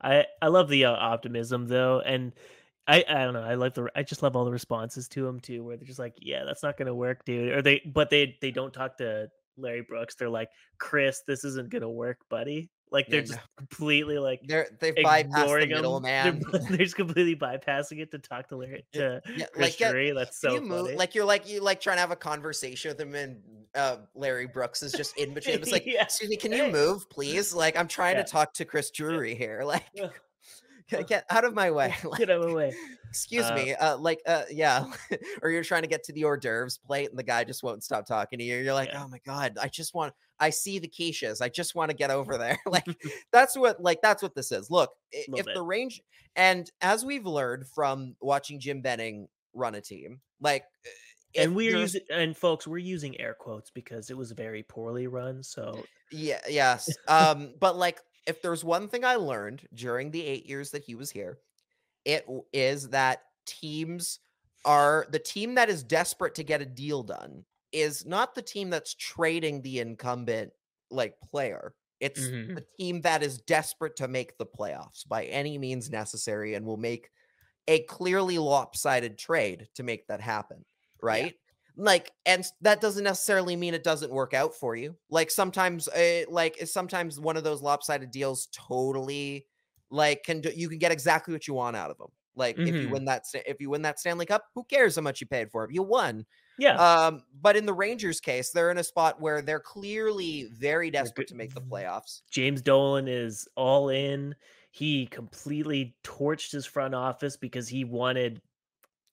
I 0.00 0.26
I 0.40 0.48
love 0.48 0.68
the 0.68 0.86
uh, 0.86 0.92
optimism 0.92 1.66
though, 1.66 2.00
and 2.00 2.32
I 2.86 3.04
I 3.08 3.24
don't 3.24 3.34
know. 3.34 3.42
I 3.42 3.54
like 3.54 3.74
the 3.74 3.88
I 3.94 4.02
just 4.02 4.22
love 4.22 4.36
all 4.36 4.44
the 4.44 4.52
responses 4.52 5.08
to 5.08 5.26
him 5.26 5.40
too, 5.40 5.64
where 5.64 5.76
they're 5.76 5.86
just 5.86 5.98
like, 5.98 6.14
yeah, 6.20 6.44
that's 6.44 6.62
not 6.62 6.76
gonna 6.76 6.94
work, 6.94 7.24
dude. 7.24 7.52
Or 7.52 7.62
they 7.62 7.80
but 7.86 8.10
they 8.10 8.36
they 8.40 8.50
don't 8.50 8.72
talk 8.72 8.96
to 8.98 9.28
Larry 9.56 9.82
Brooks. 9.82 10.14
They're 10.14 10.28
like, 10.28 10.50
Chris, 10.78 11.22
this 11.26 11.44
isn't 11.44 11.70
gonna 11.70 11.90
work, 11.90 12.18
buddy. 12.28 12.70
Like 12.90 13.08
they're 13.08 13.20
Yeah, 13.20 13.26
just 13.26 13.38
no. 13.38 13.44
completely 13.56 14.18
like 14.18 14.40
they're 14.46 14.68
they 14.80 14.92
bypassed 14.92 15.60
the 15.60 15.66
middleman. 15.66 16.42
They're, 16.50 16.60
they're 16.68 16.78
just 16.78 16.96
completely 16.96 17.36
bypassing 17.36 18.00
it 18.00 18.10
to 18.12 18.18
talk 18.18 18.48
to 18.48 18.56
Larry 18.56 18.84
to 18.92 19.20
yeah, 19.36 19.46
like, 19.56 19.78
yeah, 19.78 20.12
That's 20.14 20.40
so 20.40 20.54
you 20.54 20.60
move 20.60 20.94
like 20.94 21.14
you're 21.14 21.24
like 21.24 21.48
you 21.48 21.60
like 21.60 21.80
trying 21.80 21.96
to 21.96 22.00
have 22.00 22.10
a 22.10 22.16
conversation 22.16 22.90
with 22.90 23.00
him 23.00 23.14
and 23.14 23.40
uh 23.74 23.96
Larry 24.14 24.46
Brooks 24.46 24.82
is 24.82 24.92
just 24.92 25.16
in 25.18 25.34
between. 25.34 25.56
It's 25.56 25.72
like, 25.72 25.84
Yeah. 25.86 26.04
excuse 26.04 26.30
me, 26.30 26.36
can 26.36 26.52
you 26.52 26.70
move, 26.70 27.08
please? 27.10 27.52
Like 27.54 27.76
I'm 27.76 27.88
trying 27.88 28.16
to 28.16 28.24
talk 28.24 28.54
to 28.54 28.64
Chris 28.64 28.90
Drury 28.90 29.34
here. 29.34 29.62
Like. 29.68 29.84
get- 31.06 31.24
out 31.30 31.44
of 31.44 31.54
my 31.54 31.70
way. 31.70 31.94
Like, 32.04 32.18
Get 32.18 32.30
out 32.30 32.42
of 32.42 32.48
my 32.48 32.54
way. 32.54 32.74
Excuse 33.08 33.44
Uh, 33.46 33.54
me. 33.54 33.74
Uh, 33.74 33.96
like, 33.98 34.20
uh, 34.26 34.42
yeah. 34.50 34.84
or 35.42 35.50
you're 35.50 35.64
trying 35.64 35.82
to 35.82 35.88
get 35.88 36.04
to 36.04 36.12
the 36.12 36.24
hors 36.24 36.36
d'oeuvres 36.38 36.78
plate, 36.78 37.10
and 37.10 37.18
the 37.18 37.22
guy 37.22 37.44
just 37.44 37.62
won't 37.62 37.82
stop 37.82 38.06
talking 38.06 38.38
to 38.38 38.44
you. 38.44 38.56
You're 38.58 38.74
like, 38.74 38.90
Yeah. 38.90 39.02
oh 39.04 39.08
my 39.08 39.20
god, 39.24 39.58
I 39.60 39.68
just 39.68 39.94
want. 39.94 40.14
I 40.40 40.50
see 40.50 40.78
the 40.78 40.86
quiches. 40.88 41.42
I 41.42 41.48
just 41.48 41.74
want 41.74 41.90
to 41.90 41.96
get 41.96 42.10
over 42.10 42.38
there. 42.38 42.58
like, 42.66 42.84
that's 43.32 43.56
what. 43.56 43.82
Like, 43.82 44.00
that's 44.02 44.22
what 44.22 44.34
this 44.34 44.52
is. 44.52 44.70
Look, 44.70 44.90
if 45.12 45.46
the 45.46 45.62
range, 45.62 46.00
and 46.36 46.70
as 46.80 47.04
we've 47.04 47.26
learned 47.26 47.66
from 47.66 48.14
watching 48.20 48.60
Jim 48.60 48.80
Benning 48.82 49.28
run 49.54 49.74
a 49.74 49.80
team, 49.80 50.20
like, 50.40 50.62
uh, 50.86 51.42
And 51.42 51.56
we're 51.56 51.76
using 51.76 52.02
and 52.10 52.36
folks, 52.36 52.66
we're 52.66 52.78
using 52.78 53.20
air 53.20 53.34
quotes 53.38 53.70
because 53.70 54.10
it 54.10 54.16
was 54.16 54.30
very 54.32 54.62
poorly 54.62 55.06
run. 55.08 55.42
So 55.42 55.82
Yeah, 56.12 56.40
yes. 56.48 56.88
Um, 57.08 57.54
but 57.60 57.76
like 57.76 58.00
if 58.28 58.42
there's 58.42 58.64
one 58.64 58.88
thing 58.88 59.04
I 59.04 59.16
learned 59.16 59.68
during 59.74 60.12
the 60.12 60.24
eight 60.24 60.46
years 60.46 60.72
that 60.72 60.84
he 60.84 60.96
was 60.96 61.10
here, 61.12 61.40
it 62.04 62.26
is 62.52 62.90
that 62.90 63.24
teams 63.46 64.20
are 64.64 65.06
the 65.10 65.18
team 65.18 65.54
that 65.54 65.70
is 65.70 65.84
desperate 65.84 66.34
to 66.36 66.44
get 66.44 66.62
a 66.62 66.66
deal 66.66 67.02
done 67.02 67.44
is 67.72 68.06
not 68.06 68.34
the 68.34 68.42
team 68.42 68.70
that's 68.70 68.94
trading 68.94 69.62
the 69.62 69.80
incumbent 69.80 70.52
like 70.90 71.20
player. 71.20 71.74
It's 72.00 72.32
Mhm. 72.32 72.52
the 72.54 72.66
team 72.78 73.02
that 73.02 73.22
is 73.22 73.40
desperate 73.42 73.96
to 73.96 74.08
make 74.08 74.38
the 74.38 74.46
playoffs 74.46 75.06
by 75.08 75.24
any 75.26 75.58
means 75.58 75.90
necessary 75.90 76.54
and 76.54 76.66
will 76.66 76.76
make 76.76 77.10
a 77.68 77.84
clearly 77.84 78.38
lopsided 78.38 79.18
trade 79.18 79.68
to 79.74 79.82
make 79.82 80.06
that 80.08 80.20
happen. 80.20 80.64
Right. 81.02 81.36
Like, 81.80 82.10
and 82.26 82.44
that 82.62 82.80
doesn't 82.80 83.04
necessarily 83.04 83.54
mean 83.54 83.72
it 83.72 83.84
doesn't 83.84 84.10
work 84.12 84.34
out 84.34 84.54
for 84.54 84.74
you. 84.74 84.98
Like 85.10 85.30
sometimes, 85.30 85.86
uh, 85.88 86.24
like 86.28 86.56
it's 86.60 86.72
sometimes 86.72 87.20
one 87.20 87.36
of 87.36 87.44
those 87.44 87.62
lopsided 87.62 88.10
deals 88.10 88.48
totally, 88.52 89.46
like, 89.90 90.24
can 90.24 90.40
do, 90.40 90.50
you 90.54 90.68
can 90.68 90.78
get 90.78 90.90
exactly 90.92 91.32
what 91.32 91.46
you 91.46 91.54
want 91.54 91.76
out 91.76 91.90
of 91.90 91.98
them. 91.98 92.08
Like 92.34 92.60
if 92.64 92.80
you 92.80 92.88
Mhm. 92.88 92.90
win 92.90 93.04
that, 93.06 93.24
if 93.34 93.60
you 93.60 93.70
win 93.70 93.82
that 93.82 94.00
Stanley 94.00 94.26
Cup, 94.26 94.44
who 94.54 94.64
cares 94.64 94.96
how 94.96 95.02
much 95.02 95.20
you 95.20 95.28
paid 95.28 95.50
for 95.52 95.64
it? 95.64 95.72
You 95.72 95.82
won. 95.84 96.26
yeah, 96.56 96.78
Um, 96.78 97.22
but 97.32 97.56
in 97.56 97.66
the 97.66 97.74
Rangers 97.74 98.20
case, 98.20 98.50
they're 98.50 98.70
in 98.70 98.78
a 98.78 98.84
spot 98.84 99.20
where 99.20 99.42
they're 99.42 99.60
clearly 99.60 100.44
very 100.52 100.90
desperate 100.90 101.28
to 101.28 101.34
make 101.36 101.54
the 101.54 101.62
playoffs. 101.62 102.22
James 102.30 102.60
Dolan 102.62 103.08
is 103.08 103.48
all 103.56 103.88
in. 103.88 104.34
He 104.70 105.06
completely 105.06 105.96
torched 106.04 106.52
his 106.52 106.66
front 106.66 106.94
office 106.94 107.36
because 107.36 107.68
he 107.68 107.84
wanted 107.84 108.42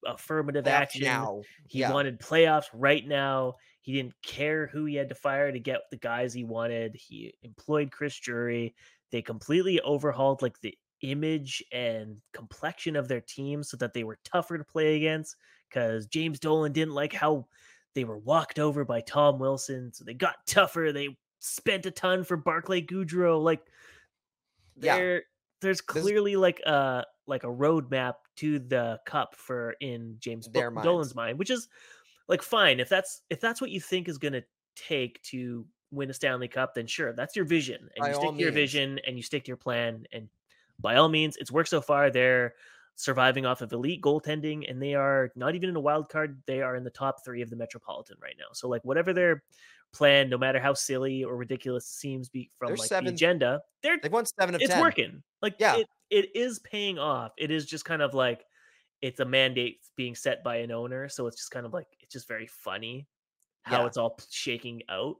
affirmative 0.05 0.67
action. 0.67 1.03
now. 1.03 1.41
He 1.67 1.79
yeah. 1.79 1.91
wanted 1.91 2.19
playoffs 2.19 2.65
right 2.73 3.05
now. 3.05 3.55
He 3.81 3.93
didn't 3.93 4.13
care 4.23 4.67
who 4.67 4.85
he 4.85 4.95
had 4.95 5.09
to 5.09 5.15
fire 5.15 5.51
to 5.51 5.59
get 5.59 5.81
the 5.91 5.97
guys 5.97 6.33
he 6.33 6.43
wanted. 6.43 6.95
He 6.95 7.33
employed 7.43 7.91
Chris 7.91 8.17
Drury. 8.19 8.73
They 9.11 9.21
completely 9.21 9.79
overhauled 9.81 10.41
like 10.41 10.59
the 10.61 10.75
image 11.01 11.63
and 11.71 12.17
complexion 12.33 12.95
of 12.95 13.07
their 13.07 13.21
team 13.21 13.61
so 13.63 13.77
that 13.77 13.93
they 13.93 14.03
were 14.03 14.17
tougher 14.25 14.57
to 14.57 14.63
play 14.63 14.95
against 14.95 15.35
because 15.69 16.07
James 16.07 16.39
Dolan 16.39 16.71
didn't 16.71 16.93
like 16.95 17.13
how 17.13 17.47
they 17.93 18.03
were 18.03 18.17
walked 18.17 18.59
over 18.59 18.83
by 18.85 19.01
Tom 19.01 19.39
Wilson. 19.39 19.91
So 19.93 20.03
they 20.03 20.13
got 20.13 20.35
tougher. 20.47 20.91
They 20.91 21.15
spent 21.39 21.85
a 21.85 21.91
ton 21.91 22.23
for 22.23 22.37
Barclay 22.37 22.81
Goodrow. 22.81 23.41
Like 23.41 23.61
Yeah. 24.75 24.95
there 24.97 25.23
there's 25.61 25.81
clearly 25.81 26.35
like 26.35 26.59
a 26.61 27.05
like 27.27 27.43
a 27.43 27.47
roadmap 27.47 28.15
to 28.37 28.59
the 28.59 28.99
cup 29.05 29.35
for 29.35 29.75
in 29.81 30.17
James 30.19 30.47
Their 30.47 30.71
Bo- 30.71 30.81
Dolan's 30.81 31.15
mind, 31.15 31.39
which 31.39 31.49
is 31.49 31.67
like 32.27 32.41
fine 32.41 32.79
if 32.79 32.89
that's 32.89 33.21
if 33.29 33.39
that's 33.39 33.61
what 33.61 33.69
you 33.69 33.79
think 33.79 34.07
is 34.07 34.17
going 34.17 34.33
to 34.33 34.43
take 34.75 35.21
to 35.23 35.65
win 35.91 36.09
a 36.09 36.13
Stanley 36.13 36.47
Cup, 36.47 36.73
then 36.73 36.87
sure, 36.87 37.13
that's 37.13 37.35
your 37.35 37.45
vision, 37.45 37.89
and 37.95 38.01
By 38.01 38.09
you 38.09 38.15
stick 38.15 38.31
to 38.31 38.37
your 38.37 38.51
vision 38.51 38.99
and 39.07 39.17
you 39.17 39.23
stick 39.23 39.43
to 39.45 39.47
your 39.49 39.57
plan, 39.57 40.05
and 40.11 40.29
by 40.79 40.95
all 40.95 41.09
means, 41.09 41.37
it's 41.37 41.51
worked 41.51 41.69
so 41.69 41.81
far. 41.81 42.09
They're 42.09 42.53
surviving 42.95 43.45
off 43.45 43.61
of 43.61 43.71
elite 43.71 44.01
goaltending, 44.01 44.69
and 44.69 44.81
they 44.81 44.95
are 44.95 45.31
not 45.35 45.55
even 45.55 45.69
in 45.69 45.75
a 45.75 45.81
wild 45.81 46.09
card. 46.09 46.41
They 46.45 46.61
are 46.61 46.75
in 46.75 46.83
the 46.83 46.89
top 46.89 47.23
three 47.23 47.41
of 47.41 47.49
the 47.49 47.55
Metropolitan 47.55 48.17
right 48.21 48.35
now. 48.37 48.47
So 48.53 48.67
like 48.67 48.83
whatever 48.83 49.13
their 49.13 49.43
plan, 49.93 50.29
no 50.29 50.37
matter 50.37 50.59
how 50.59 50.73
silly 50.73 51.23
or 51.23 51.35
ridiculous 51.37 51.85
it 51.85 51.93
seems 51.93 52.29
be 52.29 52.49
from 52.57 52.67
They're 52.67 52.77
like 52.77 52.87
seven- 52.87 53.05
the 53.05 53.11
agenda, 53.13 53.61
they're 53.81 53.97
They've 54.01 54.11
won 54.11 54.25
seven 54.25 54.55
of 54.55 54.61
it's 54.61 54.71
ten. 54.73 54.81
working. 54.81 55.23
Like 55.41 55.55
Yeah. 55.59 55.77
it, 55.77 55.87
it 56.09 56.35
is 56.35 56.59
paying 56.59 56.97
off. 56.99 57.31
It 57.37 57.51
is 57.51 57.65
just 57.65 57.85
kind 57.85 58.01
of 58.01 58.13
like 58.13 58.43
it's 59.01 59.19
a 59.19 59.25
mandate 59.25 59.79
being 59.95 60.15
set 60.15 60.43
by 60.43 60.57
an 60.57 60.71
owner, 60.71 61.07
so 61.09 61.27
it's 61.27 61.37
just 61.37 61.51
kind 61.51 61.65
of 61.65 61.73
like 61.73 61.87
it's 61.99 62.13
just 62.13 62.27
very 62.27 62.47
funny 62.47 63.07
how 63.63 63.81
Yeah. 63.81 63.87
it's 63.87 63.97
all 63.97 64.17
shaking 64.29 64.81
out. 64.89 65.15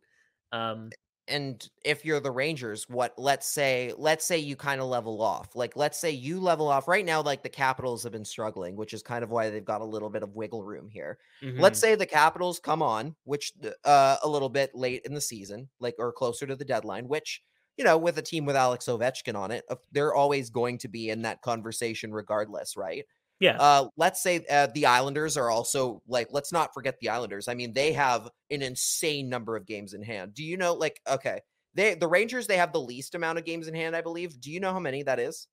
Um, 0.51 0.89
and 1.27 1.67
if 1.83 2.05
you're 2.05 2.19
the 2.19 2.31
Rangers, 2.31 2.87
what 2.89 3.13
let's 3.17 3.47
say 3.47 3.93
let's 3.97 4.25
say 4.25 4.37
you 4.37 4.55
kind 4.55 4.81
of 4.81 4.87
level 4.87 5.21
off. 5.21 5.55
Like 5.55 5.75
let's 5.75 5.99
say 5.99 6.11
you 6.11 6.39
level 6.39 6.67
off 6.67 6.87
right 6.87 7.05
now 7.05 7.21
like 7.21 7.43
the 7.43 7.49
Capitals 7.49 8.03
have 8.03 8.11
been 8.11 8.25
struggling, 8.25 8.75
which 8.75 8.93
is 8.93 9.01
kind 9.03 9.23
of 9.23 9.31
why 9.31 9.49
they've 9.49 9.63
got 9.65 9.81
a 9.81 9.85
little 9.85 10.09
bit 10.09 10.23
of 10.23 10.35
wiggle 10.35 10.63
room 10.63 10.89
here. 10.89 11.19
Let's 11.57 11.79
mhm, 11.79 11.81
say 11.81 11.95
the 11.95 12.05
Capitals 12.05 12.59
come 12.59 12.81
on, 12.81 13.15
which 13.23 13.53
uh 13.83 14.17
a 14.23 14.27
little 14.29 14.49
bit 14.49 14.75
late 14.75 15.03
in 15.05 15.13
the 15.13 15.21
season, 15.21 15.69
like 15.79 15.95
or 15.99 16.11
closer 16.13 16.45
to 16.47 16.55
the 16.55 16.65
deadline, 16.65 17.07
which 17.07 17.41
you 17.77 17.83
know, 17.83 17.97
with 17.97 18.17
a 18.17 18.21
team 18.21 18.45
with 18.45 18.55
Alex 18.55 18.85
Ovechkin 18.85 19.35
on 19.35 19.51
it, 19.51 19.65
they're 19.91 20.13
always 20.15 20.49
going 20.49 20.77
to 20.77 20.87
be 20.87 21.09
in 21.09 21.23
that 21.23 21.41
conversation 21.41 22.13
regardless, 22.13 22.77
right? 22.77 23.05
Yeah, 23.39 23.57
Uh, 23.59 23.89
let's 23.97 24.21
say 24.23 24.45
uh, 24.49 24.67
the 24.73 24.85
Islanders 24.85 25.37
are 25.37 25.49
also 25.49 26.01
like, 26.07 26.29
let's 26.31 26.51
not 26.51 26.73
forget 26.73 26.95
the 26.99 27.09
Islanders. 27.09 27.47
I 27.47 27.53
mean, 27.53 27.73
they 27.73 27.91
have 27.93 28.29
an 28.49 28.61
insane 28.61 29.29
number 29.29 29.55
of 29.55 29.65
games 29.65 29.93
in 29.93 30.01
hand. 30.03 30.33
Do 30.33 30.43
you 30.43 30.57
know, 30.57 30.73
like, 30.73 31.01
okay, 31.07 31.41
they 31.73 31.95
the 31.95 32.07
Rangers 32.07 32.47
they 32.47 32.57
have 32.57 32.71
the 32.73 32.79
least 32.81 33.15
amount 33.15 33.37
of 33.37 33.45
games 33.45 33.67
in 33.67 33.73
hand, 33.75 33.95
I 33.95 34.01
believe. 34.01 34.39
Do 34.39 34.51
you 34.51 34.59
know 34.59 34.71
how 34.71 34.79
many 34.79 35.03
that 35.03 35.19
is? 35.19 35.47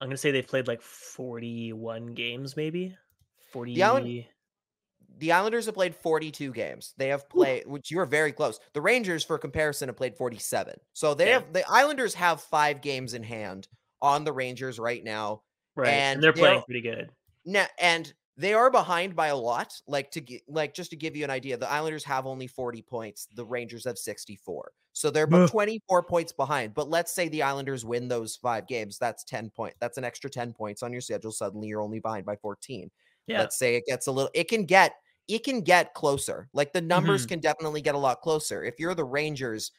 I'm 0.00 0.08
gonna 0.08 0.16
say 0.16 0.30
they've 0.30 0.46
played 0.46 0.68
like 0.68 0.82
41 0.82 2.14
games, 2.14 2.56
maybe 2.56 2.96
40. 3.52 3.82
Island- 3.82 4.26
The 5.18 5.32
Islanders 5.32 5.66
have 5.66 5.74
played 5.76 5.94
42 5.94 6.52
games. 6.52 6.92
They 6.96 7.08
have 7.08 7.28
played, 7.28 7.66
which 7.68 7.90
you 7.90 8.00
are 8.00 8.06
very 8.06 8.32
close. 8.32 8.58
The 8.72 8.80
Rangers, 8.80 9.24
for 9.24 9.38
comparison, 9.38 9.88
have 9.88 9.96
played 9.96 10.16
47. 10.16 10.74
So 10.92 11.14
they 11.14 11.26
Yeah. 11.28 11.32
have 11.34 11.52
the 11.52 11.64
Islanders 11.70 12.14
have 12.14 12.42
five 12.42 12.80
games 12.80 13.14
in 13.14 13.22
hand 13.22 13.68
on 14.02 14.24
the 14.24 14.32
Rangers 14.32 14.78
right 14.80 15.02
now. 15.04 15.42
Right, 15.76 15.88
and, 15.88 16.14
and 16.16 16.22
they're 16.22 16.32
they're- 16.32 16.42
playing 16.42 16.62
pretty 16.62 16.80
good. 16.80 17.10
Now, 17.44 17.66
and 17.78 18.12
they 18.36 18.54
are 18.54 18.70
behind 18.70 19.14
by 19.14 19.28
a 19.28 19.36
lot. 19.36 19.80
Like 19.86 20.10
to 20.12 20.22
like 20.48 20.74
just 20.74 20.90
to 20.90 20.96
give 20.96 21.14
you 21.14 21.24
an 21.24 21.30
idea, 21.30 21.56
the 21.56 21.70
Islanders 21.70 22.04
have 22.04 22.26
only 22.26 22.46
40 22.46 22.82
points, 22.82 23.28
the 23.34 23.44
Rangers 23.44 23.84
have 23.84 23.98
64. 23.98 24.72
So 24.92 25.10
they're 25.10 25.24
about 25.24 25.50
24 25.50 26.04
points 26.04 26.32
behind. 26.32 26.72
But 26.72 26.88
let's 26.88 27.12
say 27.12 27.28
the 27.28 27.42
Islanders 27.42 27.84
win 27.84 28.06
those 28.08 28.36
5 28.36 28.66
games, 28.68 28.96
that's 28.98 29.24
10 29.24 29.50
point. 29.50 29.74
That's 29.80 29.98
an 29.98 30.04
extra 30.04 30.30
10 30.30 30.52
points 30.52 30.82
on 30.82 30.92
your 30.92 31.00
schedule. 31.00 31.32
Suddenly 31.32 31.68
you're 31.68 31.80
only 31.82 31.98
behind 32.00 32.24
by 32.24 32.36
14. 32.36 32.90
Yeah. 33.26 33.40
Let's 33.40 33.56
say 33.58 33.74
it 33.76 33.84
gets 33.86 34.06
a 34.06 34.12
little 34.12 34.30
it 34.34 34.48
can 34.48 34.64
get 34.64 34.94
it 35.28 35.42
can 35.44 35.60
get 35.62 35.94
closer. 35.94 36.48
Like 36.52 36.72
the 36.72 36.80
numbers 36.82 37.24
Mhm. 37.26 37.28
can 37.30 37.40
definitely 37.40 37.80
get 37.82 37.94
a 37.94 37.98
lot 37.98 38.20
closer. 38.20 38.62
If 38.64 38.78
you're 38.78 38.94
the 38.94 39.04
Rangers, 39.04 39.72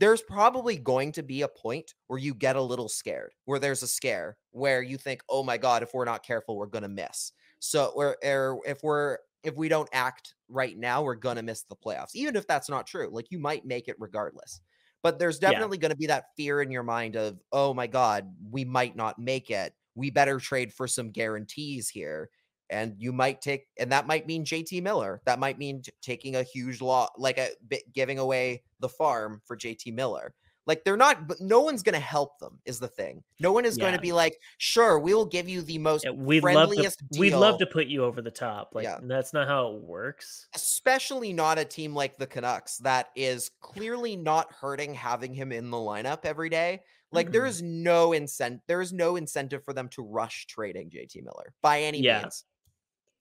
there's 0.00 0.22
probably 0.22 0.78
going 0.78 1.12
to 1.14 1.22
be 1.24 1.42
a 1.42 1.48
point 1.48 1.94
where 2.08 2.18
you 2.18 2.34
get 2.34 2.56
a 2.56 2.62
little 2.62 2.88
scared, 2.88 3.34
where 3.46 3.60
there's 3.60 3.82
a 3.84 3.88
scare, 3.88 4.38
where 4.50 4.82
you 4.82 4.98
think, 4.98 5.22
"Oh 5.28 5.44
my 5.44 5.58
god, 5.58 5.82
if 5.84 5.94
we're 5.94 6.04
not 6.06 6.24
careful, 6.24 6.56
we're 6.58 6.66
going 6.66 6.82
to 6.84 6.88
miss." 6.88 7.32
So, 7.60 7.92
or, 7.94 8.18
or 8.24 8.60
if 8.66 8.82
we're 8.82 9.18
if 9.44 9.56
we 9.56 9.68
don't 9.68 9.88
act 9.92 10.34
right 10.48 10.76
now, 10.78 11.02
we're 11.02 11.14
going 11.16 11.36
to 11.36 11.42
miss 11.42 11.64
the 11.64 11.76
playoffs. 11.76 12.14
Even 12.14 12.36
if 12.36 12.46
that's 12.46 12.68
not 12.70 12.86
true, 12.86 13.10
like 13.12 13.30
you 13.30 13.38
might 13.38 13.64
make 13.66 13.88
it 13.88 13.96
regardless. 14.00 14.60
But 15.02 15.18
there's 15.18 15.38
Yeah. 15.44 15.68
definitely 15.68 15.78
going 15.78 15.92
to 15.92 15.96
be 15.96 16.08
that 16.08 16.26
fear 16.36 16.60
in 16.62 16.70
your 16.70 16.82
mind 16.82 17.16
of, 17.16 17.40
"Oh 17.52 17.74
my 17.74 17.86
god, 17.86 18.34
we 18.50 18.64
might 18.64 18.96
not 18.96 19.18
make 19.18 19.50
it. 19.50 19.74
We 19.94 20.10
better 20.10 20.38
trade 20.40 20.72
for 20.74 20.88
some 20.88 21.10
guarantees 21.10 21.88
here." 21.90 22.30
And 22.70 22.94
you 22.98 23.12
might 23.12 23.40
take, 23.40 23.66
and 23.78 23.90
that 23.92 24.06
might 24.06 24.26
mean 24.26 24.44
JT 24.44 24.82
Miller. 24.82 25.20
That 25.26 25.38
might 25.38 25.58
mean 25.58 25.82
t- 25.82 25.92
taking 26.00 26.36
a 26.36 26.42
huge 26.42 26.80
law, 26.80 27.08
like 27.18 27.36
a 27.38 27.48
bit, 27.68 27.92
giving 27.92 28.18
away 28.18 28.62
the 28.78 28.88
farm 28.88 29.42
for 29.44 29.56
JT 29.56 29.92
Miller. 29.92 30.34
Like 30.66 30.84
they're 30.84 30.96
not, 30.96 31.26
but 31.26 31.40
no 31.40 31.62
one's 31.62 31.82
going 31.82 31.94
to 31.94 31.98
help 32.00 32.38
them. 32.38 32.60
Is 32.64 32.78
the 32.78 32.86
thing. 32.86 33.24
No 33.40 33.50
one 33.50 33.64
is 33.64 33.76
going 33.76 33.94
to 33.94 33.98
be 34.00 34.12
like, 34.12 34.36
sure, 34.58 35.00
we 35.00 35.14
will 35.14 35.24
give 35.24 35.48
you 35.48 35.62
the 35.62 35.78
most 35.78 36.04
Yeah, 36.04 36.10
we'd 36.12 36.44
love 36.44 36.52
to 36.68 36.74
friendliest 36.76 37.02
we'd 37.18 37.34
love 37.34 37.58
to 37.58 37.66
put 37.66 37.88
you 37.88 38.04
over 38.04 38.22
the 38.22 38.30
top. 38.30 38.70
Like 38.72 38.84
Yeah. 38.84 38.98
that's 39.02 39.32
not 39.32 39.48
how 39.48 39.72
it 39.72 39.82
works. 39.82 40.46
especially 40.54 41.32
not 41.32 41.58
a 41.58 41.64
team 41.64 41.92
like 41.94 42.18
the 42.18 42.26
Canucks 42.26 42.76
that 42.78 43.08
is 43.16 43.50
clearly 43.60 44.14
not 44.16 44.52
hurting 44.52 44.94
having 44.94 45.34
him 45.34 45.50
in 45.50 45.70
the 45.70 45.76
lineup 45.76 46.20
every 46.24 46.50
day. 46.50 46.82
Like 47.10 47.32
there 47.32 47.42
Mhm. 47.42 47.48
is 47.48 47.62
no 47.62 48.12
incentive. 48.12 48.60
There 48.68 48.80
is 48.80 48.92
no 48.92 49.16
incentive 49.16 49.64
for 49.64 49.72
them 49.72 49.88
to 49.88 50.02
rush 50.02 50.46
trading 50.46 50.90
JT 50.90 51.22
Miller 51.22 51.52
by 51.62 51.80
any 51.82 51.98
Yeah. 52.00 52.20
means. 52.22 52.44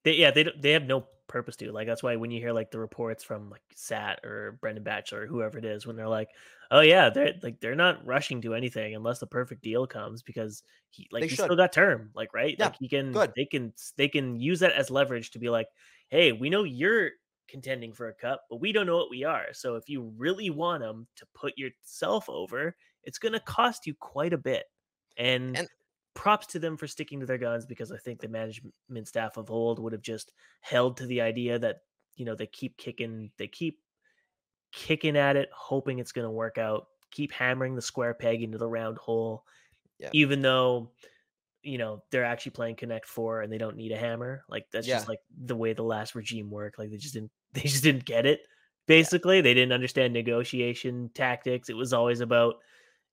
They, 0.04 0.14
yeah, 0.14 0.32
they 0.32 0.44
don't- 0.44 0.62
they 0.62 0.72
have 0.72 0.86
no 0.86 1.08
purpose 1.28 1.56
to. 1.58 1.72
Like 1.72 1.88
that's 1.88 2.02
why 2.04 2.16
when 2.16 2.32
you 2.32 2.40
hear 2.40 2.54
like 2.54 2.72
the 2.72 2.80
reports 2.80 3.24
from 3.24 3.50
like 3.50 3.62
Sat 3.76 4.20
or 4.26 4.54
Brendan 4.62 4.84
Batchelor 4.84 5.24
or 5.24 5.28
whoever 5.28 5.58
it 5.58 5.66
is, 5.66 5.86
when 5.86 5.96
they're 5.96 6.08
like, 6.08 6.30
"Oh 6.72 6.82
yeah, 6.82 7.10
they're 7.10 7.36
like 7.44 7.60
they're 7.60 7.76
not 7.76 8.06
rushing 8.06 8.42
to 8.42 8.56
anything 8.56 8.96
unless 8.96 9.20
the 9.20 9.28
perfect 9.28 9.62
deal 9.62 9.86
comes 9.86 10.24
because 10.24 10.64
he 10.90 11.08
like 11.12 11.22
They 11.22 11.28
he 11.28 11.36
should. 11.36 11.44
still 11.46 11.56
got 11.56 11.72
term, 11.74 12.12
like 12.16 12.34
right? 12.34 12.56
Yeah, 12.58 12.66
Like 12.68 12.78
he 12.80 12.88
can 12.90 13.12
good. 13.12 13.34
they 13.36 13.46
can 13.46 13.74
they 13.98 14.08
can 14.08 14.40
use 14.40 14.60
that 14.62 14.72
as 14.74 14.90
leverage 14.90 15.32
to 15.32 15.40
be 15.40 15.50
like, 15.50 15.68
hey, 16.10 16.32
we 16.32 16.50
know 16.50 16.64
you're 16.64 17.12
contending 17.48 17.94
for 17.94 18.08
a 18.10 18.14
cup, 18.14 18.44
but 18.50 18.58
we 18.62 18.72
don't 18.72 18.86
know 18.88 18.98
what 18.98 19.10
we 19.10 19.24
are. 19.24 19.48
So 19.54 19.76
if 19.76 19.90
you 19.90 20.14
really 20.18 20.50
want 20.50 20.82
them 20.84 21.08
to 21.18 21.26
put 21.34 21.58
yourself 21.58 22.30
over, 22.30 22.76
it's 23.04 23.18
going 23.20 23.34
to 23.34 23.40
cost 23.40 23.86
you 23.88 23.94
quite 23.96 24.34
a 24.34 24.38
bit. 24.38 24.66
And, 25.18 25.58
And- 25.58 25.68
props 26.20 26.48
to 26.48 26.60
them 26.60 26.76
for 26.76 26.86
sticking 26.86 27.22
to 27.22 27.26
their 27.26 27.38
guns 27.38 27.66
because 27.66 27.94
I 27.94 27.98
think 27.98 28.20
the 28.20 28.28
management 28.28 29.08
staff 29.08 29.38
of 29.38 29.50
old 29.50 29.80
would 29.80 29.94
have 29.94 30.02
just 30.02 30.34
held 30.60 30.98
to 30.98 31.06
the 31.06 31.22
idea 31.22 31.58
that 31.60 31.78
you 32.18 32.26
know 32.26 32.36
they 32.36 32.46
keep 32.46 32.76
kicking, 32.76 33.32
they 33.38 33.48
keep 33.48 33.80
kicking 34.74 35.16
at 35.16 35.38
it, 35.38 35.48
hoping 35.54 35.98
it's 35.98 36.12
going 36.12 36.26
to 36.26 36.30
work 36.30 36.58
out, 36.58 36.88
keep 37.10 37.32
hammering 37.32 37.74
the 37.74 37.82
square 37.82 38.14
peg 38.14 38.44
into 38.44 38.58
the 38.58 38.68
round 38.68 38.98
hole, 38.98 39.46
Yeah. 39.98 40.10
even 40.12 40.42
though 40.42 40.92
you 41.64 41.78
know 41.78 42.04
they're 42.12 42.26
actually 42.26 42.52
playing 42.52 42.76
Connect 42.76 43.06
Four 43.08 43.42
and 43.42 43.52
they 43.52 43.58
don't 43.58 43.78
need 43.78 43.94
a 43.94 43.98
hammer. 43.98 44.44
Like 44.50 44.66
that's 44.74 44.88
just 44.88 45.08
like 45.08 45.20
the 45.46 45.56
way 45.56 45.72
the 45.72 45.84
last 45.84 46.16
regime 46.16 46.52
worked. 46.52 46.78
Like 46.80 46.90
they 46.92 46.98
just 46.98 47.14
didn't, 47.14 47.32
they 47.54 47.62
just 47.62 47.84
didn't 47.84 48.04
get 48.04 48.26
it. 48.26 48.42
Basically, 48.88 49.40
they 49.40 49.54
didn't 49.54 49.72
understand 49.72 50.12
negotiation 50.12 51.12
tactics. 51.14 51.70
It 51.70 51.78
was 51.78 51.94
always 51.94 52.20
about 52.20 52.56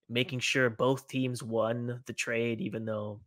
making 0.08 0.40
sure 0.40 0.70
both 0.70 1.08
teams 1.08 1.42
won 1.42 2.02
the 2.06 2.12
trade, 2.12 2.60
even 2.60 2.84
though 2.84 3.20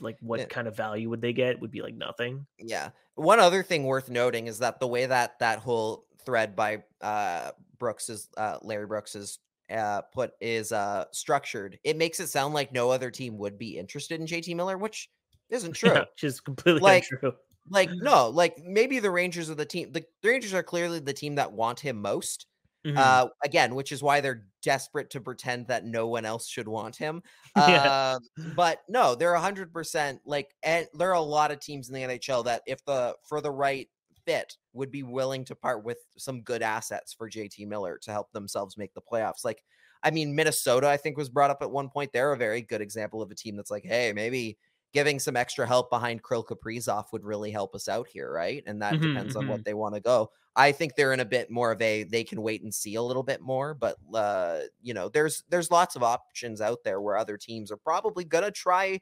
like 0.00 0.18
what 0.20 0.42
Yeah. 0.42 0.50
kind 0.50 0.68
of 0.68 0.76
value 0.76 1.10
would 1.10 1.22
they 1.22 1.32
get 1.34 1.60
would 1.60 1.70
be 1.72 1.82
like 1.82 1.94
nothing. 1.94 2.46
Yeah. 2.58 2.90
One 3.14 3.40
other 3.40 3.62
thing 3.62 3.84
worth 3.84 4.08
noting 4.10 4.46
is 4.46 4.58
that 4.58 4.80
the 4.80 4.86
way 4.88 5.06
that 5.06 5.38
that 5.38 5.58
whole 5.60 6.06
thread 6.24 6.54
by 6.56 6.84
uh 7.00 7.52
Brooks 7.78 8.08
is 8.10 8.28
uh 8.36 8.58
Larry 8.62 8.86
Brooks 8.86 9.14
is 9.14 9.38
uh 9.70 10.02
put 10.12 10.32
is 10.40 10.72
uh 10.72 11.06
structured, 11.12 11.78
it 11.84 11.96
makes 11.96 12.20
it 12.20 12.28
sound 12.28 12.54
like 12.54 12.72
no 12.72 12.90
other 12.90 13.10
team 13.10 13.38
would 13.38 13.58
be 13.58 13.78
interested 13.78 14.20
in 14.20 14.26
JT 14.26 14.54
Miller, 14.54 14.76
which 14.78 15.10
isn't 15.48 15.72
true. 15.74 15.94
Yeah, 15.94 16.04
which 16.12 16.24
is 16.24 16.40
completely 16.40 16.82
Like, 16.82 17.06
untrue. 17.12 17.36
Like 17.70 17.90
no, 18.00 18.28
like 18.30 18.58
maybe 18.58 19.00
the 19.00 19.10
Rangers 19.10 19.50
are 19.50 19.54
the 19.56 19.66
team. 19.66 19.92
The, 19.92 20.04
the 20.22 20.28
Rangers 20.30 20.54
are 20.54 20.62
clearly 20.64 21.00
the 21.00 21.12
team 21.14 21.36
that 21.36 21.52
want 21.52 21.80
him 21.80 22.00
most. 22.02 22.46
Mhm. 22.84 23.20
Uh, 23.20 23.28
again, 23.44 23.74
which 23.76 23.92
is 23.92 24.02
why 24.02 24.20
they're 24.20 24.48
desperate 24.62 25.10
to 25.10 25.20
pretend 25.20 25.66
that 25.68 25.84
no 25.84 26.06
one 26.06 26.24
else 26.24 26.48
should 26.48 26.68
want 26.68 26.96
him. 26.96 27.22
Yeah. 27.56 28.14
Um, 28.14 28.54
but 28.54 28.78
no, 28.88 29.14
they're 29.14 29.34
hundred 29.34 29.72
percent 29.72 30.20
like, 30.24 30.54
and 30.62 30.86
there 30.94 31.10
are 31.10 31.14
a 31.14 31.20
lot 31.20 31.50
of 31.50 31.60
teams 31.60 31.88
in 31.88 31.94
the 31.94 32.02
NHL 32.02 32.44
that, 32.44 32.62
if 32.66 32.84
the 32.84 33.16
for 33.28 33.40
the 33.40 33.50
right 33.50 33.88
fit, 34.24 34.56
would 34.72 34.90
be 34.90 35.02
willing 35.02 35.44
to 35.46 35.54
part 35.54 35.84
with 35.84 35.98
some 36.16 36.42
good 36.42 36.62
assets 36.62 37.12
for 37.12 37.28
JT 37.28 37.66
Miller 37.66 37.98
to 38.02 38.12
help 38.12 38.30
themselves 38.32 38.76
make 38.76 38.94
the 38.94 39.00
playoffs. 39.00 39.44
Like, 39.44 39.62
I 40.02 40.10
mean, 40.10 40.34
Minnesota, 40.34 40.88
I 40.88 40.96
think 40.96 41.16
was 41.16 41.28
brought 41.28 41.50
up 41.50 41.60
at 41.60 41.70
one 41.70 41.88
point. 41.88 42.12
They're 42.12 42.32
a 42.32 42.38
very 42.38 42.62
good 42.62 42.80
example 42.80 43.20
of 43.20 43.30
a 43.30 43.34
team 43.34 43.56
that's 43.56 43.70
like, 43.70 43.84
hey, 43.84 44.12
maybe 44.14 44.56
giving 44.92 45.18
some 45.20 45.36
extra 45.36 45.66
help 45.66 45.90
behind 45.90 46.22
Kirill 46.24 46.44
Kaprizov 46.44 47.06
would 47.12 47.24
really 47.24 47.50
help 47.50 47.74
us 47.74 47.88
out 47.88 48.08
here, 48.08 48.32
right? 48.32 48.62
And 48.66 48.82
that 48.82 49.00
Mhm, 49.00 49.02
depends 49.02 49.36
on 49.36 49.46
mhm. 49.46 49.46
what 49.46 49.64
they 49.64 49.74
want 49.74 49.94
to 49.94 50.00
go. 50.00 50.30
I 50.56 50.72
think 50.72 50.94
they're 50.96 51.12
in 51.12 51.20
a 51.20 51.24
bit 51.24 51.50
more 51.50 51.72
of 51.72 51.80
a 51.80 52.02
they 52.04 52.24
can 52.24 52.42
wait 52.42 52.62
and 52.62 52.74
see 52.74 52.96
a 52.96 53.02
little 53.02 53.22
bit 53.22 53.40
more, 53.40 53.74
but 53.74 53.96
uh, 54.14 54.62
you 54.82 54.94
know, 54.94 55.08
there's 55.08 55.44
there's 55.48 55.70
lots 55.70 55.96
of 55.96 56.02
options 56.02 56.60
out 56.60 56.80
there 56.84 57.00
where 57.00 57.16
other 57.16 57.36
teams 57.36 57.70
are 57.70 57.76
probably 57.76 58.24
gonna 58.24 58.50
try 58.50 59.00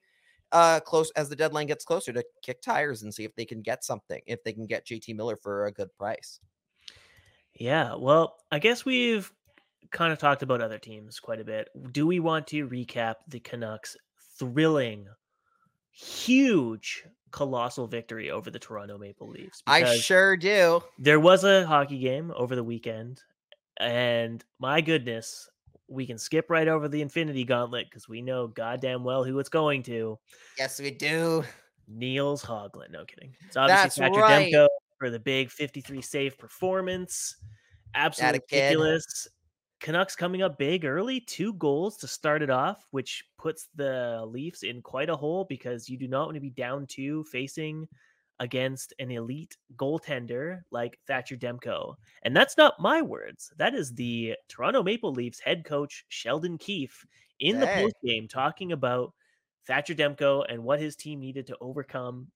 uh 0.52 0.80
close 0.80 1.10
as 1.12 1.28
the 1.28 1.36
deadline 1.36 1.66
gets 1.66 1.84
closer 1.84 2.12
to 2.12 2.24
kick 2.42 2.62
tires 2.62 3.02
and 3.02 3.14
see 3.14 3.24
if 3.24 3.34
they 3.36 3.44
can 3.46 3.62
get 3.62 3.84
something, 3.84 4.22
if 4.26 4.42
they 4.44 4.52
can 4.52 4.66
get 4.66 4.86
JT 4.86 5.14
Miller 5.14 5.36
for 5.36 5.66
a 5.66 5.72
good 5.72 5.94
price. 5.94 6.40
Yeah, 7.54 7.94
well, 7.96 8.36
I 8.50 8.58
guess 8.58 8.84
we've 8.84 9.32
kind 9.90 10.12
of 10.12 10.18
talked 10.18 10.42
about 10.42 10.62
other 10.62 10.78
teams 10.78 11.20
quite 11.20 11.40
a 11.40 11.44
bit. 11.44 11.68
Do 11.92 12.06
we 12.06 12.20
want 12.20 12.46
to 12.48 12.68
recap 12.68 13.16
the 13.28 13.40
Canucks' 13.40 13.96
thrilling, 14.38 15.08
huge, 15.98 17.04
colossal 17.30 17.86
victory 17.86 18.30
over 18.30 18.50
the 18.50 18.58
Toronto 18.58 18.98
Maple 18.98 19.28
Leafs? 19.28 19.62
I 19.66 19.96
sure 19.96 20.36
do. 20.36 20.82
there 20.98 21.20
was 21.20 21.44
a 21.44 21.66
hockey 21.66 21.98
game 21.98 22.32
over 22.36 22.54
the 22.54 22.64
weekend, 22.64 23.20
and 23.78 24.44
my 24.58 24.80
goodness, 24.80 25.48
we 25.88 26.06
can 26.06 26.18
skip 26.18 26.50
right 26.50 26.68
over 26.68 26.88
the 26.88 27.02
Infinity 27.02 27.44
Gauntlet 27.44 27.86
because 27.88 28.08
we 28.08 28.22
know 28.22 28.46
goddamn 28.46 29.04
well 29.04 29.24
who 29.24 29.38
it's 29.38 29.48
going 29.48 29.82
to. 29.84 30.18
Yes, 30.58 30.80
we 30.80 30.90
do. 30.90 31.44
Niels 31.88 32.44
Hoglund. 32.44 32.90
No 32.90 33.04
kidding. 33.04 33.34
It's 33.46 33.56
obviously 33.56 33.84
That's 33.84 33.96
Thatcher 33.96 34.20
right. 34.20 34.52
Demko 34.52 34.68
for 34.98 35.10
the 35.10 35.18
big 35.18 35.50
53 35.50 36.02
save 36.02 36.38
performance. 36.38 37.36
Absolutely 37.94 38.40
ridiculous. 38.52 39.28
Canucks 39.80 40.16
coming 40.16 40.42
up 40.42 40.58
big 40.58 40.84
early, 40.84 41.20
two 41.20 41.54
goals 41.54 41.96
to 41.98 42.08
start 42.08 42.42
it 42.42 42.50
off, 42.50 42.86
which 42.90 43.24
puts 43.38 43.68
the 43.76 44.24
Leafs 44.26 44.62
in 44.64 44.82
quite 44.82 45.08
a 45.08 45.16
hole 45.16 45.44
because 45.44 45.88
you 45.88 45.96
do 45.96 46.08
not 46.08 46.26
want 46.26 46.34
to 46.34 46.40
be 46.40 46.50
down 46.50 46.86
two 46.86 47.22
facing 47.24 47.86
against 48.40 48.92
an 48.98 49.10
elite 49.10 49.56
goaltender 49.76 50.62
like 50.70 50.98
Thatcher 51.06 51.36
Demko. 51.36 51.94
And 52.22 52.36
that's 52.36 52.56
not 52.56 52.80
my 52.80 53.02
words. 53.02 53.52
That 53.56 53.74
is 53.74 53.94
the 53.94 54.36
Toronto 54.48 54.82
Maple 54.82 55.12
Leafs 55.12 55.40
head 55.40 55.64
coach 55.64 56.04
Sheldon 56.08 56.58
Keefe 56.58 57.04
in 57.40 57.60
the 57.60 57.66
Hey. 57.66 57.82
post 57.82 57.96
game 58.04 58.28
talking 58.28 58.72
about 58.72 59.12
Thatcher 59.66 59.94
Demko 59.94 60.44
and 60.48 60.62
what 60.64 60.80
his 60.80 60.96
team 60.96 61.20
needed 61.20 61.46
to 61.48 61.56
overcome 61.60 62.28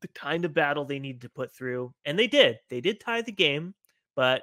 the 0.00 0.08
kind 0.08 0.44
of 0.44 0.54
battle 0.54 0.84
they 0.84 0.98
needed 0.98 1.22
to 1.22 1.28
put 1.30 1.52
through. 1.54 1.92
And 2.04 2.18
they 2.18 2.26
did. 2.26 2.58
They 2.68 2.80
did 2.80 3.00
tie 3.00 3.22
the 3.22 3.32
game, 3.32 3.74
but 4.14 4.42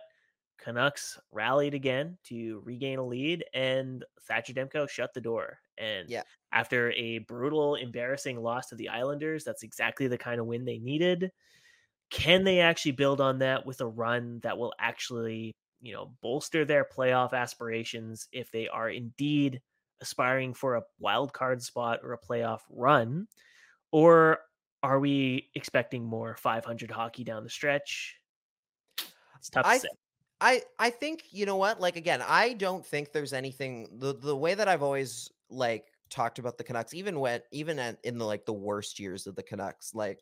Canucks 0.57 1.19
rallied 1.31 1.73
again 1.73 2.17
to 2.25 2.61
regain 2.65 2.99
a 2.99 3.05
lead, 3.05 3.45
and 3.53 4.05
Thatcher 4.21 4.53
Demko 4.53 4.89
shut 4.89 5.13
the 5.13 5.21
door. 5.21 5.59
And 5.77 6.09
Yeah. 6.09 6.23
after 6.51 6.91
a 6.93 7.19
brutal, 7.19 7.75
embarrassing 7.75 8.37
loss 8.41 8.67
to 8.67 8.75
the 8.75 8.89
Islanders, 8.89 9.43
that's 9.43 9.63
exactly 9.63 10.07
the 10.07 10.17
kind 10.17 10.39
of 10.39 10.47
win 10.47 10.65
they 10.65 10.79
needed. 10.79 11.31
Can 12.09 12.43
they 12.43 12.59
actually 12.59 12.91
build 12.91 13.19
on 13.21 13.39
that 13.39 13.65
with 13.65 13.81
a 13.81 13.87
run 13.87 14.39
that 14.41 14.57
will 14.57 14.73
actually, 14.79 15.53
you 15.81 15.93
know, 15.93 16.15
bolster 16.21 16.63
their 16.65 16.85
playoff 16.85 17.33
aspirations 17.33 18.27
if 18.31 18.51
they 18.51 18.67
are 18.67 18.89
indeed 18.89 19.61
aspiring 20.01 20.53
for 20.53 20.75
a 20.75 20.83
wild 20.99 21.33
card 21.33 21.63
spot 21.63 21.99
or 22.03 22.13
a 22.13 22.19
playoff 22.19 22.61
run? 22.69 23.27
Or 23.91 24.39
are 24.83 24.99
we 24.99 25.51
expecting 25.55 26.03
more 26.05 26.35
500 26.37 26.91
hockey 26.91 27.23
down 27.23 27.43
the 27.43 27.49
stretch? 27.49 28.19
It's 29.37 29.49
tough 29.49 29.67
to 29.69 29.73
I 29.73 29.75
say. 29.75 29.89
I 30.43 30.63
I 30.77 30.89
think 30.89 31.23
you 31.31 31.45
know 31.45 31.55
what 31.55 31.79
like 31.79 31.95
again 31.95 32.21
I 32.21 32.53
don't 32.53 32.85
think 32.85 33.13
there's 33.13 33.33
anything 33.33 33.99
the 33.99 34.13
the 34.13 34.35
way 34.35 34.53
that 34.55 34.67
I've 34.67 34.83
always 34.83 35.31
like 35.49 35.87
talked 36.09 36.37
about 36.37 36.57
the 36.57 36.63
Canucks, 36.65 36.93
even 36.93 37.19
when 37.19 37.41
even 37.51 37.79
at, 37.79 37.97
in 38.03 38.17
the 38.17 38.25
like 38.25 38.45
the 38.45 38.53
worst 38.53 38.99
years 38.99 39.25
of 39.25 39.35
the 39.35 39.43
Canucks, 39.43 39.93
like 39.95 40.19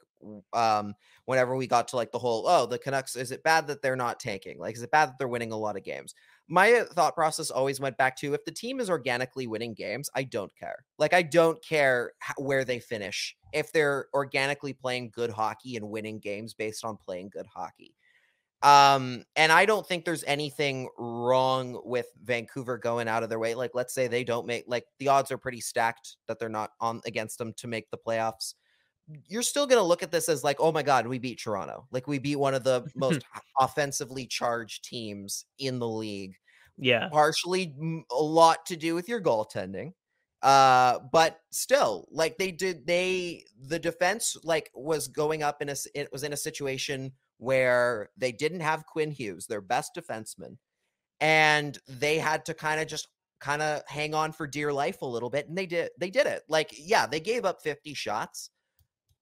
um 0.53 0.93
whenever 1.25 1.55
we 1.55 1.65
got 1.65 1.87
to 1.87 1.95
like 1.95 2.11
the 2.11 2.19
whole 2.19 2.47
oh 2.47 2.67
the 2.67 2.77
Canucks 2.77 3.15
is 3.15 3.31
it 3.31 3.41
bad 3.43 3.65
that 3.67 3.81
they're 3.81 3.95
not 3.95 4.19
tanking? 4.19 4.59
Like 4.59 4.75
is 4.75 4.83
it 4.83 4.91
bad 4.91 5.07
that 5.09 5.17
they're 5.17 5.27
winning 5.27 5.51
a 5.53 5.57
lot 5.57 5.75
of 5.75 5.83
games? 5.83 6.13
My 6.47 6.71
uh, 6.73 6.85
thought 6.85 7.15
process 7.15 7.49
always 7.49 7.79
went 7.79 7.97
back 7.97 8.15
to 8.17 8.35
if 8.35 8.45
the 8.45 8.51
team 8.51 8.79
is 8.79 8.91
organically 8.91 9.47
winning 9.47 9.73
games, 9.73 10.09
I 10.15 10.23
don't 10.23 10.55
care. 10.55 10.85
Like 10.99 11.13
I 11.13 11.23
don't 11.23 11.63
care 11.65 12.13
h- 12.29 12.35
where 12.37 12.63
they 12.63 12.79
finish 12.79 13.35
if 13.53 13.71
they're 13.71 14.05
organically 14.13 14.73
playing 14.73 15.09
good 15.11 15.31
hockey 15.31 15.75
and 15.77 15.89
winning 15.89 16.19
games 16.19 16.53
based 16.53 16.85
on 16.85 16.97
playing 16.97 17.29
good 17.29 17.47
hockey. 17.47 17.95
Um, 18.63 19.23
and 19.35 19.51
I 19.51 19.65
don't 19.65 19.87
think 19.87 20.05
there's 20.05 20.23
anything 20.25 20.87
wrong 20.97 21.81
with 21.83 22.07
Vancouver 22.23 22.77
going 22.77 23.07
out 23.07 23.23
of 23.23 23.29
their 23.29 23.39
way. 23.39 23.55
Like, 23.55 23.71
let's 23.73 23.93
say 23.93 24.07
they 24.07 24.23
don't 24.23 24.45
make 24.45 24.65
like 24.67 24.85
the 24.99 25.07
odds 25.07 25.31
are 25.31 25.37
pretty 25.37 25.61
stacked 25.61 26.17
that 26.27 26.39
they're 26.39 26.49
not 26.49 26.71
on 26.79 27.01
against 27.05 27.37
them 27.37 27.53
to 27.57 27.67
make 27.67 27.89
the 27.89 27.97
playoffs. 27.97 28.53
You're 29.27 29.41
still 29.41 29.65
gonna 29.65 29.81
look 29.81 30.03
at 30.03 30.11
this 30.11 30.29
as 30.29 30.43
like, 30.43 30.57
oh 30.59 30.71
my 30.71 30.83
god, 30.83 31.07
we 31.07 31.17
beat 31.17 31.41
Toronto. 31.41 31.87
Like 31.91 32.07
we 32.07 32.19
beat 32.19 32.35
one 32.35 32.53
of 32.53 32.63
the 32.63 32.85
most 32.95 33.21
offensively 33.59 34.27
charged 34.27 34.83
teams 34.83 35.45
in 35.57 35.79
the 35.79 35.87
league. 35.87 36.35
Yeah. 36.77 37.09
Partially 37.09 37.75
a 38.11 38.21
lot 38.21 38.65
to 38.67 38.75
do 38.75 38.93
with 38.95 39.09
your 39.09 39.21
goaltending. 39.21 39.93
Uh, 40.41 40.99
but 41.11 41.39
still, 41.51 42.07
like 42.11 42.37
they 42.37 42.51
did, 42.51 42.85
they 42.87 43.43
the 43.67 43.77
defense 43.77 44.35
like 44.43 44.71
was 44.73 45.07
going 45.07 45.43
up 45.43 45.61
in 45.61 45.69
a 45.69 45.75
it 45.93 46.11
was 46.11 46.23
in 46.23 46.33
a 46.33 46.37
situation 46.37 47.11
where 47.41 48.11
they 48.15 48.31
didn't 48.31 48.59
have 48.59 48.85
Quinn 48.85 49.09
Hughes, 49.09 49.47
their 49.47 49.61
best 49.61 49.93
defenseman, 49.97 50.57
and 51.19 51.75
they 51.87 52.19
had 52.19 52.45
to 52.45 52.53
kind 52.53 52.79
of 52.79 52.87
just 52.87 53.07
kind 53.39 53.63
of 53.63 53.81
hang 53.87 54.13
on 54.13 54.31
for 54.31 54.45
dear 54.45 54.71
life 54.71 55.01
a 55.01 55.07
little 55.07 55.31
bit, 55.31 55.49
and 55.49 55.57
they 55.57 55.65
did. 55.65 55.89
They 55.97 56.11
did 56.11 56.27
it. 56.27 56.43
Like, 56.47 56.71
yeah, 56.77 57.07
they 57.07 57.19
gave 57.19 57.43
up 57.43 57.63
50 57.63 57.95
shots, 57.95 58.51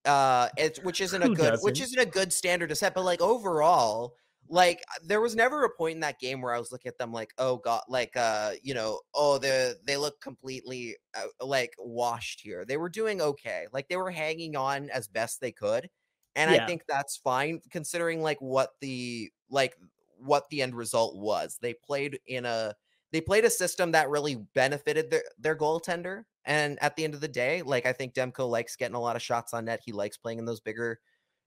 uh, 0.03 0.49
it's 0.57 0.83
which 0.83 0.99
isn't 0.99 1.23
a 1.23 1.29
good, 1.29 1.59
which 1.61 1.79
doesn't? 1.79 1.97
isn't 1.97 2.09
a 2.09 2.11
good 2.11 2.33
standard 2.33 2.67
to 2.67 2.75
set. 2.75 2.93
But 2.93 3.05
like 3.05 3.21
overall, 3.21 4.15
like 4.49 4.81
uh, 4.93 4.99
there 5.05 5.21
was 5.21 5.33
never 5.33 5.63
a 5.63 5.69
point 5.69 5.95
in 5.95 6.01
that 6.01 6.19
game 6.19 6.41
where 6.41 6.53
I 6.53 6.59
was 6.59 6.73
looking 6.73 6.89
at 6.89 6.97
them 6.97 7.13
like, 7.13 7.31
oh 7.37 7.55
god, 7.55 7.83
like 7.87 8.17
uh, 8.17 8.51
you 8.61 8.73
know, 8.73 8.99
oh 9.13 9.37
they 9.37 9.73
they 9.85 9.95
look 9.95 10.19
completely 10.19 10.97
uh, 11.15 11.45
like 11.45 11.71
washed 11.77 12.41
here. 12.41 12.65
They 12.65 12.75
were 12.75 12.89
doing 12.89 13.21
okay, 13.21 13.67
like 13.71 13.87
they 13.87 13.95
were 13.95 14.11
hanging 14.11 14.57
on 14.57 14.89
as 14.89 15.07
best 15.07 15.39
they 15.39 15.53
could, 15.53 15.89
and 16.35 16.49
I 16.49 16.65
think 16.65 16.83
that's 16.87 17.17
fine 17.17 17.61
considering 17.71 18.21
like 18.21 18.39
what 18.39 18.71
the 18.81 19.31
like 19.49 19.75
what 20.17 20.49
the 20.49 20.61
end 20.61 20.75
result 20.75 21.17
was. 21.17 21.57
They 21.61 21.73
played 21.73 22.19
in 22.27 22.45
a 22.45 22.75
they 23.11 23.21
played 23.21 23.45
a 23.45 23.49
system 23.49 23.91
that 23.91 24.09
really 24.09 24.35
benefited 24.53 25.09
their 25.09 25.23
their 25.39 25.55
goaltender. 25.55 26.23
And 26.45 26.77
at 26.81 26.95
the 26.95 27.03
end 27.03 27.13
of 27.13 27.21
the 27.21 27.27
day, 27.27 27.61
like 27.61 27.85
I 27.85 27.93
think 27.93 28.13
Demko 28.13 28.49
likes 28.49 28.75
getting 28.75 28.95
a 28.95 29.01
lot 29.01 29.15
of 29.15 29.21
shots 29.21 29.53
on 29.53 29.65
net. 29.65 29.81
He 29.83 29.91
likes 29.91 30.17
playing 30.17 30.39
in 30.39 30.45
those 30.45 30.59
bigger 30.59 30.99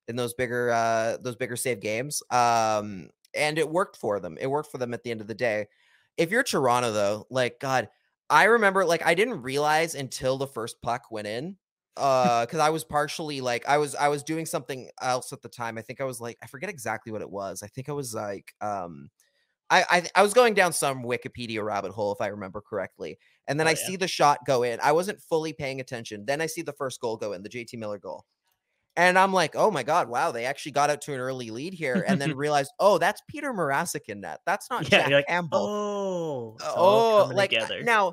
in 0.08 0.16
those 0.16 0.34
bigger 0.34 0.70
uh 0.70 1.16
those 1.20 1.36
bigger 1.36 1.56
save 1.56 1.80
games. 1.80 2.22
Um 2.30 3.10
and 3.34 3.58
it 3.58 3.68
worked 3.68 3.96
for 3.96 4.20
them. 4.20 4.36
It 4.40 4.48
worked 4.48 4.70
for 4.70 4.78
them 4.78 4.94
at 4.94 5.02
the 5.02 5.10
end 5.10 5.20
of 5.20 5.26
the 5.26 5.34
day. 5.34 5.66
If 6.16 6.30
you're 6.30 6.42
Toronto 6.42 6.92
though, 6.92 7.26
like 7.30 7.60
god, 7.60 7.88
I 8.28 8.44
remember 8.44 8.84
like 8.84 9.04
I 9.04 9.14
didn't 9.14 9.42
realize 9.42 9.94
until 9.94 10.38
the 10.38 10.46
first 10.46 10.80
puck 10.82 11.10
went 11.10 11.26
in 11.26 11.56
uh 11.96 12.46
because 12.46 12.58
i 12.60 12.70
was 12.70 12.84
partially 12.84 13.40
like 13.40 13.66
i 13.68 13.76
was 13.78 13.94
i 13.96 14.08
was 14.08 14.22
doing 14.22 14.46
something 14.46 14.88
else 15.02 15.32
at 15.32 15.42
the 15.42 15.48
time 15.48 15.76
i 15.76 15.82
think 15.82 16.00
i 16.00 16.04
was 16.04 16.20
like 16.20 16.38
i 16.42 16.46
forget 16.46 16.70
exactly 16.70 17.12
what 17.12 17.20
it 17.22 17.30
was 17.30 17.62
i 17.62 17.66
think 17.66 17.88
i 17.88 17.92
was 17.92 18.14
like 18.14 18.54
um 18.60 19.10
I, 19.70 19.84
I 19.90 20.08
I 20.16 20.22
was 20.22 20.34
going 20.34 20.52
down 20.52 20.74
some 20.74 21.02
Wikipedia 21.02 21.64
rabbit 21.64 21.92
hole 21.92 22.12
if 22.12 22.20
I 22.20 22.26
remember 22.26 22.60
correctly, 22.60 23.18
and 23.48 23.58
then 23.58 23.66
Oh, 23.66 23.70
I 23.70 23.72
yeah. 23.72 23.86
see 23.86 23.96
the 23.96 24.06
shot 24.08 24.40
go 24.46 24.64
in. 24.64 24.78
I 24.82 24.92
wasn't 24.92 25.22
fully 25.22 25.54
paying 25.54 25.80
attention. 25.80 26.26
Then 26.26 26.42
I 26.42 26.46
see 26.46 26.60
the 26.60 26.74
first 26.74 27.00
goal 27.00 27.16
go 27.16 27.32
in, 27.32 27.42
the 27.42 27.48
JT 27.48 27.78
Miller 27.78 27.98
goal, 27.98 28.26
and 28.96 29.18
I'm 29.18 29.32
like, 29.32 29.56
oh 29.56 29.70
my 29.70 29.82
god, 29.82 30.08
wow, 30.08 30.30
they 30.30 30.44
actually 30.44 30.72
got 30.72 30.90
out 30.90 31.00
to 31.02 31.14
an 31.14 31.20
early 31.20 31.50
lead 31.50 31.72
here, 31.72 32.04
and 32.06 32.20
then 32.20 32.32
realized, 32.36 32.72
oh, 32.78 32.98
that's 32.98 33.22
Peter 33.28 33.52
Mrazek 33.54 34.08
in 34.08 34.20
net. 34.20 34.40
That's 34.44 34.68
not 34.70 34.84
Yeah, 34.84 34.98
Jack 34.98 35.12
like, 35.12 35.26
Campbell. 35.26 35.70
Oh, 35.72 36.58
Oh, 36.76 37.30
like 37.34 37.50
together. 37.50 37.82
now, 37.82 38.12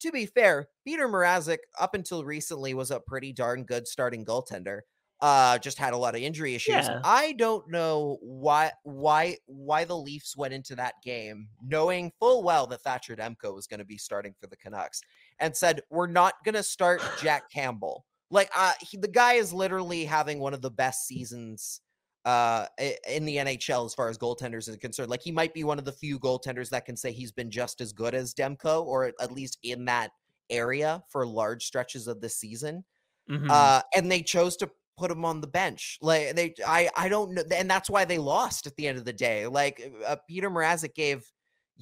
to 0.00 0.12
be 0.12 0.26
fair, 0.26 0.68
Peter 0.84 1.08
Mrazek 1.08 1.58
up 1.78 1.94
until 1.94 2.24
recently 2.24 2.74
was 2.74 2.90
a 2.90 3.00
pretty 3.00 3.32
darn 3.32 3.64
good 3.64 3.86
starting 3.86 4.24
goaltender. 4.24 4.80
Uh, 5.20 5.56
just 5.58 5.78
had 5.78 5.92
a 5.92 5.96
lot 5.96 6.16
of 6.16 6.20
injury 6.20 6.56
issues. 6.56 6.74
Yeah. 6.74 7.00
I 7.04 7.32
don't 7.34 7.70
know 7.70 8.18
why 8.22 8.72
why 8.82 9.36
why 9.46 9.84
the 9.84 9.96
Leafs 9.96 10.36
went 10.36 10.52
into 10.52 10.74
that 10.74 10.94
game 11.04 11.46
knowing 11.64 12.10
full 12.18 12.42
well 12.42 12.66
that 12.66 12.82
Thatcher 12.82 13.14
Demko 13.14 13.54
was 13.54 13.68
going 13.68 13.78
to 13.78 13.86
be 13.86 13.98
starting 13.98 14.34
for 14.40 14.48
the 14.48 14.56
Canucks 14.56 15.00
and 15.38 15.56
said 15.56 15.82
we're 15.90 16.08
not 16.08 16.34
going 16.44 16.56
to 16.56 16.62
start 16.64 17.00
Jack 17.22 17.52
Campbell. 17.52 18.04
Like, 18.30 18.50
uh, 18.56 18.72
he, 18.80 18.96
the 18.96 19.06
guy 19.06 19.34
is 19.34 19.52
literally 19.52 20.06
having 20.06 20.40
one 20.40 20.54
of 20.54 20.62
the 20.62 20.70
best 20.70 21.06
seasons 21.06 21.82
uh 22.24 22.66
in 23.08 23.24
the 23.24 23.36
NHL 23.36 23.84
as 23.84 23.94
far 23.94 24.08
as 24.08 24.16
goaltenders 24.18 24.68
is 24.68 24.76
concerned. 24.76 25.10
Like 25.10 25.22
he 25.22 25.32
might 25.32 25.52
be 25.54 25.64
one 25.64 25.78
of 25.78 25.84
the 25.84 25.92
few 25.92 26.18
goaltenders 26.18 26.68
that 26.70 26.84
can 26.84 26.96
say 26.96 27.10
he's 27.12 27.32
been 27.32 27.50
just 27.50 27.80
as 27.80 27.92
good 27.92 28.14
as 28.14 28.32
Demko 28.34 28.84
or 28.84 29.12
at- 29.20 29.32
least 29.32 29.58
in 29.62 29.84
that 29.86 30.10
area 30.50 31.02
for 31.10 31.26
large 31.26 31.64
stretches 31.64 32.06
of 32.06 32.20
the 32.20 32.28
season. 32.28 32.84
Mhm. 33.30 33.50
Uh 33.50 33.82
and 33.96 34.10
they 34.10 34.22
chose 34.22 34.56
to 34.58 34.70
put 34.98 35.10
him 35.10 35.24
on 35.24 35.40
the 35.40 35.46
bench. 35.48 35.98
Like 36.00 36.36
they 36.36 36.54
I 36.66 36.90
I 36.96 37.08
don't 37.08 37.32
know 37.34 37.42
and 37.54 37.68
that's 37.68 37.90
why 37.90 38.04
they 38.04 38.18
lost 38.18 38.66
at 38.66 38.76
the 38.76 38.86
end 38.86 38.98
of 38.98 39.04
the 39.04 39.12
day. 39.12 39.46
Like 39.46 39.92
uh, 40.06 40.16
Peter 40.28 40.50
Mrazek 40.50 40.94
gave 40.94 41.24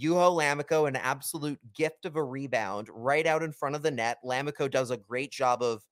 Juho 0.00 0.38
Lammikko 0.38 0.88
an 0.88 0.96
absolute 0.96 1.58
gift 1.74 2.04
of 2.06 2.16
a 2.16 2.22
rebound 2.24 2.88
right 2.90 3.26
out 3.26 3.42
in 3.42 3.52
front 3.52 3.74
of 3.74 3.82
the 3.82 3.90
net. 3.90 4.18
Lammikko 4.24 4.70
does 4.70 4.90
a 4.90 4.96
great 4.96 5.32
job 5.32 5.62
of 5.62 5.82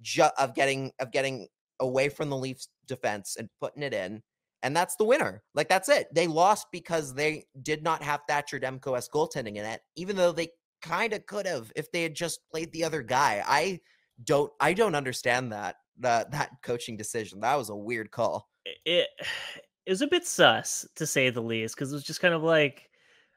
ju- 0.00 0.22
of 0.38 0.54
getting 0.54 0.92
of 1.00 1.10
getting 1.10 1.48
away 1.80 2.08
from 2.08 2.30
the 2.30 2.36
Leafs 2.36 2.68
defense 2.86 3.36
and 3.38 3.48
putting 3.60 3.82
it 3.82 3.94
in. 3.94 4.22
And 4.62 4.76
that's 4.76 4.96
the 4.96 5.04
winner. 5.04 5.42
Like 5.54 5.68
that's 5.68 5.88
it. 5.88 6.08
They 6.12 6.26
lost 6.26 6.66
because 6.72 7.14
they 7.14 7.44
did 7.62 7.82
not 7.82 8.02
have 8.02 8.20
Thatcher 8.28 8.58
Demko 8.58 8.96
as 8.96 9.08
goaltending 9.08 9.56
in 9.56 9.64
it, 9.64 9.80
even 9.94 10.16
though 10.16 10.32
they 10.32 10.48
kind 10.82 11.12
of 11.12 11.26
could 11.26 11.46
have 11.46 11.72
if 11.76 11.90
they 11.92 12.02
had 12.02 12.14
just 12.14 12.40
played 12.50 12.72
the 12.72 12.84
other 12.84 13.02
guy. 13.02 13.42
I 13.46 13.80
don't 14.24 14.52
I 14.60 14.72
don't 14.72 14.94
understand 14.94 15.52
that 15.52 15.76
that 16.00 16.30
that 16.32 16.50
coaching 16.62 16.96
decision. 16.96 17.40
That 17.40 17.56
was 17.56 17.70
a 17.70 17.76
weird 17.76 18.10
call. 18.10 18.48
it 18.84 19.08
it 19.86 19.90
was 19.90 20.02
a 20.02 20.06
bit 20.06 20.26
sus 20.26 20.86
to 20.96 21.06
say 21.06 21.30
the 21.30 21.40
least 21.40 21.74
because 21.74 21.92
it 21.92 21.96
was 21.96 22.04
just 22.04 22.20
kind 22.20 22.34
of 22.34 22.42
like 22.42 22.90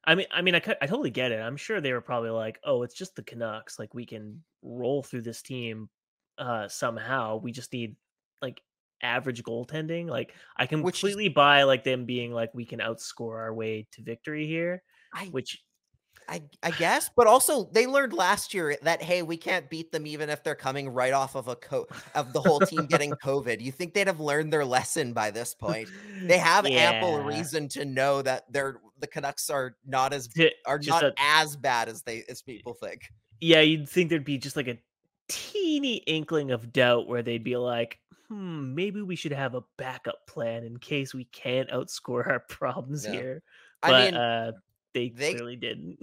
I 0.06 0.16
mean 0.16 0.28
I 0.32 0.42
mean 0.42 0.56
I, 0.56 0.62
I 0.82 0.88
totally 0.88 1.12
get 1.12 1.32
it. 1.32 1.40
I'm 1.40 1.58
sure 1.58 1.82
they 1.82 1.94
were 1.94 2.02
probably 2.02 2.32
like, 2.32 2.60
"Oh, 2.64 2.84
it's 2.84 2.96
just 2.96 3.16
the 3.16 3.24
Canucks. 3.24 3.80
Like 3.80 3.94
we 3.94 4.06
can 4.06 4.44
roll 4.64 5.04
through 5.04 5.22
this 5.22 5.42
team 5.42 5.90
uh 6.38 6.68
somehow. 6.68 7.38
We 7.38 7.52
just 7.52 7.74
need 7.74 7.96
like 8.42 8.62
average 9.04 9.44
goaltending." 9.44 10.08
Like 10.08 10.34
I 10.58 10.66
can 10.66 10.82
Which 10.84 10.96
is- 10.96 11.00
completely 11.02 11.30
buy 11.30 11.64
like 11.64 11.84
them 11.84 12.06
being 12.06 12.32
like 12.32 12.54
we 12.54 12.66
can 12.66 12.80
outscore 12.80 13.38
our 13.40 13.54
way 13.54 13.88
to 13.94 14.02
victory 14.04 14.48
here, 14.48 14.84
I 15.14 15.26
which 15.26 15.64
I 16.30 16.44
I 16.64 16.72
guess, 16.72 17.10
but 17.16 17.26
also 17.28 17.66
they 17.74 17.88
learned 17.88 18.14
last 18.14 18.54
year 18.54 18.78
that 18.84 19.02
hey, 19.02 19.22
we 19.24 19.36
can't 19.38 19.70
beat 19.70 19.92
them 19.92 20.06
even 20.06 20.30
if 20.30 20.44
they're 20.44 20.56
coming 20.56 20.88
right 20.90 21.14
off 21.14 21.36
of 21.36 21.48
a 21.48 21.56
co- 21.56 21.88
of 22.16 22.32
the 22.32 22.40
whole 22.40 22.60
team 22.60 22.86
getting 22.86 23.12
COVID. 23.24 23.60
You 23.60 23.72
think 23.72 23.94
they'd 23.94 24.08
have 24.08 24.20
learned 24.20 24.54
their 24.54 24.64
lesson 24.64 25.14
by 25.14 25.32
this 25.32 25.54
point? 25.56 25.90
They 26.22 26.38
have 26.38 26.66
ample 26.66 27.24
reason 27.24 27.68
to 27.70 27.86
know 27.86 28.22
that 28.22 28.44
they're 28.54 28.78
the 29.00 29.08
Canucks 29.08 29.50
are 29.50 29.76
not 29.86 30.14
as 30.14 30.30
are 30.68 30.78
just 30.78 31.02
not 31.02 31.04
a- 31.12 31.14
as 31.18 31.56
bad 31.58 31.90
as 31.90 32.04
they 32.04 32.24
as 32.30 32.42
people 32.44 32.76
think. 32.76 33.02
yeah, 33.42 33.62
you'd 33.62 33.90
think 33.90 34.10
there'd 34.10 34.24
be 34.24 34.38
just 34.38 34.56
like 34.56 34.68
a 34.68 34.78
teeny 35.28 35.98
inkling 36.08 36.52
of 36.52 36.72
doubt 36.72 37.08
where 37.08 37.24
they'd 37.24 37.44
be 37.44 37.58
like, 37.58 37.98
hmm, 38.32 38.74
maybe 38.74 39.02
we 39.02 39.16
should 39.16 39.34
have 39.34 39.56
a 39.56 39.64
backup 39.78 40.26
plan 40.26 40.64
in 40.64 40.78
case 40.78 41.14
we 41.14 41.26
can't 41.26 41.70
outscore 41.70 42.26
our 42.28 42.40
problems 42.50 43.06
Yeah. 43.06 43.12
here. 43.12 43.44
I 43.84 43.90
But 43.92 44.06
mean, 44.06 44.16
uh, 44.16 44.52
they, 44.94 45.10
they- 45.10 45.34
clearly 45.34 45.56
didn't. 45.58 46.00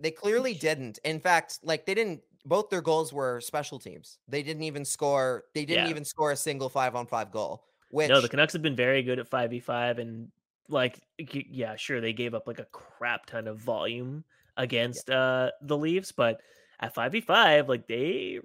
they 0.00 0.10
clearly 0.12 0.54
didn't. 0.54 0.98
In 1.04 1.18
fact, 1.20 1.58
like 1.62 1.84
they 1.86 1.94
didn't. 1.94 2.20
Both 2.46 2.68
their 2.68 2.82
goals 2.82 3.12
were 3.12 3.40
special 3.40 3.78
teams. 3.78 4.18
They 4.28 4.42
didn't 4.42 4.62
even 4.64 4.84
score. 4.84 5.44
They 5.54 5.64
didn't 5.64 5.86
Yeah. 5.86 5.90
even 5.90 6.04
score 6.04 6.30
a 6.32 6.36
single 6.36 6.68
five 6.68 6.94
on 6.94 7.06
five 7.06 7.30
goal. 7.32 7.64
Which 7.90 8.08
no, 8.10 8.20
the 8.20 8.28
Canucks 8.28 8.52
have 8.52 8.60
been 8.62 8.76
very 8.76 9.02
good 9.02 9.18
at 9.18 9.30
5v5 9.30 9.98
and 9.98 10.28
like 10.68 11.00
yeah, 11.18 11.74
sure 11.76 12.00
they 12.00 12.12
gave 12.12 12.34
up 12.34 12.46
like 12.46 12.58
a 12.58 12.64
crap 12.66 13.26
ton 13.26 13.46
of 13.48 13.58
volume 13.58 14.24
against 14.56 15.10
uh 15.10 15.50
the 15.62 15.76
Leafs, 15.76 16.12
but 16.12 16.40
at 16.80 16.94
5v5 16.94 17.68
like 17.68 17.86
they 17.86 18.40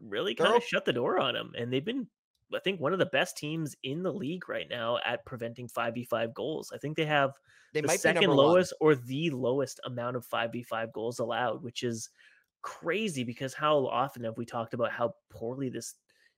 really 0.00 0.34
kind 0.34 0.54
of 0.54 0.62
shut 0.64 0.84
the 0.84 0.92
door 0.92 1.18
on 1.18 1.34
them 1.34 1.52
and 1.56 1.72
they've 1.72 1.84
been 1.84 2.06
I 2.54 2.60
think 2.60 2.80
one 2.80 2.92
of 2.92 2.98
the 2.98 3.06
best 3.06 3.36
teams 3.36 3.76
in 3.82 4.02
the 4.02 4.12
league 4.12 4.48
right 4.48 4.68
now 4.68 4.98
at 5.04 5.26
preventing 5.26 5.68
5v5 5.68 6.34
goals. 6.34 6.72
I 6.74 6.78
think 6.78 6.96
they 6.96 7.06
have 7.06 7.32
they 7.72 7.80
the 7.80 7.88
second 7.88 8.12
number 8.12 8.36
one. 8.36 8.58
lowest 8.58 8.72
or 8.80 8.94
the 8.94 9.30
lowest 9.30 9.80
amount 9.84 10.16
of 10.16 10.26
5v5 10.26 10.92
goals 10.92 11.18
allowed, 11.18 11.62
which 11.62 11.82
is 11.82 12.10
crazy 12.62 13.24
because 13.24 13.54
how 13.54 13.86
often 13.86 14.24
have 14.24 14.36
we 14.38 14.46
talked 14.46 14.74
about 14.74 14.92
how 14.92 15.14
poorly 15.30 15.68
this 15.68 15.94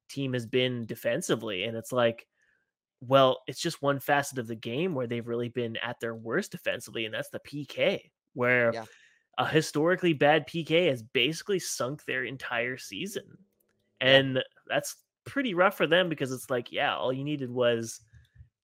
team 0.09 0.33
has 0.35 0.47
been 0.47 0.87
defensively? 0.87 1.65
And 1.65 1.77
it's 1.77 1.93
like, 1.93 2.27
well, 3.01 3.43
it's 3.47 3.61
just 3.61 3.83
one 3.83 3.99
facet 3.99 4.39
of 4.39 4.47
the 4.47 4.57
game 4.57 4.95
where 4.95 5.07
they've 5.07 5.27
really 5.27 5.49
been 5.49 5.77
at 5.79 6.01
their 6.01 6.15
worst 6.15 6.53
defensively, 6.53 7.07
and 7.07 7.15
that's 7.15 7.31
the 7.31 7.41
PK, 7.41 8.11
where 8.35 8.75
Yeah. 8.75 8.87
a 9.39 9.47
historically 9.49 10.13
bad 10.15 10.47
PK 10.47 10.89
has 10.89 11.03
basically 11.03 11.59
sunk 11.61 12.05
their 12.05 12.25
entire 12.25 12.77
season. 12.79 13.39
And 14.01 14.43
that's 14.67 14.97
pretty 15.25 15.55
rough 15.55 15.77
for 15.77 15.87
them 15.87 16.09
because 16.09 16.33
it's 16.33 16.51
like, 16.51 16.73
yeah, 16.73 16.95
all 16.97 17.13
you 17.13 17.25
needed 17.25 17.51
was 17.51 18.01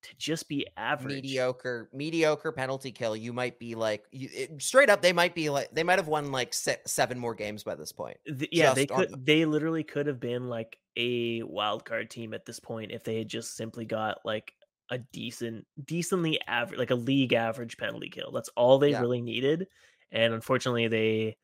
to 0.02 0.16
just 0.18 0.48
be 0.48 0.64
average. 0.76 1.16
mediocre 1.16 1.88
mediocre 1.92 2.52
penalty 2.52 2.92
kill 2.92 3.16
you 3.16 3.32
might 3.32 3.58
be 3.58 3.74
like 3.74 4.04
you, 4.12 4.28
it, 4.32 4.62
straight 4.62 4.88
up 4.88 5.02
they 5.02 5.12
might 5.12 5.34
be 5.34 5.50
like 5.50 5.68
they 5.72 5.82
might 5.82 5.98
have 5.98 6.06
won 6.06 6.30
like 6.30 6.54
se- 6.54 6.76
seven 6.86 7.18
more 7.18 7.34
games 7.34 7.64
by 7.64 7.74
this 7.74 7.90
point 7.90 8.16
Th- 8.26 8.48
yeah, 8.52 8.72
they 8.72 8.86
could. 8.86 9.24
They 9.26 9.44
literally 9.46 9.82
could 9.82 10.06
have 10.06 10.20
been 10.20 10.48
like 10.48 10.78
a 10.96 11.42
wild 11.42 11.84
card 11.84 12.08
team 12.10 12.34
at 12.34 12.46
this 12.46 12.60
point 12.60 12.92
if 12.92 13.02
they 13.02 13.18
had 13.18 13.28
just 13.28 13.56
simply 13.56 13.84
got 13.84 14.18
like 14.24 14.52
a 14.90 14.98
decent, 14.98 15.66
decently 15.84 16.38
average, 16.46 16.78
like 16.78 16.90
a 16.92 16.94
league 16.94 17.32
average 17.32 17.76
penalty 17.76 18.08
kill. 18.08 18.30
That's 18.30 18.50
all 18.50 18.78
they 18.78 18.90
Yeah. 18.92 19.00
really 19.00 19.22
needed, 19.22 19.66
and 20.12 20.32
unfortunately, 20.34 20.86
they 20.86 21.36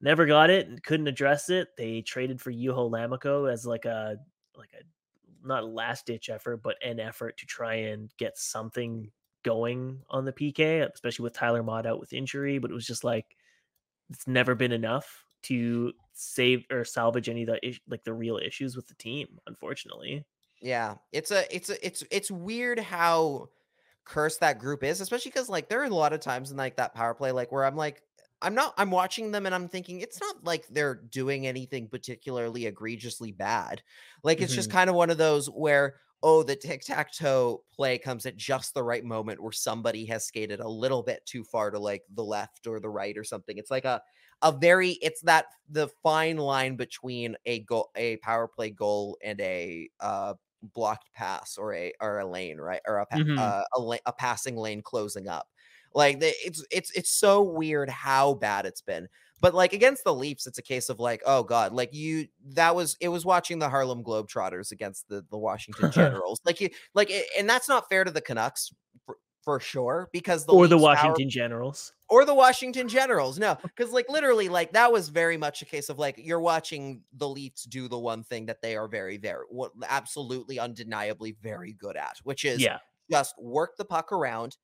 never 0.00 0.24
got 0.24 0.48
it 0.48 0.66
and 0.68 0.82
couldn't 0.82 1.06
address 1.08 1.50
it. 1.50 1.68
They 1.76 2.00
traded 2.00 2.40
for 2.40 2.50
Juho 2.50 2.90
Lammikko 2.90 3.52
as 3.52 3.66
like 3.66 3.84
a 3.84 4.16
like 4.60 4.74
a 4.74 4.84
not 5.42 5.62
a 5.64 5.66
last 5.66 6.06
ditch 6.06 6.28
effort, 6.30 6.58
but 6.58 6.76
an 6.84 7.00
effort 7.00 7.38
to 7.38 7.46
try 7.46 7.74
and 7.74 8.14
get 8.18 8.38
something 8.38 9.12
going 9.42 10.02
on 10.10 10.24
the 10.26 10.32
PK, 10.32 10.82
especially 10.82 11.24
with 11.24 11.32
Tyler 11.34 11.62
Motte 11.62 11.86
out 11.86 12.00
with 12.00 12.12
injury. 12.12 12.58
But 12.58 12.70
it 12.70 12.74
was 12.74 12.86
just 12.86 13.04
like 13.04 13.36
it's 14.10 14.26
never 14.26 14.54
been 14.54 14.72
enough 14.72 15.24
to 15.42 15.92
save 16.12 16.66
or 16.70 16.84
salvage 16.84 17.28
any 17.28 17.42
of 17.44 17.48
the 17.48 17.78
like 17.88 18.04
the 18.04 18.14
real 18.14 18.38
issues 18.38 18.76
with 18.76 18.86
the 18.88 18.94
team. 18.94 19.38
Unfortunately, 19.46 20.26
Yeah, 20.60 20.98
it's 21.12 21.30
a 21.30 21.54
it's 21.54 21.70
a 21.70 21.86
it's 21.86 22.04
it's 22.10 22.30
weird 22.30 22.78
how 22.78 23.48
cursed 24.04 24.40
that 24.40 24.58
group 24.58 24.82
is, 24.84 25.00
especially 25.00 25.30
because 25.30 25.48
like 25.48 25.68
there 25.68 25.80
are 25.80 25.84
a 25.84 25.88
lot 25.90 26.12
of 26.12 26.20
times 26.20 26.50
in 26.50 26.56
like 26.58 26.76
that 26.76 26.94
power 26.94 27.14
play, 27.14 27.32
like 27.32 27.50
where 27.52 27.64
I'm 27.64 27.76
like, 27.76 28.02
I'm 28.42 28.54
not 28.54 28.74
I'm 28.78 28.90
watching 28.90 29.30
them 29.32 29.46
and 29.46 29.54
I'm 29.54 29.68
thinking 29.68 30.00
it's 30.00 30.20
not 30.20 30.44
like 30.44 30.66
they're 30.68 30.94
doing 30.94 31.46
anything 31.46 31.88
particularly 31.88 32.66
egregiously 32.66 33.32
bad. 33.32 33.82
Like 34.24 34.40
it's 34.40 34.54
just 34.54 34.70
kind 34.70 34.88
of 34.90 34.96
one 34.96 35.10
of 35.10 35.18
those 35.18 35.46
where 35.48 35.96
oh 36.22 36.42
the 36.42 36.56
tic 36.56 36.82
tac 36.82 37.12
toe 37.12 37.64
play 37.72 37.98
comes 37.98 38.26
at 38.26 38.36
just 38.36 38.74
the 38.74 38.82
right 38.82 39.04
moment 39.04 39.42
where 39.42 39.52
somebody 39.52 40.06
has 40.06 40.24
skated 40.26 40.60
a 40.60 40.68
little 40.68 41.02
bit 41.02 41.24
too 41.26 41.44
far 41.44 41.70
to 41.70 41.78
like 41.78 42.02
the 42.10 42.24
left 42.24 42.66
or 42.66 42.80
the 42.80 42.88
right 42.90 43.16
or 43.18 43.24
something. 43.24 43.58
It's 43.58 43.70
like 43.70 43.84
a 43.84 44.00
a 44.42 44.52
very 44.52 44.92
it's 45.02 45.20
that 45.22 45.46
the 45.68 45.88
fine 46.02 46.38
line 46.38 46.76
between 46.76 47.36
a 47.44 47.60
goal 47.60 47.90
a 47.96 48.16
power 48.18 48.48
play 48.48 48.70
goal 48.70 49.18
and 49.22 49.40
a 49.40 49.90
uh 50.00 50.34
blocked 50.62 51.12
pass 51.14 51.56
or 51.56 51.74
a 51.74 51.92
or 52.00 52.18
a 52.18 52.26
lane 52.26 52.58
right 52.58 52.80
or 52.86 52.98
a 52.98 53.06
pa- 53.06 53.18
Mhm. 53.18 53.38
uh, 53.38 53.62
a, 53.74 53.80
la- 53.80 53.96
a 54.06 54.12
passing 54.12 54.56
lane 54.56 54.82
closing 54.82 55.26
up 55.28 55.48
like 55.94 56.20
the, 56.20 56.32
it's 56.44 56.64
it's 56.70 56.90
it's 56.92 57.10
so 57.10 57.42
weird 57.42 57.88
how 57.88 58.34
bad 58.34 58.66
it's 58.66 58.80
been 58.80 59.08
but 59.40 59.54
like 59.54 59.72
against 59.72 60.04
the 60.04 60.14
leafs 60.14 60.46
it's 60.46 60.58
a 60.58 60.62
case 60.62 60.88
of 60.88 61.00
like 61.00 61.22
oh 61.26 61.42
god 61.42 61.72
like 61.72 61.92
you 61.94 62.26
that 62.44 62.74
was 62.74 62.96
it 63.00 63.08
was 63.08 63.24
watching 63.24 63.58
the 63.58 63.68
harlem 63.68 64.04
globetrotters 64.04 64.70
against 64.72 65.08
the 65.08 65.24
the 65.30 65.38
washington 65.38 65.90
generals 65.92 66.40
like 66.44 66.60
you 66.60 66.70
like 66.94 67.10
it, 67.10 67.26
and 67.38 67.48
that's 67.48 67.68
not 67.68 67.88
fair 67.88 68.04
to 68.04 68.10
the 68.10 68.20
canucks 68.20 68.72
for, 69.04 69.16
for 69.42 69.60
sure 69.60 70.08
because 70.12 70.46
the 70.46 70.52
or 70.52 70.66
the 70.66 70.76
Leafs 70.76 70.84
power- 70.84 70.94
Washington 70.94 71.30
Generals. 71.30 71.92
or 72.08 72.24
the 72.24 72.34
Washington 72.34 72.88
Generals. 72.88 73.38
No, 73.38 73.56
because 73.62 73.92
like 73.92 74.08
literally, 74.08 74.48
like 74.48 74.72
that 74.72 74.92
was 74.92 75.08
very 75.08 75.36
much 75.36 75.62
a 75.62 75.64
case 75.64 75.88
of 75.88 75.98
like 75.98 76.16
you're 76.18 76.40
watching 76.40 77.02
the 77.16 77.28
Leafs 77.28 77.64
do 77.64 77.88
the 77.88 77.98
one 77.98 78.22
thing 78.22 78.46
that 78.46 78.60
they 78.62 78.76
are 78.76 78.86
very, 78.88 79.16
very, 79.16 79.44
what 79.48 79.72
absolutely 79.88 80.58
undeniably 80.58 81.36
very 81.42 81.72
good 81.72 81.96
at, 81.96 82.18
which 82.22 82.44
is 82.44 82.60
Yeah, 82.60 82.78
just 83.10 83.34
work 83.40 83.76
the 83.78 83.84
puck 83.84 84.12
around, 84.12 84.56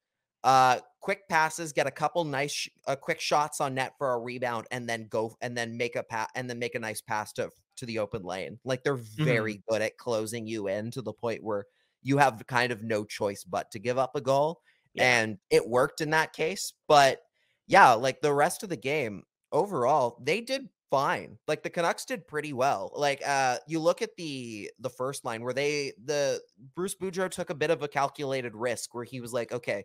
uh, 0.45 0.79
quick 1.01 1.29
passes, 1.29 1.73
get 1.73 1.87
a 1.87 1.91
couple 1.91 2.25
nice, 2.25 2.69
uh, 2.87 2.97
quick 2.97 3.21
shots 3.21 3.61
on 3.61 3.75
net 3.75 3.95
for 3.99 4.13
a 4.13 4.19
rebound, 4.19 4.67
and 4.71 4.89
then 4.89 5.07
go 5.09 5.37
and 5.41 5.57
then 5.57 5.77
make 5.77 5.97
a 5.97 6.03
pass 6.03 6.29
and 6.35 6.49
then 6.49 6.59
make 6.59 6.75
a 6.75 6.79
nice 6.81 7.01
pass 7.01 7.33
to 7.35 7.51
to 7.77 7.87
the 7.87 7.99
open 7.99 8.23
lane. 8.23 8.59
Like 8.65 8.83
they're 8.85 8.97
Mm-hmm. 8.97 9.25
very 9.25 9.63
good 9.69 9.83
at 9.83 9.99
closing 9.99 10.47
you 10.47 10.69
in 10.69 10.91
to 10.93 11.03
the 11.03 11.13
point 11.13 11.43
where 11.45 11.67
you 12.03 12.19
have 12.19 12.47
kind 12.47 12.73
of 12.73 12.83
no 12.83 13.05
choice 13.05 13.45
but 13.45 13.71
to 13.73 13.79
give 13.79 13.99
up 13.99 14.15
a 14.15 14.21
goal 14.21 14.61
yeah. 14.95 15.21
and 15.21 15.39
it 15.51 15.69
worked 15.69 16.01
in 16.01 16.11
that 16.11 16.33
case. 16.33 16.73
But 16.89 17.21
yeah, 17.67 17.93
like 17.95 18.21
the 18.21 18.33
rest 18.33 18.63
of 18.63 18.69
the 18.69 18.77
game 18.77 19.25
overall, 19.53 20.19
they 20.23 20.41
did 20.41 20.69
fine. 20.91 21.39
Like 21.49 21.63
the 21.63 21.71
Canucks 21.71 22.05
did 22.05 22.29
pretty 22.29 22.53
well. 22.53 22.93
Like 22.95 23.21
uh 23.27 23.57
you 23.67 23.81
look 23.81 24.03
at 24.03 24.17
the 24.17 24.71
the 24.79 24.91
first 24.91 25.25
line 25.25 25.43
where 25.43 25.55
they 25.55 25.93
the 26.03 26.41
Bruce 26.75 26.95
Boudreau 26.95 27.31
took 27.31 27.51
a 27.51 27.55
bit 27.55 27.71
of 27.71 27.83
a 27.83 27.89
calculated 27.89 28.55
risk 28.55 28.95
where 28.95 29.05
he 29.05 29.21
was 29.21 29.33
like, 29.33 29.53
okay, 29.53 29.85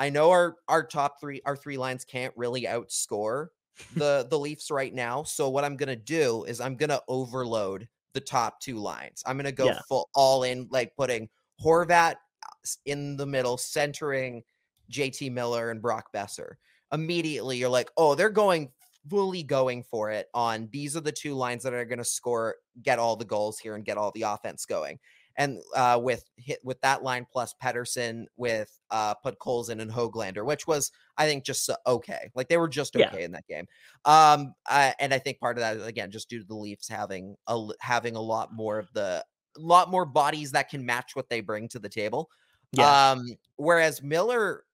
I 0.00 0.08
know 0.08 0.30
our 0.30 0.56
our 0.66 0.82
top 0.82 1.20
three 1.20 1.42
our 1.44 1.56
three 1.56 1.76
lines 1.76 2.04
can't 2.04 2.32
really 2.36 2.62
outscore 2.62 3.48
the 3.96 4.26
the 4.28 4.38
Leafs 4.38 4.70
right 4.70 4.92
now. 4.92 5.22
So 5.22 5.50
what 5.50 5.64
I'm 5.64 5.76
gonna 5.76 5.94
do 5.94 6.44
is 6.44 6.60
I'm 6.60 6.74
gonna 6.74 7.00
overload 7.06 7.86
the 8.14 8.20
top 8.20 8.60
two 8.60 8.78
lines. 8.78 9.22
I'm 9.26 9.36
gonna 9.36 9.52
go 9.52 9.66
Yeah. 9.66 9.80
full 9.86 10.08
all 10.14 10.42
in, 10.42 10.66
like 10.70 10.96
putting 10.96 11.28
Horvat 11.62 12.14
uh, 12.14 12.68
in 12.86 13.16
the 13.16 13.26
middle, 13.26 13.58
centering 13.58 14.42
JT 14.90 15.30
Miller 15.30 15.70
and 15.70 15.82
Brock 15.82 16.06
Boeser. 16.14 16.54
Immediately, 16.92 17.58
you're 17.58 17.68
like, 17.68 17.90
oh, 17.96 18.14
they're 18.14 18.30
going 18.30 18.72
fully 19.08 19.42
going 19.42 19.82
for 19.82 20.10
it 20.10 20.28
on 20.34 20.68
these 20.72 20.96
are 20.96 21.00
the 21.00 21.12
two 21.12 21.34
lines 21.34 21.62
that 21.62 21.72
are 21.72 21.84
going 21.84 21.98
to 21.98 22.04
score, 22.04 22.56
get 22.82 22.98
all 22.98 23.16
the 23.16 23.24
goals 23.24 23.58
here, 23.58 23.74
and 23.74 23.84
get 23.84 23.96
all 23.96 24.10
the 24.12 24.22
offense 24.22 24.66
going. 24.66 24.98
And 25.36 25.58
uh, 25.74 25.98
with 26.02 26.24
hit 26.36 26.58
with 26.64 26.80
that 26.82 27.02
line 27.02 27.26
plus 27.30 27.54
Pettersson 27.62 28.26
with 28.36 28.76
uh, 28.90 29.14
Podkolzin 29.24 29.80
and 29.80 29.90
Hoglander, 29.90 30.44
which 30.44 30.66
was 30.66 30.90
I 31.16 31.26
think 31.26 31.44
just 31.44 31.64
so- 31.64 31.76
okay. 31.86 32.30
Like 32.34 32.48
they 32.48 32.56
were 32.58 32.68
just 32.68 32.94
Yeah. 32.94 33.08
okay 33.08 33.22
in 33.24 33.32
that 33.32 33.46
game. 33.46 33.66
Um, 34.04 34.54
uh, 34.68 34.92
and 34.98 35.14
I 35.14 35.18
think 35.18 35.38
part 35.40 35.56
of 35.56 35.60
that 35.62 35.76
is, 35.78 35.86
again 35.86 36.10
just 36.10 36.28
due 36.28 36.40
to 36.40 36.44
the 36.44 36.54
Leafs 36.56 36.88
having 36.88 37.36
a 37.46 37.68
having 37.80 38.16
a 38.16 38.20
lot 38.20 38.52
more 38.52 38.78
of 38.78 38.92
the 38.92 39.24
lot 39.56 39.90
more 39.90 40.04
bodies 40.04 40.52
that 40.52 40.68
can 40.68 40.84
match 40.84 41.16
what 41.16 41.28
they 41.28 41.40
bring 41.40 41.68
to 41.68 41.78
the 41.78 41.88
table. 41.88 42.28
Yeah. 42.72 43.10
Um, 43.12 43.26
whereas 43.56 44.02
Miller, 44.02 44.64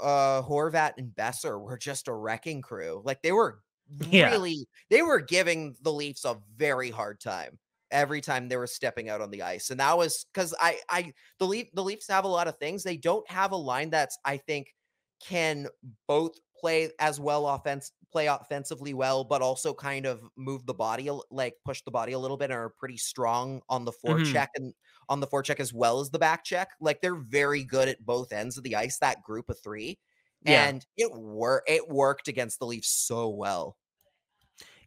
uh, 0.00 0.42
Horvat, 0.42 0.92
and 0.98 1.10
Boeser 1.14 1.60
were 1.60 1.78
just 1.78 2.08
a 2.08 2.12
wrecking 2.12 2.60
crew. 2.62 3.00
Like 3.04 3.22
they 3.22 3.32
were 3.32 3.60
Yeah. 4.10 4.30
really, 4.30 4.66
they 4.90 5.02
were 5.02 5.20
giving 5.20 5.76
the 5.82 5.92
Leafs 5.92 6.24
a 6.24 6.38
very 6.56 6.90
hard 6.90 7.20
time 7.20 7.58
every 7.96 8.20
time 8.20 8.48
they 8.48 8.58
were 8.58 8.68
stepping 8.68 9.08
out 9.08 9.22
on 9.22 9.32
the 9.32 9.42
ice, 9.42 9.70
and 9.70 9.80
that 9.80 9.98
was 9.98 10.26
because 10.32 10.54
I, 10.60 10.80
I, 10.90 11.14
the 11.40 11.46
Leaf, 11.48 11.68
the 11.74 11.82
Leafs 11.84 12.08
have 12.08 12.24
a 12.24 12.28
lot 12.28 12.48
of 12.48 12.58
things. 12.58 12.84
They 12.84 12.98
don't 12.98 13.28
have 13.30 13.52
a 13.52 13.56
line 13.56 13.90
that's 13.90 14.18
I 14.24 14.38
think 14.38 14.74
can 15.20 15.68
both 16.08 16.34
play 16.58 16.90
as 16.98 17.20
well 17.20 17.46
offense 17.48 17.92
play 18.12 18.26
offensively 18.26 18.94
well 18.94 19.24
but 19.24 19.42
also 19.42 19.74
kind 19.74 20.06
of 20.06 20.22
move 20.36 20.64
the 20.66 20.74
body 20.74 21.10
like 21.30 21.54
push 21.64 21.82
the 21.82 21.90
body 21.90 22.12
a 22.12 22.18
little 22.18 22.36
bit 22.36 22.46
and 22.50 22.54
are 22.58 22.70
pretty 22.70 22.96
strong 22.96 23.60
on 23.68 23.84
the 23.84 23.92
Mhm. 24.06 24.36
forecheck 24.36 24.48
and 24.54 24.74
on 25.08 25.20
the 25.20 25.26
forecheck 25.26 25.60
as 25.60 25.72
well 25.72 26.00
as 26.00 26.10
the 26.10 26.18
back 26.18 26.44
check 26.44 26.70
like 26.80 27.00
they're 27.00 27.14
very 27.16 27.62
good 27.64 27.88
at 27.88 28.04
both 28.04 28.32
ends 28.32 28.56
of 28.56 28.64
the 28.64 28.76
ice 28.76 28.98
that 28.98 29.22
group 29.22 29.48
of 29.50 29.58
3 29.62 29.98
Yeah. 30.42 30.70
and 30.72 30.86
it 30.96 31.12
worked 31.12 31.68
it 31.68 31.88
worked 31.88 32.28
against 32.28 32.58
the 32.58 32.66
Leafs 32.66 32.88
so 32.90 33.28
well 33.28 33.76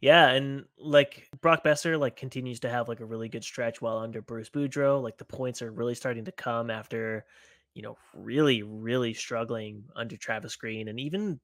Yeah, 0.00 0.28
and 0.30 0.64
like 0.78 1.28
Brock 1.40 1.62
Boeser 1.64 1.98
like 1.98 2.16
continues 2.16 2.60
to 2.60 2.70
have 2.70 2.88
like 2.88 3.00
a 3.00 3.04
really 3.04 3.28
good 3.28 3.44
stretch 3.44 3.82
while 3.82 3.98
under 3.98 4.22
Bruce 4.22 4.48
Boudreau. 4.50 5.02
Like 5.02 5.18
the 5.18 5.24
points 5.24 5.60
are 5.62 5.70
really 5.70 5.94
starting 5.94 6.24
to 6.24 6.32
come 6.32 6.70
after, 6.70 7.26
you 7.74 7.82
know, 7.82 7.96
really, 8.14 8.62
really 8.62 9.12
struggling 9.14 9.84
under 9.94 10.16
Travis 10.16 10.56
Green. 10.56 10.88
And 10.88 10.98
even 11.00 11.40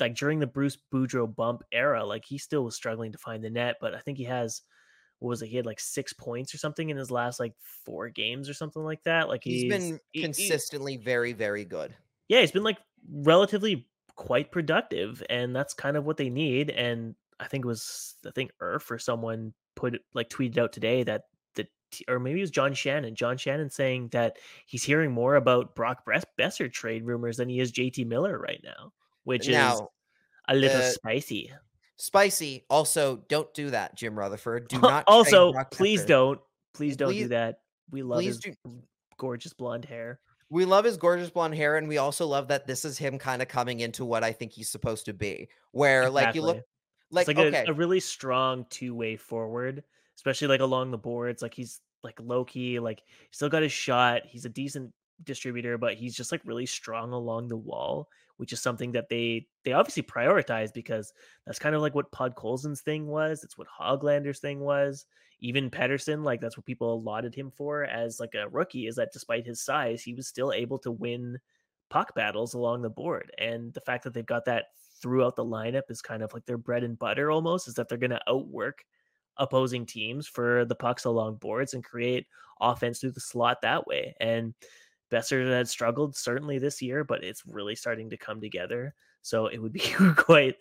like 0.00 0.14
during 0.16 0.40
the 0.40 0.46
Bruce 0.46 0.78
Boudreau 0.92 1.32
bump 1.32 1.62
era, 1.72 2.04
like 2.04 2.24
he 2.24 2.38
still 2.38 2.64
was 2.64 2.74
struggling 2.76 3.12
to 3.12 3.18
find 3.18 3.42
the 3.44 3.50
net. 3.50 3.76
But 3.80 3.94
I 3.94 4.00
think 4.00 4.18
he 4.18 4.24
has 4.24 4.62
what 5.18 5.28
was 5.30 5.42
it? 5.42 5.48
He 5.48 5.56
had 5.56 5.66
like 5.66 5.80
six 5.80 6.12
points 6.12 6.54
or 6.54 6.58
something 6.58 6.90
in 6.90 6.96
his 6.96 7.10
last 7.10 7.38
like 7.40 7.54
four 7.86 8.08
games 8.08 8.48
or 8.48 8.54
something 8.54 8.82
like 8.82 9.04
that. 9.04 9.28
Like 9.28 9.44
he's 9.44 9.64
been 9.64 10.00
he- 10.12 10.30
he- 10.36 10.58
consistently 10.58 10.96
very 10.96 11.32
very 11.32 11.64
good 11.64 11.96
yeah, 12.28 12.40
he's 12.40 12.52
been 12.52 12.62
like 12.62 12.78
relatively 13.10 13.88
quite 14.16 14.52
productive, 14.52 15.22
and 15.28 15.54
that's 15.54 15.74
kind 15.74 15.96
of 15.96 16.04
what 16.04 16.16
they 16.16 16.30
need. 16.30 16.70
And 16.70 17.14
I 17.42 17.48
think 17.48 17.64
it 17.64 17.68
was 17.68 18.14
I 18.26 18.30
think 18.30 18.52
Earth 18.60 18.90
or 18.90 18.98
someone 18.98 19.52
put 19.74 20.00
like 20.14 20.28
tweeted 20.30 20.58
out 20.58 20.72
today 20.72 21.02
that 21.02 21.22
the 21.54 21.66
or 22.08 22.18
maybe 22.18 22.40
it 22.40 22.42
was 22.42 22.50
John 22.50 22.74
Shannon. 22.74 23.14
John 23.14 23.36
Shannon 23.36 23.70
saying 23.70 24.08
that 24.12 24.38
he's 24.66 24.82
hearing 24.84 25.12
more 25.12 25.34
about 25.36 25.74
Brock 25.74 26.04
Boeser 26.38 26.72
trade 26.72 27.04
rumors 27.04 27.36
than 27.36 27.48
he 27.48 27.60
is 27.60 27.72
JT 27.72 28.06
Miller 28.06 28.38
right 28.38 28.60
now, 28.64 28.92
which 29.24 29.48
is 29.48 29.56
a 30.48 30.54
little 30.54 30.76
uh, 30.80 30.90
spicy. 30.90 31.52
spicy 31.96 32.64
also 32.70 33.22
don't 33.28 33.52
do 33.54 33.70
that 33.70 33.96
Jim 33.96 34.18
Rutherford 34.18 34.68
do 34.68 34.78
not 34.82 35.04
also, 35.06 35.52
please 35.70 36.02
Boeser. 36.02 36.08
don't, 36.08 36.40
please 36.74 36.96
don't 36.96 37.08
Please- 37.10 37.22
do 37.24 37.28
that. 37.28 37.58
We 37.90 38.02
love 38.02 38.22
his 38.22 38.38
do 38.38 38.54
gorgeous 39.18 39.52
blonde 39.52 39.84
hair. 39.84 40.20
We 40.48 40.64
love 40.66 40.84
his 40.84 40.98
gorgeous 40.98 41.30
blonde 41.30 41.54
hair, 41.54 41.76
and 41.78 41.88
we 41.88 41.96
also 41.98 42.26
love 42.26 42.48
that 42.48 42.66
this 42.66 42.84
is 42.84 42.98
him 42.98 43.18
kind 43.18 43.40
of 43.40 43.48
coming 43.48 43.80
into 43.80 44.04
what 44.04 44.22
I 44.22 44.32
think 44.32 44.52
he's 44.52 44.68
supposed 44.68 45.06
to 45.06 45.14
be. 45.14 45.48
Where 45.70 46.10
like 46.10 46.34
you 46.34 46.42
look 46.42 46.56
Exactly. 46.56 46.71
Like, 47.12 47.28
it's 47.28 47.38
like 47.38 47.46
okay, 47.46 47.64
a, 47.66 47.70
a 47.70 47.74
really 47.74 48.00
strong 48.00 48.66
two 48.70 48.94
way 48.94 49.16
forward, 49.16 49.84
especially 50.16 50.48
like 50.48 50.60
along 50.60 50.90
the 50.90 50.98
boards. 50.98 51.42
Like 51.42 51.54
he's 51.54 51.80
like 52.02 52.18
low 52.20 52.44
key, 52.44 52.78
like 52.78 53.02
still 53.30 53.48
got 53.48 53.62
his 53.62 53.72
shot. 53.72 54.22
He's 54.26 54.44
a 54.44 54.50
decent 54.50 54.92
distributor, 55.24 55.78
but 55.78 55.94
he's 55.94 56.16
just 56.16 56.32
like 56.32 56.42
really 56.44 56.66
strong 56.66 57.12
along 57.12 57.48
the 57.48 57.56
wall, 57.56 58.08
which 58.36 58.52
is 58.52 58.60
something 58.60 58.92
that 58.92 59.08
they 59.08 59.46
they 59.64 59.72
obviously 59.72 60.02
prioritize 60.02 60.72
because 60.72 61.12
that's 61.46 61.58
kind 61.58 61.74
of 61.74 61.82
like 61.82 61.94
what 61.94 62.12
Podkolzin's 62.12 62.80
thing 62.80 63.06
was. 63.06 63.44
It's 63.44 63.58
what 63.58 63.68
Hoglander's 63.68 64.40
thing 64.40 64.60
was. 64.60 65.06
Even 65.40 65.70
Pettersson, 65.70 66.22
like 66.22 66.40
that's 66.40 66.56
what 66.56 66.66
people 66.66 67.02
lauded 67.02 67.34
him 67.34 67.50
for 67.50 67.84
as 67.84 68.20
like 68.20 68.34
a 68.34 68.48
rookie, 68.48 68.86
is 68.86 68.96
that 68.96 69.12
despite 69.12 69.46
his 69.46 69.60
size, 69.60 70.02
he 70.02 70.14
was 70.14 70.28
still 70.28 70.52
able 70.52 70.78
to 70.80 70.90
win 70.90 71.38
puck 71.90 72.14
battles 72.14 72.54
along 72.54 72.82
the 72.82 72.90
board. 72.90 73.32
And 73.38 73.72
the 73.74 73.80
fact 73.80 74.04
that 74.04 74.14
they've 74.14 74.24
got 74.24 74.44
that 74.46 74.66
throughout 75.02 75.36
the 75.36 75.44
lineup 75.44 75.90
is 75.90 76.00
kind 76.00 76.22
of 76.22 76.32
like 76.32 76.46
their 76.46 76.58
bread 76.58 76.84
and 76.84 76.98
butter 76.98 77.30
almost, 77.30 77.68
is 77.68 77.74
that 77.74 77.88
they're 77.88 77.98
gonna 77.98 78.20
outwork 78.28 78.84
opposing 79.38 79.86
teams 79.86 80.26
for 80.28 80.64
the 80.64 80.74
pucks 80.74 81.04
along 81.04 81.36
boards 81.36 81.74
and 81.74 81.84
create 81.84 82.26
offense 82.60 83.00
through 83.00 83.12
the 83.12 83.20
slot 83.20 83.62
that 83.62 83.86
way. 83.86 84.14
And 84.20 84.54
Boeser 85.10 85.46
had 85.50 85.68
struggled 85.68 86.16
certainly 86.16 86.58
this 86.58 86.80
year, 86.80 87.04
but 87.04 87.24
it's 87.24 87.44
really 87.46 87.74
starting 87.74 88.10
to 88.10 88.16
come 88.16 88.40
together. 88.40 88.94
So 89.22 89.46
it 89.46 89.58
would 89.58 89.72
be 89.72 89.80
quite 90.16 90.56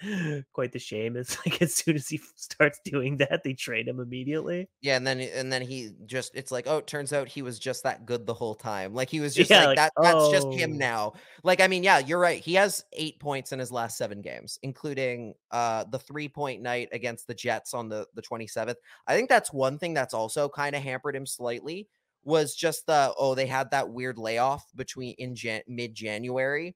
quite 0.53 0.71
the 0.71 0.79
shame. 0.79 1.17
It's 1.17 1.37
like 1.45 1.61
as 1.61 1.73
soon 1.73 1.95
as 1.95 2.07
he 2.07 2.21
starts 2.35 2.79
doing 2.85 3.17
that, 3.17 3.43
they 3.43 3.53
trade 3.53 3.87
him 3.87 3.99
immediately. 3.99 4.69
Yeah, 4.81 4.97
and 4.97 5.05
then 5.05 5.19
and 5.19 5.51
then 5.51 5.63
he 5.63 5.91
just 6.05 6.35
it's 6.35 6.51
like, 6.51 6.65
oh, 6.67 6.77
it 6.77 6.87
turns 6.87 7.11
out 7.11 7.27
he 7.27 7.41
was 7.41 7.59
just 7.59 7.83
that 7.83 8.05
good 8.05 8.25
the 8.25 8.33
whole 8.33 8.55
time. 8.55 8.93
Like 8.93 9.09
he 9.09 9.19
was 9.19 9.33
just 9.33 9.49
Yeah, 9.49 9.65
like, 9.65 9.77
like, 9.77 9.77
that 9.77 9.93
that's 10.01 10.29
just 10.29 10.47
him 10.53 10.73
oh. 10.73 10.77
now. 10.77 11.13
Like, 11.43 11.59
I 11.59 11.67
mean, 11.67 11.83
yeah, 11.83 11.99
you're 11.99 12.19
right. 12.19 12.41
He 12.41 12.53
has 12.53 12.85
eight 12.93 13.19
points 13.19 13.51
in 13.51 13.59
his 13.59 13.71
last 13.71 13.97
seven 13.97 14.21
games, 14.21 14.59
including 14.61 15.33
uh 15.49 15.83
the 15.85 15.99
three-point 15.99 16.61
night 16.61 16.89
against 16.91 17.27
the 17.27 17.33
Jets 17.33 17.73
on 17.73 17.89
the, 17.89 18.05
the 18.13 18.21
27th. 18.21 18.75
I 19.07 19.15
think 19.15 19.27
that's 19.27 19.51
one 19.51 19.79
thing 19.79 19.93
that's 19.93 20.13
also 20.13 20.47
kind 20.47 20.75
of 20.75 20.83
hampered 20.83 21.15
him 21.15 21.25
slightly 21.25 21.87
was 22.23 22.55
just 22.55 22.85
the 22.85 23.13
oh, 23.17 23.33
they 23.33 23.47
had 23.47 23.71
that 23.71 23.89
weird 23.89 24.19
layoff 24.19 24.65
between 24.75 25.15
in 25.17 25.33
Jan- 25.35 25.63
mid-January 25.67 26.75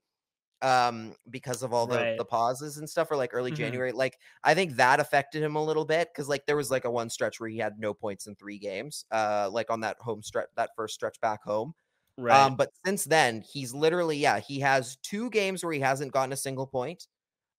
um 0.66 1.16
because 1.30 1.64
of 1.64 1.74
all 1.74 1.88
the 1.88 2.08
Right. 2.08 2.18
the 2.18 2.26
pauses 2.26 2.78
and 2.78 2.90
stuff 2.90 3.12
or 3.12 3.18
like 3.18 3.32
early 3.34 3.52
Mhm. 3.52 3.54
January 3.54 3.94
like 3.94 4.20
I 4.44 4.56
think 4.56 4.78
that 4.78 5.00
affected 5.00 5.44
him 5.44 5.56
a 5.56 5.64
little 5.64 5.86
bit 5.86 6.10
cuz 6.16 6.30
like 6.30 6.46
there 6.48 6.58
was 6.58 6.72
like 6.72 6.86
a 6.86 6.92
one 6.92 7.10
stretch 7.12 7.40
where 7.40 7.50
he 7.50 7.60
had 7.60 7.80
no 7.80 7.94
points 7.94 8.28
in 8.28 8.36
3 8.36 8.60
games 8.60 9.06
uh 9.12 9.50
like 9.52 9.70
on 9.72 9.82
that 9.82 9.98
home 10.00 10.24
stretch 10.24 10.50
that 10.56 10.72
first 10.76 10.96
stretch 10.96 11.22
back 11.22 11.44
home 11.44 11.74
Right. 12.18 12.52
um 12.52 12.56
but 12.58 12.72
since 12.86 13.06
then 13.06 13.42
he's 13.42 13.74
literally 13.74 14.18
yeah 14.18 14.40
he 14.40 14.60
has 14.62 14.98
two 15.04 15.30
games 15.32 15.64
where 15.64 15.74
he 15.74 15.80
hasn't 15.82 16.14
gotten 16.14 16.34
a 16.34 16.38
single 16.38 16.68
point 16.68 17.08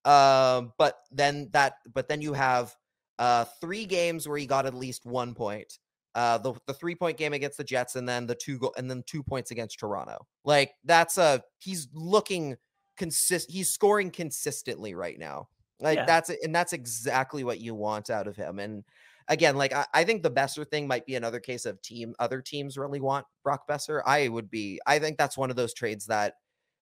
um 0.04 0.72
but 0.78 1.00
then 1.10 1.48
that 1.52 1.74
but 1.92 2.08
then 2.08 2.20
you 2.20 2.32
have 2.32 2.76
uh 3.18 3.44
3 3.60 3.86
games 3.86 4.28
where 4.28 4.38
he 4.38 4.46
got 4.46 4.66
at 4.66 4.74
least 4.74 5.04
1 5.04 5.34
point 5.34 5.78
uh 6.14 6.38
the, 6.38 6.54
the 6.66 6.74
three 6.74 6.94
point 6.94 7.18
game 7.18 7.32
against 7.32 7.58
the 7.58 7.64
Jets 7.64 7.96
and 7.96 8.08
then 8.08 8.26
the 8.26 8.34
two 8.34 8.58
go 8.58 8.72
and 8.76 8.90
then 8.90 9.02
two 9.06 9.22
points 9.22 9.50
against 9.50 9.78
Toronto. 9.78 10.26
Like 10.44 10.74
that's 10.84 11.18
a 11.18 11.42
he's 11.58 11.88
looking 11.92 12.56
consist 12.96 13.50
he's 13.50 13.70
scoring 13.72 14.10
consistently 14.10 14.94
right 14.94 15.18
now. 15.18 15.48
Like 15.80 15.98
Yeah. 15.98 16.04
that's 16.06 16.30
and 16.30 16.54
that's 16.54 16.72
exactly 16.72 17.44
what 17.44 17.60
you 17.60 17.74
want 17.74 18.10
out 18.10 18.26
of 18.26 18.36
him. 18.36 18.58
And 18.58 18.84
again, 19.28 19.56
like 19.56 19.72
I, 19.74 19.84
I 19.92 20.04
think 20.04 20.22
the 20.22 20.30
Boeser 20.30 20.66
thing 20.68 20.86
might 20.86 21.04
be 21.06 21.14
another 21.16 21.40
case 21.40 21.66
of 21.66 21.80
team 21.82 22.14
other 22.18 22.40
teams 22.40 22.78
really 22.78 23.00
want 23.00 23.26
Brock 23.42 23.68
Boeser. 23.68 24.00
I 24.06 24.28
would 24.28 24.50
be 24.50 24.80
I 24.86 24.98
think 24.98 25.18
that's 25.18 25.36
one 25.36 25.50
of 25.50 25.56
those 25.56 25.74
trades 25.74 26.06
that 26.06 26.34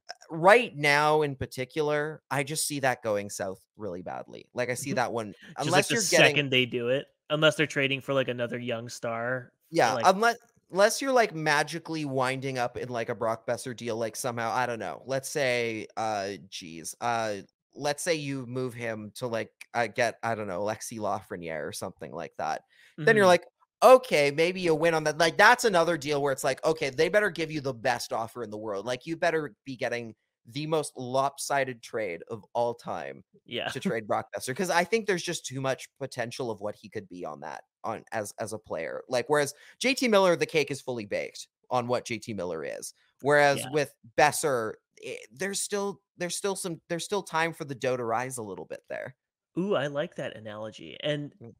uh, 0.08 0.12
right 0.30 0.76
now 0.76 1.22
in 1.22 1.34
particular, 1.34 2.22
I 2.30 2.42
just 2.44 2.66
see 2.68 2.80
that 2.80 3.02
going 3.02 3.30
south 3.30 3.60
really 3.76 4.02
badly. 4.02 4.46
Like 4.54 4.70
I 4.70 4.74
see 4.74 4.92
Mhm. 4.92 4.96
that 4.96 5.12
one 5.12 5.28
like 5.58 5.66
unless 5.66 5.88
the 5.88 5.94
you're 5.94 6.02
getting 6.02 6.36
second 6.36 6.50
they 6.50 6.66
do 6.66 6.88
it, 6.90 7.06
unless 7.30 7.56
they're 7.56 7.66
trading 7.66 8.00
for 8.00 8.14
like 8.14 8.28
another 8.28 8.58
young 8.58 8.88
star. 8.88 9.52
Yeah, 9.70 9.94
like- 9.94 10.06
unless 10.06 10.36
unless 10.70 11.00
you're 11.02 11.12
like 11.12 11.34
magically 11.34 12.04
winding 12.04 12.58
up 12.58 12.76
in 12.76 12.88
like 12.88 13.08
a 13.08 13.14
Brock 13.14 13.46
Boeser 13.46 13.76
deal, 13.76 13.96
like 13.96 14.16
somehow 14.16 14.52
I 14.52 14.66
don't 14.66 14.78
know. 14.78 15.02
Let's 15.06 15.28
say, 15.28 15.86
uh, 15.96 16.32
geez, 16.48 16.94
uh, 17.00 17.36
let's 17.74 18.02
say 18.02 18.14
you 18.14 18.46
move 18.46 18.74
him 18.74 19.12
to 19.16 19.26
like 19.26 19.50
uh, 19.74 19.86
get 19.88 20.18
I 20.22 20.34
don't 20.34 20.46
know 20.46 20.60
Alexi 20.60 20.98
Lafreniere 20.98 21.66
or 21.66 21.72
something 21.72 22.12
like 22.12 22.32
that. 22.38 22.62
Then 22.96 23.16
you're 23.16 23.24
Mhm. 23.24 23.28
like, 23.28 23.46
okay, 23.82 24.30
maybe 24.30 24.60
you 24.60 24.74
win 24.74 24.94
on 24.94 25.04
that. 25.04 25.18
Like 25.18 25.36
that's 25.36 25.64
another 25.64 25.96
deal 25.98 26.22
where 26.22 26.32
it's 26.32 26.44
like, 26.44 26.64
okay, 26.64 26.90
they 26.90 27.08
better 27.08 27.30
give 27.30 27.50
you 27.50 27.60
the 27.60 27.74
best 27.74 28.12
offer 28.12 28.42
in 28.42 28.50
the 28.50 28.58
world. 28.58 28.86
Like 28.86 29.06
you 29.06 29.16
better 29.16 29.54
be 29.64 29.76
getting 29.76 30.14
the 30.46 30.66
most 30.66 30.92
lopsided 30.96 31.82
trade 31.82 32.22
of 32.28 32.44
all 32.54 32.74
time 32.74 33.24
yeah. 33.46 33.68
to 33.68 33.80
trade 33.80 34.06
Brock 34.06 34.26
Boeser 34.36 34.48
because 34.48 34.70
I 34.70 34.84
think 34.84 35.06
there's 35.06 35.22
just 35.22 35.46
too 35.46 35.60
much 35.60 35.88
potential 35.98 36.50
of 36.50 36.60
what 36.60 36.76
he 36.76 36.88
could 36.88 37.08
be 37.08 37.24
on 37.24 37.40
that 37.40 37.64
on 37.85 38.05
as 38.12 38.32
as 38.39 38.53
a 38.53 38.59
player. 38.59 39.03
Like 39.09 39.26
whereas 39.28 39.55
JT 39.80 40.11
Miller, 40.11 40.37
the 40.37 40.47
cake 40.47 40.70
is 40.70 40.80
fully 40.80 41.07
baked 41.07 41.49
on 41.70 41.87
what 41.87 42.05
JT 42.05 42.35
Miller 42.35 42.64
is. 42.64 42.95
Whereas 43.22 43.59
Yeah. 43.59 43.70
with 43.72 43.95
Boeser, 44.18 44.74
eh, 45.05 45.16
there's 45.32 45.61
still 45.61 46.01
there's 46.16 46.37
still 46.37 46.57
some 46.57 46.80
there's 46.89 47.05
still 47.05 47.22
time 47.22 47.53
for 47.53 47.64
the 47.64 47.74
dough 47.74 47.97
to 47.97 48.05
rise 48.05 48.39
a 48.39 48.43
little 48.43 48.64
bit 48.64 48.82
there. 48.89 49.14
Ooh, 49.59 49.74
I 49.74 49.87
like 49.87 50.16
that 50.16 50.37
analogy. 50.37 50.97
And 51.01 51.32
Mm. 51.41 51.55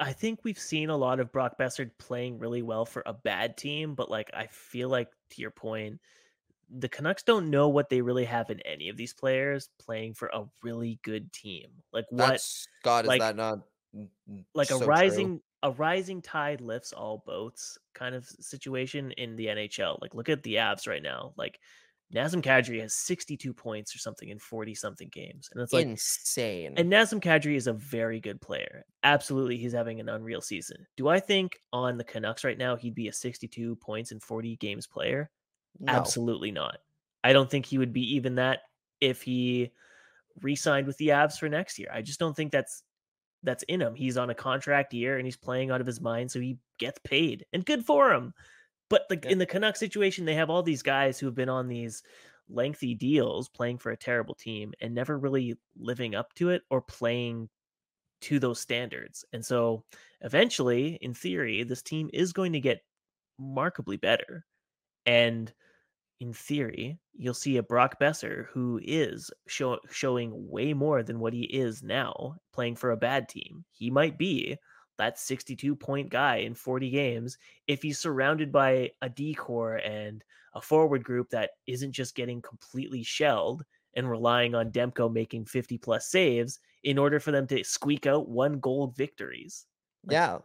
I 0.00 0.12
think 0.12 0.40
we've 0.42 0.58
seen 0.58 0.90
a 0.90 0.96
lot 0.96 1.20
of 1.20 1.30
Brock 1.30 1.56
Boeser 1.60 1.90
playing 1.98 2.38
really 2.40 2.60
well 2.62 2.84
for 2.84 3.02
a 3.06 3.12
bad 3.12 3.56
team, 3.56 3.94
but 3.94 4.10
like 4.10 4.28
I 4.34 4.48
feel 4.48 4.88
like 4.88 5.08
to 5.30 5.40
your 5.40 5.52
point, 5.52 6.00
the 6.68 6.88
Canucks 6.88 7.22
don't 7.22 7.50
know 7.50 7.68
what 7.68 7.88
they 7.88 8.00
really 8.02 8.24
have 8.24 8.50
in 8.50 8.58
any 8.62 8.88
of 8.88 8.96
these 8.96 9.14
players 9.14 9.70
playing 9.78 10.14
for 10.14 10.26
a 10.34 10.44
really 10.62 10.98
good 11.02 11.32
team. 11.32 11.70
Like 11.92 12.06
what 12.10 12.26
That's 12.30 12.66
God, 12.82 13.04
is 13.06 13.18
that 13.20 13.36
not 13.36 13.60
n- 13.94 14.10
n- 14.28 14.44
like 14.54 14.68
so 14.68 14.76
a 14.76 14.78
true? 14.80 14.88
A 15.66 15.72
rising 15.72 16.22
tide 16.22 16.60
lifts 16.60 16.92
all 16.92 17.24
boats 17.26 17.76
kind 17.92 18.14
of 18.14 18.24
situation 18.24 19.10
in 19.12 19.34
the 19.34 19.46
NHL. 19.46 20.00
Like 20.00 20.14
look 20.14 20.28
at 20.28 20.44
the 20.44 20.54
Avs 20.54 20.86
right 20.86 21.02
now. 21.02 21.32
Like 21.36 21.58
Nazem 22.14 22.40
Kadri 22.40 22.80
has 22.80 22.94
62 22.94 23.52
points 23.52 23.92
or 23.92 23.98
something 23.98 24.28
in 24.28 24.38
40 24.38 24.76
something 24.76 25.08
games. 25.08 25.48
And 25.52 25.60
it's 25.60 25.72
like 25.72 25.84
insane. 25.84 26.74
and 26.76 26.88
Nazem 26.88 27.20
Kadri 27.20 27.56
is 27.56 27.66
a 27.66 27.72
very 27.72 28.20
good 28.20 28.40
player. 28.40 28.84
Absolutely, 29.02 29.56
he's 29.56 29.72
having 29.72 29.98
an 29.98 30.08
unreal 30.08 30.40
season. 30.40 30.86
Do 30.96 31.08
I 31.08 31.18
think 31.18 31.58
on 31.72 31.98
the 31.98 32.04
Canucks 32.04 32.44
right 32.44 32.56
now 32.56 32.76
he'd 32.76 32.94
be 32.94 33.08
a 33.08 33.12
62 33.12 33.74
points 33.76 34.12
in 34.12 34.20
40 34.20 34.54
games 34.58 34.86
player? 34.86 35.30
No. 35.80 35.92
Absolutely 35.92 36.52
not. 36.52 36.78
I 37.24 37.32
don't 37.32 37.50
think 37.50 37.66
he 37.66 37.78
would 37.78 37.92
be 37.92 38.14
even 38.14 38.36
that 38.36 38.60
if 39.00 39.20
he 39.20 39.72
re-signed 40.42 40.86
with 40.86 40.96
the 40.98 41.08
Avs 41.08 41.38
for 41.38 41.48
next 41.48 41.76
year. 41.76 41.88
I 41.92 42.02
just 42.02 42.20
don't 42.20 42.36
think 42.36 42.52
that's 42.52 42.84
that's 43.42 43.62
in 43.64 43.80
him. 43.80 43.94
He's 43.94 44.16
on 44.16 44.30
a 44.30 44.34
contract 44.34 44.92
year 44.94 45.16
and 45.18 45.26
he's 45.26 45.36
playing 45.36 45.70
out 45.70 45.80
of 45.80 45.86
his 45.86 46.00
mind, 46.00 46.30
so 46.30 46.40
he 46.40 46.58
gets 46.78 46.98
paid, 47.04 47.46
and 47.52 47.64
good 47.64 47.84
for 47.84 48.12
him. 48.12 48.34
But 48.88 49.02
like 49.10 49.24
Yeah. 49.24 49.32
in 49.32 49.38
the 49.38 49.46
Canucks 49.46 49.80
situation, 49.80 50.24
they 50.24 50.34
have 50.34 50.50
all 50.50 50.62
these 50.62 50.82
guys 50.82 51.18
who 51.18 51.26
have 51.26 51.34
been 51.34 51.48
on 51.48 51.68
these 51.68 52.02
lengthy 52.48 52.94
deals 52.94 53.48
playing 53.48 53.78
for 53.78 53.90
a 53.92 53.96
terrible 53.96 54.34
team 54.34 54.72
and 54.80 54.94
never 54.94 55.18
really 55.18 55.56
living 55.76 56.14
up 56.14 56.32
to 56.34 56.50
it 56.50 56.62
or 56.70 56.80
playing 56.80 57.48
to 58.22 58.38
those 58.38 58.60
standards. 58.60 59.24
And 59.32 59.44
so 59.44 59.84
eventually, 60.22 60.94
in 61.02 61.12
theory, 61.14 61.64
this 61.64 61.82
team 61.82 62.08
is 62.12 62.32
going 62.32 62.52
to 62.52 62.60
get 62.60 62.84
markedly 63.38 63.96
better. 63.96 64.46
And 65.04 65.52
in 66.20 66.32
theory, 66.32 66.98
you'll 67.14 67.34
see 67.34 67.56
a 67.56 67.62
Brock 67.62 68.00
Boeser 68.00 68.46
who 68.52 68.80
is 68.82 69.30
show, 69.48 69.78
showing 69.90 70.32
way 70.48 70.72
more 70.72 71.02
than 71.02 71.20
what 71.20 71.32
he 71.32 71.42
is 71.44 71.82
now 71.82 72.36
playing 72.52 72.76
for 72.76 72.90
a 72.90 72.96
bad 72.96 73.28
team. 73.28 73.64
He 73.72 73.90
might 73.90 74.18
be 74.18 74.56
that 74.98 75.18
62 75.18 75.76
point 75.76 76.08
guy 76.08 76.36
in 76.36 76.54
40 76.54 76.90
games 76.90 77.36
if 77.66 77.82
he's 77.82 77.98
surrounded 77.98 78.50
by 78.50 78.90
a 79.02 79.08
D 79.08 79.34
corps 79.34 79.76
and 79.76 80.24
a 80.54 80.60
forward 80.60 81.04
group 81.04 81.28
that 81.30 81.50
isn't 81.66 81.92
just 81.92 82.14
getting 82.14 82.40
completely 82.40 83.02
shelled 83.02 83.62
and 83.94 84.08
relying 84.08 84.54
on 84.54 84.70
Demko 84.70 85.12
making 85.12 85.44
50 85.44 85.76
plus 85.78 86.08
saves 86.10 86.60
in 86.84 86.98
order 86.98 87.20
for 87.20 87.30
them 87.30 87.46
to 87.48 87.62
squeak 87.62 88.06
out 88.06 88.28
one 88.28 88.58
goal 88.60 88.94
victories. 88.96 89.66
Like- 90.04 90.14
yeah. 90.14 90.38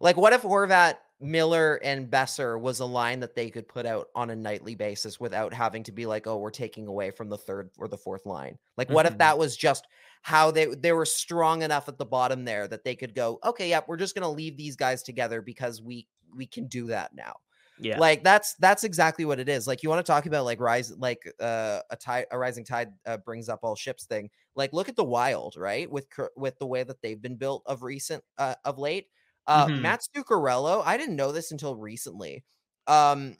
Like 0.00 0.16
what 0.16 0.34
if 0.34 0.42
Horvat, 0.42 0.96
Miller, 1.20 1.80
and 1.82 2.10
Boeser 2.10 2.60
was 2.60 2.80
a 2.80 2.84
line 2.84 3.20
that 3.20 3.34
they 3.34 3.50
could 3.50 3.66
put 3.66 3.86
out 3.86 4.08
on 4.14 4.30
a 4.30 4.36
nightly 4.36 4.74
basis 4.74 5.18
without 5.18 5.54
having 5.54 5.82
to 5.84 5.92
be 5.92 6.04
like, 6.06 6.26
oh, 6.26 6.36
we're 6.36 6.50
taking 6.50 6.86
away 6.86 7.10
from 7.10 7.28
the 7.30 7.38
third 7.38 7.70
or 7.78 7.88
the 7.88 7.96
fourth 7.96 8.26
line? 8.26 8.58
Like, 8.76 8.90
what 8.90 9.06
Mhm. 9.06 9.12
if 9.12 9.18
that 9.18 9.38
was 9.38 9.56
just 9.56 9.86
how 10.22 10.50
they 10.50 10.66
they 10.66 10.92
were 10.92 11.06
strong 11.06 11.62
enough 11.62 11.88
at 11.88 11.96
the 11.98 12.04
bottom 12.04 12.44
there 12.44 12.68
that 12.68 12.84
they 12.84 12.94
could 12.96 13.14
go, 13.14 13.38
okay, 13.44 13.70
yep, 13.70 13.88
we're 13.88 13.96
just 13.96 14.14
gonna 14.14 14.30
leave 14.30 14.56
these 14.56 14.76
guys 14.76 15.02
together 15.02 15.40
because 15.40 15.80
we 15.80 16.06
we 16.34 16.46
can 16.46 16.66
do 16.66 16.86
that 16.88 17.14
now. 17.14 17.34
Yeah. 17.78 17.98
Like 17.98 18.24
that's 18.24 18.54
that's 18.54 18.84
exactly 18.84 19.24
what 19.26 19.38
it 19.38 19.48
is. 19.48 19.66
Like 19.66 19.82
you 19.82 19.88
want 19.90 20.04
to 20.04 20.10
talk 20.10 20.26
about 20.26 20.44
like 20.46 20.60
rise 20.60 20.92
like 20.96 21.30
uh, 21.40 21.80
a 21.90 21.96
tide 21.96 22.26
a 22.30 22.38
rising 22.38 22.64
tide 22.64 22.92
uh, 23.06 23.18
brings 23.18 23.48
up 23.48 23.60
all 23.62 23.76
ships 23.76 24.04
thing. 24.06 24.30
Like 24.54 24.72
look 24.72 24.88
at 24.88 24.96
the 24.96 25.04
Wild, 25.04 25.56
right? 25.56 25.90
With 25.90 26.08
cur- 26.10 26.30
with 26.36 26.58
the 26.58 26.66
way 26.66 26.82
that 26.84 27.02
they've 27.02 27.20
been 27.20 27.36
built 27.36 27.62
of 27.66 27.82
recent 27.82 28.24
uh, 28.38 28.54
of 28.64 28.78
late. 28.78 29.08
Uh, 29.46 29.68
Mhm. 29.68 29.76
Matt 29.76 30.00
Zuccarello, 30.16 30.82
I 30.84 30.96
didn't 30.96 31.16
know 31.16 31.32
this 31.32 31.52
until 31.52 31.76
recently. 31.76 32.44
Um, 32.86 33.36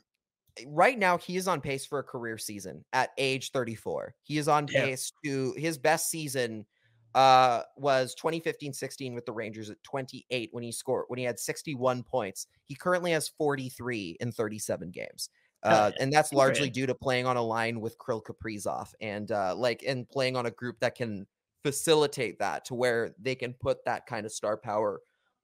right 0.69 0.99
now 0.99 1.19
he 1.19 1.37
is 1.37 1.49
on 1.49 1.61
pace 1.61 1.87
for 1.87 1.99
a 2.01 2.05
career 2.05 2.39
season 2.39 2.85
at 2.93 3.11
age 3.19 3.53
34. 3.53 4.17
He 4.23 4.39
is 4.39 4.49
on 4.49 4.69
Yeah. 4.69 4.87
pace 4.87 5.13
to 5.25 5.55
his 5.55 5.79
best 5.79 6.11
season 6.11 6.67
uh 7.15 7.63
was 7.77 8.15
2015-16 8.15 9.15
with 9.15 9.27
the 9.27 9.33
Rangers 9.33 9.71
at 9.71 9.83
28 9.85 10.51
when 10.53 10.63
he 10.65 10.73
scored 10.73 11.07
when 11.09 11.19
he 11.19 11.25
had 11.27 11.39
61 11.41 12.05
points. 12.05 12.47
He 12.67 12.75
currently 12.77 13.13
has 13.13 13.29
43 13.29 14.17
in 14.21 14.33
37 14.33 14.91
games. 14.93 15.31
Uh, 15.65 15.93
and 16.01 16.13
that's 16.13 16.33
largely 16.33 16.71
due 16.71 16.87
to 16.87 16.95
playing 16.95 17.27
on 17.27 17.37
a 17.37 17.43
line 17.43 17.81
with 17.81 17.97
Kirill 18.05 18.23
Kaprizov 18.23 18.93
and 19.01 19.33
uh, 19.33 19.55
like 19.57 19.83
and 19.85 20.09
playing 20.09 20.37
on 20.37 20.47
a 20.47 20.51
group 20.53 20.81
that 20.81 20.95
can 20.97 21.27
facilitate 21.65 22.39
that 22.41 22.65
to 22.67 22.75
where 22.75 23.15
they 23.19 23.35
can 23.35 23.55
put 23.55 23.85
that 23.87 24.07
kind 24.07 24.27
of 24.27 24.33
star 24.33 24.57
power 24.59 25.01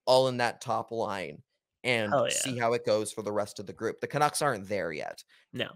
all 0.07 0.29
in 0.29 0.39
that 0.39 0.61
top 0.61 0.91
line 0.91 1.43
and 1.85 2.13
yeah. 2.13 2.29
see 2.31 2.59
how 2.59 2.73
it 2.73 2.87
goes 2.87 3.13
for 3.13 3.23
the 3.23 3.33
rest 3.33 3.59
of 3.59 3.67
the 3.67 3.73
group. 3.73 4.01
The 4.01 4.07
Canucks 4.07 4.43
aren't 4.43 4.69
there 4.69 4.93
yet 4.93 5.23
No. 5.53 5.69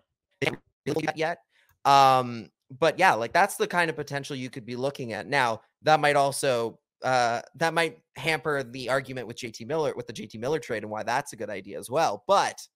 really 0.87 1.09
yet. 1.15 1.39
Um, 1.85 2.51
but 2.71 2.99
yeah, 2.99 3.15
like 3.15 3.33
that's 3.33 3.57
the 3.57 3.67
kind 3.67 3.91
of 3.91 3.97
potential 3.97 4.37
you 4.37 4.51
could 4.51 4.67
be 4.67 4.77
looking 4.77 5.13
at. 5.13 5.27
Now, 5.27 5.63
that 5.83 6.01
might 6.01 6.17
also 6.17 6.79
uh 7.03 7.43
that 7.55 7.75
might 7.75 7.99
hamper 8.17 8.63
the 8.63 8.89
argument 8.89 9.27
with 9.27 9.37
JT 9.37 9.67
Miller 9.67 9.93
with 9.95 10.07
the 10.07 10.15
JT 10.15 10.41
Miller 10.41 10.59
trade 10.59 10.83
and 10.83 10.91
why 10.91 11.03
that's 11.03 11.33
a 11.33 11.37
good 11.37 11.51
idea 11.51 11.79
as 11.79 11.91
well. 11.91 12.25
But 12.27 12.67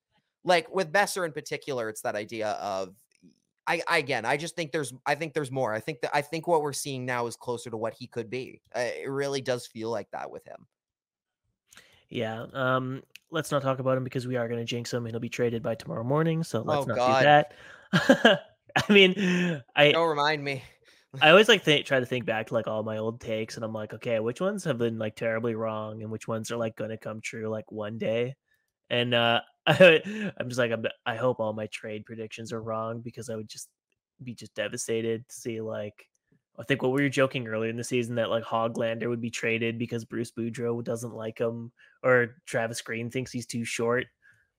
like 0.44 0.72
with 0.72 0.92
Boeser 0.92 1.24
in 1.24 1.32
particular, 1.32 1.88
it's 1.88 2.02
that 2.02 2.16
idea 2.16 2.50
of 2.50 2.94
I, 3.66 3.82
I 3.88 3.98
again, 3.98 4.24
I 4.24 4.36
just 4.36 4.56
think 4.56 4.72
there's 4.72 4.92
I 5.06 5.14
think 5.14 5.32
there's 5.32 5.50
more. 5.50 5.72
I 5.72 5.80
think 5.80 6.00
that 6.00 6.10
I 6.14 6.22
think 6.22 6.46
what 6.46 6.62
we're 6.62 6.72
seeing 6.72 7.06
now 7.06 7.26
is 7.26 7.36
closer 7.36 7.70
to 7.70 7.76
what 7.76 7.94
he 7.94 8.06
could 8.06 8.28
be. 8.28 8.60
Uh, 8.74 8.80
it 8.80 9.08
really 9.08 9.40
does 9.40 9.66
feel 9.66 9.90
like 9.90 10.10
that 10.10 10.30
with 10.30 10.44
him. 10.44 10.66
Yeah. 12.10 12.46
Um, 12.52 13.02
let's 13.30 13.50
not 13.50 13.62
talk 13.62 13.78
about 13.78 13.96
him 13.96 14.04
because 14.04 14.26
we 14.26 14.36
are 14.36 14.48
going 14.48 14.60
to 14.60 14.64
jinx 14.66 14.92
him. 14.92 15.04
and 15.06 15.12
He'll 15.12 15.20
be 15.20 15.28
traded 15.28 15.62
by 15.62 15.74
tomorrow 15.76 16.04
morning. 16.04 16.42
So 16.42 16.62
let's 16.62 16.84
Oh, 16.84 16.88
not 16.88 16.96
God. 16.96 17.20
do 17.20 17.24
that. 17.24 18.42
I 18.88 18.92
mean, 18.92 19.62
I 19.74 19.92
Don't 19.92 20.08
remind 20.08 20.44
me. 20.44 20.62
I 21.20 21.30
always 21.30 21.48
like 21.48 21.62
think 21.62 21.86
try 21.86 21.98
to 22.00 22.06
think 22.06 22.24
back 22.24 22.48
to 22.48 22.54
like 22.54 22.66
all 22.68 22.82
my 22.82 22.98
old 22.98 23.20
takes, 23.20 23.56
and 23.56 23.64
I'm 23.64 23.72
like, 23.72 23.94
okay, 23.94 24.20
which 24.20 24.40
ones 24.40 24.64
have 24.64 24.78
been 24.78 24.98
like 24.98 25.16
terribly 25.16 25.54
wrong, 25.54 26.02
and 26.02 26.10
which 26.10 26.28
ones 26.28 26.50
are 26.50 26.56
like 26.56 26.76
going 26.76 26.90
to 26.90 26.96
come 26.98 27.20
true 27.20 27.48
like 27.48 27.70
one 27.72 27.98
day. 27.98 28.34
And 28.90 29.14
uh, 29.14 29.40
I, 29.66 30.02
I'm 30.38 30.48
just 30.48 30.58
like, 30.58 30.70
I'm, 30.72 30.84
I 31.06 31.16
hope 31.16 31.40
all 31.40 31.52
my 31.52 31.66
trade 31.66 32.04
predictions 32.06 32.52
are 32.52 32.62
wrong 32.62 33.00
because 33.00 33.28
I 33.30 33.36
would 33.36 33.48
just 33.48 33.68
be 34.22 34.34
just 34.34 34.54
devastated 34.54 35.28
to 35.28 35.34
see 35.34 35.60
like. 35.60 36.06
I 36.58 36.64
think 36.64 36.82
what 36.82 36.92
we 36.92 37.02
were 37.02 37.08
joking 37.08 37.46
earlier 37.48 37.70
in 37.70 37.76
the 37.76 37.84
season 37.84 38.16
that 38.16 38.28
like 38.30 38.44
Hoglander 38.44 39.08
would 39.08 39.20
be 39.20 39.30
traded 39.30 39.78
because 39.78 40.04
Bruce 40.04 40.30
Boudreau 40.30 40.82
doesn't 40.84 41.14
like 41.14 41.38
him, 41.38 41.72
or 42.02 42.36
Travis 42.46 42.80
Green 42.82 43.10
thinks 43.10 43.32
he's 43.32 43.46
too 43.46 43.64
short, 43.64 44.06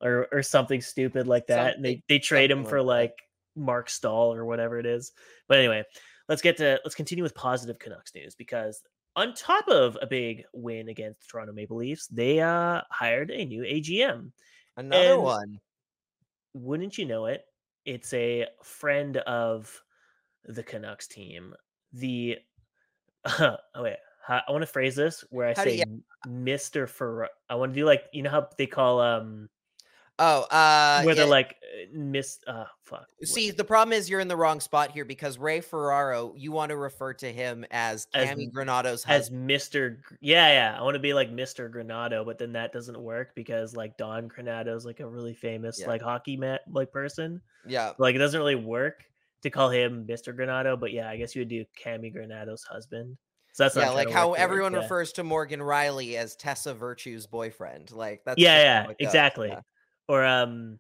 or 0.02 0.28
or 0.32 0.42
something 0.42 0.82
stupid 0.82 1.28
like 1.28 1.48
that. 1.48 1.76
and 1.76 1.86
they 1.86 2.04
they 2.10 2.18
trade 2.20 2.50
him 2.50 2.66
for 2.66 2.82
like 2.82 3.14
Marc 3.56 3.90
Staal 3.90 4.34
or 4.34 4.46
whatever 4.46 4.80
it 4.80 4.86
is. 4.88 5.12
But 5.48 5.60
anyway, 5.60 5.84
let's 6.28 6.42
get 6.42 6.58
to 6.58 6.80
let's 6.84 6.96
continue 6.96 7.24
with 7.24 7.36
positive 7.36 7.78
Canucks 7.78 8.16
news 8.16 8.34
because 8.34 8.82
on 9.16 9.34
top 9.36 9.68
of 9.68 9.98
a 10.02 10.08
big 10.08 10.44
win 10.54 10.88
against 10.90 11.20
the 11.22 11.28
Toronto 11.30 11.54
Maple 11.54 11.78
Leafs, 11.78 12.08
they 12.08 12.40
uh 12.40 12.82
hired 12.90 13.30
a 13.30 13.46
new 13.46 13.62
AGM. 13.64 14.32
Another 14.78 15.14
And- 15.14 15.22
one. 15.24 15.60
Wouldn't 16.54 16.98
you 16.98 17.06
know 17.06 17.28
it? 17.28 17.46
It's 17.86 18.14
a 18.14 18.48
friend 18.64 19.18
of 19.18 19.82
the 20.46 20.64
Canucks 20.64 21.08
team. 21.08 21.54
The 21.94 22.38
oh 23.40 23.58
wait, 23.78 23.98
I 24.28 24.42
want 24.50 24.62
to 24.62 24.68
phrase 24.68 24.96
this 24.96 25.24
where 25.30 25.48
I 25.48 25.54
How 25.56 25.64
say 25.64 25.78
you- 25.78 26.04
Mr. 26.28 26.88
Fer. 26.88 27.28
I 27.50 27.56
want 27.56 27.74
to 27.74 27.80
do 27.80 27.86
like 27.86 28.04
you 28.14 28.24
know 28.24 28.30
how 28.30 28.48
they 28.58 28.68
call 28.68 29.00
um 29.02 29.50
Oh, 30.24 30.42
uh 30.52 31.02
where 31.02 31.16
yeah, 31.16 31.22
they're 31.22 31.30
like 31.30 31.56
uh, 31.64 31.98
Miss 31.98 32.40
uh 32.46 32.66
fuck. 32.84 33.08
See, 33.24 33.50
the 33.50 33.64
problem 33.64 33.92
is 33.94 34.08
you're 34.08 34.20
in 34.20 34.28
the 34.28 34.36
wrong 34.36 34.60
spot 34.60 34.92
here 34.92 35.04
because 35.04 35.40
Ray 35.40 35.62
Ferraro, 35.62 36.36
you 36.38 36.52
want 36.52 36.70
to 36.70 36.76
refer 36.78 37.14
to 37.16 37.32
him 37.34 37.66
as 37.72 38.08
As 38.14 38.30
Cammi 38.30 38.44
m- 38.46 38.52
Granato's 38.52 39.04
as. 39.08 39.32
Mr. 39.32 39.98
Yeah, 40.20 40.48
yeah. 40.50 40.78
I 40.80 40.84
want 40.84 40.94
to 40.94 41.00
be 41.00 41.14
like 41.16 41.32
Mr. 41.32 41.72
Granato, 41.74 42.24
but 42.24 42.38
then 42.38 42.54
that 42.54 42.72
doesn't 42.72 43.00
work 43.02 43.34
because 43.34 43.76
like 43.76 43.98
Don 43.98 44.28
Granato's 44.30 44.86
like 44.86 45.00
a 45.00 45.08
really 45.08 45.34
famous 45.34 45.80
Yeah. 45.80 45.88
like 45.88 46.04
hockey 46.04 46.38
mat 46.38 46.62
like 46.72 46.92
person. 46.92 47.42
Yeah. 47.66 47.94
Like 47.98 48.14
it 48.14 48.20
doesn't 48.20 48.40
really 48.40 48.56
work 48.56 49.06
to 49.42 49.50
call 49.50 49.70
him 49.70 50.06
Mr. 50.06 50.34
Granato, 50.34 50.80
but 50.80 50.92
yeah, 50.92 51.10
I 51.10 51.18
guess 51.18 51.36
you 51.36 51.42
would 51.42 51.50
do 51.50 51.66
Cammi 51.82 52.14
Granato's 52.16 52.64
husband. 52.64 53.18
So 53.54 53.64
that's 53.64 53.76
Yeah, 53.76 53.90
like 53.92 54.10
how 54.10 54.34
everyone 54.34 54.74
yeah. 54.74 54.80
refers 54.80 55.12
to 55.14 55.24
Morgan 55.24 55.60
Rielly 55.60 56.16
as 56.16 56.36
Tessa 56.36 56.74
Virtue's 56.74 57.28
boyfriend. 57.28 57.92
Like 57.92 58.24
that's 58.26 58.40
Yeah, 58.40 58.58
yeah, 58.62 58.84
how 58.84 58.90
it 58.90 58.98
goes, 59.00 59.08
exactly. 59.08 59.50
yeah. 59.50 59.62
Or 60.08 60.24
um, 60.26 60.80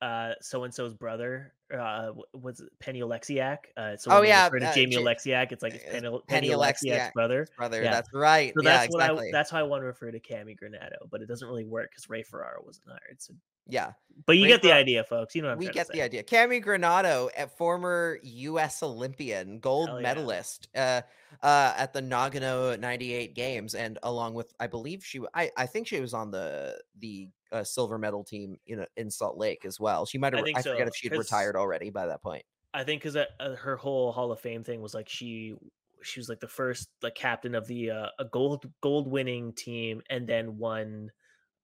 uh, 0.00 0.32
so 0.40 0.64
and 0.64 0.72
so's 0.72 0.94
brother. 0.94 1.54
Uh, 1.72 2.12
was 2.32 2.62
Penny 2.78 3.00
Oleksiak? 3.00 3.58
Uh, 3.76 3.96
so 3.96 4.12
Oh, 4.12 4.22
yeah, 4.22 4.44
refer 4.44 4.60
to 4.60 4.66
uh, 4.66 4.74
Jamie 4.74 4.94
Ja- 4.94 5.00
Oleksiak, 5.00 5.50
it's 5.52 5.62
like 5.62 5.74
it's 5.74 5.84
uh, 5.84 5.88
Penny, 5.92 6.08
Penny, 6.08 6.22
Penny 6.26 6.48
Oleksiak's 6.50 7.12
brother. 7.12 7.46
Brother, 7.56 7.82
Yeah. 7.82 7.90
that's 7.90 8.12
right. 8.12 8.54
So 8.56 8.62
yeah, 8.62 8.78
that's 8.78 8.94
what 8.94 9.02
exactly. 9.02 9.28
I 9.28 9.32
that's 9.32 9.50
how 9.50 9.58
I 9.58 9.62
want 9.62 9.82
to 9.82 9.86
refer 9.86 10.10
to 10.10 10.20
Cammi 10.20 10.56
Granato, 10.58 11.08
but 11.10 11.20
it 11.22 11.26
doesn't 11.26 11.46
really 11.46 11.64
work 11.64 11.90
because 11.90 12.08
Ray 12.08 12.22
Ferraro 12.22 12.62
wasn't 12.64 12.86
hired. 12.88 13.20
So, 13.20 13.34
yeah. 13.68 13.92
but 14.26 14.36
you 14.36 14.44
Ray 14.44 14.50
get 14.50 14.62
the 14.62 14.72
idea, 14.72 15.04
folks. 15.04 15.34
You 15.34 15.42
know 15.42 15.48
what 15.48 15.54
I'm 15.54 15.58
we 15.58 15.68
get 15.68 15.88
the 15.88 16.02
idea. 16.02 16.22
Cammi 16.22 16.62
Granato, 16.62 17.28
a 17.36 17.46
former 17.46 18.18
U.S. 18.22 18.82
Olympian, 18.82 19.58
gold 19.58 19.90
yeah. 19.92 20.00
medalist 20.00 20.68
uh, 20.74 21.02
uh, 21.42 21.74
at 21.76 21.92
the 21.92 22.02
Nagano 22.02 22.78
'98 22.78 23.34
games, 23.34 23.74
and 23.74 23.98
along 24.02 24.34
with, 24.34 24.52
I 24.60 24.66
believe 24.66 25.04
she, 25.04 25.20
I, 25.34 25.50
I 25.56 25.66
think 25.66 25.86
she 25.86 26.00
was 26.00 26.14
on 26.14 26.30
the 26.30 26.80
the 26.98 27.28
uh, 27.52 27.64
silver 27.64 27.98
medal 27.98 28.24
team 28.24 28.58
in 28.66 28.84
in 28.96 29.10
Salt 29.10 29.36
Lake 29.36 29.64
as 29.64 29.80
well. 29.80 30.06
She 30.06 30.18
might 30.18 30.34
I 30.34 30.38
have. 30.38 30.46
I, 30.46 30.62
forget 30.62 30.78
so, 30.78 30.86
if 30.86 30.96
she'd 30.96 31.10
'cause- 31.10 31.18
retired 31.18 31.56
already 31.56 31.90
by 31.90 32.06
that 32.06 32.22
point. 32.22 32.44
I 32.74 32.82
think 32.82 33.02
because 33.02 33.16
uh, 33.16 33.54
her 33.56 33.76
whole 33.76 34.10
Hall 34.10 34.32
of 34.32 34.40
Fame 34.40 34.64
thing 34.64 34.82
was 34.82 34.94
like 34.94 35.08
she 35.08 35.54
she 36.02 36.20
was 36.20 36.28
like 36.28 36.40
the 36.40 36.48
first 36.48 36.88
like 37.02 37.14
captain 37.14 37.54
of 37.54 37.66
the 37.66 37.90
uh, 37.90 38.08
a 38.18 38.24
gold 38.26 38.68
gold 38.80 39.08
winning 39.08 39.52
team, 39.52 40.02
and 40.10 40.26
then 40.26 40.58
won 40.58 41.10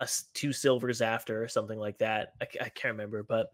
a 0.00 0.08
two 0.34 0.52
silvers 0.52 1.00
after 1.02 1.42
or 1.42 1.48
something 1.48 1.78
like 1.78 1.98
that. 1.98 2.34
I, 2.40 2.46
I 2.60 2.68
can't 2.70 2.94
remember, 2.94 3.22
but 3.22 3.48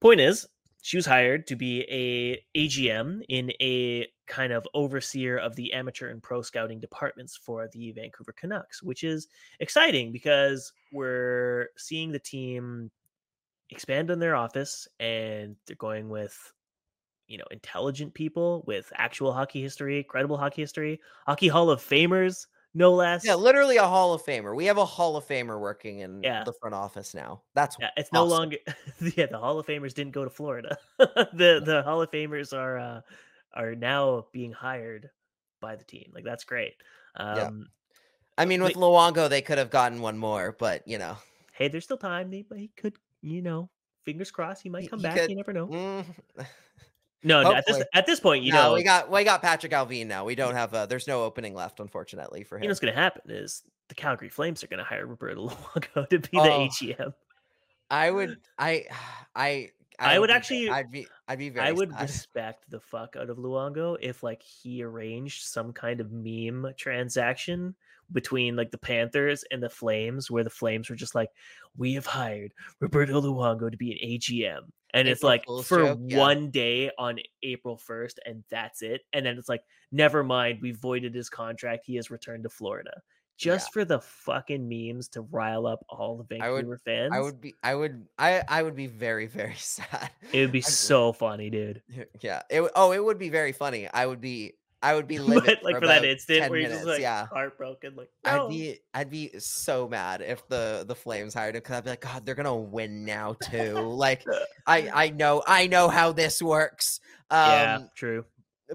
point 0.00 0.20
is 0.20 0.46
she 0.82 0.96
was 0.96 1.06
hired 1.06 1.46
to 1.46 1.56
be 1.56 1.80
a 1.90 2.44
AGM 2.58 3.22
in 3.28 3.50
a 3.60 4.06
kind 4.26 4.52
of 4.52 4.66
overseer 4.74 5.38
of 5.38 5.56
the 5.56 5.72
amateur 5.72 6.08
and 6.08 6.22
pro 6.22 6.42
scouting 6.42 6.78
departments 6.78 7.36
for 7.36 7.68
the 7.72 7.92
Vancouver 7.92 8.32
Canucks, 8.32 8.82
which 8.82 9.02
is 9.02 9.28
exciting 9.60 10.12
because 10.12 10.72
we're 10.92 11.68
seeing 11.76 12.12
the 12.12 12.18
team 12.18 12.90
expand 13.70 14.10
on 14.10 14.18
their 14.18 14.36
office 14.36 14.86
and 15.00 15.56
they're 15.66 15.76
going 15.76 16.08
with 16.08 16.52
you 17.26 17.38
know 17.38 17.44
intelligent 17.50 18.12
people 18.12 18.62
with 18.66 18.92
actual 18.96 19.32
hockey 19.32 19.62
history 19.62 20.04
credible 20.04 20.36
hockey 20.36 20.60
history 20.60 21.00
hockey 21.26 21.48
hall 21.48 21.70
of 21.70 21.80
famers 21.80 22.46
no 22.74 22.92
less. 22.92 23.24
Yeah, 23.24 23.34
literally 23.36 23.76
a 23.76 23.86
Hall 23.86 24.12
of 24.14 24.22
Famer. 24.22 24.54
We 24.54 24.66
have 24.66 24.78
a 24.78 24.84
Hall 24.84 25.16
of 25.16 25.26
Famer 25.26 25.58
working 25.60 26.00
in 26.00 26.20
Yeah. 26.22 26.44
the 26.44 26.52
front 26.60 26.74
office 26.74 27.14
now. 27.14 27.42
That's 27.54 27.78
Yeah, 27.78 27.90
it's 27.96 28.12
no 28.12 28.24
longer 28.24 28.58
yeah 29.16 29.26
the 29.26 29.38
hall 29.38 29.58
of 29.58 29.66
famers 29.66 29.94
didn't 29.94 30.12
go 30.12 30.24
to 30.24 30.30
florida. 30.30 30.76
The 30.98 31.60
the 31.64 31.82
hall 31.84 32.02
of 32.02 32.10
famers 32.10 32.56
are 32.56 32.78
uh 32.78 33.00
are 33.52 33.74
now 33.74 34.26
being 34.32 34.52
hired 34.52 35.10
by 35.60 35.76
the 35.76 35.84
team. 35.84 36.10
Like 36.14 36.24
that's 36.24 36.44
great. 36.44 36.74
Yeah. 37.32 37.50
um 37.50 37.68
I 38.38 38.46
mean, 38.46 38.62
with 38.62 38.74
Luongo, 38.74 39.28
they 39.28 39.42
could 39.42 39.58
have 39.58 39.70
gotten 39.70 40.00
one 40.00 40.18
more, 40.18 40.52
but 40.58 40.86
you 40.88 40.98
know, 40.98 41.18
hey 41.52 41.68
there's 41.68 41.84
still 41.84 41.96
time. 41.98 42.30
He, 42.32 42.46
he 42.54 42.68
could 42.76 42.96
you 43.22 43.42
know 43.42 43.70
fingers 44.04 44.30
crossed 44.30 44.62
he 44.62 44.68
might 44.68 44.86
come 44.86 45.00
he 45.00 45.02
back. 45.02 45.14
could- 45.14 45.30
you 45.30 45.36
never 45.36 45.52
know. 45.52 45.72
Mm, 45.72 46.04
no 47.24 47.42
no, 47.42 47.52
at 47.54 47.66
this 47.66 47.82
at 47.94 48.06
this 48.06 48.20
point 48.20 48.44
you 48.44 48.52
no, 48.52 48.62
know 48.68 48.74
we 48.74 48.82
got 48.84 49.10
we 49.10 49.24
got 49.24 49.42
Patrik 49.42 49.70
Allvin 49.72 50.06
now. 50.06 50.24
We 50.24 50.34
don't 50.34 50.54
have. 50.54 50.72
Uh, 50.72 50.86
there's 50.86 51.06
no 51.08 51.24
opening 51.24 51.54
left, 51.54 51.80
unfortunately, 51.80 52.44
for 52.44 52.56
you 52.56 52.60
him. 52.60 52.68
know 52.68 52.70
what's 52.70 52.80
going 52.80 52.94
to 52.94 53.00
happen 53.00 53.22
is 53.28 53.62
the 53.88 53.94
Calgary 53.94 54.28
Flames 54.28 54.62
are 54.62 54.68
going 54.68 54.78
to 54.78 54.84
hire 54.84 55.06
Roberto 55.06 55.48
Luongo 55.74 56.08
to 56.08 56.18
be 56.18 56.28
the 56.32 56.38
Oh, 56.40 56.68
AGM. 56.68 57.14
I 57.90 58.10
would. 58.10 58.38
I. 58.58 58.84
I. 59.34 59.70
I 59.98 60.18
would 60.18 60.26
be 60.26 60.32
ve- 60.32 60.36
actually- 60.36 60.70
I'd 60.70 60.90
be. 60.90 61.06
I'd 61.28 61.38
be 61.38 61.50
very. 61.50 61.68
I 61.68 61.72
would 61.72 61.90
sad. 61.92 62.00
respect 62.02 62.70
the 62.70 62.80
fuck 62.80 63.14
out 63.16 63.30
of 63.30 63.36
Luongo 63.38 63.96
if 64.00 64.22
like 64.22 64.42
he 64.42 64.82
arranged 64.82 65.44
some 65.44 65.72
kind 65.72 66.00
of 66.00 66.10
meme 66.12 66.66
transaction 66.76 67.74
between 68.12 68.56
like 68.56 68.70
the 68.70 68.78
Panthers 68.78 69.44
and 69.50 69.62
the 69.62 69.70
Flames, 69.70 70.30
where 70.30 70.44
the 70.44 70.50
Flames 70.50 70.90
were 70.90 70.96
just 70.96 71.14
like, 71.14 71.30
"We 71.76 71.94
have 71.94 72.06
hired 72.06 72.52
Roberto 72.80 73.20
Luongo 73.20 73.70
to 73.70 73.76
be 73.76 73.92
an 73.92 73.98
AGM," 74.10 74.70
and 74.94 75.08
it's 75.08 75.22
like 75.22 75.44
Fool's 75.44 75.66
for 75.66 75.78
joke, 75.84 75.98
yeah. 76.06 76.18
one 76.18 76.50
day 76.50 76.90
on 76.98 77.18
April 77.42 77.76
first, 77.76 78.20
and 78.24 78.42
that's 78.50 78.80
it. 78.82 79.02
And 79.12 79.26
then 79.26 79.36
it's 79.36 79.48
like, 79.48 79.62
"Never 79.92 80.24
mind, 80.24 80.60
we 80.62 80.72
voided 80.72 81.14
his 81.14 81.28
contract. 81.28 81.84
He 81.86 81.96
has 81.96 82.10
returned 82.10 82.44
to 82.44 82.48
Florida." 82.48 82.92
Just 83.36 83.72
for 83.72 83.84
the 83.84 83.98
fucking 84.00 84.68
memes 84.68 85.08
to 85.08 85.22
rile 85.22 85.66
up 85.66 85.84
all 85.88 86.16
the 86.28 86.40
I 86.40 86.50
would- 86.50 86.58
Vancouver 86.66 86.78
fans. 86.78 87.12
I 87.12 87.20
would 87.20 87.40
be. 87.40 87.54
I 87.64 87.74
would. 87.74 88.06
I. 88.16 88.44
I 88.46 88.62
would 88.62 88.76
be 88.76 88.86
very. 88.86 89.26
Very 89.26 89.54
sad. 89.58 90.10
It 90.32 90.40
would 90.40 90.52
be 90.52 90.60
so 90.60 91.12
funny, 91.12 91.50
dude. 91.50 91.82
Yeah. 92.20 92.42
It. 92.48 92.70
Oh, 92.76 92.92
it 92.92 93.02
would 93.04 93.18
be 93.18 93.30
very 93.30 93.52
funny. 93.52 93.88
I 93.92 94.06
would 94.06 94.20
be. 94.20 94.54
I 94.84 94.94
would 94.94 95.08
be 95.08 95.18
livid 95.20 95.60
like 95.62 95.78
for, 95.78 95.86
that 95.86 96.04
instant 96.04 96.50
where 96.50 96.60
you're 96.60 96.68
minutes. 96.68 96.84
just 96.84 96.86
like 96.86 97.00
yeah. 97.00 97.26
heartbroken, 97.26 97.96
like 97.96 98.10
no. 98.24 98.44
I'd 98.44 98.50
be 98.50 98.78
I'd 98.92 99.10
be 99.10 99.30
so 99.38 99.88
mad 99.88 100.20
if 100.20 100.46
the 100.48 100.84
the 100.86 100.94
Flames 100.94 101.32
hired 101.32 101.56
him 101.56 101.60
because 101.60 101.78
I'd 101.78 101.84
be 101.84 101.90
like, 101.90 102.02
God, 102.02 102.26
they're 102.26 102.34
gonna 102.34 102.54
win 102.54 103.04
now 103.04 103.34
too. 103.42 103.78
like 103.78 104.24
I 104.66 104.90
I 104.94 105.08
know 105.08 105.42
I 105.46 105.66
know 105.66 105.88
how 105.88 106.12
this 106.12 106.42
works. 106.42 107.00
Um, 107.30 107.40
yeah, 107.48 107.78
true. 107.96 108.26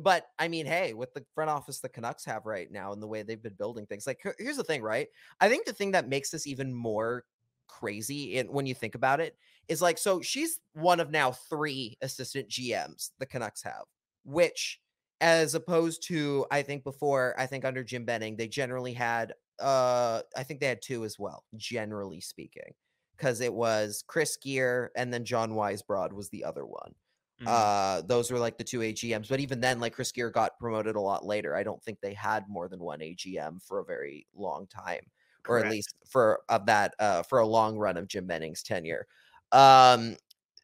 but 0.01 0.25
I 0.39 0.47
mean, 0.47 0.65
hey, 0.65 0.93
with 0.93 1.13
the 1.13 1.23
front 1.35 1.51
office 1.51 1.79
the 1.79 1.89
Canucks 1.89 2.25
have 2.25 2.47
right 2.47 2.71
now 2.71 2.91
and 2.91 3.01
the 3.01 3.07
way 3.07 3.21
they've 3.21 3.41
been 3.41 3.53
building 3.53 3.85
things, 3.85 4.07
like 4.07 4.19
here's 4.39 4.57
the 4.57 4.63
thing, 4.63 4.81
right? 4.81 5.07
I 5.39 5.47
think 5.47 5.67
the 5.67 5.73
thing 5.73 5.91
that 5.91 6.09
makes 6.09 6.31
this 6.31 6.47
even 6.47 6.73
more 6.73 7.23
crazy 7.67 8.37
in, 8.37 8.47
when 8.47 8.65
you 8.65 8.73
think 8.73 8.95
about 8.95 9.19
it 9.19 9.37
is 9.67 9.79
like 9.79 9.99
so 9.99 10.21
she's 10.21 10.59
one 10.73 10.99
of 10.99 11.11
now 11.11 11.31
three 11.31 11.95
assistant 12.01 12.49
GMs 12.49 13.11
the 13.19 13.27
Canucks 13.27 13.61
have, 13.61 13.83
which 14.25 14.79
as 15.21 15.55
opposed 15.55 16.03
to 16.07 16.45
I 16.51 16.61
think 16.63 16.83
before 16.83 17.35
I 17.39 17.45
think 17.47 17.65
under 17.65 17.83
Jim 17.83 18.05
Benning 18.05 18.37
they 18.37 18.47
generally 18.47 18.93
had 18.93 19.33
uh 19.59 20.21
I 20.35 20.43
think 20.43 20.59
they 20.61 20.67
had 20.67 20.81
two 20.81 21.03
as 21.05 21.19
well, 21.19 21.45
generally 21.55 22.21
speaking, 22.21 22.73
because 23.17 23.41
it 23.41 23.53
was 23.53 24.03
Chris 24.07 24.37
Gear 24.37 24.91
and 24.95 25.13
then 25.13 25.25
John 25.25 25.51
Weisbrod 25.51 26.13
was 26.13 26.29
the 26.29 26.43
other 26.45 26.65
one. 26.65 26.95
Mhm. 27.39 27.65
Uh, 27.65 28.01
those 28.01 28.31
were 28.31 28.39
like 28.39 28.57
the 28.57 28.63
two 28.63 28.81
AGMs, 28.81 29.29
but 29.29 29.39
even 29.39 29.61
then, 29.61 29.79
like 29.79 29.93
Chris 29.93 30.11
Gear 30.11 30.29
got 30.29 30.59
promoted 30.59 30.95
a 30.95 31.01
lot 31.01 31.25
later. 31.25 31.55
I 31.55 31.63
don't 31.63 31.81
think 31.83 31.99
they 32.01 32.13
had 32.13 32.47
more 32.49 32.67
than 32.67 32.79
one 32.81 33.01
AGM 33.01 33.59
for 33.61 33.79
a 33.79 33.85
very 33.85 34.27
long 34.33 34.67
time, 34.67 35.03
or 35.47 35.57
at 35.57 35.65
least 35.65 35.95
for 36.07 36.41
of 36.49 36.65
that 36.67 36.93
uh 36.99 37.23
for 37.23 37.39
a 37.39 37.47
long 37.47 37.77
run 37.77 37.97
of 37.97 38.07
Jim 38.07 38.27
Benning's 38.27 38.61
tenure. 38.63 39.07
Um, 39.51 40.17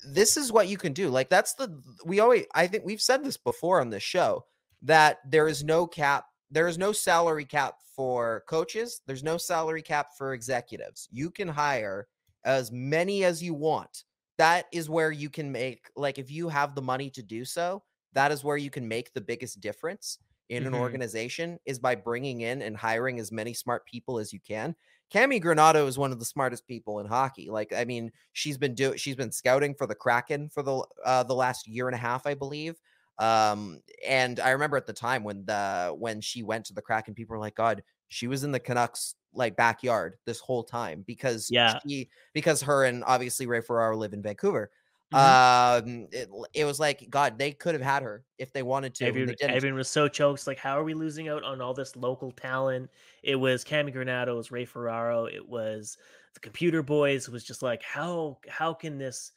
this 0.05 0.37
is 0.37 0.51
what 0.51 0.67
you 0.67 0.77
can 0.77 0.93
do. 0.93 1.09
Like 1.09 1.29
that's 1.29 1.53
the 1.53 1.81
we 2.05 2.19
always 2.19 2.45
I 2.53 2.67
think 2.67 2.85
we've 2.85 3.01
said 3.01 3.23
this 3.23 3.37
before 3.37 3.81
on 3.81 3.89
this 3.89 4.03
show 4.03 4.45
that 4.83 5.19
there 5.29 5.47
is 5.47 5.63
no 5.63 5.87
cap, 5.87 6.25
there 6.51 6.67
is 6.67 6.77
no 6.77 6.91
salary 6.91 7.45
cap 7.45 7.75
for 7.95 8.43
coaches. 8.47 9.01
There's 9.07 9.23
no 9.23 9.37
salary 9.37 9.81
cap 9.81 10.09
for 10.17 10.33
executives. 10.33 11.07
You 11.11 11.31
can 11.31 11.47
hire 11.47 12.07
as 12.43 12.71
many 12.71 13.23
as 13.23 13.41
you 13.41 13.53
want 13.53 14.03
that 14.37 14.65
is 14.71 14.89
where 14.89 15.11
you 15.11 15.29
can 15.29 15.51
make 15.51 15.89
like 15.95 16.17
if 16.19 16.29
you 16.29 16.49
have 16.49 16.75
the 16.75 16.81
money 16.81 17.09
to 17.09 17.23
do 17.23 17.43
so 17.45 17.81
that 18.13 18.31
is 18.31 18.43
where 18.43 18.57
you 18.57 18.69
can 18.69 18.87
make 18.87 19.13
the 19.13 19.21
biggest 19.21 19.59
difference 19.61 20.19
in 20.49 20.65
an 20.67 20.73
Mhm. 20.73 20.79
organization 20.79 21.57
is 21.65 21.79
by 21.79 21.95
bringing 21.95 22.41
in 22.41 22.61
and 22.61 22.77
hiring 22.77 23.19
as 23.19 23.31
many 23.31 23.53
smart 23.53 23.85
people 23.87 24.19
as 24.19 24.31
you 24.31 24.39
can 24.39 24.75
Cammi 25.13 25.41
Granato 25.41 25.87
is 25.87 25.97
one 25.97 26.11
of 26.11 26.19
the 26.19 26.25
smartest 26.25 26.67
people 26.67 26.99
in 26.99 27.05
hockey. 27.05 27.49
Like, 27.49 27.71
I 27.73 27.85
mean, 27.85 28.11
she's 28.33 28.57
been 28.57 28.73
doing, 28.75 28.97
she's 28.97 29.15
been 29.15 29.31
scouting 29.31 29.75
for 29.75 29.87
the 29.87 29.95
Kraken 29.95 30.49
for 30.49 30.63
the 30.63 30.85
uh, 31.05 31.23
the 31.23 31.35
last 31.35 31.67
year 31.67 31.87
and 31.87 31.95
a 31.95 31.99
half, 31.99 32.25
I 32.25 32.33
believe. 32.33 32.79
Um, 33.17 33.81
and 34.05 34.39
I 34.39 34.49
remember 34.51 34.75
at 34.77 34.87
the 34.87 34.93
time 34.93 35.23
when 35.23 35.45
the 35.45 35.93
when 35.97 36.21
she 36.21 36.43
went 36.43 36.65
to 36.65 36.73
the 36.73 36.81
Kraken, 36.81 37.13
people 37.13 37.33
were 37.35 37.39
like, 37.39 37.55
"God, 37.55 37.83
she 38.07 38.27
was 38.27 38.43
in 38.43 38.51
the 38.51 38.59
Canucks 38.59 39.15
like 39.33 39.55
backyard 39.55 40.17
this 40.25 40.39
whole 40.39 40.63
time 40.63 41.03
because 41.03 41.49
Yeah. 41.49 41.79
she 41.85 42.09
because 42.33 42.61
her 42.63 42.83
and 42.85 43.03
obviously 43.05 43.45
Ray 43.47 43.61
Ferraro 43.61 43.95
live 43.97 44.13
in 44.13 44.21
Vancouver. 44.21 44.71
Mhm. 45.15 45.37
Um, 45.83 46.07
it, 46.11 46.29
it 46.53 46.65
was 46.65 46.79
like 46.79 47.09
God, 47.09 47.37
they 47.37 47.51
could 47.53 47.73
have 47.75 47.81
had 47.83 48.03
her 48.03 48.25
if 48.37 48.51
they 48.53 48.63
wanted 48.63 48.95
to. 48.95 49.05
Everyone, 49.05 49.27
they 49.27 49.35
everyone 49.53 49.77
was 49.77 49.89
so 49.89 50.07
choked. 50.07 50.47
Like, 50.47 50.57
how 50.57 50.79
are 50.79 50.83
we 50.83 50.93
losing 50.93 51.27
out 51.27 51.43
on 51.43 51.61
all 51.61 51.73
this 51.73 51.95
local 51.95 52.31
talent? 52.31 52.89
It 53.23 53.35
was 53.35 53.63
Cammi 53.65 53.93
Granato, 53.93 54.29
it 54.29 54.33
was 54.33 54.51
Ray 54.51 54.65
Ferraro, 54.65 55.25
it 55.25 55.47
was 55.47 55.97
the 56.33 56.39
Computer 56.39 56.81
Boys. 56.81 57.27
It 57.27 57.31
was 57.31 57.43
just 57.43 57.61
like, 57.61 57.83
how 57.83 58.39
how 58.49 58.73
can 58.73 58.97
this 58.97 59.31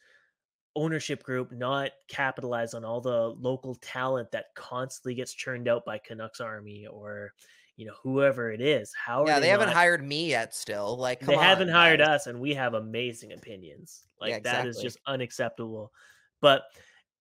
ownership 0.76 1.22
group 1.24 1.52
not 1.52 1.92
capitalize 2.08 2.74
on 2.74 2.84
all 2.84 3.00
the 3.00 3.30
local 3.30 3.74
talent 3.76 4.30
that 4.32 4.54
constantly 4.56 5.14
gets 5.14 5.34
churned 5.34 5.68
out 5.68 5.84
by 5.84 5.98
Canucks 5.98 6.40
Army 6.40 6.86
or 6.86 7.32
you 7.78 7.86
know 7.86 7.94
whoever 8.02 8.52
it 8.52 8.60
is? 8.60 8.92
How 8.94 9.22
are 9.22 9.28
yeah, 9.28 9.40
they, 9.40 9.48
haven't 9.48 9.68
not- 9.68 9.76
hired 9.76 10.06
me 10.06 10.28
yet. 10.28 10.54
Still, 10.54 10.98
like 10.98 11.20
they 11.20 11.34
come 11.34 11.42
haven't 11.42 11.70
on, 11.70 11.74
hired 11.74 12.02
us 12.02 12.26
and 12.26 12.38
we 12.38 12.52
have 12.52 12.74
amazing 12.74 13.32
opinions 13.32 14.06
like 14.20 14.30
Yeah, 14.30 14.40
that 14.40 14.66
is 14.66 14.78
just 14.78 14.98
unacceptable 15.06 15.92
but 16.40 16.64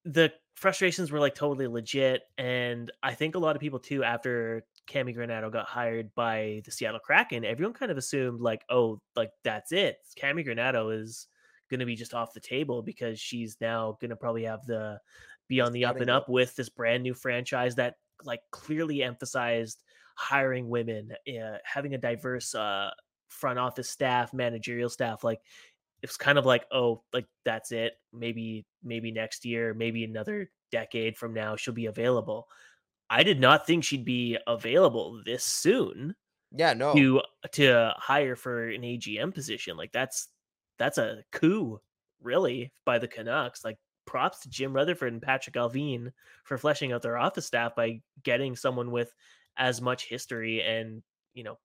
the 0.03 0.31
frustrations 0.55 1.11
were 1.11 1.19
like 1.19 1.35
totally 1.35 1.67
legit 1.67 2.23
and 2.39 2.91
i 3.03 3.13
think 3.13 3.35
a 3.35 3.39
lot 3.39 3.55
of 3.55 3.59
people 3.59 3.79
too 3.79 4.03
after 4.03 4.63
Cammi 4.87 5.15
Granato 5.15 5.51
got 5.51 5.67
hired 5.67 6.13
by 6.15 6.61
the 6.65 6.71
Seattle 6.71 6.99
Kraken, 6.99 7.43
everyone 7.45 7.73
kind 7.73 7.91
of 7.91 7.97
assumed 7.97 8.39
like, 8.39 8.63
oh, 8.69 8.99
like 9.15 9.31
that's 9.43 9.71
it. 9.71 9.97
Cammi 10.17 10.47
Granato 10.47 10.97
is 10.97 11.27
going 11.69 11.81
to 11.81 11.85
be 11.85 11.95
just 11.95 12.13
off 12.13 12.33
the 12.33 12.39
table 12.39 12.81
because 12.81 13.19
she's 13.19 13.57
now 13.59 13.97
going 13.99 14.09
to 14.09 14.15
probably 14.15 14.43
have 14.43 14.65
the 14.65 14.99
be 15.49 15.61
on 15.61 15.71
the 15.71 15.85
up 15.85 15.99
and 15.99 16.09
up 16.09 16.27
with 16.27 16.55
this 16.55 16.69
brand 16.69 17.03
new 17.03 17.13
franchise 17.13 17.75
that 17.75 17.95
like 18.23 18.41
clearly 18.51 19.03
emphasized 19.03 19.83
hiring 20.17 20.67
women, 20.69 21.11
uh, 21.27 21.57
having 21.63 21.93
a 21.93 21.97
diverse 21.97 22.55
uh, 22.55 22.89
front 23.29 23.59
office 23.59 23.89
staff, 23.89 24.33
managerial 24.33 24.89
staff. 24.89 25.23
Like 25.23 25.41
it's 26.03 26.17
kind 26.17 26.37
of 26.37 26.45
like, 26.45 26.65
oh, 26.71 27.03
like 27.13 27.25
that's 27.45 27.71
it. 27.71 27.93
Maybe 28.13 28.65
maybe 28.83 29.11
next 29.11 29.45
year, 29.45 29.73
maybe 29.73 30.03
another 30.03 30.49
decade 30.71 31.17
from 31.17 31.33
now, 31.33 31.55
she'll 31.55 31.73
be 31.73 31.85
available. 31.87 32.47
I 33.09 33.23
did 33.23 33.39
not 33.39 33.65
think 33.65 33.83
she'd 33.83 34.05
be 34.05 34.37
available 34.47 35.21
this 35.25 35.43
soon 35.43 36.15
Yeah, 36.51 36.73
no. 36.73 36.93
to 36.95 37.21
to 37.53 37.93
hire 37.97 38.35
for 38.35 38.69
an 38.69 38.81
AGM 38.81 39.33
position. 39.33 39.77
Like 39.77 39.91
that's 39.91 40.29
that's 40.77 40.97
a 40.97 41.23
coup, 41.31 41.79
really, 42.21 42.71
by 42.85 42.99
the 42.99 43.07
Canucks. 43.07 43.63
Like 43.65 43.77
props 44.05 44.39
to 44.41 44.49
Jim 44.49 44.73
Rutherford 44.73 45.13
and 45.13 45.21
Patrik 45.21 45.55
Allvin 45.55 46.11
for 46.43 46.57
fleshing 46.57 46.91
out 46.93 47.01
their 47.01 47.17
office 47.17 47.45
staff 47.45 47.75
by 47.75 48.01
getting 48.23 48.55
someone 48.55 48.91
with 48.91 49.13
as 49.57 49.81
much 49.81 50.07
history 50.07 50.61
and 50.63 51.01
you 51.33 51.43
know, 51.43 51.57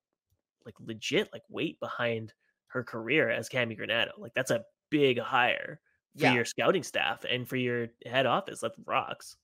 like 0.67 0.75
legit 0.81 1.29
like 1.33 1.43
weight 1.49 1.79
behind 1.81 2.33
her 2.69 2.83
career 2.85 3.31
as 3.31 3.49
Cammi 3.49 3.79
Granato. 3.79 4.11
Like 4.19 4.35
that's 4.35 4.51
a 4.51 4.65
big 4.91 5.19
hire 5.19 5.81
for 6.17 6.25
Yeah. 6.25 6.35
your 6.35 6.45
scouting 6.45 6.83
staff 6.83 7.25
and 7.29 7.49
for 7.49 7.57
your 7.57 7.89
head 8.07 8.27
office. 8.27 8.61
That 8.61 8.73
rocks. 8.85 9.37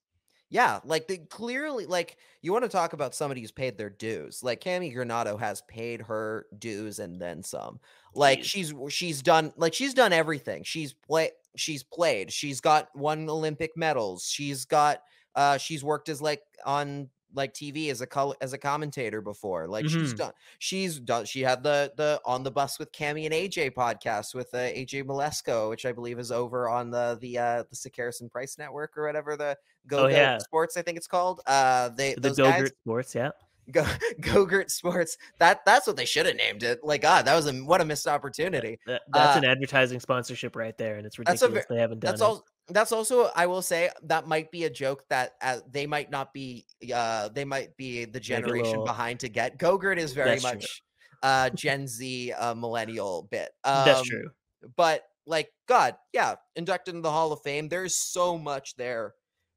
Yeah, 0.50 0.80
like 0.84 1.08
they 1.08 1.18
clearly 1.18 1.84
like 1.84 2.16
you 2.40 2.52
want 2.52 2.64
to 2.64 2.70
talk 2.70 2.94
about 2.94 3.14
somebody 3.14 3.42
who's 3.42 3.52
paid 3.52 3.76
their 3.76 3.90
dues. 3.90 4.42
Like 4.42 4.62
Cammi 4.62 4.94
Granato 4.94 5.38
has 5.38 5.60
paid 5.68 6.00
her 6.02 6.46
dues 6.58 6.98
and 7.00 7.20
then 7.20 7.42
some. 7.42 7.80
Like 8.14 8.40
Jeez. 8.40 8.44
she's 8.44 8.74
she's 8.88 9.22
done 9.22 9.52
like 9.56 9.74
she's 9.74 9.92
done 9.92 10.12
everything. 10.14 10.62
She's 10.62 10.94
play 10.94 11.32
she's 11.56 11.82
played. 11.82 12.32
She's 12.32 12.62
got 12.62 12.88
won 12.94 13.28
Olympic 13.28 13.76
medals. 13.76 14.26
She's 14.26 14.64
got 14.64 15.02
uh 15.34 15.58
she's 15.58 15.84
worked 15.84 16.08
as 16.08 16.22
like 16.22 16.40
on 16.64 17.10
like 17.34 17.52
TV 17.54 17.90
as 17.90 18.00
a 18.00 18.06
col- 18.06 18.34
as 18.40 18.52
a 18.52 18.58
commentator 18.58 19.20
before. 19.20 19.66
Like 19.66 19.86
she's 19.88 20.14
Mhm. 20.14 20.18
done 20.18 20.32
she's 20.58 20.98
done 21.00 21.24
she 21.26 21.40
had 21.40 21.62
the 21.62 21.92
the 21.96 22.20
on 22.24 22.42
the 22.42 22.50
bus 22.50 22.78
with 22.78 22.90
Cammi 22.92 23.24
and 23.26 23.34
AJ 23.34 23.70
podcast 23.74 24.34
with 24.34 24.52
uh, 24.54 24.58
AJ 24.58 25.04
Mleczko, 25.04 25.68
which 25.68 25.84
I 25.86 25.92
believe 25.92 26.18
is 26.18 26.32
over 26.32 26.68
on 26.68 26.90
the 26.90 27.18
the 27.20 27.38
uh 27.38 27.62
the 27.70 27.76
Sicarison 27.76 28.30
Price 28.30 28.56
Network 28.58 28.96
or 28.96 29.04
whatever 29.06 29.36
the 29.36 29.56
Go 29.86 30.04
Oh, 30.04 30.06
yeah. 30.08 30.38
Sports, 30.38 30.76
I 30.76 30.82
think 30.82 30.96
it's 30.98 31.06
called. 31.06 31.40
Uh, 31.46 31.88
they 31.90 32.14
The 32.14 32.20
those 32.20 32.36
Go 32.36 32.44
guys, 32.50 32.70
Sports, 32.82 33.14
yeah. 33.14 33.30
Go 33.70 33.82
Gogurt 34.20 34.70
Sports. 34.70 35.16
That 35.38 35.60
that's 35.66 35.86
what 35.86 35.96
they 35.96 36.04
should 36.06 36.26
have 36.26 36.36
named 36.36 36.62
it. 36.62 36.80
Like 36.82 37.02
God, 37.02 37.26
that 37.26 37.34
was 37.34 37.46
a 37.46 37.52
what 37.54 37.80
a 37.80 37.84
missed 37.84 38.06
opportunity. 38.06 38.78
That, 38.86 39.02
that's 39.08 39.36
Uh, 39.36 39.40
an 39.40 39.44
advertising 39.44 40.00
sponsorship 40.00 40.56
right 40.56 40.76
there, 40.78 40.96
and 40.96 41.06
it's 41.06 41.16
That's 41.18 41.42
a 41.42 41.46
ridiculous 41.48 41.66
they 41.68 41.78
haven't 41.80 42.00
done 42.00 42.12
That's 42.12 42.22
it. 42.22 42.24
all. 42.24 42.44
That's 42.70 42.92
also 42.92 43.30
I 43.34 43.46
will 43.46 43.62
say 43.62 43.90
that 44.04 44.26
might 44.26 44.50
be 44.50 44.64
a 44.64 44.70
joke 44.70 45.04
that 45.08 45.32
uh, 45.42 45.58
they 45.70 45.86
might 45.86 46.10
not 46.10 46.32
be. 46.34 46.66
Uh, 46.94 47.28
they 47.30 47.44
might 47.44 47.76
be 47.76 48.04
the 48.04 48.20
generation 48.20 48.70
little- 48.70 48.84
behind 48.84 49.20
to 49.20 49.28
get. 49.28 49.58
Gogurt 49.58 49.96
is 49.98 50.12
very 50.12 50.30
That's 50.30 50.42
true. 50.42 50.52
much 50.54 50.82
uh 51.22 51.50
Gen 51.50 51.86
Z 51.88 52.32
uh, 52.32 52.54
millennial 52.54 53.26
bit. 53.30 53.50
Um, 53.64 53.84
That's 53.84 54.02
true. 54.06 54.30
but 54.76 55.04
like 55.26 55.50
god 55.66 55.94
yeah 56.14 56.36
inducted 56.56 56.94
into 56.94 57.02
the 57.02 57.10
hall 57.10 57.32
of 57.32 57.42
fame 57.42 57.68
there's 57.68 57.94
so 57.94 58.38
much 58.38 58.74
there 58.76 59.12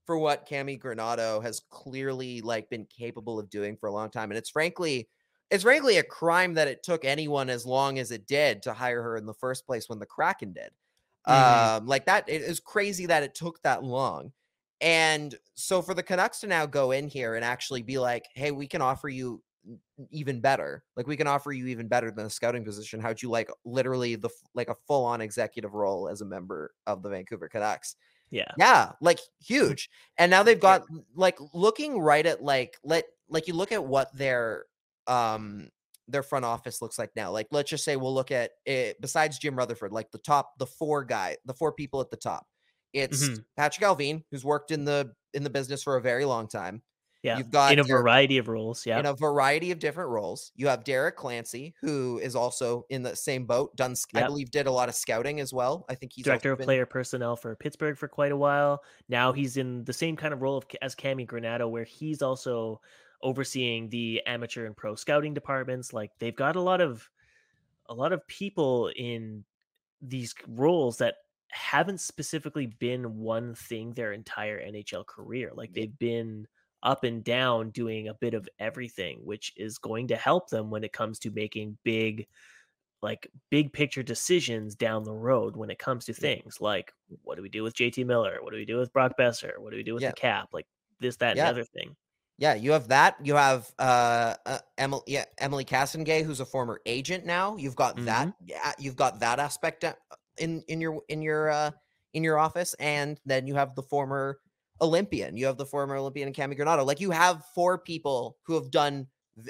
for 0.05 0.18
what 0.18 0.45
cammi 0.45 0.78
granato 0.78 1.41
has 1.41 1.62
clearly 1.70 2.41
like 2.41 2.70
been 2.70 2.86
capable 2.88 3.39
of 3.39 3.49
doing 3.49 3.78
for 3.78 3.88
a 3.88 3.91
long 3.93 4.09
time 4.09 4.32
and 4.32 4.38
it's 4.38 4.49
frankly 4.49 5.07
it's 5.49 5.64
frankly 5.64 5.97
a 5.97 6.03
crime 6.03 6.55
that 6.55 6.68
it 6.68 6.84
took 6.84 7.05
anyone 7.05 7.49
as 7.49 7.66
long 7.66 7.99
as 7.99 8.12
it 8.12 8.28
did 8.28 8.62
to 8.64 8.74
hire 8.74 9.01
her 9.01 9.16
in 9.16 9.26
the 9.26 9.34
first 9.35 9.65
place 9.65 9.88
when 9.88 9.98
the 9.99 10.06
kraken 10.06 10.52
did 10.52 10.72
Mhm. 11.27 11.72
um 11.76 11.85
like 11.85 12.06
that 12.06 12.27
it 12.30 12.41
is 12.41 12.60
crazy 12.60 13.06
that 13.06 13.23
it 13.23 13.35
took 13.35 13.61
that 13.61 13.84
long 13.84 14.31
and 14.81 15.35
so 15.56 15.81
for 15.81 15.93
the 15.93 16.03
canucks 16.03 16.39
to 16.39 16.48
now 16.48 16.65
go 16.65 16.91
in 16.91 17.07
here 17.07 17.35
and 17.35 17.45
actually 17.45 17.84
be 17.84 17.99
like 17.99 18.26
hey 18.35 18.52
we 18.52 18.68
can 18.68 18.81
offer 18.81 19.07
you 19.10 19.43
even 20.10 20.41
better 20.41 20.84
like 20.95 21.06
we 21.06 21.15
can 21.15 21.27
offer 21.27 21.52
you 21.52 21.68
even 21.68 21.88
better 21.88 22.10
than 22.11 22.26
a 22.26 22.30
scouting 22.30 22.65
position 22.65 22.99
how'd 22.99 23.22
you 23.22 23.30
like 23.30 23.49
literally 23.65 24.15
the 24.15 24.30
like 24.56 24.68
a 24.69 24.76
full-on 24.88 25.22
executive 25.22 25.73
role 25.73 26.10
as 26.10 26.22
a 26.22 26.26
member 26.26 26.73
of 26.88 27.03
the 27.03 27.10
vancouver 27.10 27.48
canucks 27.48 27.95
Yeah. 28.31 28.56
yeah 28.56 28.93
like 29.02 29.19
huge 29.39 29.89
and 30.18 30.30
now 30.30 30.43
they've 30.43 30.60
Yeah. 30.61 30.77
got 30.80 30.84
like 31.15 31.38
looking 31.53 31.99
right 31.99 32.26
at 32.26 32.43
like 32.43 32.77
let 32.84 33.06
like 33.30 33.48
you 33.48 33.53
look 33.53 33.72
at 33.72 33.85
what 33.85 34.15
their 34.15 34.65
um 35.07 35.69
their 36.11 36.23
front 36.23 36.45
office 36.45 36.81
looks 36.81 36.99
like 36.99 37.09
now 37.15 37.31
like 37.31 37.47
let's 37.51 37.69
just 37.69 37.83
say 37.83 37.95
we'll 37.95 38.13
look 38.13 38.31
at 38.31 38.51
it 38.65 38.99
besides 39.01 39.39
jim 39.39 39.55
rutherford 39.55 39.91
like 39.91 40.11
the 40.11 40.17
top 40.19 40.51
the 40.59 40.65
four 40.67 41.03
guy 41.03 41.38
the 41.45 41.53
four 41.53 41.71
people 41.71 42.01
at 42.01 42.09
the 42.09 42.17
top 42.17 42.45
it's 42.93 43.29
Mhm. 43.29 43.45
patrik 43.59 43.83
allvin 43.83 44.23
who's 44.31 44.43
worked 44.43 44.71
in 44.71 44.85
the 44.85 45.11
in 45.33 45.43
the 45.43 45.49
business 45.49 45.81
for 45.83 45.95
a 45.95 46.01
very 46.01 46.25
long 46.25 46.47
time 46.47 46.81
Yeah. 47.23 47.38
you've 47.38 47.51
got 47.51 47.71
in 47.71 47.79
a 47.79 47.83
Derek- 47.83 48.01
variety 48.01 48.38
of 48.39 48.47
roles. 48.47 48.83
Yeah. 48.85 48.99
in 48.99 49.05
a 49.05 49.13
variety 49.13 49.69
of 49.71 49.77
different 49.77 50.09
roles. 50.09 50.51
You 50.55 50.67
have 50.69 50.83
Derek 50.83 51.15
Clancy, 51.15 51.75
who 51.79 52.17
is 52.17 52.35
also 52.35 52.85
in 52.89 53.03
the 53.03 53.15
same 53.15 53.45
boat. 53.45 53.75
Done, 53.75 53.95
sc- 53.95 54.15
I 54.17 54.25
believe, 54.25 54.49
did 54.49 54.65
a 54.65 54.71
lot 54.71 54.89
of 54.89 54.95
scouting 54.95 55.39
as 55.39 55.53
well. 55.53 55.85
I 55.88 55.93
think 55.93 56.13
he's 56.13 56.25
Director 56.25 56.51
of 56.53 56.57
been- 56.57 56.65
player 56.65 56.88
personnel 56.88 57.35
for 57.35 57.55
Pittsburgh 57.55 57.95
for 57.95 58.07
quite 58.07 58.31
a 58.31 58.35
while. 58.35 58.81
Now 59.07 59.33
he's 59.33 59.55
in 59.55 59.83
the 59.85 59.93
same 59.93 60.17
kind 60.17 60.33
of 60.33 60.41
role 60.41 60.57
of, 60.57 60.65
as 60.81 60.95
Cammi 60.95 61.27
Granato, 61.27 61.69
where 61.69 61.83
he's 61.83 62.23
also 62.23 62.81
overseeing 63.23 63.89
the 63.89 64.22
amateur 64.26 64.65
and 64.65 64.76
pro 64.76 64.95
scouting 64.95 65.34
departments. 65.34 65.93
Like 65.93 66.11
they've 66.19 66.35
got 66.35 66.56
a 66.56 66.61
lot 66.61 66.81
of 66.81 67.07
a 67.88 67.93
lot 67.93 68.14
of 68.14 68.26
people 68.27 68.91
in 68.95 69.43
these 70.02 70.34
roles 70.48 70.98
that 70.98 71.15
haven't 71.49 71.99
specifically 71.99 72.68
been 72.68 73.18
one 73.18 73.53
thing 73.53 73.93
their 73.93 74.14
entire 74.14 74.60
NHL 74.60 75.06
career. 75.06 75.52
Like 75.53 75.73
they've 75.73 75.98
been 75.99 76.48
up 76.84 77.03
and 77.03 77.23
down 77.23 77.69
doing 77.72 78.07
a 78.07 78.14
bit 78.15 78.34
of 78.34 78.48
everything, 78.57 79.19
which 79.23 79.53
is 79.57 79.77
going 79.77 80.07
to 80.07 80.15
help 80.15 80.49
them 80.49 80.69
when 80.72 80.84
it 80.84 80.93
comes 80.93 81.19
to 81.19 81.31
making 81.31 81.77
big 81.84 82.27
like 83.03 83.30
big 83.49 83.73
picture 83.73 84.03
decisions 84.03 84.76
down 84.76 85.03
the 85.03 85.14
road 85.14 85.56
when 85.56 85.72
it 85.72 85.80
comes 85.80 86.06
to 86.06 86.14
things 86.14 86.61
like 86.61 86.93
what 87.23 87.35
do 87.35 87.41
we 87.41 87.49
do 87.49 87.64
with 87.64 87.76
JT 87.76 88.06
Miller? 88.06 88.38
What 88.41 88.52
do 88.52 88.57
we 88.57 88.65
do 88.65 88.77
with 88.77 88.93
Brock 88.93 89.14
Boeser? 89.19 89.57
What 89.57 89.72
do 89.72 89.77
we 89.77 89.84
do 89.84 89.93
with 89.95 90.03
Yeah. 90.03 90.10
the 90.11 90.15
cap? 90.15 90.49
Like 90.53 90.68
this, 90.99 91.18
that, 91.18 91.35
Yeah. 91.35 91.49
and 91.49 91.57
other 91.57 91.64
thing. 91.65 91.95
Yeah, 92.41 92.55
you 92.55 92.72
have 92.72 92.88
that. 92.88 93.18
You 93.23 93.35
have 93.35 93.72
uh, 93.77 94.34
uh 94.47 94.57
Emily 94.80 95.03
yeah, 95.05 95.26
Emilie 95.38 95.63
Castonguay, 95.63 96.26
who's 96.26 96.39
a 96.39 96.45
former 96.45 96.81
agent 96.88 97.23
now. 97.23 97.55
You've 97.55 97.76
got 97.76 98.03
that. 98.05 98.34
Yeah, 98.43 98.72
you've 98.80 98.95
got 98.95 99.19
that 99.19 99.38
aspect 99.38 99.84
uh, 99.84 99.93
in 100.39 100.63
in 100.68 100.81
your 100.81 101.01
in 101.07 101.22
your 101.22 101.51
uh 101.51 101.69
in 102.15 102.23
your 102.23 102.39
office, 102.39 102.73
and 102.80 103.19
then 103.27 103.45
you 103.45 103.53
have 103.53 103.76
the 103.76 103.84
former 103.84 104.39
Olympian. 104.81 105.38
You 105.38 105.45
have 105.45 105.57
the 105.57 105.68
former 105.68 105.95
Olympian 105.95 106.26
and 106.27 106.35
Cammi 106.35 106.57
Granato. 106.57 106.84
Like 106.84 106.99
you 106.99 107.11
have 107.11 107.45
four 107.53 107.77
people 107.77 108.38
who 108.47 108.55
have 108.55 108.72
done 108.72 109.05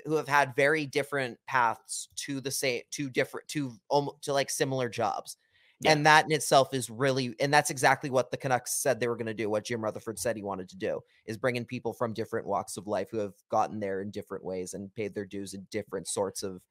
who 0.05 0.18
have 0.18 0.27
had 0.27 0.53
very 0.57 0.85
different 0.85 1.38
paths 1.47 2.09
to 2.18 2.41
the 2.41 2.51
same 2.51 2.81
to 2.91 3.09
different 3.09 3.47
to 3.47 3.72
almost 3.88 4.22
to 4.23 4.34
like 4.34 4.49
similar 4.49 4.89
jobs. 4.89 5.38
Yeah. 5.82 5.94
And 5.94 6.06
that 6.06 6.26
in 6.26 6.32
itself 6.32 6.74
is 6.76 6.91
really, 6.91 7.36
and 7.40 7.52
that's 7.52 7.72
exactly 7.72 8.12
what 8.12 8.30
the 8.30 8.38
Canucks 8.38 8.74
said 8.82 8.99
they 8.99 9.08
were 9.08 9.16
going 9.16 9.26
to 9.26 9.34
do. 9.34 9.49
What 9.49 9.66
Jim 9.66 9.84
Rutherford 9.84 10.20
said 10.20 10.36
he 10.36 10.44
wanted 10.44 10.70
to 10.70 10.78
do 10.78 11.02
is 11.26 11.38
bring 11.38 11.56
in 11.56 11.66
people 11.66 11.91
from 11.91 12.14
different 12.14 12.45
walks 12.45 12.78
of 12.78 12.86
life 12.86 13.10
who 13.10 13.18
have 13.18 13.34
gotten 13.49 13.80
there 13.80 14.02
in 14.02 14.12
different 14.12 14.45
ways 14.45 14.76
and 14.76 14.94
paid 14.94 15.16
their 15.16 15.26
dues 15.26 15.56
in 15.56 15.66
different 15.72 16.08
sorts 16.08 16.44
of 16.44 16.62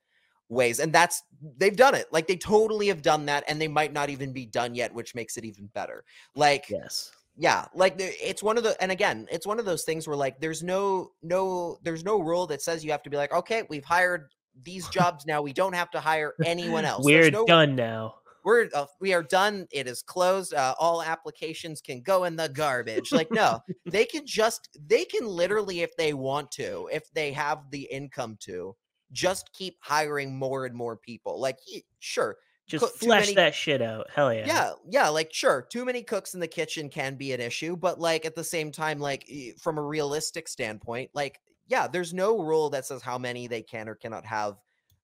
ways. 0.48 0.78
And 0.78 0.92
that's, 0.92 1.24
they've 1.56 1.76
done 1.76 1.96
it. 1.96 2.06
Like 2.12 2.28
they 2.28 2.36
totally 2.36 2.86
have 2.86 3.02
done 3.02 3.26
that. 3.26 3.42
And 3.48 3.60
they 3.60 3.66
might 3.68 3.92
not 3.92 4.10
even 4.10 4.32
be 4.32 4.46
done 4.46 4.76
yet, 4.76 4.94
which 4.94 5.16
makes 5.16 5.36
it 5.36 5.44
even 5.44 5.66
better. 5.74 6.04
Like, 6.36 6.66
Yes. 6.70 7.10
yeah 7.36 7.66
like 7.74 7.94
it's 7.98 8.42
one 8.42 8.58
of 8.58 8.64
the 8.64 8.80
and 8.82 8.90
again 8.90 9.26
it's 9.30 9.46
one 9.46 9.58
of 9.60 9.64
those 9.64 9.84
things 9.84 10.06
where 10.06 10.16
like 10.16 10.40
there's 10.40 10.62
no 10.62 11.12
no 11.22 11.78
there's 11.82 12.04
no 12.04 12.20
rule 12.20 12.46
that 12.46 12.60
says 12.60 12.84
you 12.84 12.90
have 12.90 13.02
to 13.04 13.10
be 13.10 13.16
like 13.16 13.32
okay 13.32 13.62
we've 13.68 13.84
hired 13.84 14.30
these 14.64 14.88
jobs 14.88 15.26
now 15.26 15.40
we 15.40 15.52
don't 15.52 15.72
have 15.72 15.90
to 15.90 16.00
hire 16.00 16.34
anyone 16.44 16.84
else 16.84 17.04
We're 17.04 17.30
no, 17.30 17.46
done 17.46 17.76
now. 17.76 18.16
We're 18.44 18.68
uh, 18.74 18.86
we 19.00 19.12
are 19.12 19.22
done 19.22 19.66
it 19.70 19.86
is 19.86 20.02
closed 20.02 20.54
uh, 20.54 20.74
all 20.78 21.02
applications 21.02 21.80
can 21.80 22.00
go 22.00 22.24
in 22.24 22.36
the 22.36 22.48
garbage 22.48 23.12
like 23.12 23.30
no 23.30 23.60
they 23.86 24.04
can 24.04 24.26
just 24.26 24.68
they 24.86 25.04
can 25.04 25.26
literally 25.26 25.80
if 25.80 25.96
they 25.96 26.12
want 26.14 26.50
to 26.50 26.88
if 26.92 27.10
they 27.12 27.32
have 27.32 27.70
the 27.70 27.82
income 27.90 28.36
to 28.40 28.74
just 29.12 29.52
keep 29.52 29.76
hiring 29.80 30.36
more 30.36 30.66
and 30.66 30.74
more 30.74 30.96
people 30.96 31.40
like 31.40 31.58
sure 31.98 32.36
Just 32.66 32.84
Cook 32.84 32.94
flesh 32.96 33.22
many- 33.24 33.34
that 33.34 33.54
shit 33.54 33.82
out. 33.82 34.06
Hell 34.14 34.32
yeah. 34.32 34.46
yeah, 34.46 34.72
yeah, 34.88 35.08
like 35.08 35.32
sure, 35.32 35.66
too 35.72 35.84
many 35.84 36.04
cooks 36.04 36.34
in 36.34 36.40
the 36.40 36.46
kitchen 36.46 36.88
can 36.88 37.16
be 37.16 37.32
an 37.32 37.40
issue, 37.40 37.76
but 37.76 37.98
like 37.98 38.24
at 38.24 38.36
the 38.36 38.44
same 38.44 38.70
time, 38.70 39.00
like 39.00 39.28
from 39.58 39.76
a 39.76 39.82
realistic 39.82 40.46
standpoint, 40.46 41.10
like 41.12 41.40
yeah, 41.66 41.88
there's 41.88 42.14
no 42.14 42.38
rule 42.38 42.70
that 42.70 42.86
says 42.86 43.02
how 43.02 43.18
many 43.18 43.48
they 43.48 43.62
can 43.62 43.88
or 43.88 43.96
cannot 43.96 44.24
have 44.24 44.54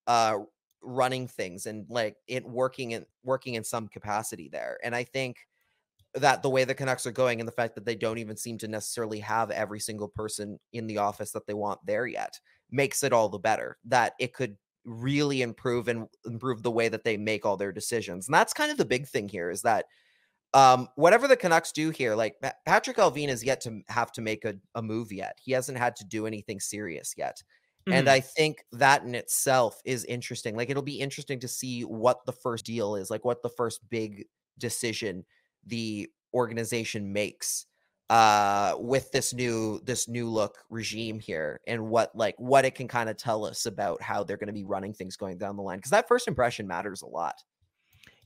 uh 0.06 0.38
running 0.86 1.26
things 1.26 1.66
and 1.66 1.84
like 1.90 2.16
it 2.28 2.46
working 2.46 2.92
in 2.92 3.04
working 3.24 3.54
in 3.54 3.64
some 3.64 3.88
capacity 3.88 4.48
there. 4.48 4.78
And 4.82 4.94
I 4.94 5.04
think 5.04 5.36
that 6.14 6.42
the 6.42 6.48
way 6.48 6.64
the 6.64 6.74
Canucks 6.74 7.06
are 7.06 7.12
going 7.12 7.40
and 7.40 7.48
the 7.48 7.52
fact 7.52 7.74
that 7.74 7.84
they 7.84 7.94
don't 7.94 8.18
even 8.18 8.36
seem 8.36 8.56
to 8.58 8.68
necessarily 8.68 9.20
have 9.20 9.50
every 9.50 9.80
single 9.80 10.08
person 10.08 10.58
in 10.72 10.86
the 10.86 10.98
office 10.98 11.32
that 11.32 11.46
they 11.46 11.52
want 11.54 11.84
there 11.84 12.06
yet 12.06 12.40
makes 12.70 13.02
it 13.02 13.12
all 13.12 13.28
the 13.28 13.38
better 13.38 13.76
that 13.84 14.14
it 14.18 14.32
could 14.32 14.56
really 14.84 15.42
improve 15.42 15.88
and 15.88 16.06
improve 16.24 16.62
the 16.62 16.70
way 16.70 16.88
that 16.88 17.04
they 17.04 17.16
make 17.16 17.44
all 17.44 17.56
their 17.56 17.72
decisions. 17.72 18.28
And 18.28 18.34
that's 18.34 18.54
kind 18.54 18.70
of 18.70 18.78
the 18.78 18.84
big 18.84 19.06
thing 19.06 19.28
here 19.28 19.50
is 19.50 19.62
that 19.62 19.86
um 20.54 20.88
whatever 20.94 21.26
the 21.28 21.36
Canucks 21.36 21.72
do 21.72 21.90
here, 21.90 22.14
like 22.14 22.36
Patrik 22.66 22.94
Allvin 22.94 23.28
has 23.28 23.44
yet 23.44 23.60
to 23.62 23.82
have 23.88 24.12
to 24.12 24.22
make 24.22 24.44
a, 24.44 24.54
a 24.76 24.80
move 24.80 25.12
yet. 25.12 25.36
He 25.42 25.52
hasn't 25.52 25.76
had 25.76 25.96
to 25.96 26.04
do 26.04 26.26
anything 26.26 26.60
serious 26.60 27.14
yet. 27.16 27.42
And 27.90 28.08
Mhm. 28.08 28.10
I 28.10 28.20
think 28.20 28.64
that 28.72 29.04
in 29.04 29.14
itself 29.14 29.80
is 29.84 30.04
interesting. 30.04 30.56
Like 30.56 30.70
it'll 30.70 30.82
be 30.82 31.00
interesting 31.00 31.38
to 31.40 31.48
see 31.48 31.82
what 31.82 32.26
the 32.26 32.32
first 32.32 32.64
deal 32.66 32.96
is, 32.96 33.10
like 33.10 33.24
what 33.24 33.42
the 33.42 33.48
first 33.50 33.88
big 33.88 34.26
decision 34.58 35.24
the 35.64 36.08
organization 36.34 37.12
makes 37.12 37.66
uh 38.08 38.76
with 38.78 39.10
this 39.10 39.34
new 39.34 39.80
this 39.80 40.06
new 40.08 40.30
look 40.30 40.58
regime 40.70 41.18
here 41.18 41.60
and 41.66 41.88
what 41.88 42.14
like 42.14 42.36
what 42.38 42.64
it 42.64 42.74
can 42.76 42.86
kind 42.86 43.10
of 43.10 43.16
tell 43.16 43.44
us 43.44 43.66
about 43.66 44.00
how 44.00 44.22
they're 44.22 44.36
going 44.36 44.46
to 44.46 44.52
be 44.52 44.64
running 44.64 44.94
things 44.94 45.16
going 45.16 45.36
down 45.36 45.56
the 45.56 45.62
line 45.62 45.78
because 45.78 45.90
that 45.90 46.06
first 46.06 46.28
impression 46.28 46.68
matters 46.68 47.02
a 47.02 47.06
lot 47.06 47.34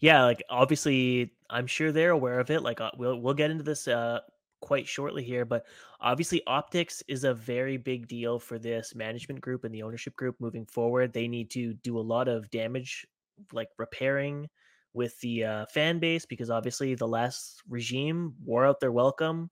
yeah 0.00 0.24
like 0.24 0.42
obviously 0.48 1.32
i'm 1.48 1.66
sure 1.66 1.92
they're 1.92 2.10
aware 2.10 2.40
of 2.40 2.50
it 2.50 2.62
like 2.62 2.80
uh, 2.80 2.90
we'll 2.96 3.20
we'll 3.20 3.34
get 3.34 3.50
into 3.50 3.62
this 3.64 3.88
uh 3.88 4.20
quite 4.60 4.86
shortly 4.86 5.22
here 5.22 5.44
but 5.44 5.64
obviously 6.00 6.42
optics 6.46 7.02
is 7.08 7.24
a 7.24 7.34
very 7.34 7.76
big 7.76 8.08
deal 8.08 8.38
for 8.38 8.58
this 8.58 8.94
management 8.94 9.40
group 9.40 9.64
and 9.64 9.74
the 9.74 9.82
ownership 9.82 10.16
group 10.16 10.36
moving 10.40 10.66
forward. 10.66 11.12
They 11.12 11.28
need 11.28 11.50
to 11.50 11.74
do 11.74 11.98
a 11.98 12.00
lot 12.00 12.28
of 12.28 12.50
damage 12.50 13.06
like 13.52 13.68
repairing 13.78 14.48
with 14.92 15.18
the 15.20 15.44
uh, 15.44 15.66
fan 15.66 15.98
base 15.98 16.26
because 16.26 16.50
obviously 16.50 16.94
the 16.94 17.06
last 17.06 17.62
regime 17.68 18.34
wore 18.44 18.66
out 18.66 18.80
their 18.80 18.92
welcome 18.92 19.48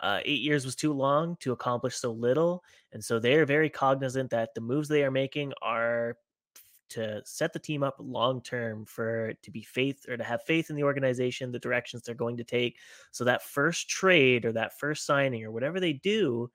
uh, 0.00 0.20
eight 0.24 0.40
years 0.40 0.64
was 0.64 0.74
too 0.74 0.92
long 0.92 1.36
to 1.40 1.52
accomplish 1.52 1.96
so 1.96 2.10
little 2.10 2.64
and 2.92 3.04
so 3.04 3.18
they're 3.18 3.46
very 3.46 3.70
cognizant 3.70 4.30
that 4.30 4.54
the 4.54 4.60
moves 4.60 4.88
they 4.88 5.04
are 5.04 5.10
making 5.10 5.52
are 5.62 6.16
to 6.90 7.22
set 7.24 7.52
the 7.52 7.58
team 7.58 7.82
up 7.82 7.96
long 7.98 8.42
term 8.42 8.84
for 8.84 9.32
to 9.42 9.50
be 9.50 9.62
faith 9.62 10.04
or 10.08 10.16
to 10.16 10.24
have 10.24 10.42
faith 10.42 10.70
in 10.70 10.76
the 10.76 10.84
organization, 10.84 11.52
the 11.52 11.58
directions 11.58 12.02
they're 12.02 12.14
going 12.14 12.36
to 12.36 12.44
take. 12.44 12.78
So 13.10 13.24
that 13.24 13.42
first 13.42 13.88
trade 13.88 14.44
or 14.44 14.52
that 14.52 14.78
first 14.78 15.06
signing 15.06 15.44
or 15.44 15.50
whatever 15.50 15.80
they 15.80 15.94
do, 15.94 16.50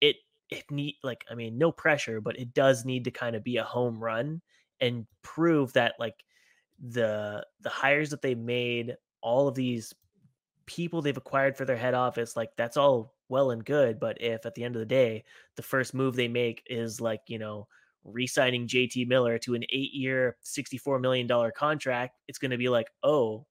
it 0.00 0.16
it 0.50 0.70
need 0.70 0.96
like 1.02 1.24
I 1.30 1.34
mean 1.34 1.58
no 1.58 1.72
pressure, 1.72 2.20
but 2.20 2.38
it 2.38 2.54
does 2.54 2.84
need 2.84 3.04
to 3.04 3.10
kind 3.10 3.36
of 3.36 3.44
be 3.44 3.56
a 3.56 3.64
home 3.64 3.98
run 3.98 4.40
and 4.80 5.06
prove 5.22 5.72
that 5.74 5.94
like 5.98 6.24
the 6.78 7.44
the 7.60 7.70
hires 7.70 8.10
that 8.10 8.22
they 8.22 8.34
made, 8.34 8.96
all 9.20 9.48
of 9.48 9.54
these 9.54 9.94
people 10.66 11.02
they've 11.02 11.16
acquired 11.16 11.56
for 11.56 11.64
their 11.64 11.76
head 11.76 11.94
office, 11.94 12.36
like 12.36 12.50
that's 12.56 12.76
all 12.76 13.14
well 13.28 13.50
and 13.50 13.64
good. 13.64 13.98
But 13.98 14.20
if 14.20 14.46
at 14.46 14.54
the 14.54 14.64
end 14.64 14.76
of 14.76 14.80
the 14.80 14.86
day, 14.86 15.24
the 15.56 15.62
first 15.62 15.94
move 15.94 16.14
they 16.14 16.28
make 16.28 16.62
is 16.66 17.00
like, 17.00 17.22
you 17.26 17.38
know, 17.38 17.68
re-signing 18.04 18.66
JT 18.66 19.06
Miller 19.08 19.38
to 19.38 19.54
an 19.54 19.64
eight-year, 19.70 20.36
$64 20.44 21.00
million 21.00 21.28
contract, 21.56 22.16
it's 22.28 22.38
going 22.38 22.50
to 22.50 22.58
be 22.58 22.68
like, 22.68 22.88
oh, 23.02 23.46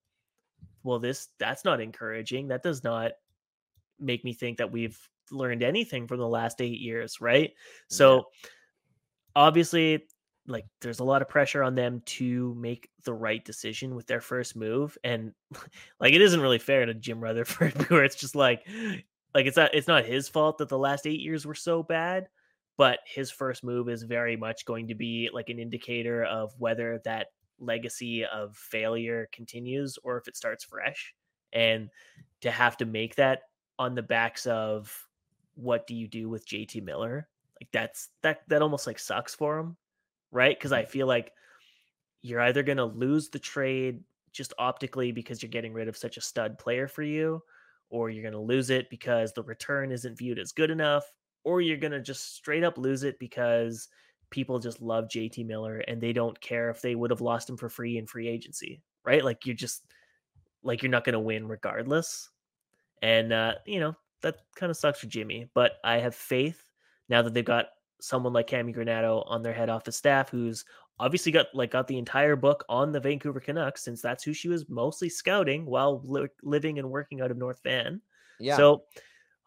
well, 0.83 0.99
this 0.99 1.27
that's 1.37 1.65
not 1.65 1.81
encouraging. 1.81 2.47
That 2.47 2.63
does 2.63 2.83
not 2.83 3.11
make 3.99 4.23
me 4.23 4.33
think 4.33 4.57
that 4.57 4.71
we've 4.71 4.97
learned 5.31 5.63
anything 5.63 6.07
from 6.07 6.19
the 6.19 6.27
last 6.27 6.61
eight 6.61 6.79
years, 6.79 7.19
right? 7.19 7.51
So 7.89 8.27
obviously, 9.35 10.05
like 10.47 10.65
there's 10.79 10.99
a 10.99 11.03
lot 11.03 11.21
of 11.21 11.27
pressure 11.27 11.61
on 11.61 11.75
them 11.75 12.01
to 12.05 12.55
make 12.55 12.89
the 13.03 13.13
right 13.13 13.43
decision 13.43 13.95
with 13.95 14.07
their 14.07 14.21
first 14.21 14.55
move. 14.55 14.97
And 15.03 15.33
like 15.99 16.13
it 16.13 16.21
isn't 16.21 16.41
really 16.41 16.59
fair 16.59 16.85
to 16.85 16.93
Jim 16.93 17.21
Rutherford, 17.21 17.73
where 17.89 18.03
it's 18.03 18.15
just 18.15 18.35
like 18.35 18.65
like 19.35 19.45
it's 19.45 19.57
not 19.57 19.73
it's 19.73 19.87
not 19.87 20.05
his 20.05 20.29
fault 20.29 20.57
that 20.59 20.69
the 20.69 20.77
last 20.77 21.05
eight 21.05 21.19
years 21.19 21.45
were 21.45 21.55
so 21.55 21.83
bad 21.83 22.27
but 22.77 22.99
his 23.05 23.31
first 23.31 23.63
move 23.63 23.89
is 23.89 24.03
very 24.03 24.35
much 24.35 24.65
going 24.65 24.87
to 24.87 24.95
be 24.95 25.29
like 25.33 25.49
an 25.49 25.59
indicator 25.59 26.23
of 26.25 26.53
whether 26.57 27.01
that 27.03 27.27
legacy 27.59 28.23
of 28.25 28.55
failure 28.55 29.27
continues 29.31 29.97
or 30.03 30.17
if 30.17 30.27
it 30.27 30.37
starts 30.37 30.63
fresh 30.63 31.13
and 31.53 31.89
to 32.41 32.51
have 32.51 32.77
to 32.77 32.85
make 32.85 33.15
that 33.15 33.41
on 33.79 33.95
the 33.95 34.01
backs 34.01 34.45
of 34.45 34.95
what 35.55 35.87
do 35.87 35.95
you 35.95 36.07
do 36.07 36.29
with 36.29 36.47
JT 36.47 36.83
Miller? 36.83 37.27
Like 37.59 37.69
that's 37.71 38.09
that 38.21 38.41
that 38.47 38.61
almost 38.61 38.85
like 38.85 38.99
sucks 38.99 39.33
for 39.33 39.57
him 39.57 39.75
right? 40.31 40.57
Because 40.57 40.71
I 40.71 40.83
mm. 40.83 40.87
feel 40.87 41.07
like 41.07 41.31
you're 42.21 42.41
either 42.41 42.63
going 42.63 42.77
to 42.77 42.85
lose 42.85 43.29
the 43.29 43.39
trade 43.39 44.01
just 44.33 44.53
optically 44.59 45.11
because 45.11 45.41
you're 45.41 45.49
getting 45.49 45.73
rid 45.73 45.87
of 45.87 45.97
such 45.97 46.17
a 46.17 46.21
stud 46.21 46.57
player 46.57 46.87
for 46.87 47.03
you 47.03 47.41
or 47.89 48.09
you're 48.09 48.23
going 48.23 48.33
to 48.33 48.39
lose 48.39 48.69
it 48.69 48.89
because 48.89 49.33
the 49.33 49.43
return 49.43 49.91
isn't 49.91 50.17
viewed 50.17 50.39
as 50.39 50.51
good 50.51 50.69
enough 50.69 51.03
or 51.47 51.61
you're 51.61 51.77
going 51.77 51.93
to 51.93 52.01
just 52.01 52.35
straight 52.35 52.65
up 52.65 52.77
lose 52.77 53.03
it 53.03 53.17
because 53.19 53.87
people 54.31 54.59
just 54.59 54.81
love 54.81 55.05
JT 55.05 55.45
Miller 55.45 55.77
and 55.87 56.01
they 56.01 56.11
don't 56.11 56.37
care 56.41 56.69
if 56.69 56.81
they 56.81 56.93
would 56.93 57.09
have 57.09 57.21
lost 57.21 57.49
him 57.49 57.55
for 57.55 57.69
free 57.69 57.97
in 57.97 58.05
free 58.05 58.27
agency, 58.27 58.81
right? 59.05 59.23
Like 59.23 59.45
you're 59.45 59.55
just 59.55 59.85
like 60.61 60.83
you're 60.83 60.91
not 60.91 61.05
going 61.05 61.13
to 61.13 61.21
win 61.21 61.47
regardless. 61.47 62.29
And 63.01 63.31
uh, 63.31 63.53
you 63.65 63.79
know, 63.79 63.95
that 64.23 64.39
kind 64.57 64.69
of 64.69 64.75
sucks 64.75 64.99
for 64.99 65.07
Jimmy, 65.07 65.49
but 65.53 65.77
I 65.85 65.99
have 65.99 66.15
faith 66.15 66.61
now 67.07 67.21
that 67.21 67.33
they've 67.33 67.45
got 67.45 67.67
someone 68.01 68.33
like 68.33 68.49
Cammi 68.49 68.75
Granato 68.75 69.23
on 69.25 69.41
their 69.41 69.53
head 69.53 69.69
office 69.69 69.95
staff 69.95 70.29
who's 70.29 70.65
obviously 70.99 71.31
got 71.31 71.45
like 71.53 71.71
got 71.71 71.87
the 71.87 71.97
entire 71.97 72.35
book 72.35 72.65
on 72.67 72.91
the 72.91 72.99
Vancouver 72.99 73.39
Canucks 73.39 73.85
since 73.85 74.01
that's 74.01 74.25
who 74.25 74.33
she 74.33 74.49
was 74.49 74.67
mostly 74.67 75.07
scouting 75.07 75.65
while 75.65 76.01
li- 76.03 76.27
living 76.43 76.77
and 76.77 76.89
working 76.89 77.21
out 77.21 77.31
of 77.31 77.37
North 77.37 77.61
Van. 77.63 78.01
yeah 78.37 78.57
So 78.57 78.83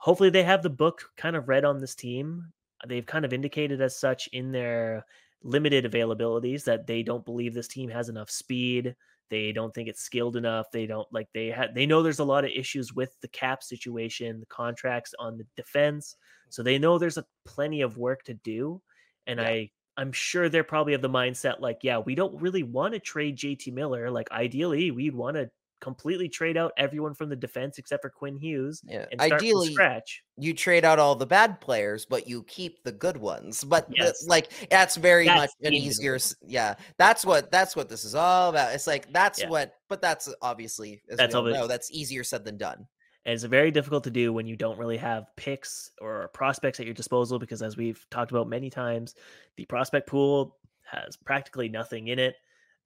hopefully 0.00 0.30
they 0.30 0.42
have 0.42 0.62
the 0.62 0.70
book 0.70 1.10
kind 1.16 1.36
of 1.36 1.48
read 1.48 1.64
on 1.64 1.78
this 1.78 1.94
team. 1.94 2.52
They've 2.86 3.06
kind 3.06 3.24
of 3.24 3.32
indicated 3.32 3.80
as 3.80 3.98
such 3.98 4.28
in 4.28 4.50
their 4.52 5.04
limited 5.42 5.84
availabilities 5.90 6.64
that 6.64 6.86
they 6.86 7.02
don't 7.02 7.24
believe 7.24 7.54
this 7.54 7.68
team 7.68 7.90
has 7.90 8.08
enough 8.08 8.30
speed. 8.30 8.96
They 9.28 9.52
don't 9.52 9.72
think 9.74 9.88
it's 9.88 10.00
skilled 10.02 10.36
enough. 10.36 10.70
They 10.72 10.86
don't 10.86 11.06
like 11.12 11.28
they 11.34 11.48
had 11.48 11.74
they 11.74 11.86
know 11.86 12.02
there's 12.02 12.18
a 12.18 12.24
lot 12.24 12.44
of 12.44 12.50
issues 12.50 12.92
with 12.94 13.14
the 13.20 13.28
cap 13.28 13.62
situation, 13.62 14.40
the 14.40 14.46
contracts 14.46 15.14
on 15.18 15.38
the 15.38 15.46
defense. 15.56 16.16
So 16.48 16.62
they 16.62 16.78
know 16.78 16.98
there's 16.98 17.18
a 17.18 17.26
plenty 17.44 17.82
of 17.82 17.96
work 17.98 18.24
to 18.24 18.34
do. 18.34 18.82
And 19.26 19.40
Yeah. 19.40 19.48
I 19.48 19.70
I'm 19.96 20.12
sure 20.12 20.48
they're 20.48 20.64
probably 20.64 20.94
of 20.94 21.02
the 21.02 21.10
mindset 21.10 21.60
like, 21.60 21.80
yeah, 21.82 21.98
we 21.98 22.14
don't 22.14 22.40
really 22.40 22.62
want 22.62 22.94
to 22.94 23.00
trade 23.00 23.36
JT 23.36 23.72
Miller. 23.72 24.10
Like 24.10 24.30
ideally, 24.30 24.90
we'd 24.90 25.14
want 25.14 25.36
to 25.36 25.50
completely 25.80 26.28
trade 26.28 26.56
out 26.56 26.72
everyone 26.76 27.14
from 27.14 27.28
the 27.28 27.36
defense 27.36 27.78
except 27.78 28.02
for 28.02 28.10
Quinn 28.10 28.36
Hughes 28.36 28.82
Yeah. 28.86 29.06
and 29.10 29.20
start 29.20 29.40
Ideally, 29.40 29.72
scratch. 29.72 30.22
you 30.36 30.52
trade 30.54 30.84
out 30.84 30.98
all 30.98 31.14
the 31.14 31.26
bad 31.26 31.60
players, 31.60 32.06
but 32.06 32.28
you 32.28 32.42
keep 32.44 32.82
the 32.84 32.92
good 32.92 33.16
ones. 33.16 33.64
But 33.64 33.88
the- 33.88 34.14
like 34.26 34.50
that's 34.70 34.96
very 34.96 35.26
That's 35.26 35.40
much 35.40 35.50
an 35.62 35.72
easier. 35.74 36.18
Yeah, 36.42 36.74
that's 36.98 37.24
what 37.24 37.50
that's 37.50 37.74
what 37.74 37.88
this 37.88 38.04
is 38.04 38.14
all 38.14 38.50
about. 38.50 38.74
It's 38.74 38.86
like 38.86 39.12
that's 39.12 39.40
Yeah. 39.40 39.48
what, 39.48 39.74
but 39.88 40.00
that's 40.02 40.32
obviously 40.42 41.02
as 41.10 41.16
That's 41.18 41.34
we 41.34 41.38
all 41.40 41.46
obvi- 41.46 41.52
know, 41.54 41.66
that's 41.66 41.90
easier 41.90 42.24
said 42.24 42.44
than 42.44 42.56
done. 42.56 42.86
And 43.26 43.34
it's 43.34 43.44
very 43.44 43.70
difficult 43.70 44.04
to 44.04 44.10
do 44.10 44.32
when 44.32 44.46
you 44.46 44.56
don't 44.56 44.78
really 44.78 44.96
have 44.96 45.26
picks 45.36 45.90
or 46.00 46.28
prospects 46.28 46.80
at 46.80 46.86
your 46.86 46.94
disposal 46.94 47.38
because, 47.38 47.60
as 47.60 47.76
we've 47.76 48.04
talked 48.10 48.30
about 48.30 48.48
many 48.48 48.70
times, 48.70 49.14
the 49.56 49.66
prospect 49.66 50.06
pool 50.08 50.56
has 50.84 51.16
practically 51.18 51.68
nothing 51.68 52.08
in 52.08 52.18
it. 52.18 52.36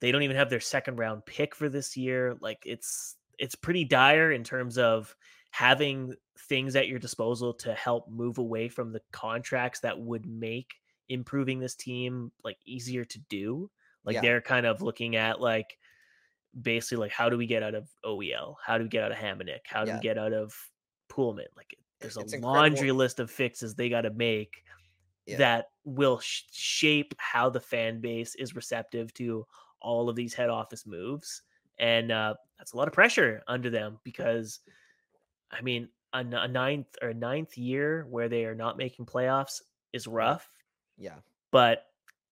They 0.00 0.12
don't 0.12 0.22
even 0.22 0.36
have 0.36 0.50
their 0.50 0.60
second 0.60 0.96
round 0.96 1.24
pick 1.26 1.54
for 1.54 1.68
this 1.68 1.96
year. 1.96 2.36
Like 2.40 2.62
it's 2.66 3.16
it's 3.38 3.54
pretty 3.54 3.84
dire 3.84 4.32
in 4.32 4.44
terms 4.44 4.78
of 4.78 5.14
having 5.50 6.14
things 6.48 6.76
at 6.76 6.88
your 6.88 6.98
disposal 6.98 7.54
to 7.54 7.72
help 7.74 8.08
move 8.10 8.38
away 8.38 8.68
from 8.68 8.92
the 8.92 9.00
contracts 9.12 9.80
that 9.80 9.98
would 9.98 10.26
make 10.26 10.72
improving 11.08 11.58
this 11.58 11.74
team 11.74 12.30
like 12.44 12.58
easier 12.66 13.04
to 13.04 13.18
do. 13.28 13.70
Like 14.04 14.14
Yeah. 14.14 14.20
they're 14.22 14.40
kind 14.40 14.66
of 14.66 14.82
looking 14.82 15.16
at 15.16 15.40
like 15.40 15.78
basically 16.60 16.98
like 16.98 17.12
how 17.12 17.28
do 17.28 17.36
we 17.36 17.46
get 17.46 17.62
out 17.62 17.74
of 17.74 17.88
OEL? 18.04 18.56
How 18.64 18.78
do 18.78 18.84
we 18.84 18.88
get 18.88 19.02
out 19.04 19.12
of 19.12 19.18
Hamonic? 19.18 19.60
How 19.66 19.84
do 19.84 19.90
Yeah. 19.90 19.96
we 19.96 20.02
get 20.02 20.18
out 20.18 20.32
of 20.32 20.54
Poolman? 21.08 21.46
Like 21.56 21.76
there's 22.00 22.16
it's 22.16 22.32
a 22.32 22.36
incredible. 22.36 22.52
laundry 22.52 22.92
list 22.92 23.20
of 23.20 23.30
fixes 23.30 23.74
they 23.74 23.88
got 23.88 24.02
to 24.02 24.10
make 24.10 24.62
Yeah. 25.26 25.38
that 25.38 25.66
will 25.84 26.18
sh- 26.20 26.42
shape 26.52 27.14
how 27.18 27.48
the 27.50 27.60
fan 27.60 28.00
base 28.00 28.34
is 28.34 28.54
receptive 28.54 29.12
to 29.14 29.46
all 29.84 30.08
of 30.08 30.16
these 30.16 30.34
head 30.34 30.50
office 30.50 30.86
moves 30.86 31.42
and 31.78 32.10
uh, 32.10 32.34
that's 32.58 32.72
a 32.72 32.76
lot 32.76 32.88
of 32.88 32.94
pressure 32.94 33.42
under 33.46 33.70
them 33.70 33.98
because 34.04 34.60
i 35.50 35.60
mean 35.60 35.88
a 36.14 36.46
ninth 36.48 36.86
or 37.02 37.08
a 37.08 37.14
ninth 37.14 37.58
year 37.58 38.06
where 38.08 38.28
they 38.28 38.44
are 38.44 38.54
not 38.54 38.76
making 38.78 39.04
playoffs 39.04 39.60
is 39.92 40.06
rough 40.06 40.48
Yeah, 40.96 41.16
but 41.50 41.86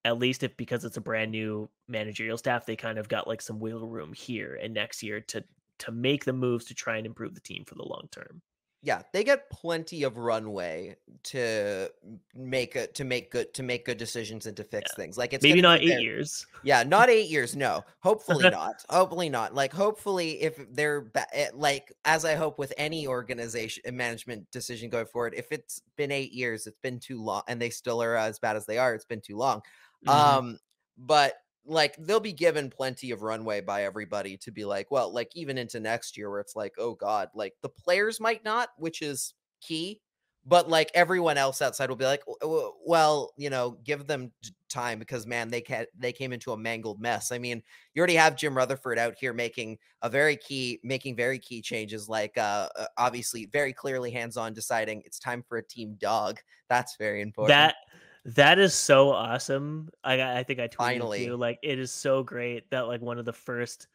at 0.05 0.19
least 0.19 0.43
if 0.43 0.57
because 0.57 0.85
it's 0.85 0.97
a 0.97 1.01
brand 1.01 1.31
new 1.33 1.69
managerial 1.89 2.39
staff 2.39 2.65
they 2.65 2.77
kind 2.77 2.99
of 2.99 3.09
got 3.09 3.27
like 3.27 3.43
some 3.43 3.61
wiggle 3.61 3.89
room 3.89 4.13
here 4.13 4.59
and 4.63 4.73
next 4.73 5.03
year 5.03 5.21
to 5.21 5.43
to 5.79 5.91
make 5.91 6.25
the 6.25 6.33
moves 6.33 6.65
to 6.67 6.75
try 6.75 6.97
and 6.97 7.07
improve 7.07 7.35
the 7.35 7.41
team 7.41 7.65
for 7.65 7.75
the 7.75 7.85
long 7.85 8.09
term 8.13 8.41
yeah, 8.85 9.03
they 9.13 9.23
get 9.23 9.49
plenty 9.49 10.03
of 10.03 10.19
runway 10.19 10.97
to 11.23 11.89
make 12.35 12.75
a 12.75 12.89
to 12.89 13.05
make 13.05 13.31
good 13.31 13.55
to 13.55 13.63
make 13.63 13.87
good 13.87 13.97
decisions 13.97 14.47
and 14.47 14.57
to 14.57 14.65
fix 14.65 14.93
things. 14.95 15.17
Like 15.17 15.33
it's 15.33 15.45
maybe 15.45 15.61
not 15.61 15.81
eight 15.81 16.01
years 16.01 16.47
Yeah, 16.65 16.83
not 16.83 17.09
eight 17.09 17.31
years. 17.31 17.55
No, 17.55 17.85
hopefully 18.01 18.51
not. 18.51 18.85
Hopefully 18.91 19.29
not. 19.29 19.55
Like, 19.55 19.73
hopefully, 19.73 20.43
if 20.43 20.59
they're 20.73 21.07
eh, 21.33 21.51
like, 21.55 21.93
as 22.05 22.25
I 22.25 22.35
hope 22.35 22.59
with 22.59 22.73
any 22.77 23.07
organization 23.07 23.97
management 23.97 24.51
decision 24.51 24.91
going 24.91 25.07
forward, 25.07 25.35
if 25.37 25.53
it's 25.53 25.83
been 25.97 26.11
eight 26.11 26.33
years, 26.33 26.67
it's 26.67 26.79
been 26.83 26.99
too 26.99 27.23
long, 27.23 27.43
and 27.47 27.63
they 27.63 27.71
still 27.71 28.03
are 28.03 28.17
as 28.17 28.41
bad 28.41 28.57
as 28.57 28.67
they 28.67 28.79
are. 28.79 28.95
It's 28.95 29.05
been 29.05 29.21
too 29.21 29.37
long. 29.37 29.63
Mhm. 30.07 30.13
Um, 30.13 30.59
but 30.99 31.35
like, 31.65 31.97
they'll 31.97 32.21
be 32.21 32.33
given 32.33 32.71
plenty 32.71 33.11
of 33.11 33.23
runway 33.23 33.61
by 33.61 33.85
everybody 33.85 34.37
to 34.39 34.51
be 34.51 34.65
like, 34.65 34.91
well, 34.91 35.13
like 35.13 35.31
even 35.35 35.59
into 35.59 35.81
next 35.81 36.17
year, 36.17 36.31
where 36.31 36.41
it's 36.41 36.57
like, 36.57 36.75
oh 36.79 36.95
god, 36.95 37.31
like 37.35 37.55
the 37.63 37.69
players 37.69 38.21
might 38.21 38.45
not, 38.45 38.71
which 38.77 39.03
is 39.03 39.35
key. 39.61 40.01
But 40.45 40.69
like 40.69 40.91
everyone 40.93 41.39
else 41.39 41.63
outside 41.63 41.89
will 41.89 41.95
be 41.95 42.05
like, 42.05 42.25
"W- 42.27 42.37
w- 42.41 42.73
well, 42.85 43.33
you 43.37 43.49
know, 43.49 43.79
give 43.85 44.09
them 44.09 44.33
time 44.69 44.99
because 44.99 45.25
man, 45.25 45.51
they 45.51 45.61
can 45.61 45.87
they 45.97 46.13
came 46.13 46.33
into 46.33 46.51
a 46.51 46.57
mangled 46.57 47.01
mess. 47.01 47.31
I 47.31 47.39
mean, 47.39 47.63
you 47.95 48.01
already 48.01 48.17
have 48.17 48.35
Jim 48.37 48.57
Rutherford 48.57 48.99
out 48.99 49.15
here 49.17 49.33
making 49.33 49.79
a 50.03 50.09
very 50.11 50.37
key, 50.37 50.81
making 50.83 51.15
very 51.15 51.39
key 51.39 51.63
changes, 51.63 52.09
like 52.09 52.37
uh, 52.37 52.69
uh, 52.75 52.87
obviously 52.99 53.47
very 53.47 53.73
clearly 53.73 54.11
hands 54.11 54.37
on, 54.37 54.53
deciding 54.53 55.03
it's 55.05 55.21
time 55.21 55.45
for 55.45 55.59
a 55.59 55.63
team 55.63 55.95
dog. 55.95 56.41
That's 56.69 56.97
very 56.97 57.21
important. 57.21 57.51
That 57.51 57.77
that 58.25 58.59
is 58.59 58.75
so 58.75 59.11
awesome. 59.11 59.91
I 60.05 60.39
I 60.41 60.43
think 60.45 60.61
I 60.61 60.69
tweeted 60.69 60.77
Finally. 60.77 61.25
you 61.25 61.37
like 61.37 61.59
it 61.63 61.79
is 61.79 61.91
so 61.93 62.23
great 62.23 62.71
that 62.71 62.87
like 62.89 63.01
one 63.01 63.19
of 63.19 63.25
the 63.25 63.33
first 63.33 63.89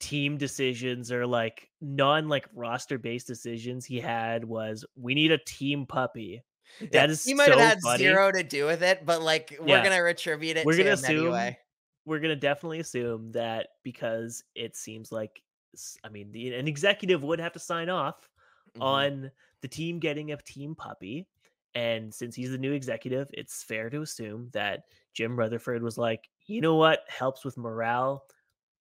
team 0.00 0.36
decisions 0.36 1.10
or 1.12 1.26
like 1.26 1.70
non 1.80 2.28
like 2.28 2.46
roster 2.54 2.98
based 2.98 3.26
decisions 3.26 3.84
he 3.84 4.00
had 4.00 4.44
was 4.44 4.84
we 4.96 5.14
need 5.14 5.32
a 5.32 5.38
team 5.38 5.86
puppy. 5.86 6.42
Like, 6.80 6.90
Yeah, 6.92 7.00
That 7.02 7.10
is 7.10 7.24
he 7.24 7.34
might 7.34 7.46
so 7.46 7.58
have 7.58 7.68
had 7.68 7.80
funny. 7.80 7.98
zero 8.04 8.32
to 8.32 8.42
do 8.42 8.66
with 8.66 8.82
it, 8.82 9.04
but 9.06 9.22
like 9.22 9.56
we're 9.60 9.68
Yeah. 9.68 9.84
gonna 9.84 10.02
retribute 10.02 10.56
it. 10.56 10.66
We're 10.66 10.72
to 10.72 10.78
gonna 10.78 10.90
him 10.90 10.94
assume 10.94 11.18
anyway. 11.26 11.58
we're 12.04 12.20
gonna 12.20 12.36
definitely 12.36 12.80
assume 12.80 13.32
that 13.32 13.68
because 13.82 14.44
it 14.54 14.76
seems 14.76 15.10
like 15.12 15.42
I 16.04 16.08
mean 16.08 16.30
the, 16.32 16.54
an 16.54 16.68
executive 16.68 17.22
would 17.24 17.40
have 17.40 17.52
to 17.54 17.58
sign 17.58 17.88
off 17.88 18.28
Mhm. 18.76 18.82
on 18.82 19.30
the 19.62 19.68
team 19.68 19.98
getting 20.00 20.32
a 20.32 20.36
team 20.42 20.74
puppy. 20.74 21.26
And 21.74 22.14
since 22.14 22.36
he's 22.36 22.50
the 22.50 22.58
new 22.58 22.72
executive, 22.72 23.28
it's 23.32 23.62
fair 23.62 23.90
to 23.90 24.02
assume 24.02 24.50
that 24.52 24.84
Jim 25.12 25.36
Rutherford 25.36 25.82
was 25.82 25.98
like, 25.98 26.28
you 26.46 26.60
know 26.60 26.76
what 26.76 27.00
helps 27.08 27.44
with 27.44 27.56
morale? 27.56 28.24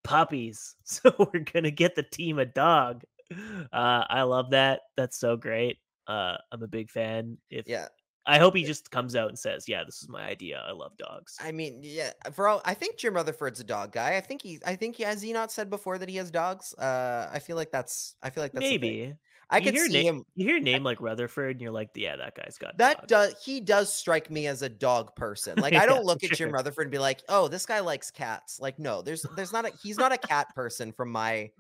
Puppies. 0.04 0.76
So 0.84 1.14
we're 1.18 1.42
gonna 1.42 1.72
get 1.72 1.96
the 1.96 2.04
team 2.04 2.40
a 2.40 2.46
dog. 2.46 3.04
Uh, 3.32 4.06
I 4.10 4.24
love 4.24 4.52
that. 4.52 4.82
That's 4.96 5.18
so 5.18 5.38
great. 5.38 5.78
Uh, 6.08 6.38
I'm 6.52 6.62
a 6.62 6.68
big 6.68 6.92
fan. 6.92 7.38
If 7.50 7.68
Yeah, 7.68 7.88
I 8.26 8.38
hope 8.40 8.56
he 8.56 8.64
just 8.64 8.92
comes 8.92 9.16
out 9.16 9.30
and 9.30 9.38
says, 9.38 9.68
"Yeah, 9.68 9.84
this 9.84 10.02
is 10.02 10.10
my 10.10 10.24
idea. 10.24 10.64
I 10.66 10.72
love 10.72 10.96
dogs." 10.98 11.38
I 11.42 11.52
mean, 11.52 11.80
yeah. 11.82 12.12
For 12.32 12.48
all, 12.48 12.62
I 12.64 12.74
think 12.74 12.98
Jim 12.98 13.16
Rutherford's 13.16 13.60
a 13.60 13.64
dog 13.64 13.92
guy. 13.92 14.16
I 14.16 14.22
think 14.22 14.42
he, 14.42 14.60
I 14.66 14.76
think 14.76 14.96
he 14.96 15.04
has 15.04 15.22
he 15.22 15.34
not 15.34 15.52
said 15.52 15.70
before 15.70 15.98
that 15.98 16.10
he 16.10 16.18
has 16.18 16.32
dogs. 16.32 16.74
Uh, 16.76 17.30
I 17.32 17.40
feel 17.40 17.56
like 17.56 17.72
that's, 17.72 18.16
I 18.22 18.30
feel 18.30 18.44
like 18.44 18.54
that's. 18.54 18.64
Maybe 18.64 19.16
I 19.50 19.58
You 19.58 19.64
could 19.66 19.74
hear 19.74 19.86
see 19.88 20.06
him. 20.06 20.26
You 20.36 20.46
hear 20.46 20.58
a 20.58 20.62
name 20.62 20.84
like 20.84 21.02
Rutherford, 21.02 21.52
and 21.52 21.62
you're 21.62 21.72
like, 21.72 21.90
"Yeah, 21.96 22.16
that 22.16 22.36
guy's 22.36 22.58
got 22.58 22.78
That 22.78 23.08
dogs." 23.08 23.08
does 23.08 23.44
he 23.44 23.60
does 23.60 23.94
strike 23.94 24.30
me 24.30 24.48
as 24.48 24.62
a 24.62 24.70
dog 24.70 25.16
person. 25.16 25.56
Like 25.64 25.76
I 25.76 25.86
don't 25.86 26.04
look 26.04 26.20
for 26.20 26.26
at 26.26 26.38
Jim. 26.38 26.52
Rutherford 26.52 26.88
and 26.88 26.92
be 26.92 27.00
like, 27.00 27.22
oh, 27.30 27.48
this 27.48 27.66
guy 27.66 27.80
likes 27.80 28.12
cats. 28.12 28.60
Like 28.60 28.80
no, 28.80 29.02
there's 29.02 29.26
there's 29.38 29.54
not 29.54 29.66
a 29.66 29.72
he's 29.82 29.98
not 29.98 30.12
a 30.12 30.18
cat 30.18 30.54
person 30.54 30.92
from 30.92 31.10
my 31.10 31.52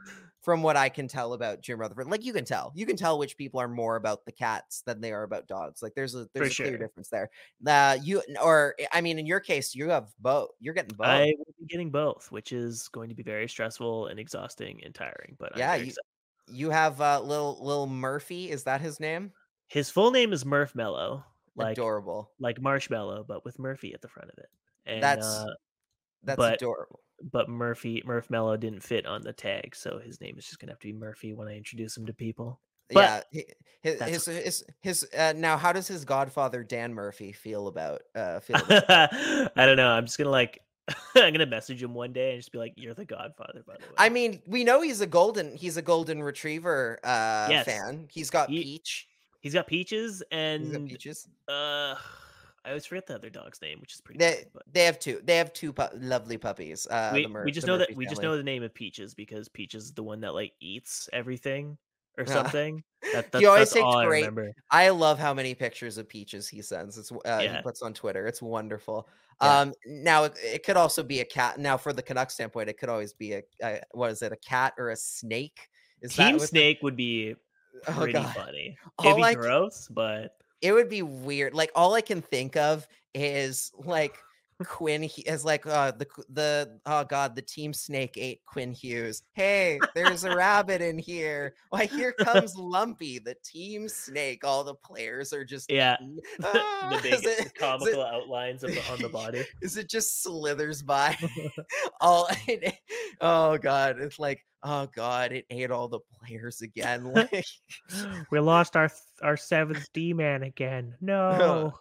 from 0.43 0.61
what 0.61 0.75
I 0.75 0.89
can 0.89 1.07
tell 1.07 1.33
about 1.33 1.61
Jim 1.61 1.79
Rutherford. 1.79 2.07
Like 2.07 2.25
you 2.25 2.33
can 2.33 2.43
tell, 2.43 2.73
you 2.75 2.85
can 2.85 2.97
tell 2.97 3.17
which 3.17 3.37
people 3.37 3.61
are 3.61 3.69
more 3.69 3.95
about 3.95 4.25
the 4.25 4.31
cats 4.31 4.83
than 4.85 4.99
they 4.99 5.13
are 5.13 5.23
about 5.23 5.47
dogs. 5.47 5.81
Like 5.81 5.95
there's 5.95 6.15
a 6.15 6.27
there's 6.33 6.49
a 6.49 6.51
sure. 6.51 6.65
clear 6.65 6.77
difference 6.77 7.07
there. 7.07 7.29
Uh, 7.65 7.97
you 8.01 8.21
or 8.43 8.75
I 8.91 8.99
mean, 8.99 9.17
in 9.19 9.25
your 9.25 9.39
case, 9.39 9.73
you 9.73 9.89
have 9.89 10.09
both. 10.19 10.49
You're 10.59 10.73
getting 10.73 10.95
both. 10.97 11.07
I 11.07 11.33
will 11.37 11.55
be 11.59 11.65
getting 11.67 11.91
both, 11.91 12.29
which 12.29 12.51
is 12.51 12.89
going 12.89 13.07
to 13.09 13.15
be 13.15 13.23
very 13.23 13.47
stressful 13.47 14.07
and 14.07 14.19
exhausting 14.19 14.81
and 14.83 14.93
tiring. 14.93 15.37
But 15.39 15.57
Yeah, 15.57 15.75
you-. 15.75 15.93
You 16.53 16.69
have 16.69 17.01
uh, 17.01 17.21
little 17.21 17.57
little 17.61 17.87
Murphy. 17.87 18.49
Is 18.51 18.63
that 18.63 18.81
his 18.81 18.99
name? 18.99 19.31
his 19.67 19.89
full 19.89 20.11
name 20.11 20.33
is 20.33 20.45
Murph 20.45 20.75
Mellow, 20.75 21.23
like 21.55 21.77
adorable. 21.77 22.29
like 22.39 22.61
marshmallow, 22.61 23.25
but 23.27 23.43
with 23.43 23.57
Murphy 23.57 23.93
at 23.93 24.01
the 24.01 24.07
front 24.07 24.29
of 24.29 24.37
it. 24.37 24.49
And 24.85 25.01
That's 25.01 25.25
uh, 25.25 25.45
That's 26.23 26.37
but- 26.37 26.53
adorable. 26.55 26.99
but 27.31 27.49
Murphy 27.49 28.03
Murph 28.05 28.29
Mellow 28.29 28.55
didn't 28.57 28.83
fit 28.83 29.05
on 29.07 29.21
the 29.23 29.33
tag, 29.33 29.75
so 29.75 29.99
his 29.99 30.21
name 30.21 30.37
is 30.37 30.45
just 30.45 30.59
gonna 30.59 30.73
have 30.73 30.79
to 30.79 30.87
be 30.87 30.93
Murphy 30.93 31.33
when 31.33 31.47
I 31.47 31.55
introduce 31.57 31.97
him 31.97 32.05
to 32.05 32.13
people. 32.13 32.59
yeah, 32.91 33.17
but 33.21 33.27
he- 33.31 33.45
his 33.81 34.01
his 34.01 34.25
his, 34.25 34.63
his 34.81 35.07
uh, 35.17 35.33
now. 35.35 35.57
How 35.57 35.71
does 35.73 35.87
his 35.87 36.05
godfather 36.05 36.63
Dan 36.63 36.93
Murphy 36.93 37.31
feel 37.31 37.67
about 37.67 38.01
uh 38.15 38.39
feel? 38.41 38.57
About 38.57 38.83
I 39.57 39.65
don't 39.65 39.77
know. 39.77 39.89
I'm 39.89 40.05
just 40.05 40.17
gonna 40.17 40.29
like 40.29 40.59
I'm 41.15 41.31
gonna 41.33 41.45
message 41.45 41.81
him 41.81 41.93
one 41.93 42.11
day 42.11 42.31
and 42.33 42.39
just 42.39 42.51
be 42.51 42.57
like, 42.57 42.73
"You're 42.75 42.93
the 42.93 43.05
Godfather, 43.05 43.63
by 43.65 43.75
the 43.75 43.83
way." 43.83 43.93
I 43.97 44.09
mean, 44.09 44.41
we 44.45 44.63
know 44.63 44.81
he's 44.81 44.99
a 45.01 45.07
golden 45.07 45.55
he's 45.55 45.77
a 45.77 45.81
golden 45.81 46.21
retriever 46.21 46.99
uh 47.03 47.47
Yes. 47.49 47.65
fan. 47.65 48.07
He's 48.11 48.29
got 48.29 48.49
He- 48.49 48.63
Peach. 48.63 49.07
he's 49.39 49.53
got 49.53 49.67
Peaches 49.67 50.15
He's 50.17 50.19
got 50.29 50.37
and 50.37 50.89
Peaches. 50.89 51.27
uh, 51.47 51.95
I 52.65 52.69
always 52.69 52.85
forget 52.85 53.05
the 53.07 53.15
other 53.15 53.29
dog's 53.29 53.61
name, 53.61 53.79
which 53.81 53.93
is 53.93 54.01
pretty. 54.01 54.19
They 54.19 54.31
funny, 54.33 54.45
but 54.53 54.63
they 54.71 54.85
have 54.85 54.99
two. 54.99 55.21
They 55.23 55.37
have 55.37 55.51
two 55.53 55.71
pu- 55.73 55.95
lovely 55.97 56.37
puppies. 56.37 56.87
Uh, 56.87 57.11
we, 57.13 57.23
the 57.23 57.29
Mur- 57.29 57.43
we 57.45 57.51
just 57.51 57.67
know 57.67 57.77
that 57.77 57.89
Murphy 57.89 57.95
we 57.97 58.05
just 58.05 58.21
know 58.21 58.35
the 58.37 58.43
name 58.43 58.63
of 58.63 58.73
Peaches 58.73 59.13
because 59.13 59.47
Peaches 59.49 59.85
is 59.85 59.93
the 59.93 60.03
one 60.03 60.21
that 60.21 60.33
like 60.33 60.53
eats 60.61 61.09
everything 61.13 61.77
or 62.17 62.23
Yeah. 62.25 62.33
something. 62.33 62.83
That, 63.13 63.31
that's, 63.31 63.41
he 63.41 63.45
always 63.45 63.61
that's 63.69 63.73
takes 63.73 63.83
all 63.83 63.97
I 63.97 64.05
great. 64.05 64.21
remember. 64.21 64.53
I 64.71 64.89
love 64.89 65.19
how 65.19 65.33
many 65.33 65.53
pictures 65.55 65.97
of 65.97 66.07
peaches 66.07 66.47
he 66.47 66.61
sends. 66.61 66.97
It's 66.97 67.11
uh, 67.25 67.39
he 67.39 67.61
puts 67.61 67.81
on 67.81 67.93
Twitter. 67.93 68.25
It's 68.27 68.41
wonderful. 68.41 69.07
Yeah. 69.41 69.59
Um, 69.59 69.73
now 69.85 70.23
it, 70.25 70.33
it 70.41 70.63
could 70.65 70.77
also 70.77 71.03
be 71.03 71.19
a 71.19 71.25
cat. 71.25 71.59
Now 71.59 71.75
for 71.75 71.91
the 71.91 72.01
Canucks 72.01 72.35
standpoint, 72.35 72.69
it 72.69 72.77
could 72.77 72.89
always 72.89 73.13
be 73.13 73.33
a, 73.33 73.43
a 73.61 73.81
what 73.91 74.11
is 74.11 74.21
it? 74.21 74.31
A 74.31 74.37
cat 74.37 74.73
or 74.77 74.89
a 74.91 74.95
snake? 74.95 75.67
Is 76.01 76.15
that 76.15 76.25
Team 76.27 76.33
what 76.35 76.41
the- 76.41 76.47
Snake 76.47 76.79
would 76.81 76.95
be 76.95 77.35
Oh, 77.87 77.91
pretty 77.93 78.13
God. 78.13 78.33
funny. 78.35 78.77
All 78.99 79.05
It'd 79.07 79.17
be 79.17 79.23
I 79.23 79.33
gross, 79.33 79.87
but 79.89 80.37
It 80.61 80.71
would 80.71 80.87
be 80.87 81.01
weird. 81.01 81.53
Like 81.53 81.71
all 81.75 81.95
I 81.95 82.01
can 82.01 82.21
think 82.21 82.55
of 82.55 82.87
is 83.13 83.71
like 83.83 84.17
Quinn 84.65 85.09
as 85.27 85.43
like 85.45 85.65
uh 85.65 85.91
the 85.91 86.07
the 86.29 86.79
oh 86.85 87.03
god 87.03 87.35
the 87.35 87.41
team 87.41 87.73
snake 87.73 88.13
ate 88.17 88.41
Quinn 88.45 88.71
Hughes. 88.71 89.23
Hey, 89.33 89.79
there's 89.95 90.23
a 90.23 90.35
rabbit 90.35 90.81
in 90.81 90.97
here. 90.97 91.55
Why 91.69 91.85
here 91.85 92.11
comes 92.19 92.55
Lumpy, 92.55 93.19
the 93.19 93.35
team 93.43 93.87
snake. 93.89 94.43
All 94.43 94.63
the 94.63 94.75
players 94.75 95.33
are 95.33 95.43
just 95.45 95.71
Yeah. 95.71 95.97
the 96.39 96.47
Ah, 96.55 96.99
big 97.01 97.13
is 97.13 97.21
it- 97.23 97.39
is 97.39 97.45
it- 97.47 97.55
comical 97.55 98.03
outlines 98.03 98.63
of 98.63 98.71
the, 98.73 98.91
on 98.91 99.01
the 99.01 99.09
body. 99.09 99.43
is 99.61 99.77
it 99.77 99.89
just 99.89 100.21
slithers 100.23 100.81
by 100.81 101.17
all 102.01 102.29
oh 103.21 103.57
god 103.57 103.97
it's 103.99 104.19
like 104.19 104.43
oh 104.63 104.87
god 104.95 105.31
it 105.33 105.45
ate 105.49 105.71
all 105.71 105.87
the 105.87 105.99
players 106.19 106.61
again 106.61 107.03
like 107.13 107.45
we 108.31 108.39
lost 108.39 108.75
our 108.75 108.89
our 109.21 109.37
seventh 109.37 109.85
D 109.93 110.13
man 110.13 110.43
again. 110.43 110.95
No. 111.01 111.73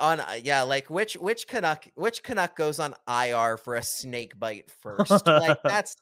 on 0.00 0.20
uh, 0.20 0.38
yeah 0.42 0.62
like 0.62 0.90
which 0.90 1.14
which 1.14 1.46
canuck 1.46 1.86
which 1.94 2.22
canuck 2.22 2.56
goes 2.56 2.78
on 2.80 2.94
ir 3.08 3.56
for 3.56 3.76
a 3.76 3.82
snake 3.82 4.38
bite 4.38 4.68
first 4.82 5.26
like 5.26 5.58
that's 5.64 5.94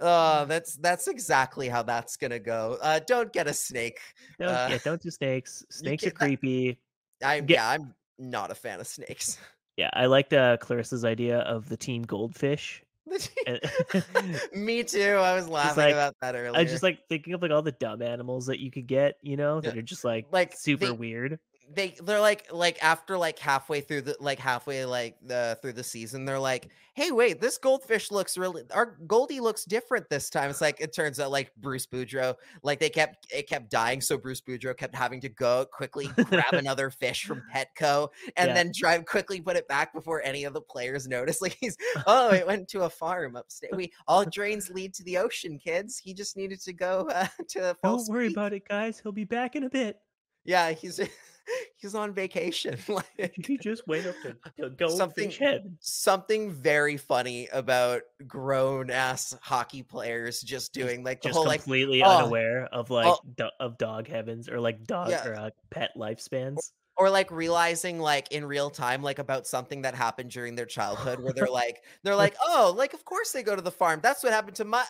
uh 0.00 0.44
that's 0.44 0.76
that's 0.76 1.08
exactly 1.08 1.68
how 1.68 1.82
that's 1.82 2.16
gonna 2.16 2.38
go 2.38 2.78
uh 2.82 3.00
don't 3.06 3.32
get 3.32 3.46
a 3.48 3.52
snake 3.52 3.98
Don't, 4.38 4.48
uh, 4.48 4.68
yeah, 4.70 4.78
don't 4.84 5.02
do 5.02 5.10
snakes. 5.10 5.64
Snakes 5.70 6.06
are 6.06 6.10
creepy. 6.12 6.78
i'm 7.22 7.46
Get- 7.46 7.54
yeah 7.56 7.68
i'm 7.70 7.94
not 8.18 8.50
a 8.50 8.54
fan 8.54 8.80
of 8.80 8.86
snakes 8.86 9.38
Yeah, 9.76 9.90
I 9.92 10.06
liked 10.06 10.32
uh, 10.32 10.56
Clarissa's 10.56 11.04
idea 11.04 11.40
of 11.40 11.68
the 11.68 11.76
team 11.76 12.02
goldfish. 12.02 12.82
Me 14.54 14.82
too 14.82 15.00
i 15.20 15.34
was 15.34 15.48
laughing 15.48 15.84
like- 15.84 15.92
about 15.94 16.14
that 16.20 16.34
earlier 16.34 16.52
I 16.56 16.62
was 16.62 16.70
just 16.70 16.82
like 16.82 17.06
thinking 17.08 17.34
of 17.34 17.42
like 17.42 17.50
all 17.50 17.62
the 17.62 17.72
dumb 17.72 18.02
animals 18.02 18.46
that 18.46 18.58
you 18.58 18.70
could 18.70 18.86
get, 18.86 19.16
you 19.22 19.36
know, 19.36 19.60
that 19.60 19.74
Yeah, 19.74 19.80
are 19.80 19.82
just 19.82 20.04
like 20.04 20.26
like, 20.32 20.54
super 20.56 20.86
they- 20.86 20.92
weird. 20.92 21.38
They 21.74 21.96
they're 22.04 22.20
like 22.20 22.46
like 22.52 22.82
after 22.82 23.18
like 23.18 23.38
halfway 23.38 23.80
through 23.80 24.00
the 24.00 24.16
like 24.20 24.38
halfway 24.38 24.84
like 24.84 25.16
the 25.26 25.58
through 25.60 25.72
the 25.72 25.82
season 25.82 26.24
they're 26.24 26.38
like 26.38 26.70
hey 26.94 27.10
wait 27.10 27.40
this 27.40 27.58
goldfish 27.58 28.10
looks 28.12 28.38
really 28.38 28.62
our 28.72 28.96
goldie 29.06 29.40
looks 29.40 29.64
different 29.64 30.08
this 30.08 30.30
time 30.30 30.48
it's 30.48 30.60
like 30.60 30.80
it 30.80 30.94
turns 30.94 31.18
out 31.18 31.30
like 31.30 31.50
bruce 31.56 31.86
boudreau 31.86 32.34
like 32.62 32.78
they 32.78 32.88
kept 32.88 33.26
it 33.34 33.48
kept 33.48 33.68
dying 33.70 34.00
so 34.00 34.16
bruce 34.16 34.40
boudreau 34.40 34.76
kept 34.76 34.94
having 34.94 35.20
to 35.20 35.28
go 35.28 35.66
quickly 35.72 36.06
grab 36.24 36.52
another 36.54 36.88
fish 36.88 37.24
from 37.24 37.42
petco 37.52 38.08
and 38.36 38.48
Yeah. 38.48 38.54
then 38.54 38.70
drive 38.72 39.04
quickly 39.04 39.40
put 39.40 39.56
it 39.56 39.66
back 39.66 39.92
before 39.92 40.22
any 40.22 40.44
of 40.44 40.54
the 40.54 40.60
players 40.60 41.08
notice 41.08 41.42
like 41.42 41.56
he's 41.60 41.76
oh 42.06 42.32
it 42.32 42.46
went 42.46 42.68
to 42.68 42.82
a 42.82 42.90
farm 42.90 43.34
upstate 43.36 43.74
we 43.74 43.92
all 44.06 44.24
drains 44.24 44.70
lead 44.70 44.94
to 44.94 45.02
the 45.02 45.18
ocean 45.18 45.58
kids 45.58 45.98
he 45.98 46.14
just 46.14 46.36
needed 46.36 46.60
to 46.60 46.72
go 46.72 47.08
uh, 47.12 47.26
to 47.48 47.76
Don't 47.82 48.08
worry 48.08 48.28
about 48.28 48.52
it, 48.52 48.66
guys. 48.68 49.00
He'll 49.00 49.12
be 49.12 49.24
back 49.24 49.56
in 49.56 49.64
a 49.64 49.70
bit. 49.70 49.98
Yeah 50.46 50.72
he's 50.72 51.00
he's 51.76 51.94
on 51.94 52.12
vacation 52.12 52.76
like 52.88 53.34
He 53.46 53.56
just 53.58 53.86
went 53.86 54.06
up 54.06 54.14
to, 54.22 54.36
to 54.62 54.70
goldfish 54.76 54.96
Something- 54.98 55.30
heaven. 55.30 55.78
something 55.80 56.50
very 56.50 56.96
funny 56.96 57.48
about 57.52 58.02
grown 58.26 58.90
ass 58.90 59.36
hockey 59.42 59.82
players 59.82 60.40
just 60.40 60.72
doing 60.72 61.04
like 61.04 61.22
the 61.22 61.28
Just 61.28 61.36
whole 61.36 61.46
like 61.46 61.62
completely 61.62 62.02
oh, 62.02 62.18
unaware 62.18 62.64
of 62.72 62.90
like 62.90 63.06
oh. 63.06 63.18
do- 63.36 63.50
of 63.60 63.78
dog 63.78 64.08
heavens 64.08 64.48
or 64.48 64.58
like 64.60 64.82
dog 64.84 65.10
Yeah. 65.10 65.26
or 65.26 65.34
uh, 65.36 65.50
pet 65.70 65.90
lifespans. 65.96 66.72
or 66.96 67.10
like 67.10 67.30
realizing 67.30 68.00
like 68.00 68.32
in 68.32 68.44
real 68.44 68.70
time 68.70 69.02
like 69.02 69.18
about 69.20 69.46
something 69.46 69.82
that 69.82 69.94
happened 69.94 70.30
during 70.30 70.54
their 70.56 70.66
childhood 70.66 71.20
where 71.20 71.32
they're 71.32 71.46
like 71.46 71.82
they're 72.02 72.16
like 72.16 72.34
oh 72.44 72.74
like 72.76 72.92
of 72.94 73.04
course 73.04 73.30
they 73.32 73.42
go 73.44 73.54
to 73.54 73.62
the 73.62 73.70
farm 73.70 74.00
that's 74.02 74.24
what 74.24 74.32
happened 74.32 74.56
to 74.56 74.64
my 74.64 74.84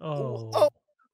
Oh, 0.00 0.50
oh 0.54 0.68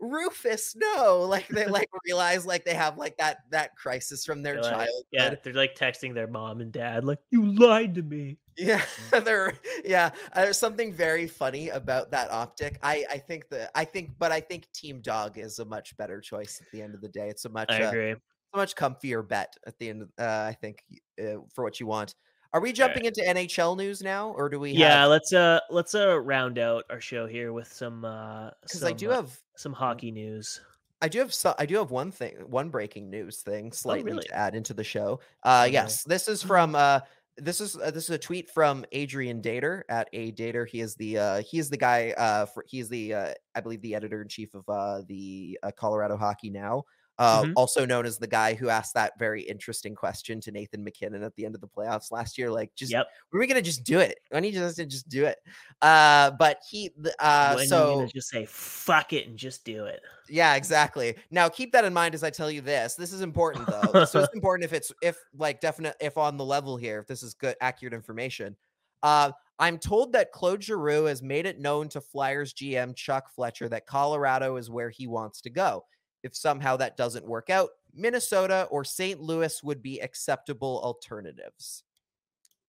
Rufus 0.05 0.75
no 0.77 1.27
like 1.29 1.49
they 1.49 1.67
like 1.67 1.89
realize 2.05 2.47
like 2.47 2.65
they 2.65 2.75
have 2.75 2.99
like 2.99 3.17
that 3.19 3.39
that 3.51 3.77
crisis 3.77 4.25
from 4.25 4.43
their 4.43 4.61
They're 4.61 4.73
like- 4.73 4.89
yeah, 5.11 5.35
they're 5.43 5.53
like 5.53 5.77
texting 5.77 6.15
their 6.15 6.27
mom 6.27 6.61
and 6.61 6.73
dad, 6.73 7.05
like 7.05 7.19
you 7.31 7.45
lied 7.55 7.95
to 7.97 8.03
me. 8.03 8.39
Yeah, 8.57 8.83
there. 9.25 9.55
Yeah, 9.85 10.11
uh, 10.33 10.43
there's 10.43 10.59
something 10.59 10.93
very 10.93 11.27
funny 11.27 11.71
about 11.71 12.11
that 12.13 12.31
optic. 12.31 12.79
I 12.83 13.05
I 13.11 13.19
think 13.19 13.49
that 13.51 13.71
I 13.75 13.85
think, 13.85 14.13
but 14.19 14.33
I 14.33 14.41
think 14.41 14.71
Team 14.73 15.01
Dog 15.01 15.39
is 15.39 15.59
a 15.59 15.65
much 15.65 15.97
better 15.97 16.21
choice 16.21 16.61
at 16.61 16.71
the 16.73 16.83
end 16.83 16.95
of 16.95 17.01
the 17.01 17.09
day. 17.09 17.29
It's 17.29 17.45
a 17.45 17.49
much 17.49 17.71
I 17.71 17.83
uh, 17.83 17.89
agree. 17.89 18.13
a 18.13 18.57
much 18.57 18.77
comfier 18.77 19.27
bet 19.27 19.55
at 19.67 19.79
the 19.79 19.91
end. 19.91 20.03
Of, 20.03 20.11
uh, 20.19 20.45
I 20.49 20.57
think 20.61 20.85
uh, 21.21 21.39
for 21.55 21.65
what 21.65 21.81
you 21.81 21.87
want. 21.87 22.15
Are 22.53 22.61
we 22.61 22.73
jumping 22.73 23.05
into 23.05 23.21
NHL 23.21 23.77
news 23.77 24.01
now, 24.01 24.31
or 24.31 24.49
do 24.49 24.61
we? 24.61 24.71
Yeah, 24.71 25.01
have, 25.01 25.11
let's 25.11 25.33
uh 25.33 25.59
let's 25.71 25.93
uh 25.97 26.21
round 26.21 26.57
out 26.57 26.85
our 26.89 27.01
show 27.01 27.27
here 27.27 27.53
with 27.53 27.73
some 27.73 28.05
uh 28.05 28.51
because 28.63 28.85
I 28.85 28.93
do 28.93 29.11
uh, 29.11 29.17
have 29.17 29.37
some 29.57 29.73
hockey 29.73 30.11
news. 30.11 30.61
I 31.03 31.09
do 31.09 31.19
have 31.19 31.35
so, 31.35 31.55
I 31.59 31.67
do 31.67 31.77
have 31.77 31.91
one 31.91 32.11
thing, 32.11 32.37
one 32.47 32.71
breaking 32.71 33.11
news 33.11 33.43
thing 33.43 33.73
slightly 33.73 34.13
really? 34.13 34.25
to 34.25 34.35
add 34.35 34.55
into 34.55 34.73
the 34.73 34.85
show. 34.85 35.21
Uh, 35.43 35.69
yes, 35.71 36.03
this 36.05 36.29
is 36.29 36.43
from 36.43 36.75
uh, 36.75 37.01
this 37.37 37.61
is 37.61 37.77
uh, 37.77 37.91
this 37.91 38.05
is 38.05 38.11
a 38.11 38.19
tweet 38.19 38.49
from 38.51 38.85
Adrian 38.93 39.43
Dater 39.43 39.83
at 39.89 40.09
a 40.13 40.33
Dater. 40.33 40.67
He 40.69 40.81
is 40.81 40.95
the 40.95 41.19
uh, 41.19 41.43
he 41.43 41.59
is 41.59 41.69
the 41.69 41.77
guy 41.77 42.15
uh, 42.17 42.47
for 42.47 42.65
he 42.67 42.81
is 42.81 42.89
the 42.89 43.15
uh, 43.15 43.35
I 43.55 43.61
believe 43.61 43.83
the 43.83 43.95
editor 43.95 44.23
in 44.23 44.29
chief 44.29 44.55
of 44.55 44.65
uh, 44.69 45.03
the 45.09 45.59
uh, 45.63 45.71
Colorado 45.77 46.17
Hockey 46.17 46.51
Now. 46.51 46.85
Uh, 47.19 47.43
Mhm. 47.45 47.53
Also 47.57 47.87
known 47.87 48.07
as 48.07 48.19
the 48.19 48.27
guy 48.27 48.55
who 48.55 48.69
asked 48.69 48.95
that 48.95 49.13
very 49.21 49.41
interesting 49.43 49.95
question 49.95 50.41
to 50.41 50.51
Nathan 50.51 50.83
MacKinnon 50.83 51.23
at 51.23 51.35
the 51.37 51.47
end 51.47 51.55
of 51.55 51.61
the 51.61 51.69
playoffs 51.69 52.11
last 52.11 52.37
year. 52.37 52.51
Like, 52.51 52.75
just 52.75 52.91
Yep. 52.91 53.07
when 53.31 53.39
are 53.39 53.41
we 53.41 53.47
gonna 53.47 53.63
just 53.63 53.85
do 53.85 54.01
it? 54.01 54.19
When 54.31 54.43
he 54.43 54.51
just 54.51 54.77
to 54.77 54.85
just 54.87 55.09
do 55.09 55.25
it? 55.25 55.39
Uh, 55.81 56.33
but 56.33 56.59
he 56.69 56.91
uh, 57.21 57.55
when 57.55 57.69
so 57.69 58.07
just 58.13 58.29
say 58.31 58.45
fuck 58.47 59.13
it 59.13 59.29
and 59.29 59.39
just 59.39 59.65
do 59.65 59.85
it. 59.85 60.03
yeah, 60.29 60.55
exactly. 60.57 61.15
Now 61.31 61.49
keep 61.49 61.71
that 61.73 61.85
in 61.85 61.93
mind 61.95 62.15
as 62.17 62.25
I 62.25 62.31
tell 62.31 62.51
you 62.51 62.61
this. 62.61 62.95
This 62.97 63.13
is 63.13 63.21
important 63.21 63.69
though. 63.69 64.05
so 64.07 64.19
it's 64.21 64.35
important 64.35 64.65
if 64.65 64.73
it's 64.73 64.91
if 65.01 65.17
like 65.37 65.61
definite 65.61 65.95
if 66.01 66.19
on 66.19 66.37
the 66.37 66.45
level 66.45 66.77
here, 66.77 66.99
if 66.99 67.07
this 67.07 67.23
is 67.23 67.35
good 67.35 67.55
accurate 67.61 67.95
information. 67.95 68.57
Uh 69.05 69.31
I'm 69.61 69.79
told 69.79 70.15
that 70.15 70.33
Claude 70.33 70.65
Giroux 70.65 71.05
has 71.05 71.23
made 71.23 71.47
it 71.47 71.61
known 71.61 71.89
to 71.91 72.01
Flyers 72.01 72.53
GM 72.55 72.93
Chuck 72.97 73.31
Fletcher 73.33 73.69
that 73.69 73.87
Colorado 73.87 74.57
is 74.57 74.69
where 74.69 74.91
he 74.91 75.07
wants 75.07 75.41
to 75.43 75.51
go. 75.51 75.85
If 76.25 76.35
somehow 76.35 76.77
that 76.79 76.97
doesn't 76.97 77.25
work 77.25 77.51
out, 77.51 77.69
Minnesota 77.95 78.67
or 78.71 78.83
St. 78.83 79.21
Louis 79.21 79.63
would 79.63 79.81
be 79.81 80.01
acceptable 80.01 80.81
alternatives. 80.83 81.85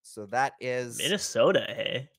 So 0.03 0.27
that 0.27 0.53
is 0.59 0.99
Minnesota, 0.99 1.65
hey. 1.67 2.09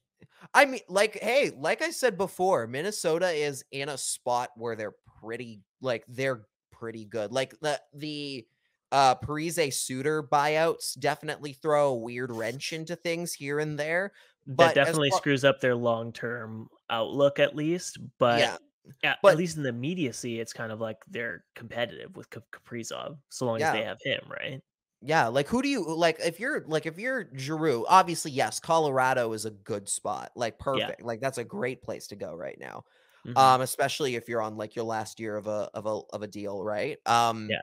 I 0.53 0.65
mean, 0.65 0.81
like, 0.89 1.19
hey, 1.21 1.53
like 1.57 1.83
I 1.83 1.91
said 1.91 2.19
before, 2.19 2.67
Minnesota 2.67 3.31
is 3.31 3.65
in 3.71 3.89
a 3.89 3.99
spot 3.99 4.51
where 4.57 4.75
they're 4.75 4.97
pretty, 5.21 5.61
like, 5.81 6.05
they're 6.09 6.47
pretty 6.77 7.05
good. 7.05 7.33
Like 7.33 7.55
the 7.61 7.81
the 7.95 8.47
uh 8.93 9.15
Parise 9.17 9.75
Suter 9.75 10.23
buyouts 10.23 10.99
definitely 10.99 11.53
throw 11.53 11.89
a 11.89 11.97
weird 11.97 12.31
wrench 12.31 12.73
into 12.73 12.97
things 12.97 13.33
here 13.33 13.59
and 13.59 13.79
there. 13.79 14.13
But 14.47 14.69
as 14.69 14.75
definitely 14.75 15.11
far- 15.11 15.19
screws 15.19 15.45
up 15.45 15.61
their 15.61 15.75
long 15.75 16.13
term 16.13 16.69
outlook 16.91 17.39
at 17.39 17.57
least. 17.57 17.99
But 18.19 18.41
yeah, 18.41 18.57
yeah, 19.03 19.17
but- 19.23 19.33
at 19.33 19.39
least 19.39 19.57
in 19.57 19.63
the 19.63 19.69
immediacy, 19.71 20.41
it's 20.41 20.53
kind 20.53 20.73
of 20.73 20.81
like 20.81 20.99
they're 21.09 21.45
competitive 21.55 22.17
with 22.17 22.29
Kap- 22.31 22.45
Kaprizov 22.53 23.19
so 23.31 23.47
long 23.47 23.61
Yeah. 23.61 23.69
as 23.69 23.73
they 23.75 23.83
have 23.85 23.99
him, 24.03 24.21
right? 24.31 24.63
yeah. 25.03 25.27
Like, 25.29 25.47
who 25.49 25.63
do 25.63 25.69
you 25.69 25.85
like? 25.95 26.19
If 26.25 26.41
you're 26.41 26.65
like, 26.67 26.87
if 26.87 26.99
you're 26.99 27.29
Giroux, 27.37 27.85
obviously, 27.89 28.31
yes, 28.33 28.59
Colorado 28.61 29.33
is 29.35 29.45
a 29.45 29.51
good 29.51 29.89
spot. 29.89 30.33
Like, 30.35 30.59
perfect. 30.59 31.03
Like, 31.03 31.21
that's 31.21 31.39
a 31.39 31.45
great 31.45 31.83
place 31.83 32.07
to 32.09 32.17
go 32.17 32.35
right 32.35 32.59
now. 32.59 32.85
Mhm. 33.27 33.37
um 33.37 33.61
especially 33.61 34.15
if 34.15 34.29
you're 34.29 34.41
on 34.41 34.57
like 34.57 34.77
your 34.77 34.85
last 34.85 35.19
year 35.19 35.37
of 35.37 35.49
a 35.49 35.69
of 35.75 35.85
a 35.87 36.01
of 36.15 36.23
a 36.23 36.29
deal 36.29 36.63
right 36.63 36.97
um 37.07 37.49
Yeah. 37.51 37.59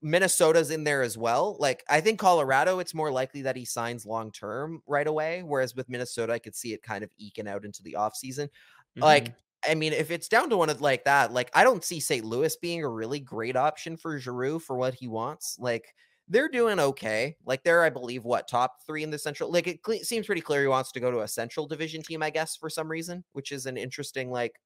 minnesota's 0.00 0.70
in 0.70 0.84
there 0.84 1.02
as 1.02 1.18
well 1.18 1.56
like 1.58 1.82
i 1.88 2.00
think 2.00 2.20
colorado 2.20 2.78
it's 2.78 2.94
more 2.94 3.10
likely 3.10 3.42
that 3.42 3.56
he 3.56 3.64
signs 3.64 4.06
long 4.06 4.30
term 4.30 4.80
right 4.86 5.06
away 5.08 5.42
whereas 5.42 5.74
with 5.74 5.88
minnesota 5.88 6.32
i 6.32 6.38
could 6.38 6.54
see 6.54 6.72
it 6.72 6.82
kind 6.84 7.02
of 7.02 7.10
eking 7.18 7.48
out 7.48 7.64
into 7.64 7.82
the 7.82 7.96
off 7.96 8.14
season 8.14 8.48
like. 8.96 9.34
I 9.68 9.74
mean 9.74 9.92
if 9.92 10.10
it's 10.10 10.28
down 10.28 10.50
to 10.50 10.56
one 10.56 10.70
of 10.70 10.80
like 10.80 11.04
that 11.04 11.32
like 11.32 11.50
i 11.54 11.64
don't 11.64 11.84
see 11.84 12.00
st 12.00 12.24
louis 12.24 12.56
being 12.56 12.82
a 12.82 12.88
really 12.88 13.20
great 13.20 13.56
option 13.56 13.96
for 13.96 14.18
Giroux 14.18 14.58
for 14.58 14.76
what 14.76 14.94
he 14.94 15.08
wants 15.08 15.56
like 15.58 15.94
they're 16.28 16.48
doing 16.48 16.78
okay. 16.80 17.36
Like 17.44 17.62
they're, 17.62 17.82
I 17.82 17.90
believe, 17.90 18.24
what 18.24 18.48
top 18.48 18.78
three 18.86 19.02
in 19.02 19.10
the 19.10 19.18
central. 19.18 19.52
Like 19.52 19.66
it 19.66 19.82
cle- 19.82 20.02
seems 20.02 20.26
pretty 20.26 20.40
clear 20.40 20.62
he 20.62 20.66
wants 20.68 20.92
to 20.92 21.00
go 21.00 21.10
to 21.10 21.20
a 21.20 21.28
central 21.28 21.66
division 21.66 22.02
team, 22.02 22.22
I 22.22 22.30
guess, 22.30 22.56
for 22.56 22.70
some 22.70 22.90
reason, 22.90 23.24
which 23.32 23.52
is 23.52 23.66
an 23.66 23.76
interesting 23.76 24.30
like 24.30 24.58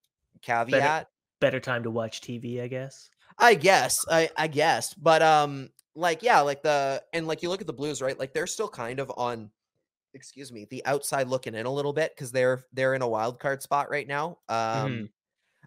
caveat. 0.43 1.09
better 1.40 1.60
time 1.60 1.82
to 1.82 1.90
watch 1.90 2.20
TV, 2.20 2.62
I 2.62 2.68
guess. 2.68 3.10
I 3.39 3.55
guess. 3.55 4.05
I 4.10 4.31
I 4.36 4.47
guess. 4.47 4.94
But 4.94 5.23
um 5.23 5.70
like 5.94 6.23
yeah, 6.23 6.40
like 6.40 6.62
the 6.62 7.02
and 7.12 7.27
like 7.27 7.43
you 7.43 7.48
look 7.48 7.60
at 7.60 7.66
the 7.66 7.73
Blues, 7.73 8.02
right? 8.02 8.18
Like 8.18 8.32
they're 8.32 8.47
still 8.47 8.68
kind 8.68 9.01
of 9.01 9.10
on 9.16 9.51
excuse 10.15 10.53
me, 10.53 10.66
the 10.66 10.85
outside 10.87 11.28
looking 11.28 11.55
in 11.55 11.66
a 11.66 11.73
little 11.73 11.93
bit 11.93 12.16
cuz 12.16 12.33
they're 12.33 12.65
they're 12.73 12.95
in 12.95 13.03
a 13.03 13.09
wild 13.09 13.41
card 13.41 13.62
spot 13.62 13.91
right 13.91 14.07
now. 14.09 14.39
Um 14.49 15.11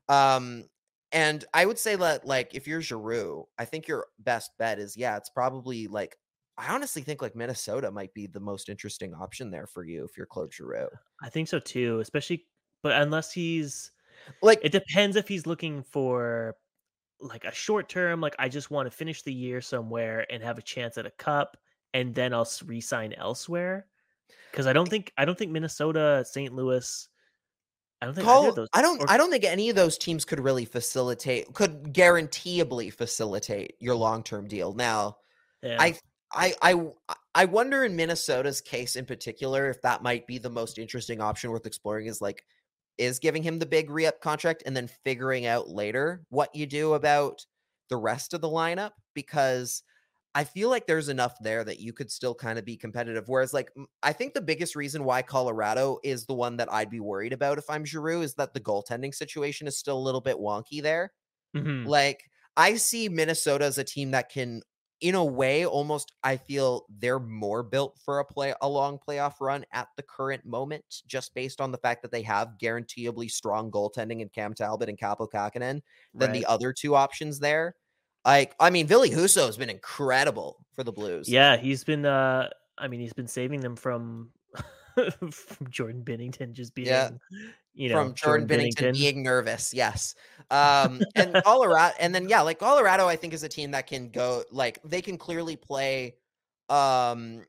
um 0.10 0.66
and 1.12 1.46
I 1.54 1.66
would 1.66 1.80
say 1.80 1.96
that 1.96 2.26
like 2.26 2.54
if 2.56 2.68
you're 2.68 2.82
Giroux, 2.82 3.48
I 3.58 3.66
think 3.66 3.88
your 3.88 4.08
best 4.20 4.52
bet 4.60 4.80
is 4.80 4.98
yeah, 4.98 5.18
it's 5.18 5.30
probably 5.30 5.88
like 5.88 6.18
I 6.58 6.74
honestly 6.74 7.02
think 7.04 7.22
like 7.22 7.36
Minnesota 7.36 7.92
might 7.92 8.14
be 8.14 8.28
the 8.28 8.40
most 8.42 8.70
interesting 8.70 9.14
option 9.16 9.52
there 9.52 9.68
for 9.68 9.84
you 9.86 10.06
if 10.06 10.18
you're 10.18 10.28
Claude 10.28 10.54
Giroux. 10.54 10.90
I 11.24 11.30
think 11.30 11.48
so 11.48 11.60
too, 11.60 12.00
especially 12.00 12.48
but 12.82 12.94
unless 13.02 13.32
he's 13.32 13.92
Like 14.44 14.62
it 14.64 14.74
depends 14.74 15.18
if 15.18 15.30
he's 15.30 15.48
looking 15.48 15.84
for 15.84 16.58
like 17.22 17.46
a 17.46 17.54
short 17.54 17.90
term 17.90 18.22
like 18.22 18.36
I 18.40 18.50
just 18.50 18.72
want 18.72 18.88
to 18.92 18.98
finish 18.98 19.24
the 19.24 19.34
year 19.34 19.62
somewhere 19.62 20.28
and 20.32 20.44
have 20.44 20.60
a 20.60 20.64
chance 20.64 20.98
at 21.00 21.08
a 21.08 21.12
cup 21.12 21.58
and 21.96 22.16
then 22.16 22.34
I'll 22.36 22.50
re-sign 22.66 23.14
elsewhere. 23.16 23.89
Because 24.52 24.68
I 24.68 24.74
don't 24.74 24.90
think 24.90 25.12
I 25.18 25.26
don't 25.26 25.38
think 25.38 25.52
Minnesota, 25.52 26.24
St. 26.28 26.54
Louis. 26.54 27.08
I 28.02 28.06
don't 28.06 28.16
think 28.16 28.28
either 28.28 28.38
of 28.38 28.44
Call, 28.46 28.54
those. 28.54 28.68
I 28.74 28.82
don't. 28.82 29.02
or- 29.02 29.10
I 29.10 29.18
don't 29.18 29.30
think 29.30 29.44
any 29.44 29.70
of 29.70 29.76
those 29.76 29.98
teams 29.98 30.24
could 30.26 30.40
really 30.40 30.66
facilitate, 30.66 31.54
could 31.54 31.94
guaranteeably 31.94 32.94
facilitate 32.94 33.76
your 33.80 33.96
long 33.96 34.24
term 34.24 34.48
deal. 34.48 34.74
Now, 34.74 35.18
yeah. 35.62 35.78
I 37.36 37.46
wonder 37.46 37.84
in 37.84 37.96
Minnesota's 37.96 38.62
case 38.62 38.96
in 38.96 39.06
particular 39.06 39.70
if 39.70 39.82
that 39.82 40.04
might 40.04 40.28
be 40.28 40.38
the 40.38 40.50
most 40.50 40.78
interesting 40.78 41.22
option 41.22 41.52
worth 41.52 41.66
exploring. 41.66 42.08
Is 42.08 42.22
like, 42.22 42.44
is 42.98 43.20
giving 43.20 43.44
him 43.44 43.60
the 43.60 43.66
big 43.66 43.90
re 43.90 44.06
up 44.06 44.22
contract 44.22 44.64
and 44.66 44.76
then 44.76 44.90
figuring 45.04 45.46
out 45.46 45.70
later 45.70 46.24
what 46.30 46.56
you 46.56 46.66
do 46.66 46.94
about 46.94 47.46
the 47.90 47.98
rest 47.98 48.34
of 48.34 48.42
the 48.42 48.48
lineup 48.48 48.92
because 49.14 49.84
I 50.40 50.44
feel 50.46 50.70
like 50.70 50.88
there's 50.88 51.10
enough 51.10 51.36
there 51.42 51.64
that 51.64 51.80
you 51.80 51.92
could 51.94 52.10
still 52.12 52.36
kind 52.36 52.58
of 52.60 52.66
be 52.66 52.78
competitive. 52.78 53.28
Whereas, 53.28 53.54
like, 53.54 53.72
I 54.04 54.14
think 54.14 54.34
the 54.34 54.42
biggest 54.42 54.76
reason 54.76 55.04
why 55.04 55.22
Colorado 55.22 56.00
is 56.04 56.26
the 56.26 56.34
one 56.36 56.58
that 56.58 56.72
I'd 56.72 56.90
be 56.90 57.00
worried 57.02 57.34
about 57.34 57.58
if 57.58 57.70
I'm 57.70 57.86
Giroux 57.86 58.22
is 58.22 58.36
that 58.36 58.54
the 58.54 58.62
goaltending 58.62 59.14
situation 59.14 59.68
is 59.68 59.78
still 59.78 59.98
a 59.98 60.00
little 60.08 60.22
bit 60.22 60.38
wonky 60.38 60.82
there. 60.82 61.14
Mhm. 61.54 61.90
Like, 61.90 62.24
I 62.58 62.76
see 62.76 63.10
Minnesota 63.10 63.66
as 63.66 63.78
a 63.78 63.84
team 63.84 64.12
that 64.12 64.30
can, 64.30 64.62
in 65.02 65.16
a 65.16 65.24
way, 65.26 65.66
almost 65.66 66.12
I 66.24 66.38
feel 66.38 66.86
they're 66.90 67.20
more 67.20 67.64
built 67.64 68.00
for 68.04 68.20
a 68.20 68.26
play 68.26 68.54
a 68.62 68.70
long 68.70 69.00
playoff 69.00 69.36
run 69.42 69.66
at 69.72 69.88
the 69.98 70.04
current 70.04 70.46
moment, 70.46 70.86
just 71.08 71.34
based 71.34 71.62
on 71.62 71.72
the 71.72 71.78
fact 71.78 72.02
that 72.02 72.12
they 72.12 72.24
have 72.24 72.58
guaranteeably 72.62 73.32
strong 73.32 73.72
goaltending 73.72 74.22
in 74.22 74.30
Cam 74.30 74.54
Talbot 74.54 74.90
and 74.90 74.98
Kaapo 75.00 75.30
Kahkonen 75.30 75.82
than 76.18 76.32
the 76.32 76.46
other 76.46 76.74
two 76.74 76.96
options 76.96 77.40
there. 77.40 77.76
Like, 78.26 78.56
I 78.60 78.70
mean, 78.70 78.86
Ville 78.88 79.04
Husso 79.08 79.46
has 79.46 79.58
been 79.58 79.70
incredible 79.70 80.66
for 80.76 80.84
the 80.84 80.92
Blues. 80.92 81.28
Yeah, 81.30 81.58
he's 81.58 81.84
been. 81.84 82.06
uh 82.06 82.50
I 82.78 82.88
mean, 82.88 83.00
he's 83.02 83.14
been 83.14 83.28
saving 83.28 83.60
them 83.62 83.76
from 83.76 84.32
from 85.32 85.70
Jordan 85.70 86.04
Binnington 86.04 86.54
just 86.54 86.74
being, 86.74 86.88
Yeah. 86.88 87.12
you 87.74 87.90
know, 87.90 87.96
from 87.96 88.14
Jordan, 88.14 88.48
Binnington, 88.48 88.94
being 88.94 89.24
nervous. 89.24 89.74
Yes. 89.74 90.16
Um, 90.52 91.02
and 91.16 91.36
Colorado, 91.44 91.94
and 92.00 92.16
then 92.16 92.28
yeah, 92.28 92.42
like 92.42 92.58
Colorado, 92.58 93.06
I 93.08 93.16
think 93.16 93.34
is 93.36 93.44
a 93.44 93.50
team 93.50 93.70
that 93.72 93.86
can 93.86 94.10
go 94.10 94.44
like 94.52 94.80
they 94.84 95.00
can 95.02 95.16
clearly 95.18 95.56
play, 95.56 96.16
um, 96.70 97.44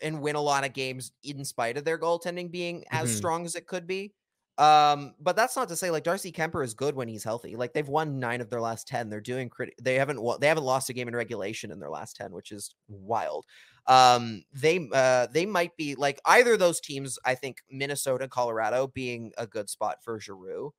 and 0.00 0.20
win 0.22 0.36
a 0.36 0.40
lot 0.40 0.64
of 0.64 0.72
games 0.72 1.10
in 1.24 1.44
spite 1.44 1.76
of 1.76 1.84
their 1.84 1.98
goaltending 1.98 2.48
being 2.52 2.84
as 2.92 3.10
Mhm. 3.10 3.16
strong 3.16 3.44
as 3.44 3.56
it 3.56 3.66
could 3.66 3.88
be. 3.88 4.14
Um, 4.58 5.14
but 5.20 5.36
that's 5.36 5.54
not 5.56 5.68
to 5.68 5.76
say 5.76 5.90
like 5.90 6.02
Darcy 6.02 6.32
Kuemper 6.32 6.64
is 6.64 6.74
good 6.74 6.96
when 6.96 7.06
he's 7.06 7.22
healthy. 7.22 7.54
Like 7.54 7.72
they've 7.72 7.88
won 7.88 8.18
nine 8.18 8.40
of 8.40 8.50
their 8.50 8.60
last 8.60 8.88
ten. 8.88 9.08
They're 9.08 9.20
doing 9.20 9.48
pretty. 9.50 9.72
They 9.80 9.94
haven't. 9.94 10.20
wa- 10.20 10.36
They 10.36 10.48
haven't 10.48 10.64
lost 10.64 10.90
a 10.90 10.92
game 10.92 11.06
in 11.06 11.14
regulation 11.14 11.70
in 11.70 11.78
their 11.78 11.90
last 11.90 12.16
ten, 12.16 12.32
which 12.32 12.50
is 12.50 12.74
wild. 12.88 13.46
Um, 13.86 14.42
they 14.52 14.88
uh 14.92 15.28
they 15.32 15.46
might 15.46 15.76
be 15.76 15.94
like 15.94 16.20
either 16.26 16.54
of 16.54 16.58
those 16.58 16.80
teams. 16.80 17.18
I 17.24 17.36
think 17.36 17.58
Minnesota, 17.70 18.26
Colorado 18.28 18.88
being 18.88 19.32
a 19.38 19.46
good 19.46 19.70
spot 19.70 19.98
for 20.02 20.18
Giroux. 20.18 20.74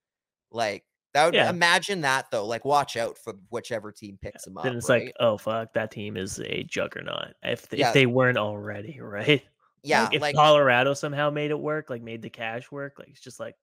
Like 0.51 0.84
that 1.14 1.26
would 1.26 1.34
Yeah. 1.34 1.49
imagine 1.49 2.01
that 2.01 2.26
though. 2.31 2.45
Like 2.45 2.65
watch 2.65 2.97
out 2.97 3.18
for 3.18 3.34
whichever 3.49 3.91
team 3.93 4.19
picks 4.22 4.45
him 4.45 4.57
up. 4.57 4.65
Then 4.65 4.76
it's 4.76 4.89
right? 4.89 5.06
like, 5.06 5.15
oh 5.22 5.38
fuck, 5.38 5.72
that 5.73 5.89
team 5.89 6.18
is 6.18 6.39
a 6.41 6.64
juggernaut. 6.65 7.34
If 7.43 7.68
they, 7.69 7.77
Yeah. 7.77 7.88
if 7.88 7.93
they 7.93 8.06
weren't 8.06 8.38
already, 8.38 8.99
right? 9.01 9.41
yeah, 9.84 10.03
Like, 10.03 10.14
if 10.15 10.22
like 10.22 10.35
Colorado 10.35 10.93
somehow 10.93 11.30
made 11.30 11.49
it 11.51 11.60
work, 11.60 11.89
like 11.89 12.01
made 12.03 12.22
the 12.22 12.30
cash 12.30 12.69
work, 12.72 12.99
like 12.99 13.07
it's 13.07 13.22
just 13.22 13.39
like 13.39 13.56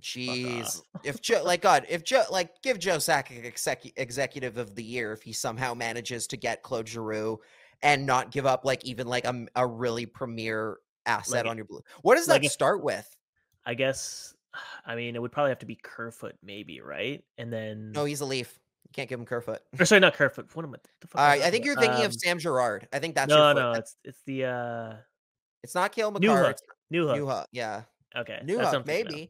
Jeez, 0.00 0.82
if 1.04 1.20
Joe, 1.22 1.42
like 1.44 1.62
God, 1.62 1.86
if 1.88 2.04
Joe, 2.04 2.24
like 2.30 2.50
give 2.62 2.78
Joe 2.78 2.96
Sakic 2.96 3.44
exec- 3.44 3.92
executive 3.98 4.58
of 4.58 4.74
the 4.74 4.82
year 4.84 5.12
if 5.12 5.22
he 5.22 5.32
somehow 5.32 5.74
manages 5.74 6.26
to 6.28 6.36
get 6.36 6.62
Claude 6.62 6.88
Giroux 6.88 7.38
and 7.82 8.06
not 8.06 8.30
give 8.30 8.46
up 8.46 8.64
like 8.64 8.84
even 8.84 9.06
like 9.06 9.24
a, 9.24 9.46
a 9.56 9.66
really 9.66 10.06
premier 10.06 10.78
asset 11.06 11.44
Like- 11.44 11.50
on 11.50 11.56
your 11.56 11.66
blue. 11.66 11.82
What 12.02 12.16
does 12.16 12.26
that 12.26 12.32
like 12.34 12.44
if- 12.44 12.52
start 12.52 12.82
with? 12.82 13.08
I 13.64 13.74
guess. 13.74 14.34
I 14.86 14.94
mean, 14.94 15.16
it 15.16 15.22
would 15.22 15.32
probably 15.32 15.50
have 15.50 15.58
to 15.60 15.66
be 15.66 15.76
Kerfoot, 15.82 16.36
maybe, 16.42 16.80
right? 16.80 17.22
And 17.38 17.52
then, 17.52 17.92
No, 17.92 18.04
he's 18.04 18.20
a 18.20 18.24
Leaf. 18.26 18.58
You 18.84 18.90
can't 18.92 19.08
give 19.08 19.18
him 19.18 19.26
Kerfoot. 19.26 19.60
or 19.78 19.84
sorry, 19.84 20.00
not 20.00 20.14
Kerfoot. 20.14 20.48
What 20.54 20.64
am 20.64 20.72
I? 20.74 20.78
The 21.00 21.08
fuck 21.08 21.20
All 21.20 21.26
I 21.26 21.50
think 21.50 21.64
you're 21.64 21.74
thinking 21.76 22.00
Um, 22.00 22.06
of 22.06 22.14
Sam 22.14 22.38
Girard. 22.38 22.86
I 22.92 22.98
think 23.00 23.14
that's 23.16 23.28
no, 23.28 23.36
your 23.36 23.54
foot. 23.54 23.60
no, 23.60 23.72
That- 23.72 23.78
it's 23.80 23.96
it's 24.04 24.20
the 24.26 24.44
uh 24.44 24.94
it's 25.64 25.74
not 25.74 25.90
Cale 25.92 26.12
Makar. 26.12 26.54
New 26.90 27.06
Hook. 27.08 27.18
Newhook. 27.18 27.46
Yeah, 27.50 27.82
Okay, 28.16 28.38
Newhook. 28.44 28.86
now. 28.86 29.28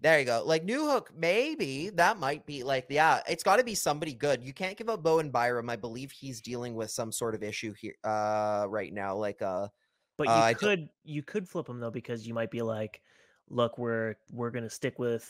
There 0.00 0.18
you 0.18 0.24
go. 0.24 0.42
Like 0.44 0.64
Newhook, 0.64 1.06
maybe 1.16 1.90
that 1.90 2.18
might 2.18 2.46
be 2.46 2.62
like, 2.62 2.86
yeah, 2.88 3.20
it's 3.28 3.42
got 3.42 3.56
to 3.56 3.64
be 3.64 3.74
somebody 3.74 4.14
good. 4.14 4.44
You 4.44 4.52
can't 4.52 4.76
give 4.76 4.88
up 4.88 5.02
Bowen 5.02 5.30
Byram. 5.30 5.68
I 5.68 5.76
believe 5.76 6.12
he's 6.12 6.40
dealing 6.40 6.74
with 6.76 6.90
some 6.90 7.10
sort 7.10 7.34
of 7.34 7.42
issue 7.42 7.72
here 7.72 7.94
uh 8.04 8.66
right 8.68 8.92
now. 8.92 9.16
Like 9.16 9.42
uh 9.42 9.68
But 10.16 10.28
Uh, 10.28 10.30
you 10.30 10.36
I 10.36 10.52
don't- 10.52 10.60
could 10.60 10.88
you 11.04 11.22
could 11.22 11.48
flip 11.48 11.68
him 11.68 11.80
though 11.80 11.90
because 11.90 12.26
you 12.28 12.34
might 12.34 12.50
be 12.50 12.62
like, 12.62 13.02
look, 13.48 13.76
we're 13.78 14.14
we're 14.30 14.50
gonna 14.52 14.70
stick 14.70 14.98
with 15.00 15.28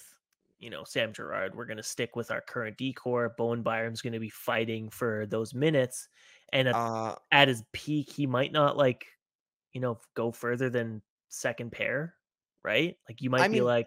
you 0.58 0.68
know 0.68 0.84
Sam 0.84 1.12
Girard. 1.14 1.54
We're 1.54 1.64
gonna 1.64 1.82
stick 1.82 2.14
with 2.14 2.30
our 2.30 2.42
current 2.42 2.76
D 2.76 2.92
corps. 2.92 3.30
Bowen 3.38 3.62
Byram's 3.62 4.02
gonna 4.02 4.20
be 4.20 4.28
fighting 4.30 4.90
for 4.90 5.24
those 5.26 5.54
minutes, 5.54 6.08
and 6.52 6.68
at, 6.68 6.74
uh 6.74 7.14
at 7.32 7.48
his 7.48 7.62
peak, 7.72 8.10
he 8.10 8.26
might 8.26 8.52
not 8.52 8.76
like 8.76 9.06
you 9.72 9.80
know 9.80 9.98
go 10.14 10.30
further 10.30 10.68
than 10.68 11.00
second 11.28 11.72
pair, 11.72 12.14
right? 12.64 12.98
Like 13.08 13.22
you 13.22 13.30
might 13.30 13.48
be 13.48 13.54
mean, 13.60 13.64
like, 13.64 13.86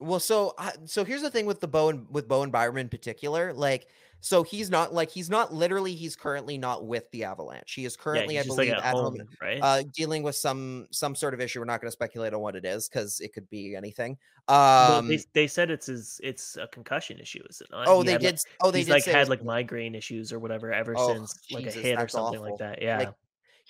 Well, 0.00 0.20
so 0.20 0.54
I- 0.58 0.72
so 0.86 1.04
here's 1.04 1.22
the 1.22 1.30
thing 1.30 1.46
with 1.46 1.60
the 1.60 1.68
Bowen 1.68 2.06
with 2.10 2.26
Bowen 2.26 2.50
Byram 2.50 2.78
in 2.78 2.88
particular. 2.88 3.52
Like, 3.52 3.86
so 4.22 4.42
he's 4.42 4.68
not 4.70 4.92
like 4.92 5.10
he's 5.10 5.30
not 5.30 5.52
literally 5.52 5.94
he's 5.94 6.14
currently 6.16 6.58
not 6.58 6.86
with 6.86 7.10
the 7.10 7.24
Avalanche. 7.24 7.72
He 7.74 7.84
is 7.86 7.96
currently, 7.96 8.36
he's 8.36 8.44
I 8.44 8.46
believe, 8.48 8.68
like 8.70 8.78
at, 8.78 8.84
at 8.84 8.94
home, 8.94 9.18
home, 9.18 9.28
right? 9.40 9.58
uh, 9.62 9.82
dealing 9.94 10.22
with 10.22 10.36
some 10.36 10.86
some 10.90 11.14
sort 11.14 11.32
of 11.34 11.40
issue. 11.40 11.58
We're 11.58 11.64
not 11.66 11.80
going 11.80 11.88
to 11.88 11.92
speculate 11.92 12.34
on 12.34 12.40
what 12.40 12.54
it 12.56 12.64
is 12.66 12.88
because 12.88 13.20
it 13.20 13.32
could 13.32 13.48
be 13.50 13.76
anything. 13.76 14.18
Well, 14.48 14.98
Um, 14.98 15.08
they, 15.08 15.20
they 15.32 15.46
said 15.46 15.70
it's 15.70 15.86
his 15.86 16.20
it's 16.22 16.56
a 16.56 16.66
concussion 16.66 17.18
issue, 17.18 17.42
is 17.48 17.60
it 17.60 17.68
not? 17.70 17.86
oh, 17.88 18.00
He 18.00 18.06
they 18.08 18.12
like- 18.14 18.20
did. 18.22 18.38
oh, 18.62 18.70
they 18.70 18.78
he's 18.80 18.86
did 18.88 18.92
like 18.92 19.04
had 19.04 19.28
like 19.28 19.44
migraine 19.44 19.94
issues 19.94 20.32
or 20.32 20.38
whatever 20.38 20.72
ever 20.72 20.94
Oh, 20.98 21.14
since 21.14 21.38
like 21.50 21.66
a 21.66 21.70
hit 21.70 21.98
or 21.98 22.08
something 22.08 22.40
awful. 22.40 22.50
like 22.52 22.58
that. 22.58 22.82
Yeah. 22.82 22.98
Like, 22.98 23.14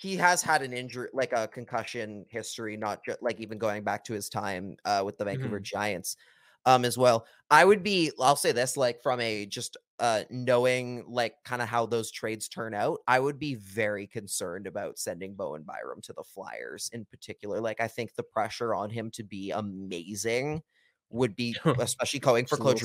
he 0.01 0.15
has 0.17 0.41
had 0.41 0.61
an 0.63 0.73
injury, 0.73 1.09
like 1.13 1.31
a 1.33 1.47
concussion 1.47 2.25
history, 2.29 2.75
not 2.77 3.03
just 3.05 3.21
like 3.21 3.39
even 3.39 3.57
going 3.59 3.83
back 3.83 4.03
to 4.05 4.13
his 4.13 4.29
time 4.29 4.75
uh, 4.85 5.03
with 5.05 5.17
the 5.17 5.25
Vancouver 5.25 5.59
Mm-hmm. 5.59 5.63
Giants, 5.63 6.17
um, 6.65 6.85
as 6.85 6.97
well. 6.97 7.25
I 7.49 7.65
would 7.65 7.83
be, 7.83 8.11
I'll 8.19 8.35
say 8.35 8.51
this, 8.51 8.77
like 8.77 9.01
from 9.03 9.19
a 9.19 9.45
just 9.45 9.77
uh 9.99 10.23
knowing 10.31 11.05
like 11.07 11.35
kind 11.43 11.61
of 11.61 11.67
how 11.67 11.85
those 11.85 12.11
trades 12.11 12.47
turn 12.49 12.73
out, 12.73 12.99
I 13.07 13.19
would 13.19 13.37
be 13.39 13.55
very 13.55 14.07
concerned 14.07 14.65
about 14.67 14.97
sending 14.99 15.35
Bowen 15.35 15.63
Byram 15.63 16.01
to 16.03 16.13
the 16.13 16.23
Flyers 16.23 16.89
in 16.93 17.05
particular. 17.05 17.61
Like, 17.61 17.79
I 17.81 17.87
think 17.87 18.15
the 18.15 18.23
pressure 18.23 18.73
on 18.73 18.89
him 18.89 19.11
to 19.11 19.23
be 19.23 19.51
amazing 19.51 20.63
would 21.09 21.35
be, 21.35 21.55
especially 21.79 22.19
going 22.19 22.45
for 22.45 22.57
Claude. 22.57 22.81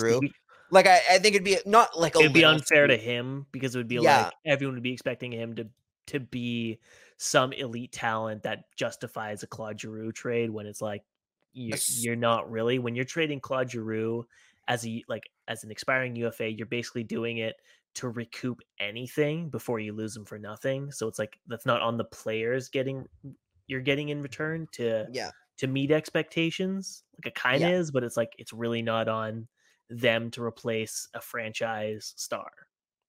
Like, 0.70 0.86
I, 0.86 0.96
I 1.10 1.18
think 1.18 1.36
it'd 1.36 1.44
be 1.44 1.58
not 1.64 1.98
like 1.98 2.16
It'd 2.18 2.32
be 2.32 2.44
unfair 2.44 2.86
to 2.86 2.96
him 2.96 3.46
because 3.52 3.74
it 3.74 3.78
would 3.78 3.88
be 3.88 4.00
Yeah. 4.00 4.00
like 4.00 4.32
everyone 4.44 4.74
would 4.76 4.82
be 4.82 4.92
expecting 4.92 5.32
him 5.32 5.54
to 5.56 5.68
to 6.06 6.20
be 6.20 6.78
some 7.18 7.52
elite 7.52 7.92
talent 7.92 8.42
that 8.42 8.64
justifies 8.76 9.42
a 9.42 9.46
Claude 9.46 9.80
Giroux 9.80 10.12
trade 10.12 10.50
when 10.50 10.66
it's 10.66 10.82
like 10.82 11.02
you're, 11.52 11.78
you're 11.98 12.16
not 12.16 12.50
really 12.50 12.78
when 12.78 12.94
you're 12.94 13.04
trading 13.06 13.40
Claude 13.40 13.70
Giroux 13.70 14.26
as 14.68 14.86
a 14.86 15.02
like 15.08 15.30
as 15.48 15.64
an 15.64 15.70
expiring 15.70 16.16
UFA, 16.16 16.50
you're 16.50 16.66
basically 16.66 17.04
doing 17.04 17.38
it 17.38 17.56
to 17.94 18.08
recoup 18.10 18.60
anything 18.78 19.48
before 19.48 19.80
you 19.80 19.92
lose 19.94 20.12
them 20.12 20.26
for 20.26 20.38
nothing. 20.38 20.90
So 20.92 21.08
it's 21.08 21.18
like 21.18 21.38
that's 21.46 21.64
not 21.66 21.80
on 21.82 21.96
the 21.96 22.04
players 22.04 22.68
getting 22.68 23.06
you're 23.68 23.80
getting 23.80 24.10
in 24.10 24.22
return 24.22 24.68
to 24.72 25.06
Yeah. 25.10 25.30
to 25.58 25.66
meet 25.66 25.90
expectations. 25.90 27.04
Like 27.18 27.26
it 27.32 27.34
kind 27.34 27.64
of 27.64 27.70
Yeah. 27.70 27.76
is, 27.78 27.90
but 27.90 28.04
it's 28.04 28.16
like 28.16 28.34
it's 28.38 28.52
really 28.52 28.82
not 28.82 29.08
on 29.08 29.48
them 29.88 30.30
to 30.32 30.42
replace 30.42 31.08
a 31.14 31.20
franchise 31.20 32.12
star. 32.16 32.65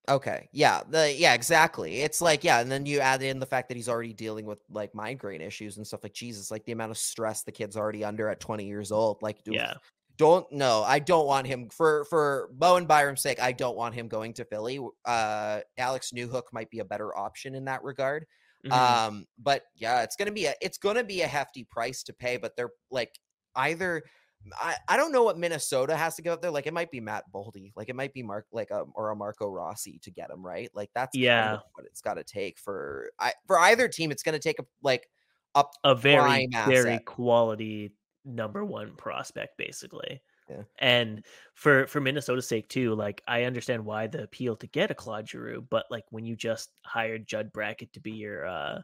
Okay. 0.09 0.47
Yeah. 0.53 0.83
The 0.87 1.13
yeah, 1.13 1.33
exactly. 1.33 2.01
It's 2.01 2.21
like, 2.21 2.43
yeah, 2.43 2.61
and 2.61 2.71
then 2.71 2.85
you 2.85 2.99
add 3.01 3.21
in 3.21 3.39
the 3.39 3.45
fact 3.45 3.67
that 3.67 3.75
he's 3.75 3.89
already 3.89 4.13
dealing 4.13 4.45
with 4.45 4.61
like 4.69 4.95
migraine 4.95 5.41
issues 5.41 5.77
and 5.77 5.85
stuff 5.85 6.01
like 6.03 6.13
Jesus, 6.13 6.49
like 6.49 6.63
the 6.65 6.71
amount 6.71 6.91
of 6.91 6.97
stress 6.97 7.43
the 7.43 7.51
kid's 7.51 7.75
already 7.75 8.05
under 8.05 8.29
at 8.29 8.39
20 8.39 8.65
years 8.65 8.91
old. 8.93 9.21
Like 9.21 9.43
do, 9.43 9.51
Yeah. 9.53 9.73
don't 10.15 10.49
no, 10.51 10.83
I 10.83 10.99
don't 10.99 11.27
want 11.27 11.45
him 11.47 11.69
for 11.69 12.05
for 12.05 12.49
Bowen 12.53 12.85
Byram's 12.85 13.21
sake, 13.21 13.41
I 13.41 13.51
don't 13.51 13.75
want 13.75 13.95
him 13.95 14.07
going 14.07 14.33
to 14.35 14.45
Philly. 14.45 14.79
Uh 15.03 15.59
Alex 15.77 16.11
Newhook 16.15 16.43
might 16.53 16.69
be 16.69 16.79
a 16.79 16.85
better 16.85 17.15
option 17.17 17.53
in 17.53 17.65
that 17.65 17.83
regard. 17.83 18.25
Mhm. 18.65 18.71
Um, 18.71 19.25
but 19.37 19.63
yeah, 19.75 20.03
it's 20.03 20.15
gonna 20.15 20.31
be 20.31 20.45
a 20.45 20.55
it's 20.61 20.77
gonna 20.77 21.03
be 21.03 21.21
a 21.21 21.27
hefty 21.27 21.65
price 21.65 22.03
to 22.03 22.13
pay, 22.13 22.37
but 22.37 22.55
they're 22.55 22.71
like 22.91 23.19
either 23.55 24.03
I, 24.59 24.75
I 24.87 24.97
don't 24.97 25.11
know 25.11 25.23
what 25.23 25.37
Minnesota 25.37 25.95
has 25.95 26.15
to 26.15 26.21
give 26.21 26.33
up 26.33 26.41
there. 26.41 26.51
Like 26.51 26.67
it 26.67 26.73
might 26.73 26.91
be 26.91 26.99
Matt 26.99 27.25
Boldy, 27.33 27.71
like 27.75 27.89
it 27.89 27.95
might 27.95 28.13
be 28.13 28.23
Mark 28.23 28.45
like 28.51 28.71
a 28.71 28.85
or 28.93 29.09
a 29.09 29.15
Marco 29.15 29.47
Rossi 29.49 29.99
to 30.03 30.11
get 30.11 30.29
him 30.29 30.45
right. 30.45 30.69
Like 30.73 30.89
that's 30.93 31.15
kind 31.15 31.23
Yeah. 31.23 31.53
of 31.55 31.61
what 31.73 31.85
it's 31.85 32.01
got 32.01 32.15
to 32.15 32.23
take 32.23 32.59
for 32.59 33.09
I 33.19 33.33
for 33.47 33.59
either 33.59 33.87
team. 33.87 34.11
It's 34.11 34.23
going 34.23 34.33
to 34.33 34.39
take 34.39 34.59
a 34.59 34.65
like 34.81 35.09
up 35.55 35.71
a 35.83 35.95
very 35.95 36.47
very 36.67 36.93
asset. 36.93 37.05
quality 37.05 37.93
number 38.25 38.63
one 38.65 38.93
prospect 38.97 39.57
basically 39.57 40.21
Yeah. 40.49 40.63
and 40.79 41.25
for 41.53 41.87
for 41.87 42.01
minnesota's 42.01 42.45
sake 42.47 42.67
too 42.67 42.93
like 42.93 43.23
i 43.25 43.43
understand 43.43 43.85
why 43.85 44.05
the 44.07 44.23
appeal 44.23 44.55
to 44.57 44.67
get 44.67 44.91
a 44.91 44.93
claude 44.93 45.29
giroux 45.29 45.61
but 45.69 45.85
like 45.89 46.03
when 46.09 46.25
you 46.25 46.35
just 46.35 46.71
hired 46.85 47.25
judd 47.25 47.53
brackett 47.53 47.93
to 47.93 48.01
be 48.01 48.11
your 48.11 48.45
uh 48.45 48.81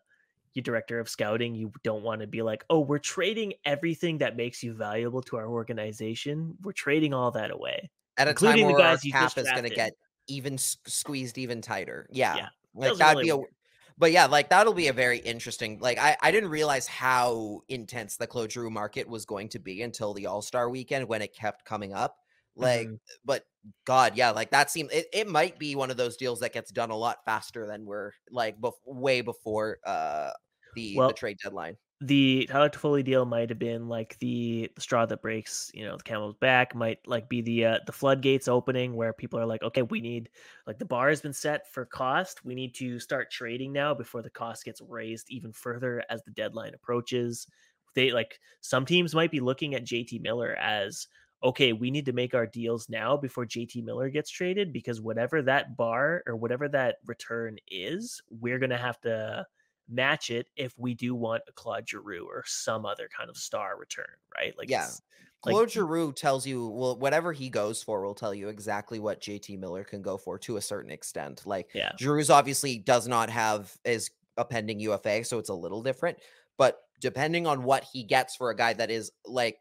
your 0.55 0.63
director 0.63 0.99
of 0.99 1.09
scouting, 1.09 1.55
you 1.55 1.71
don't 1.83 2.03
want 2.03 2.21
to 2.21 2.27
be 2.27 2.41
like, 2.41 2.63
oh, 2.69 2.79
we're 2.79 2.99
trading 2.99 3.53
everything 3.65 4.19
that 4.19 4.35
makes 4.35 4.63
you 4.63 4.73
valuable 4.73 5.21
to 5.23 5.37
our 5.37 5.47
organization. 5.47 6.55
We're 6.61 6.71
trading 6.73 7.13
all 7.13 7.31
that 7.31 7.51
away. 7.51 7.89
At 8.17 8.27
a 8.27 8.33
time 8.33 8.57
the 8.57 8.63
where 8.63 8.73
our 8.73 8.79
guys 8.79 9.03
you 9.03 9.11
cap 9.11 9.37
is 9.37 9.49
going 9.49 9.63
to 9.63 9.69
get 9.69 9.93
even 10.27 10.57
squeezed 10.57 11.37
even 11.37 11.61
tighter. 11.61 12.07
Yeah. 12.11 12.35
Yeah, 12.35 12.47
Like 12.73 12.97
that'd 12.97 13.17
really 13.17 13.23
be 13.23 13.29
a 13.29 13.37
work. 13.37 13.49
but 13.97 14.11
yeah, 14.11 14.25
like 14.27 14.49
that'll 14.49 14.73
be 14.73 14.87
a 14.87 14.93
very 14.93 15.19
interesting. 15.19 15.79
Like 15.79 15.97
I, 15.97 16.15
I 16.21 16.31
didn't 16.31 16.49
realize 16.49 16.87
how 16.87 17.61
intense 17.69 18.17
the 18.17 18.27
Claude 18.27 18.55
market 18.55 19.07
was 19.07 19.25
going 19.25 19.49
to 19.49 19.59
be 19.59 19.81
until 19.81 20.13
the 20.13 20.27
All 20.27 20.41
Star 20.41 20.69
weekend 20.69 21.07
when 21.07 21.21
it 21.21 21.35
kept 21.35 21.65
coming 21.65 21.93
up. 21.93 22.19
Like, 22.55 22.91
Mhm. 22.91 22.99
but 23.25 23.45
God, 23.85 24.15
yeah, 24.17 24.31
like 24.31 24.51
that 24.51 24.69
seemed 24.71 24.91
it, 24.91 25.07
it 25.13 25.27
might 25.27 25.57
be 25.59 25.75
one 25.75 25.91
of 25.91 25.97
those 25.97 26.17
deals 26.17 26.39
that 26.41 26.53
gets 26.53 26.71
done 26.71 26.91
a 26.91 26.97
lot 26.97 27.25
faster 27.25 27.65
than 27.67 27.85
we're 27.85 28.11
like 28.29 28.59
bef- 28.61 28.73
way 28.85 29.21
before 29.21 29.79
uh 29.85 30.31
the 30.73 31.03
Well, 31.03 31.07
the 31.07 31.13
trade 31.13 31.37
deadline. 31.43 31.77
the 32.01 32.47
Tyler 32.51 32.69
Toffoli 32.69 33.03
deal 33.03 33.25
might 33.25 33.49
have 33.49 33.59
been 33.59 33.89
like 33.89 34.19
the, 34.19 34.71
the 34.75 34.81
straw 34.81 35.05
that 35.05 35.21
breaks, 35.21 35.71
you 35.73 35.85
know, 35.85 35.97
the 35.97 36.03
camel's 36.03 36.35
back. 36.35 36.75
Might 36.75 37.07
like 37.07 37.29
be 37.29 37.41
the 37.41 37.65
uh, 37.65 37.79
the 37.87 37.93
floodgates 37.93 38.47
opening 38.49 38.95
where 38.95 39.13
people 39.13 39.39
are 39.39 39.45
like, 39.47 39.63
okay, 39.63 39.83
we 39.83 40.01
need 40.01 40.29
like 40.67 40.79
the 40.79 40.85
bar 40.85 41.09
has 41.09 41.21
been 41.21 41.33
set 41.33 41.71
for 41.73 41.85
cost. 41.85 42.45
We 42.45 42.55
need 42.55 42.75
to 42.75 42.99
start 42.99 43.31
trading 43.31 43.73
now 43.73 43.93
before 43.95 44.21
the 44.23 44.29
cost 44.31 44.65
gets 44.65 44.81
raised 44.81 45.31
even 45.31 45.53
further 45.53 46.03
as 46.09 46.23
the 46.23 46.31
deadline 46.31 46.75
approaches. 46.75 47.47
They 47.95 48.11
like 48.11 48.39
some 48.61 48.85
teams 48.85 49.15
might 49.15 49.31
be 49.31 49.39
looking 49.39 49.75
at 49.75 49.85
JT 49.85 50.19
Miller 50.19 50.55
as 50.55 51.07
okay, 51.43 51.73
we 51.73 51.91
need 51.91 52.05
to 52.05 52.13
make 52.13 52.33
our 52.33 52.47
deals 52.47 52.87
now 52.89 53.17
before 53.17 53.45
JT 53.45 53.83
Miller 53.83 54.09
gets 54.09 54.29
traded 54.29 54.71
because 54.71 55.01
whatever 55.01 55.41
that 55.41 55.75
bar 55.75 56.23
or 56.25 56.35
whatever 56.35 56.69
that 56.69 56.97
return 57.05 57.57
is, 57.69 58.21
we're 58.29 58.59
gonna 58.59 58.77
have 58.77 58.99
to 59.01 59.45
match 59.89 60.29
it 60.29 60.47
if 60.55 60.73
we 60.77 60.93
do 60.93 61.13
want 61.13 61.43
a 61.49 61.51
Claude 61.51 61.87
Giroux 61.87 62.25
or 62.25 62.43
some 62.47 62.85
other 62.85 63.09
kind 63.15 63.29
of 63.29 63.35
star 63.37 63.77
return, 63.77 64.05
right? 64.35 64.57
Like, 64.57 64.69
Yeah. 64.69 64.83
it's- 64.83 65.01
like- 65.45 65.51
Claude 65.53 65.71
Giroux 65.71 66.13
tells 66.13 66.47
you, 66.47 66.65
well, 66.69 66.97
whatever 66.97 67.33
he 67.33 67.49
goes 67.49 67.83
for 67.83 68.01
will 68.01 68.15
tell 68.15 68.33
you 68.33 68.47
exactly 68.47 68.99
what 68.99 69.19
JT 69.19 69.57
Miller 69.57 69.83
can 69.83 70.01
go 70.01 70.17
for 70.17 70.39
to 70.39 70.55
a 70.55 70.61
certain 70.61 70.89
extent. 70.91 71.45
Like 71.45 71.69
yeah, 71.73 71.91
Giroux's 71.99 72.29
obviously 72.29 72.77
does 72.79 73.09
not 73.09 73.29
have 73.29 73.75
as 73.83 74.09
a 74.37 74.45
pending 74.45 74.79
UFA, 74.79 75.23
so 75.25 75.37
it's 75.39 75.49
a 75.49 75.53
little 75.53 75.83
different. 75.83 76.17
But 76.57 76.79
depending 77.01 77.45
on 77.45 77.63
what 77.63 77.83
he 77.83 78.03
gets 78.03 78.37
for 78.37 78.51
a 78.51 78.55
guy 78.55 78.71
that 78.71 78.89
is 78.89 79.11
like 79.25 79.59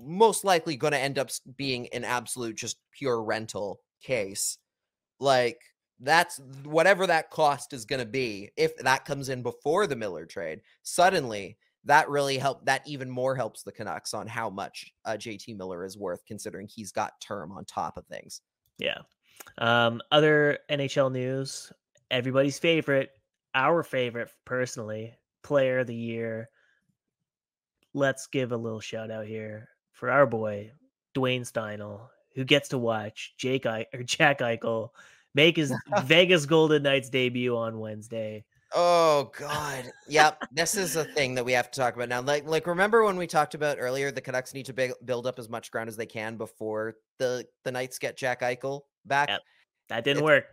most 0.00 0.44
likely 0.44 0.76
going 0.76 0.92
to 0.92 0.98
end 0.98 1.18
up 1.18 1.30
being 1.56 1.88
an 1.88 2.04
absolute 2.04 2.56
just 2.56 2.78
pure 2.92 3.22
rental 3.22 3.80
case, 4.02 4.58
like 5.18 5.58
that's 6.00 6.40
whatever 6.64 7.06
that 7.06 7.30
cost 7.30 7.72
is 7.72 7.84
going 7.84 8.00
to 8.00 8.06
be. 8.06 8.50
If 8.56 8.76
that 8.78 9.04
comes 9.04 9.28
in 9.28 9.42
before 9.42 9.86
the 9.86 9.96
Miller 9.96 10.26
trade, 10.26 10.60
suddenly 10.82 11.58
that 11.84 12.08
really 12.08 12.38
help. 12.38 12.64
That 12.64 12.86
even 12.86 13.10
more 13.10 13.34
helps 13.34 13.62
the 13.62 13.72
Canucks 13.72 14.14
on 14.14 14.26
how 14.26 14.50
much 14.50 14.92
uh, 15.04 15.12
JT 15.12 15.56
Miller 15.56 15.84
is 15.84 15.96
worth, 15.96 16.24
considering 16.26 16.68
he's 16.68 16.92
got 16.92 17.20
term 17.20 17.52
on 17.52 17.64
top 17.64 17.96
of 17.96 18.06
things. 18.06 18.42
yeah. 18.78 18.98
Um, 19.56 20.02
other 20.10 20.58
NHL 20.70 21.10
news, 21.10 21.72
everybody's 22.10 22.58
favorite, 22.58 23.10
our 23.54 23.82
favorite 23.82 24.30
personally, 24.44 25.14
player 25.42 25.78
of 25.78 25.86
the 25.86 25.94
year. 25.94 26.50
Let's 27.94 28.26
give 28.26 28.52
a 28.52 28.56
little 28.56 28.80
shout 28.80 29.10
out 29.10 29.26
here 29.26 29.69
for 30.00 30.10
our 30.10 30.26
boy 30.26 30.72
Dwayne 31.14 31.42
Steinel, 31.42 32.00
who 32.34 32.44
gets 32.44 32.70
to 32.70 32.78
watch 32.78 33.34
Jake 33.36 33.66
I- 33.66 33.86
or 33.94 34.02
Jack 34.04 34.40
Eichel 34.40 34.88
make 35.34 35.56
his 35.56 35.72
Vegas 36.04 36.46
Golden 36.46 36.82
Knights 36.82 37.10
debut 37.10 37.56
on 37.56 37.78
Wednesday. 37.78 38.44
Oh 38.74 39.30
God. 39.36 39.84
Yep. 40.08 40.42
this 40.52 40.74
is 40.76 40.96
a 40.96 41.04
thing 41.04 41.34
that 41.36 41.44
we 41.44 41.52
have 41.52 41.70
to 41.70 41.78
talk 41.80 41.94
about 41.94 42.08
now. 42.08 42.20
Like, 42.20 42.46
like 42.46 42.66
remember 42.66 43.04
when 43.04 43.16
we 43.16 43.26
talked 43.26 43.54
about 43.54 43.76
earlier, 43.78 44.10
the 44.10 44.20
Canucks 44.20 44.54
need 44.54 44.66
to 44.66 44.72
big, 44.72 44.92
build 45.04 45.26
up 45.26 45.38
as 45.38 45.48
much 45.48 45.70
ground 45.70 45.88
as 45.88 45.96
they 45.96 46.06
can 46.06 46.36
before 46.36 46.94
the 47.18 47.44
the 47.64 47.70
Knights 47.72 47.98
get 47.98 48.16
Jack 48.16 48.40
Eichel 48.40 48.82
back. 49.04 49.28
Yep. 49.28 49.40
That 49.90 50.04
didn't 50.04 50.18
It's- 50.24 50.24
work. 50.24 50.44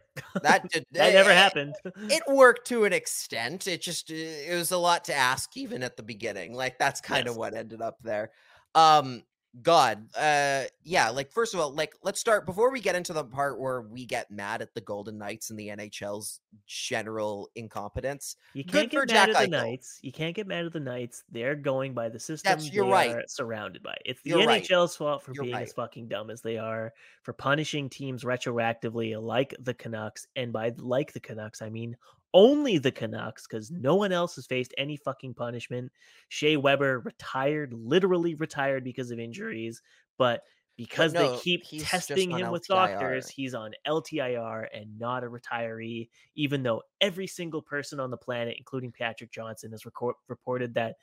That 0.42 0.68
did, 0.70 0.84
that 0.94 1.14
never 1.14 1.30
eh, 1.30 1.36
happened. 1.36 1.76
It 2.10 2.24
worked 2.28 2.68
to 2.70 2.86
an 2.86 2.94
extent. 2.94 3.68
It 3.68 3.84
just 3.84 4.10
it 4.10 4.52
was 4.56 4.72
a 4.72 4.78
lot 4.80 5.06
to 5.06 5.14
ask 5.14 5.56
even 5.56 5.84
at 5.84 5.96
the 5.96 6.02
beginning. 6.02 6.56
Like 6.56 6.80
that's 6.80 7.00
kind 7.02 7.28
of 7.28 7.38
what 7.38 7.54
ended 7.54 7.84
up 7.84 7.98
there. 8.02 8.32
Um 8.74 9.22
God, 9.62 10.08
uh 10.16 10.64
yeah, 10.84 11.10
like 11.10 11.32
first 11.32 11.54
of 11.54 11.60
all, 11.60 11.74
like 11.74 11.94
let's 12.04 12.20
start 12.20 12.46
before 12.46 12.72
we 12.72 12.80
get 12.80 12.96
into 12.96 13.14
the 13.14 13.24
part 13.24 13.60
where 13.60 13.82
we 13.82 14.06
get 14.06 14.30
mad 14.30 14.62
at 14.62 14.74
the 14.74 14.82
Golden 14.82 15.18
Knights 15.18 15.50
and 15.50 15.60
the 15.60 15.70
NHL's 15.70 16.42
general 16.66 17.50
incompetence. 17.56 18.36
You 18.54 18.64
can't 18.64 18.92
for 18.92 19.06
get 19.06 19.16
mad 19.16 19.28
Jack 19.28 19.36
at 19.36 19.42
the 19.44 19.48
Knights. 19.48 20.00
You 20.02 20.12
can't 20.12 20.36
get 20.36 20.48
mad 20.48 20.66
at 20.66 20.74
the 20.74 20.80
Knights. 20.80 21.24
They're 21.32 21.56
going 21.56 21.94
by 21.94 22.10
the 22.10 22.20
system 22.20 22.60
you're 22.62 22.88
right. 22.88 23.30
surrounded 23.30 23.84
by. 23.84 23.96
It's 24.06 24.22
the 24.22 24.32
You're 24.32 24.46
right. 24.46 24.64
NHL's 24.64 24.96
fault 24.96 25.24
for 25.24 25.34
You're 25.34 25.46
being 25.46 25.56
as 25.56 25.74
fucking 25.74 26.08
dumb 26.08 26.30
as 26.30 26.42
they 26.42 26.58
are, 26.58 26.94
for 27.24 27.34
punishing 27.34 27.90
teams 27.90 28.24
retroactively 28.24 29.22
like 29.22 29.56
the 29.60 29.74
Canucks. 29.74 30.28
And 30.36 30.54
by 30.54 30.74
like 30.78 31.14
the 31.14 31.20
Canucks, 31.20 31.62
I 31.62 31.70
mean 31.70 31.98
only 32.34 32.78
the 32.78 32.92
Canucks, 32.92 33.48
because 33.48 33.72
no 33.72 33.96
one 33.96 34.12
else 34.12 34.36
has 34.36 34.46
faced 34.48 34.74
any 34.78 34.98
fucking 34.98 35.34
punishment. 35.34 35.92
Shea 36.30 36.58
Weber 36.58 37.00
retired, 37.00 37.74
literally 37.74 38.36
retired 38.36 38.84
because 38.84 39.12
of 39.12 39.20
injuries, 39.20 39.82
but 40.18 40.44
because 40.76 41.14
no, 41.14 41.16
they 41.16 41.30
keep 41.30 41.66
testing 41.78 42.30
him 42.32 42.50
with 42.50 42.68
doctors, 42.68 43.28
he's 43.30 43.56
on 43.56 43.74
LTIR 43.86 44.68
and 44.74 44.98
not 45.00 45.24
a 45.24 45.28
retiree, 45.28 46.10
even 46.36 46.62
though 46.64 46.84
every 47.02 47.26
single 47.28 47.62
person 47.64 48.00
on 48.00 48.12
the 48.12 48.18
planet, 48.18 48.56
including 48.58 48.92
Patrick 48.92 49.32
Johnson, 49.32 49.72
has 49.72 49.86
record- 49.86 50.16
reported 50.28 50.76
that 50.76 50.98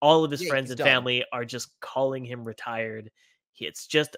all 0.00 0.24
of 0.24 0.30
his 0.30 0.42
Yeah, 0.42 0.44
friends 0.44 0.70
and 0.70 0.80
done. 0.80 0.80
family 0.80 1.24
are 1.32 1.44
just 1.44 1.78
calling 1.80 2.24
him 2.24 2.44
retired. 2.44 3.10
It's 3.58 3.86
just 3.86 4.16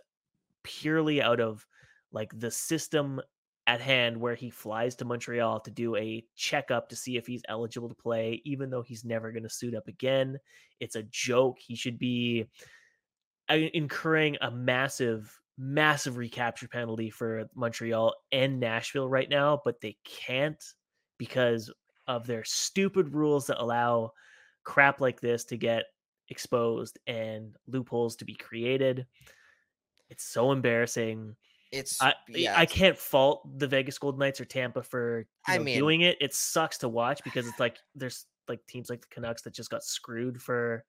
purely 0.63 1.23
out 1.23 1.41
of 1.41 1.67
like 2.13 2.39
the 2.39 2.51
system 2.51 3.21
at 3.67 3.81
hand 3.81 4.17
where 4.17 4.35
he 4.35 4.51
flies 4.51 4.97
to 4.97 5.05
Montreal 5.05 5.61
to 5.61 5.71
do 5.71 5.95
a 5.97 6.25
checkup 6.37 6.89
to 6.89 6.97
see 6.97 7.17
if 7.17 7.27
he's 7.27 7.43
eligible 7.49 7.89
to 7.89 7.95
play, 7.95 8.43
even 8.45 8.71
though 8.71 8.83
he's 8.83 9.05
never 9.05 9.31
going 9.31 9.43
to 9.43 9.49
suit 9.49 9.75
up 9.75 9.87
again. 9.87 10.39
It's 10.81 10.97
a 10.97 11.05
joke. 11.05 11.59
He 11.61 11.77
should 11.77 11.99
be 11.99 12.47
uh, 13.49 13.55
incurring 13.75 14.39
a 14.41 14.51
massive, 14.51 15.39
massive 15.59 16.17
recapture 16.17 16.69
penalty 16.69 17.11
for 17.11 17.45
Montreal 17.55 18.15
and 18.33 18.59
Nashville 18.59 19.09
right 19.09 19.29
now, 19.29 19.61
but 19.65 19.81
they 19.81 19.97
can't 20.05 20.63
because 21.19 21.71
of 22.09 22.27
their 22.27 22.45
stupid 22.45 23.15
rules 23.15 23.47
that 23.47 23.63
allow 23.63 24.13
crap 24.65 25.01
like 25.01 25.21
this 25.21 25.45
to 25.45 25.57
get 25.57 25.85
exposed 26.29 26.99
and 27.07 27.57
loopholes 27.67 28.17
to 28.17 28.25
be 28.25 28.35
created. 28.35 29.07
It's 30.09 30.25
so 30.25 30.51
embarrassing. 30.51 31.37
It's 31.73 32.01
I 32.03 32.11
eh, 32.11 32.13
yeah, 32.35 32.55
I 32.59 32.63
it's- 32.63 32.77
can't 32.77 32.99
fault 32.99 33.59
the 33.59 33.67
Vegas 33.69 33.99
Golden 33.99 34.19
Knights 34.19 34.41
or 34.41 34.45
Tampa 34.45 34.83
for 34.83 35.21
you 35.21 35.25
I 35.47 35.59
know, 35.59 35.65
mean- 35.65 35.79
doing 35.79 36.01
it. 36.03 36.17
It 36.21 36.35
sucks 36.35 36.79
to 36.79 36.89
watch 36.89 37.23
because 37.25 37.47
it's 37.47 37.61
like 37.61 37.79
there's 37.95 38.27
like 38.49 38.65
teams 38.67 38.91
like 38.91 39.03
the 39.03 39.09
Canucks 39.15 39.43
that 39.43 39.55
just 39.55 39.71
got 39.71 39.85
screwed 39.85 40.43
for 40.43 40.85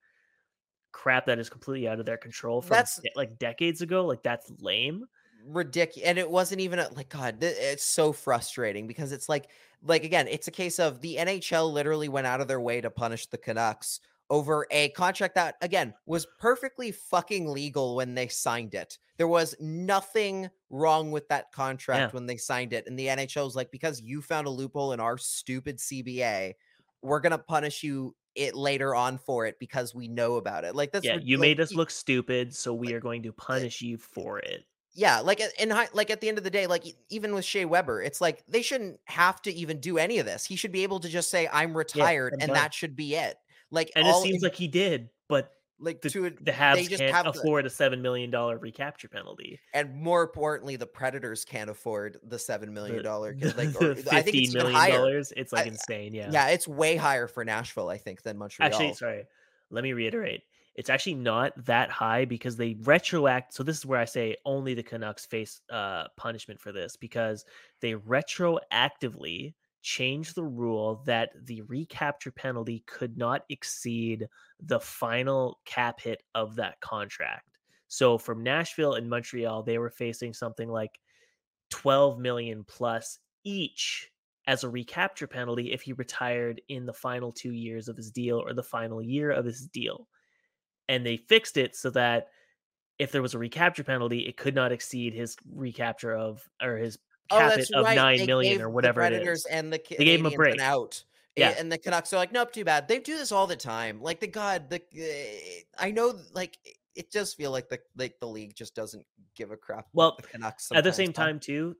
crap 0.91 1.25
that 1.27 1.39
is 1.39 1.49
completely 1.49 1.87
out 1.87 1.99
of 1.99 2.05
their 2.05 2.17
control 2.17 2.61
from 2.61 2.75
That's- 2.75 2.99
like 3.15 3.37
decades 3.39 3.81
ago. 3.81 4.05
Like 4.05 4.23
that's 4.23 4.51
lame. 4.59 5.05
ridiculous 5.45 6.07
and 6.07 6.17
it 6.19 6.29
wasn't 6.29 6.61
even 6.61 6.77
a, 6.77 6.87
like 6.95 7.09
god 7.09 7.37
it's 7.41 7.83
so 7.83 8.11
frustrating 8.13 8.85
because 8.85 9.11
it's 9.11 9.27
like 9.27 9.49
like 9.81 10.03
again 10.03 10.27
it's 10.27 10.47
a 10.47 10.51
case 10.51 10.77
of 10.79 11.01
the 11.01 11.15
nhl 11.15 11.71
literally 11.73 12.09
went 12.09 12.27
out 12.27 12.41
of 12.41 12.47
their 12.47 12.59
way 12.61 12.79
to 12.79 12.91
punish 12.91 13.25
the 13.25 13.39
canucks 13.39 14.01
over 14.31 14.65
a 14.71 14.89
contract 14.89 15.35
that 15.35 15.55
again 15.61 15.93
was 16.07 16.25
perfectly 16.39 16.91
fucking 16.91 17.47
legal 17.47 17.95
when 17.95 18.15
they 18.15 18.27
signed 18.27 18.73
it 18.73 18.97
there 19.17 19.27
was 19.27 19.55
nothing 19.59 20.49
wrong 20.71 21.11
with 21.11 21.27
that 21.27 21.51
contract 21.51 22.13
when 22.13 22.25
they 22.25 22.37
signed 22.37 22.73
it 22.73 22.87
and 22.87 22.97
the 22.97 23.07
nhl 23.07 23.43
was 23.45 23.55
like 23.55 23.69
because 23.71 24.01
you 24.01 24.21
found 24.21 24.47
a 24.47 24.49
loophole 24.49 24.93
in 24.93 24.99
our 24.99 25.17
stupid 25.17 25.77
cba 25.77 26.53
we're 27.01 27.19
gonna 27.19 27.37
punish 27.37 27.83
you 27.83 28.15
it 28.35 28.55
later 28.55 28.95
on 28.95 29.17
for 29.17 29.45
it 29.45 29.59
because 29.59 29.93
we 29.93 30.07
know 30.07 30.35
about 30.35 30.63
it 30.63 30.73
like 30.75 30.91
that's 30.91 31.05
yeah, 31.05 31.17
you 31.21 31.37
like, 31.37 31.41
made 31.41 31.59
us 31.59 31.73
look 31.75 31.89
stupid, 31.89 32.55
so 32.55 32.73
we 32.73 32.93
are 32.93 32.99
going 32.99 33.23
to 33.23 33.33
eh 33.49 33.63
punish 33.63 33.81
you 33.81 33.97
for 33.97 34.39
it. 34.39 34.65
yeah, 34.93 35.19
like 35.21 35.41
high, 35.59 35.87
like 35.93 36.09
at 36.09 36.19
the 36.21 36.27
end 36.27 36.37
of 36.37 36.43
the 36.43 36.49
day, 36.49 36.67
like 36.67 36.83
even 37.09 37.33
with 37.33 37.45
Shea 37.45 37.65
Weber, 37.65 38.01
it's 38.01 38.19
like 38.19 38.43
they 38.47 38.61
shouldn't 38.61 38.99
have 39.05 39.41
to 39.43 39.51
even 39.53 39.79
do 39.79 39.97
any 39.97 40.19
of 40.19 40.25
this. 40.25 40.45
He 40.45 40.57
should 40.57 40.71
be 40.73 40.83
able 40.83 40.99
to 40.99 41.09
just 41.09 41.29
say, 41.29 41.47
"I'm 41.51 41.75
retired," 41.77 42.33
I'm 42.33 42.39
and 42.41 42.53
done. 42.53 42.55
that 42.55 42.73
should 42.73 42.95
be 42.95 43.15
it. 43.15 43.37
Like, 43.71 43.91
And 43.95 44.07
it 44.07 44.15
seems 44.17 44.37
in- 44.37 44.41
like 44.41 44.55
he 44.55 44.67
did, 44.67 45.09
but 45.27 45.51
like 45.79 46.01
the, 46.01 46.09
to 46.11 46.29
the 46.29 46.51
they 46.75 46.85
just 46.85 47.01
can't 47.01 47.27
afford 47.27 47.65
a 47.65 47.69
seven 47.69 48.03
million 48.03 48.29
dollar 48.29 48.59
recapture 48.59 49.07
penalty. 49.07 49.59
and 49.73 49.95
more 49.95 50.21
importantly, 50.21 50.75
the 50.75 50.85
Predators 50.85 51.43
can't 51.43 51.69
afford 51.71 52.17
the 52.23 52.37
seven 52.37 52.71
million 52.73 53.03
dollar. 53.03 53.35
Like, 53.57 53.81
or, 53.81 53.91
I 54.11 54.21
think 54.21 54.35
it's 54.37 54.53
million 54.53 54.75
higher. 54.75 54.91
dollars. 54.97 55.33
It's 55.35 55.51
like 55.51 55.65
I- 55.65 55.69
insane. 55.69 56.13
Yeah. 56.13 56.29
Yeah. 56.31 56.49
it's 56.49 56.67
way 56.67 56.97
higher 56.97 57.27
for 57.27 57.43
Nashville, 57.43 57.89
I 57.89 57.97
think, 57.97 58.21
than 58.21 58.37
Montreal. 58.37 58.67
Actually, 58.69 58.93
sorry. 58.93 59.23
Let 59.71 59.83
me 59.83 59.93
reiterate. 59.93 60.43
It's 60.75 60.89
actually 60.89 61.15
not 61.15 61.65
that 61.65 61.89
high 61.89 62.25
because 62.25 62.55
they 62.57 62.75
retroact. 62.75 63.45
So 63.51 63.63
this 63.63 63.77
is 63.77 63.85
where 63.85 63.99
I 63.99 64.05
say 64.05 64.35
only 64.45 64.73
the 64.73 64.83
Canucks 64.83 65.25
face 65.25 65.61
uh, 65.69 66.05
punishment 66.15 66.61
for 66.61 66.71
this 66.71 66.95
because 66.95 67.43
they 67.81 67.93
retroactively 67.93 69.53
changed 69.81 70.35
the 70.35 70.43
rule 70.43 71.01
that 71.05 71.31
the 71.45 71.61
recapture 71.63 72.31
penalty 72.31 72.83
could 72.87 73.17
not 73.17 73.43
exceed 73.49 74.27
the 74.61 74.79
final 74.79 75.59
cap 75.65 75.99
hit 75.99 76.23
of 76.35 76.55
that 76.55 76.79
contract. 76.81 77.57
So 77.87 78.17
from 78.17 78.43
Nashville 78.43 78.93
and 78.93 79.09
Montreal, 79.09 79.63
they 79.63 79.77
were 79.77 79.89
facing 79.89 80.33
something 80.33 80.69
like 80.69 80.99
12 81.71 82.19
million 82.19 82.63
plus 82.63 83.19
each 83.43 84.09
as 84.47 84.63
a 84.63 84.69
recapture 84.69 85.27
penalty 85.27 85.71
if 85.71 85.81
he 85.81 85.93
retired 85.93 86.61
in 86.67 86.85
the 86.85 86.93
final 86.93 87.31
two 87.31 87.51
years 87.51 87.87
of 87.87 87.97
his 87.97 88.11
deal 88.11 88.37
or 88.37 88.53
the 88.53 88.63
final 88.63 89.01
year 89.01 89.31
of 89.31 89.45
his 89.45 89.67
deal. 89.67 90.07
And 90.89 91.05
they 91.05 91.17
fixed 91.17 91.57
it 91.57 91.75
so 91.75 91.89
that 91.91 92.27
if 92.97 93.11
there 93.11 93.21
was 93.21 93.33
a 93.33 93.39
recapture 93.39 93.83
penalty, 93.83 94.19
it 94.19 94.37
could 94.37 94.55
not 94.55 94.71
exceed 94.71 95.13
his 95.13 95.35
recapture 95.51 96.15
of 96.15 96.47
or 96.61 96.77
his 96.77 96.99
cap 97.39 97.55
that's 97.55 97.69
it 97.69 97.75
of 97.75 97.85
right. 97.85 97.95
nine 97.95 98.17
They 98.19 98.25
million 98.25 98.61
or 98.61 98.69
whatever 98.69 99.01
it 99.01 99.09
Predators 99.09 99.39
is. 99.39 99.45
and 99.45 99.71
the 99.71 99.81
They 99.97 100.05
gave 100.05 100.19
him 100.19 100.25
a 100.27 100.31
break. 100.31 100.59
out. 100.59 101.03
Yeah. 101.35 101.55
And 101.57 101.71
the 101.71 101.77
Canucks 101.77 102.11
are 102.13 102.17
like, 102.17 102.31
nope, 102.33 102.51
too 102.51 102.65
bad. 102.65 102.87
They 102.87 102.99
do 102.99 103.17
this 103.17 103.31
all 103.31 103.47
the 103.47 103.55
time. 103.55 104.01
Like 104.01 104.19
the 104.19 104.27
God, 104.27 104.69
the 104.69 104.81
uh, 104.97 105.83
I 105.83 105.91
know, 105.91 106.13
like 106.33 106.57
it 106.95 107.11
does 107.11 107.33
feel 107.33 107.51
like 107.51 107.69
the 107.69 107.79
like 107.97 108.19
the 108.19 108.27
league 108.27 108.55
just 108.55 108.75
doesn't 108.75 109.05
give 109.35 109.51
a 109.51 109.57
crap. 109.57 109.87
Well, 109.93 110.17
the 110.21 110.27
Canucks 110.27 110.69
At 110.73 110.83
the 110.83 110.91
same 110.93 111.13
time, 111.13 111.39
too, 111.39 111.75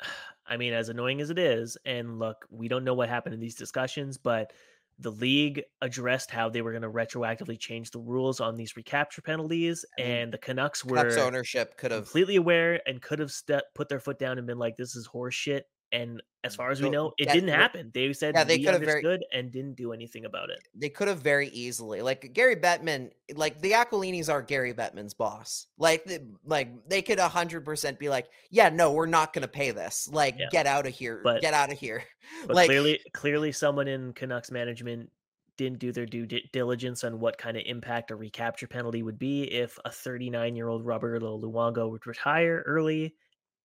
I 0.46 0.56
mean, 0.56 0.72
as 0.72 0.88
annoying 0.88 1.20
as 1.20 1.30
it 1.30 1.38
is, 1.38 1.76
and 1.84 2.18
look, 2.18 2.46
we 2.50 2.68
don't 2.68 2.84
know 2.84 2.94
what 2.94 3.08
happened 3.08 3.34
in 3.34 3.40
these 3.40 3.54
discussions, 3.54 4.18
but 4.18 4.52
the 4.98 5.10
league 5.10 5.64
addressed 5.80 6.30
how 6.30 6.48
they 6.48 6.62
were 6.62 6.72
going 6.72 6.82
to 6.82 6.90
retroactively 6.90 7.58
change 7.58 7.90
the 7.90 7.98
rules 8.00 8.40
on 8.40 8.56
these 8.56 8.76
recapture 8.76 9.22
penalties, 9.22 9.84
And 9.98 10.32
and 10.32 10.32
the 10.32 10.38
Canucks 10.38 10.84
were 10.84 10.96
Canucks 11.02 11.16
ownership 11.16 11.76
could 11.76 11.90
have 11.92 12.12
completely 12.12 12.36
aware 12.36 12.80
and 12.88 13.02
could 13.02 13.18
have 13.20 13.32
ste- 13.32 13.62
put 13.74 13.88
their 13.88 14.00
foot 14.00 14.18
down 14.18 14.38
and 14.38 14.46
been 14.46 14.58
like, 14.58 14.76
"This 14.76 14.96
is 14.96 15.06
horse 15.06 15.34
shit." 15.34 15.68
And 15.92 16.22
as 16.42 16.54
mm, 16.54 16.56
far 16.56 16.70
as 16.70 16.80
we 16.80 16.88
know, 16.90 17.12
it 17.18 17.26
that- 17.26 17.34
didn't 17.34 17.50
happen. 17.50 17.90
They 17.92 18.12
said 18.14 18.34
Yeah, 18.34 18.44
they 18.44 18.58
could 18.58 18.72
have 18.72 18.80
very- 18.82 19.04
understood 19.04 19.24
and 19.32 19.52
didn't 19.52 19.74
do 19.76 19.92
anything 19.92 20.24
about 20.24 20.48
it. 20.50 20.66
they 20.74 20.88
could 20.88 21.06
have 21.08 21.18
very 21.20 21.48
easily 21.48 22.00
like 22.02 22.32
Gary 22.32 22.56
Bettman, 22.56 23.10
like 23.34 23.60
the 23.60 23.72
Aquilinis 23.72 24.28
are 24.32 24.40
Gary 24.42 24.72
Bettman's 24.72 25.14
boss. 25.14 25.66
Like, 25.78 26.04
the, 26.04 26.22
like 26.44 26.88
they 26.88 27.02
could 27.02 27.18
hundred 27.20 27.64
percent 27.64 27.98
be 27.98 28.08
like, 28.08 28.28
yeah, 28.50 28.70
no, 28.70 28.92
we're 28.92 29.06
not 29.06 29.32
going 29.32 29.42
to 29.42 29.48
pay 29.48 29.70
this. 29.70 30.08
Like, 30.10 30.36
Yeah. 30.38 30.46
get 30.50 30.66
out 30.66 30.86
of 30.86 30.94
here, 30.94 31.20
But- 31.22 31.42
get 31.42 31.54
out 31.54 31.70
of 31.70 31.78
here. 31.78 32.02
But 32.46 32.56
like, 32.56 32.68
clearly, 32.68 33.00
clearly, 33.12 33.52
someone 33.52 33.88
in 33.88 34.12
Canucks 34.14 34.50
management 34.50 35.10
didn't 35.58 35.78
do 35.80 35.92
their 35.92 36.06
due 36.06 36.24
diligence 36.26 37.04
on 37.04 37.20
what 37.20 37.36
kind 37.36 37.56
of 37.58 37.62
impact 37.66 38.10
a 38.10 38.16
recapture 38.16 38.66
penalty 38.66 39.02
would 39.02 39.18
be 39.18 39.42
if 39.52 39.78
a 39.84 39.90
39 39.90 40.56
year 40.56 40.68
old 40.68 40.86
Roberto 40.86 41.38
Luongo 41.38 41.90
would 41.90 42.06
retire 42.06 42.62
early, 42.66 43.14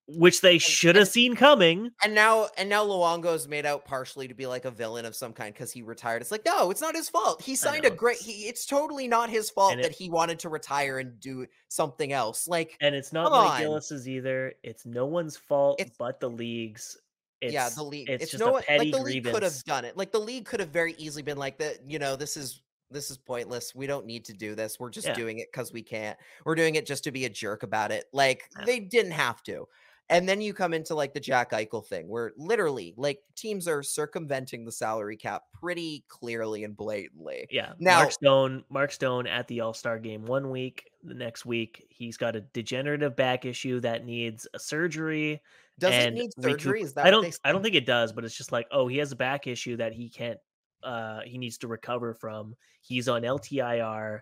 which 0.07 0.41
they 0.41 0.57
should 0.57 0.95
have 0.95 1.07
seen 1.09 1.35
coming. 1.35 1.89
and 2.03 2.15
now 2.15 2.47
and 2.57 2.69
now 2.69 2.85
Luongo's 2.85 3.47
made 3.47 3.65
out 3.65 3.83
partially 3.85 4.27
to 4.27 4.33
be 4.33 4.47
like 4.47 4.65
a 4.65 4.71
villain 4.71 5.05
of 5.05 5.15
some 5.15 5.33
kind 5.33 5.53
because 5.53 5.71
he 5.71 5.81
retired. 5.81 6.21
It's 6.21 6.31
like, 6.31 6.45
no, 6.45 6.71
it's 6.71 6.81
not 6.81 6.95
his 6.95 7.09
fault. 7.09 7.41
He 7.41 7.55
signed 7.55 7.83
know, 7.83 7.89
a 7.89 7.91
great. 7.95 8.17
it's- 8.17 8.25
He, 8.25 8.43
it's 8.47 8.65
totally 8.65 9.07
not 9.07 9.29
his 9.29 9.49
fault 9.49 9.75
that 9.75 9.85
it- 9.85 9.91
he 9.91 10.09
wanted 10.09 10.39
to 10.39 10.49
retire 10.49 10.99
and 10.99 11.19
do 11.19 11.45
something 11.67 12.13
else. 12.13 12.47
Like, 12.47 12.77
And 12.79 12.95
it's 12.95 13.11
not 13.11 13.31
Mike. 13.31 13.59
Gillis's 13.61 14.07
either. 14.07 14.53
It's 14.63 14.85
no 14.85 15.05
one's 15.05 15.35
fault 15.35 15.79
It's- 15.81 15.95
but 15.99 16.19
the 16.19 16.29
league's. 16.29 16.97
It's, 17.41 17.53
yeah, 17.53 17.69
the 17.69 17.83
league. 17.83 18.09
It's, 18.09 18.23
It's, 18.23 18.31
just 18.31 18.43
no 18.43 18.57
a 18.57 18.61
petty 18.63 18.85
like 18.85 18.91
the 18.93 19.03
league 19.03 19.25
could 19.25 19.43
have 19.43 19.63
done 19.65 19.85
it. 19.85 19.95
Like 19.95 20.11
the 20.11 20.19
league 20.19 20.45
could 20.45 20.59
have 20.59 20.69
very 20.69 20.93
easily 20.97 21.21
been 21.21 21.37
like 21.37 21.59
that. 21.59 21.77
You 21.87 21.99
know, 21.99 22.15
this 22.15 22.35
is 22.35 22.63
this 22.89 23.11
is 23.11 23.17
pointless. 23.17 23.75
We 23.75 23.85
don't 23.85 24.05
need 24.05 24.23
to 24.25 24.33
do 24.33 24.55
this. 24.55 24.79
We're 24.79 24.89
just 24.89 25.07
Yeah. 25.07 25.13
doing 25.13 25.39
it 25.39 25.49
because 25.51 25.71
we 25.73 25.83
can't. 25.83 26.17
We're 26.45 26.55
doing 26.55 26.75
it 26.75 26.85
just 26.85 27.03
to 27.03 27.11
be 27.11 27.25
a 27.25 27.29
jerk 27.29 27.61
about 27.63 27.91
it. 27.91 28.05
Like 28.13 28.49
Yeah. 28.57 28.65
they 28.65 28.79
didn't 28.79 29.11
have 29.11 29.43
to. 29.43 29.67
And 30.09 30.27
then 30.27 30.39
you 30.39 30.53
come 30.53 30.73
into 30.73 30.95
like 30.95 31.13
the 31.13 31.19
Jack 31.19 31.51
Eichel 31.51 31.85
thing, 31.85 32.07
where 32.07 32.31
literally 32.37 32.93
like 32.95 33.19
teams 33.35 33.67
are 33.67 33.83
circumventing 33.83 34.63
the 34.63 34.71
salary 34.71 35.17
cap 35.17 35.43
pretty 35.53 36.05
clearly 36.07 36.63
and 36.63 36.77
blatantly. 36.77 37.45
Yeah. 37.51 37.73
Now- 37.77 37.99
Mark 37.99 38.11
Stone, 38.13 38.63
Mark 38.69 38.91
Stone 38.93 39.27
at 39.27 39.47
the 39.47 39.59
All 39.59 39.73
Star 39.73 39.99
game 39.99 40.25
one 40.25 40.49
week. 40.49 40.89
The 41.03 41.13
next 41.13 41.45
week, 41.45 41.85
he's 41.89 42.15
got 42.15 42.35
a 42.37 42.41
degenerative 42.41 43.15
back 43.15 43.43
issue 43.45 43.79
that 43.81 44.05
needs 44.05 44.47
a 44.53 44.59
surgery. 44.59 45.41
Does 45.79 45.93
it 45.93 46.13
need 46.13 46.31
recoup- 46.37 46.61
surgery? 46.61 46.81
Is 46.81 46.93
that 46.93 47.05
I 47.05 47.11
don't. 47.11 47.37
I 47.43 47.51
don't 47.51 47.61
think 47.61 47.75
it 47.75 47.85
does, 47.85 48.13
but 48.13 48.23
it's 48.25 48.35
just 48.35 48.51
like, 48.51 48.67
oh, 48.71 48.87
he 48.87 48.97
has 48.97 49.11
a 49.11 49.15
back 49.15 49.45
issue 49.45 49.75
that 49.77 49.93
he 49.93 50.09
can't. 50.09 50.39
Uh, 50.83 51.19
he 51.25 51.37
needs 51.37 51.57
to 51.59 51.67
recover 51.67 52.13
from. 52.13 52.55
He's 52.81 53.07
on 53.09 53.23
LTIR. 53.23 54.21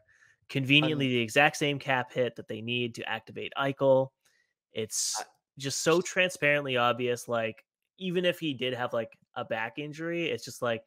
Conveniently, 0.50 1.08
the 1.10 1.20
exact 1.20 1.58
same 1.58 1.80
cap 1.80 2.12
hit 2.12 2.36
that 2.36 2.48
they 2.48 2.62
need 2.62 2.96
to 2.96 3.08
activate 3.10 3.54
Eichel. 3.58 4.10
It's 4.74 5.24
just 5.58 5.82
so 5.84 6.02
transparently 6.02 6.78
obvious. 6.78 7.28
Like, 7.28 7.66
even 7.98 8.26
if 8.26 8.40
he 8.40 8.54
did 8.54 8.74
have 8.74 8.94
like 8.94 9.18
a 9.36 9.46
back 9.46 9.80
injury, 9.80 10.26
it's 10.30 10.46
just 10.46 10.62
like 10.62 10.84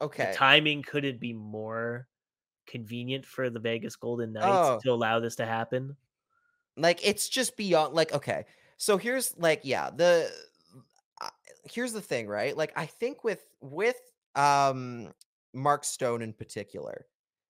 Okay. 0.00 0.24
the 0.24 0.28
timing 0.28 0.82
couldn't 0.82 1.20
be 1.20 1.32
more 1.32 2.08
convenient 2.66 3.26
for 3.26 3.50
the 3.50 3.60
Vegas 3.60 3.96
Golden 3.96 4.32
Knights 4.32 4.72
Oh. 4.74 4.80
to 4.80 4.90
allow 4.92 5.20
this 5.20 5.36
to 5.36 5.46
happen. 5.46 5.96
like 6.76 7.06
it's 7.06 7.28
just 7.28 7.56
beyond 7.56 7.94
like 7.94 8.12
okay 8.14 8.46
so 8.78 8.96
here's 8.96 9.36
like 9.38 9.60
yeah 9.64 9.90
the 9.90 10.30
uh, 11.20 11.28
here's 11.64 11.92
the 11.92 12.00
thing 12.00 12.26
right 12.26 12.56
like 12.56 12.72
i 12.76 12.86
think 12.86 13.24
with 13.24 13.46
with 13.60 13.96
um 14.34 15.12
mark 15.52 15.84
stone 15.84 16.22
in 16.22 16.32
particular 16.32 17.06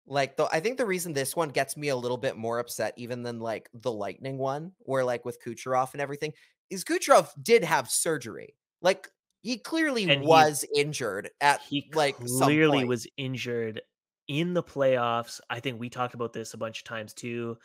like 0.08 0.38
the 0.38 0.48
i 0.54 0.60
think 0.60 0.78
the 0.78 0.86
reason 0.86 1.14
this 1.14 1.36
one 1.36 1.50
gets 1.50 1.76
me 1.78 1.90
a 1.90 1.96
little 1.96 2.18
bit 2.18 2.38
more 2.38 2.60
upset 2.60 2.94
even 2.98 3.24
than 3.24 3.40
like 3.40 3.70
the 3.74 3.92
lightning 3.92 4.38
one 4.38 4.72
where 4.80 5.04
like 5.04 5.26
with 5.26 5.42
kucherov 5.44 5.92
and 5.94 6.02
everything 6.02 6.34
is 6.70 6.84
kucherov 6.84 7.30
did 7.42 7.64
have 7.64 7.90
surgery 7.90 8.56
like 8.82 9.10
he 9.42 9.58
clearly 9.58 10.04
And 10.10 10.22
he- 10.22 10.28
was 10.28 10.66
injured 10.76 11.30
at 11.42 11.62
He 11.62 11.90
like 11.94 12.18
clearly 12.18 12.84
was 12.86 13.08
injured 13.18 13.82
in 14.28 14.54
the 14.54 14.62
playoffs. 14.64 15.40
I 15.50 15.60
think 15.62 15.80
we 15.80 15.90
talked 15.90 16.14
about 16.14 16.34
this 16.34 16.54
a 16.54 16.58
bunch 16.58 16.80
of 16.80 16.84
times 16.84 17.14
too. 17.14 17.58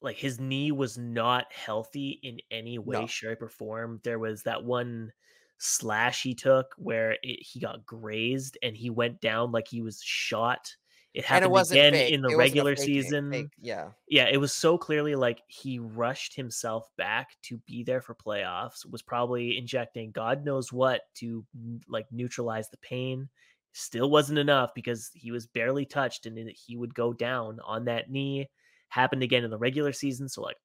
Like 0.00 0.16
his 0.16 0.40
knee 0.40 0.72
was 0.72 0.96
not 0.96 1.52
healthy 1.52 2.18
in 2.22 2.38
any 2.50 2.78
way, 2.78 3.02
No. 3.02 3.06
shape, 3.06 3.42
or 3.42 3.48
form. 3.50 4.00
There 4.02 4.18
was 4.18 4.42
that 4.44 4.64
one 4.64 5.12
slash 5.58 6.22
he 6.22 6.34
took 6.34 6.74
where 6.78 7.12
it, 7.22 7.42
he 7.42 7.60
got 7.60 7.84
grazed 7.84 8.56
and 8.62 8.74
he 8.74 8.88
went 8.88 9.20
down 9.20 9.52
like 9.52 9.68
he 9.68 9.82
was 9.82 10.00
shot. 10.02 10.74
It 11.12 11.24
happened 11.24 11.52
it 11.56 11.70
again 11.72 11.92
fake. 11.92 12.12
in 12.14 12.22
the 12.22 12.28
It 12.30 12.36
regular 12.36 12.76
fake- 12.76 12.84
season. 12.86 13.30
fake- 13.32 13.48
yeah 13.60 13.90
yeah, 14.08 14.26
it 14.30 14.36
was 14.38 14.52
so 14.52 14.78
clearly 14.78 15.14
like 15.16 15.42
he 15.48 15.78
rushed 15.78 16.34
himself 16.36 16.88
back 16.96 17.30
to 17.42 17.58
be 17.66 17.82
there 17.82 18.00
for 18.00 18.14
playoffs, 18.14 18.88
was 18.90 19.02
probably 19.02 19.58
injecting 19.58 20.12
God 20.12 20.44
knows 20.44 20.72
what 20.72 21.02
to 21.16 21.44
like 21.88 22.06
neutralize 22.12 22.68
the 22.70 22.76
pain. 22.78 23.28
Still 23.72 24.10
wasn't 24.10 24.38
enough 24.38 24.72
because 24.74 25.10
he 25.14 25.30
was 25.30 25.46
barely 25.46 25.84
touched 25.86 26.26
and 26.26 26.50
he 26.50 26.76
would 26.76 26.94
go 26.94 27.12
down 27.12 27.58
on 27.64 27.84
that 27.86 28.10
knee. 28.10 28.48
Happened 28.88 29.22
again 29.22 29.44
in 29.44 29.50
the 29.50 29.58
regular 29.58 29.92
season. 29.92 30.28
So, 30.28 30.42
like, 30.42 30.56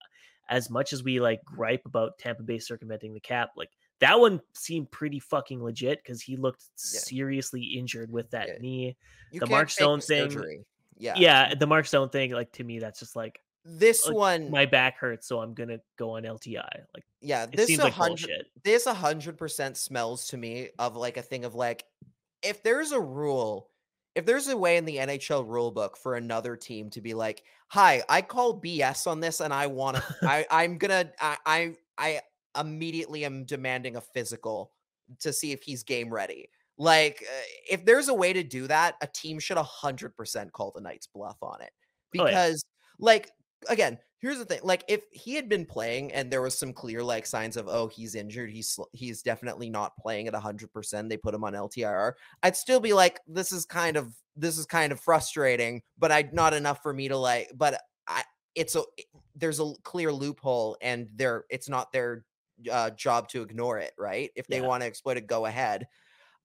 as 0.49 0.69
much 0.71 0.91
as 0.93 1.03
we 1.03 1.19
like 1.19 1.43
gripe 1.45 1.85
about 1.85 2.17
Tampa 2.17 2.41
Bay 2.41 2.57
circumventing 2.57 3.13
the 3.13 3.19
cap, 3.19 3.49
like 3.55 3.69
that 3.99 4.19
one 4.19 4.41
seemed 4.53 4.91
pretty 4.91 5.19
fucking 5.19 5.63
legit 5.63 6.03
because 6.03 6.21
he 6.21 6.35
looked 6.35 6.63
Yeah. 6.93 6.99
seriously 6.99 7.63
injured 7.63 8.11
with 8.11 8.29
that 8.31 8.47
Yeah. 8.49 8.57
knee. 8.59 8.97
you 9.31 9.39
The 9.39 9.47
Mark 9.47 9.69
Stone 9.69 10.01
thing- 10.01 10.29
surgery. 10.31 10.65
yeah 10.97 11.13
Yeah, 11.17 11.55
the 11.55 11.67
Mark 11.67 11.85
Stone 11.85 12.09
thing, 12.09 12.31
like 12.31 12.51
to 12.53 12.63
me, 12.63 12.79
that's 12.79 12.99
just 12.99 13.15
like 13.15 13.39
this 13.63 14.05
like, 14.05 14.15
one 14.15 14.51
my 14.51 14.65
back 14.65 14.97
hurts, 14.97 15.27
so 15.27 15.39
I'm 15.41 15.53
gonna 15.55 15.79
go 15.97 16.11
on 16.11 16.23
LTI. 16.23 16.83
Like 16.93 17.03
yeah 17.21 17.45
this 17.47 17.67
seems 17.67 17.79
a 17.79 17.85
like 17.85 17.93
hundred 17.93 18.27
bullshit. 18.27 18.47
this 18.63 18.85
a 18.85 18.93
hundred 18.93 19.37
percent 19.37 19.75
smells 19.77 20.27
to 20.27 20.37
me 20.37 20.69
of 20.77 20.95
like 20.95 21.17
a 21.17 21.21
thing 21.23 21.43
of 21.45 21.55
like 21.55 21.83
if 22.43 22.61
there's 22.61 22.91
a 22.91 22.99
rule 22.99 23.71
if 24.13 24.25
there's 24.25 24.47
a 24.47 24.55
way 24.55 24.77
in 24.77 24.85
the 24.85 24.97
nhl 24.97 25.45
rule 25.47 25.71
book 25.71 25.97
for 25.97 26.13
another 26.15 26.55
team 26.55 26.91
to 26.91 27.01
be 27.01 27.15
like 27.15 27.43
hi 27.69 28.03
i 28.07 28.21
call 28.21 28.61
bs 28.61 29.07
on 29.07 29.19
this 29.19 29.39
and 29.39 29.51
i 29.51 29.65
want 29.65 29.97
to 29.97 30.03
i 30.21 30.45
i'm 30.51 30.77
gonna 30.77 31.11
I, 31.19 31.37
I 31.47 31.75
i 31.97 32.21
immediately 32.57 33.25
am 33.25 33.45
demanding 33.45 33.95
a 33.95 34.01
physical 34.01 34.71
to 35.19 35.31
see 35.31 35.51
if 35.51 35.61
he's 35.63 35.83
game 35.83 36.11
ready 36.11 36.49
like 36.77 37.23
uh, 37.23 37.41
if 37.69 37.85
there's 37.85 38.09
a 38.09 38.13
way 38.13 38.33
to 38.33 38.43
do 38.43 38.67
that 38.67 38.95
a 39.01 39.07
team 39.07 39.39
should 39.39 39.57
hundred 39.57 40.15
percent 40.15 40.51
call 40.51 40.71
the 40.75 40.81
knights 40.81 41.07
bluff 41.07 41.37
on 41.41 41.61
it 41.61 41.71
Oh, 42.17 42.23
yeah. 42.23 42.25
because 42.25 42.63
like 42.99 43.29
again 43.69 43.97
here's 44.19 44.37
the 44.37 44.45
thing 44.45 44.59
like 44.63 44.83
if 44.87 45.03
he 45.11 45.35
had 45.35 45.47
been 45.47 45.65
playing 45.65 46.11
and 46.13 46.31
there 46.31 46.41
was 46.41 46.57
some 46.57 46.73
clear 46.73 47.03
like 47.03 47.25
signs 47.25 47.57
of 47.57 47.67
oh 47.67 47.87
he's 47.87 48.15
injured 48.15 48.49
he's 48.49 48.79
he's 48.93 49.21
definitely 49.21 49.69
not 49.69 49.95
playing 49.97 50.27
at 50.27 50.33
100% 50.33 51.09
they 51.09 51.17
put 51.17 51.33
him 51.33 51.43
on 51.43 51.53
ltir 51.53 52.13
i'd 52.43 52.55
still 52.55 52.79
be 52.79 52.93
like 52.93 53.19
this 53.27 53.51
is 53.51 53.65
kind 53.65 53.97
of 53.97 54.13
this 54.35 54.57
is 54.57 54.65
kind 54.65 54.91
of 54.91 54.99
frustrating 54.99 55.81
but 55.97 56.11
i 56.11 56.27
not 56.31 56.53
enough 56.53 56.81
for 56.81 56.93
me 56.93 57.07
to 57.07 57.17
like 57.17 57.51
but 57.55 57.79
i 58.07 58.23
it's 58.55 58.75
a 58.75 58.81
there's 59.35 59.59
a 59.59 59.73
clear 59.83 60.11
loophole 60.11 60.77
and 60.81 61.07
they're 61.15 61.45
it's 61.49 61.69
not 61.69 61.91
their 61.91 62.23
uh, 62.71 62.89
job 62.91 63.27
to 63.29 63.41
ignore 63.41 63.77
it 63.79 63.93
right 63.97 64.31
if 64.35 64.47
they 64.47 64.59
Yeah. 64.61 64.67
want 64.67 64.81
to 64.81 64.87
exploit 64.87 65.17
it 65.17 65.27
go 65.27 65.45
ahead 65.45 65.87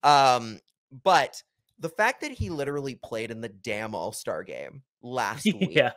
um 0.03 0.59
but 1.03 1.41
the 1.79 1.89
fact 1.89 2.21
that 2.21 2.31
he 2.31 2.49
literally 2.49 2.95
played 2.95 3.31
in 3.31 3.41
the 3.41 3.49
damn 3.49 3.95
all-star 3.95 4.43
game 4.43 4.83
last 5.01 5.45
week 5.45 5.69
yeah, 5.71 5.91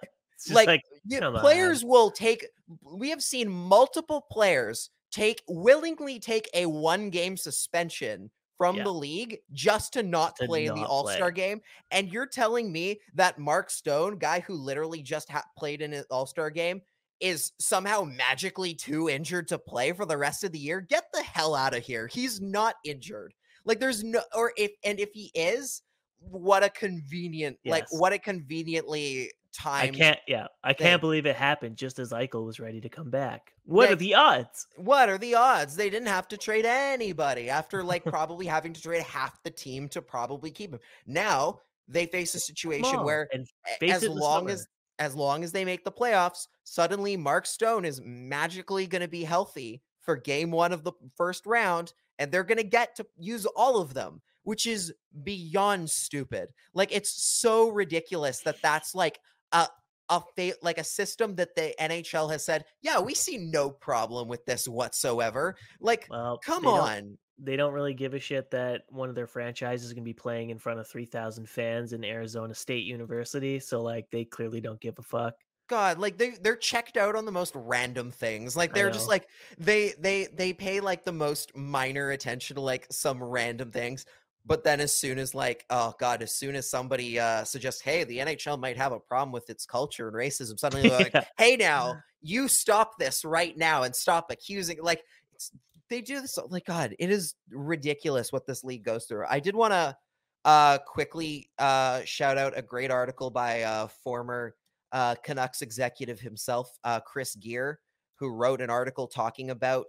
like, 0.51 0.66
like, 0.66 0.82
yeah, 1.07 1.20
come 1.20 1.35
on. 1.36 1.41
players 1.41 1.85
will 1.85 2.11
take 2.11 2.47
we 2.82 3.11
have 3.11 3.23
seen 3.23 3.49
multiple 3.49 4.27
players 4.31 4.91
take 5.11 5.43
willingly 5.49 6.19
take 6.19 6.49
a 6.55 6.66
one 6.66 7.11
game 7.11 7.36
suspension 7.36 8.31
from 8.57 8.77
Yeah. 8.77 8.85
the 8.85 8.93
league 8.93 9.39
just 9.53 9.93
to 9.95 10.03
not 10.03 10.36
To 10.36 10.47
play 10.47 10.66
in 10.66 10.74
the 10.77 10.85
All 10.85 11.09
Star 11.09 11.32
game. 11.32 11.61
And 11.91 12.09
you're 12.09 12.27
telling 12.27 12.70
me 12.70 13.01
that 13.15 13.36
Mark 13.39 13.69
Stone, 13.69 14.19
guy 14.19 14.41
who 14.41 14.55
literally 14.55 15.03
just 15.03 15.28
ha- 15.28 15.45
played 15.59 15.82
in 15.82 15.93
an 15.93 16.05
All 16.09 16.24
Star 16.24 16.51
game, 16.51 16.81
is 17.20 17.53
somehow 17.59 18.03
magically 18.03 18.74
too 18.74 19.09
injured 19.09 19.49
to 19.49 19.59
play 19.59 19.93
for 19.93 20.07
the 20.07 20.16
rest 20.16 20.45
of 20.45 20.53
the 20.53 20.59
year? 20.59 20.81
Get 20.81 21.05
the 21.12 21.23
hell 21.23 21.55
out 21.55 21.74
of 21.74 21.82
here. 21.82 22.07
He's 22.07 22.41
not 22.41 22.74
injured. 22.85 23.35
Like 23.65 23.81
there's 23.81 24.05
no 24.05 24.20
or 24.35 24.53
if 24.57 24.73
and 24.85 25.01
if 25.01 25.11
he 25.12 25.31
is, 25.35 25.82
what 26.19 26.62
a 26.62 26.69
convenient 26.70 27.59
like 27.65 27.86
what 27.91 28.12
a 28.12 28.19
conveniently 28.19 29.31
time. 29.53 29.95
I 29.95 29.97
can't. 29.97 30.19
Yeah, 30.27 30.49
I 30.62 30.73
thing. 30.73 30.86
can't 30.86 31.01
believe 31.01 31.27
it 31.27 31.36
happened 31.36 31.77
just 31.77 31.99
as 31.99 32.12
Eichel 32.12 32.45
was 32.45 32.61
ready 32.61 32.81
to 32.81 32.89
come 32.89 33.11
back. 33.11 33.53
What 33.65 33.89
Yeah. 33.89 33.93
are 33.93 33.97
the 33.97 34.15
odds? 34.15 34.66
what 34.77 35.09
are 35.09 35.16
the 35.19 35.35
odds? 35.36 35.77
They 35.77 35.89
didn't 35.89 36.09
have 36.09 36.28
to 36.28 36.36
trade 36.36 36.66
anybody 36.66 37.49
after 37.49 37.82
like 37.82 38.05
probably 38.05 38.47
having 38.47 38.73
to 38.74 38.82
trade 38.82 39.03
half 39.03 39.43
the 39.45 39.51
team 39.51 39.89
to 39.91 40.03
probably 40.03 40.51
keep 40.51 40.73
him. 40.73 40.81
Now 41.07 41.61
they 41.89 42.07
face 42.07 42.35
a 42.35 42.41
situation 42.41 43.03
where 43.03 43.28
as 43.35 44.03
it 44.03 44.07
in 44.07 44.15
the 44.15 44.20
long 44.20 44.51
as 44.51 44.66
as 44.99 45.15
long 45.15 45.45
as 45.45 45.53
they 45.53 45.65
make 45.65 45.85
the 45.85 45.93
playoffs, 45.93 46.47
suddenly 46.65 47.16
Mark 47.16 47.47
Stone 47.47 47.85
is 47.85 48.01
magically 48.05 48.87
going 48.87 49.03
to 49.03 49.09
be 49.09 49.25
healthy 49.25 49.83
for 50.01 50.16
game 50.16 50.51
1 50.51 50.73
of 50.73 50.85
the 50.85 50.93
first 51.16 51.47
round 51.47 51.93
and 52.19 52.31
they're 52.31 52.45
going 52.45 52.59
to 52.59 52.65
get 52.65 52.95
to 52.97 53.07
use 53.19 53.47
all 53.47 53.81
of 53.81 53.95
them, 53.95 54.23
which 54.43 54.66
is 54.66 54.93
beyond 55.23 55.91
stupid. 55.91 56.49
Like 56.73 56.93
it's 56.93 57.11
so 57.11 57.71
ridiculous 57.71 58.41
that 58.41 58.62
that's 58.62 58.95
like 58.95 59.19
a 59.53 59.69
a 60.11 60.21
fa- 60.37 60.57
like 60.62 60.79
a 60.79 60.85
system 60.85 61.35
that 61.37 61.55
the 61.57 61.75
NHL 61.81 62.31
has 62.31 62.45
said, 62.45 62.65
"Yeah, 62.83 63.01
we 63.01 63.15
see 63.15 63.39
no 63.39 63.71
problem 63.71 64.29
with 64.29 64.45
this 64.45 64.69
whatsoever." 64.69 65.57
Like 65.81 66.07
well, 66.11 66.39
come 66.39 66.66
on. 66.66 67.19
They 67.39 67.56
don't 67.56 67.73
really 67.73 67.94
give 67.94 68.15
a 68.15 68.20
shit 68.20 68.51
that 68.52 68.82
one 68.89 69.09
of 69.09 69.15
their 69.15 69.27
franchises 69.27 69.86
is 69.86 69.93
going 69.93 70.05
to 70.05 70.09
be 70.09 70.12
playing 70.12 70.51
in 70.51 70.59
front 70.59 70.78
of 70.78 70.86
3,000 70.86 71.48
fans 71.48 71.93
in 71.93 72.05
Arizona 72.05 72.55
State 72.55 72.85
University. 72.85 73.59
So, 73.59 73.82
like, 73.82 74.09
they 74.11 74.24
clearly 74.24 74.61
don't 74.61 74.81
give 74.81 74.98
a 74.98 75.02
fuck. 75.02 75.35
God, 75.66 75.98
like 75.98 76.19
they 76.19 76.31
they're 76.43 76.56
checked 76.56 76.97
out 76.97 77.16
on 77.16 77.24
the 77.24 77.32
most 77.32 77.55
random 77.55 78.11
things. 78.11 78.55
Like 78.55 78.74
they're 78.74 78.90
just 78.90 79.09
like 79.09 79.28
they 79.59 79.94
they 79.98 80.27
they 80.27 80.52
pay 80.52 80.81
like 80.81 81.05
the 81.05 81.12
most 81.12 81.56
minor 81.56 82.11
attention 82.11 82.56
to 82.56 82.61
like 82.61 82.86
some 82.90 83.23
random 83.23 83.70
things. 83.70 84.05
But 84.44 84.62
then 84.62 84.78
as 84.81 84.93
soon 84.93 85.19
as 85.19 85.35
like 85.35 85.65
oh 85.70 85.94
god, 85.98 86.23
as 86.23 86.35
soon 86.35 86.55
as 86.55 86.69
somebody 86.69 87.19
uh 87.19 87.44
suggests, 87.44 87.81
hey, 87.81 88.05
the 88.05 88.19
NHL 88.19 88.61
might 88.61 88.77
have 88.77 88.93
a 88.93 89.01
problem 89.01 89.32
with 89.32 89.48
its 89.48 89.65
culture 89.65 90.06
and 90.09 90.16
racism, 90.16 90.59
suddenly 90.59 90.90
they're 90.90 90.98
like, 91.15 91.27
hey 91.39 91.56
now, 91.56 91.94
you 92.20 92.47
stop 92.47 92.98
this 92.98 93.24
right 93.24 93.56
now 93.56 93.85
and 93.85 93.97
stop 93.97 94.31
accusing 94.31 94.78
like 94.82 95.02
it's, 95.32 95.51
they 95.95 96.01
do 96.01 96.21
this 96.21 96.39
like 96.49 96.66
god, 96.66 96.95
it 96.99 97.11
is 97.11 97.35
ridiculous 97.51 98.33
what 98.33 98.47
this 98.47 98.65
league 98.65 98.85
goes 98.85 99.05
through. 99.05 99.25
I 99.29 99.41
did 99.41 99.55
want 99.55 99.73
to 99.73 99.97
uh 100.45 100.79
quickly 100.79 101.49
uh 101.59 102.03
shout 102.05 102.37
out 102.37 102.59
a 102.59 102.62
great 102.62 102.91
article 102.91 103.31
by 103.31 103.62
uh 103.62 103.87
former 103.87 104.55
uh, 104.93 105.16
Canucks 105.25 105.61
executive 105.61 106.21
himself, 106.21 106.79
uh, 106.85 107.01
Chris 107.01 107.35
Gear, 107.35 107.81
who 108.15 108.33
wrote 108.33 108.61
an 108.61 108.71
article 108.71 109.09
talking 109.09 109.51
about 109.51 109.87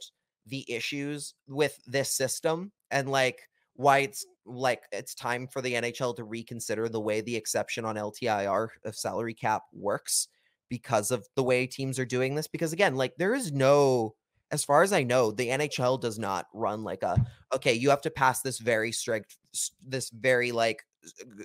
the 0.48 0.66
issues 0.68 1.36
with 1.48 1.80
this 1.86 2.12
system 2.12 2.72
and 2.90 3.10
like 3.10 3.48
why 3.76 4.00
it's 4.00 4.26
like 4.48 4.84
it's 4.92 5.14
time 5.14 5.48
for 5.48 5.62
the 5.62 5.74
NHL 5.74 6.16
to 6.16 6.24
reconsider 6.24 6.90
the 6.90 7.02
way 7.02 7.22
the 7.22 7.36
exception 7.36 7.86
on 7.86 7.96
LTIR 7.96 8.70
of 8.84 8.96
salary 8.96 9.34
cap 9.34 9.64
works 9.74 10.28
because 10.70 11.12
of 11.12 11.28
the 11.36 11.44
way 11.44 11.68
teams 11.68 12.00
are 12.00 12.06
doing 12.06 12.36
this. 12.36 12.48
Because 12.48 12.74
again, 12.74 12.96
like 12.96 13.14
there 13.18 13.36
is 13.36 13.52
no, 13.52 14.16
as 14.52 14.64
far 14.64 14.84
as 14.84 14.94
I 14.94 15.04
know, 15.04 15.32
the 15.32 15.50
NHL 15.50 16.00
does 16.00 16.20
not 16.20 16.48
run 16.54 16.84
like 16.84 17.04
a 17.04 17.26
okay, 17.54 17.74
you 17.74 17.90
have 17.90 18.02
to 18.02 18.12
pass 18.12 18.42
this 18.42 18.60
very 18.60 18.92
strict, 18.92 19.38
this 19.82 20.10
very 20.10 20.52
like 20.52 20.84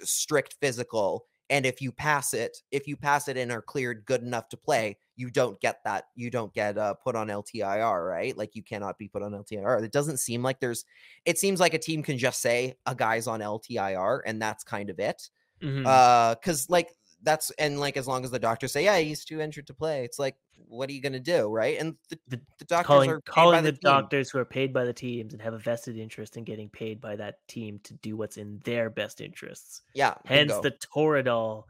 strict 0.02 0.54
physical 0.60 1.26
and 1.50 1.66
if 1.66 1.82
you 1.82 1.92
pass 1.92 2.32
it 2.32 2.62
if 2.70 2.86
you 2.86 2.96
pass 2.96 3.28
it 3.28 3.36
and 3.36 3.52
are 3.52 3.60
cleared 3.60 4.06
good 4.06 4.22
enough 4.22 4.48
to 4.48 4.56
play 4.56 4.96
you 5.16 5.30
don't 5.30 5.60
get 5.60 5.80
that 5.84 6.04
you 6.14 6.30
don't 6.30 6.54
get 6.54 6.78
uh, 6.78 6.94
put 6.94 7.14
on 7.14 7.28
ltir 7.28 8.08
right 8.08 8.36
like 8.38 8.54
you 8.54 8.62
cannot 8.62 8.96
be 8.96 9.08
put 9.08 9.22
on 9.22 9.32
ltir 9.32 9.82
it 9.82 9.92
doesn't 9.92 10.16
seem 10.18 10.42
like 10.42 10.60
there's 10.60 10.84
it 11.26 11.38
seems 11.38 11.60
like 11.60 11.74
a 11.74 11.78
team 11.78 12.02
can 12.02 12.16
just 12.16 12.40
say 12.40 12.74
a 12.86 12.94
guy's 12.94 13.26
on 13.26 13.40
ltir 13.40 14.20
and 14.24 14.40
that's 14.40 14.64
kind 14.64 14.88
of 14.88 14.98
it 14.98 15.28
Mhm. 15.62 15.84
uh 15.86 16.34
because 16.36 16.70
like 16.70 16.88
that's 17.22 17.50
and 17.58 17.78
like 17.80 17.96
as 17.96 18.06
long 18.08 18.24
as 18.24 18.30
the 18.30 18.38
doctors 18.38 18.72
say 18.72 18.84
yeah 18.84 18.98
he's 18.98 19.24
too 19.24 19.40
injured 19.40 19.66
to 19.66 19.74
play 19.74 20.04
it's 20.04 20.18
like 20.18 20.36
what 20.68 20.88
are 20.88 20.92
you 20.92 21.02
gonna 21.02 21.18
do 21.20 21.48
right 21.50 21.78
and 21.78 21.94
the, 22.08 22.18
The- 22.28 22.40
the 22.58 22.64
doctors 22.64 22.86
calling 22.86 23.10
are 23.10 23.20
calling 23.22 23.64
the, 23.64 23.72
team. 23.72 23.78
doctors 23.82 24.30
who 24.30 24.38
are 24.38 24.44
paid 24.44 24.72
by 24.72 24.84
the 24.84 24.92
teams 24.92 25.32
and 25.32 25.42
have 25.42 25.54
a 25.54 25.58
vested 25.58 25.96
interest 25.98 26.36
in 26.36 26.44
getting 26.44 26.68
paid 26.70 27.00
by 27.00 27.16
that 27.16 27.36
team 27.48 27.80
to 27.84 27.94
do 27.94 28.16
what's 28.16 28.36
in 28.36 28.60
their 28.64 28.88
best 28.90 29.20
interests. 29.20 29.82
yeah 29.94 30.14
Hence 30.24 30.52
the 30.62 30.72
Toradol 30.72 31.64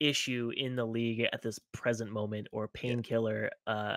issue 0.00 0.50
in 0.56 0.76
the 0.76 0.84
league 0.86 1.26
at 1.32 1.40
this 1.42 1.58
present 1.72 2.10
moment, 2.10 2.48
or 2.52 2.68
painkiller 2.68 3.50
uh, 3.66 3.96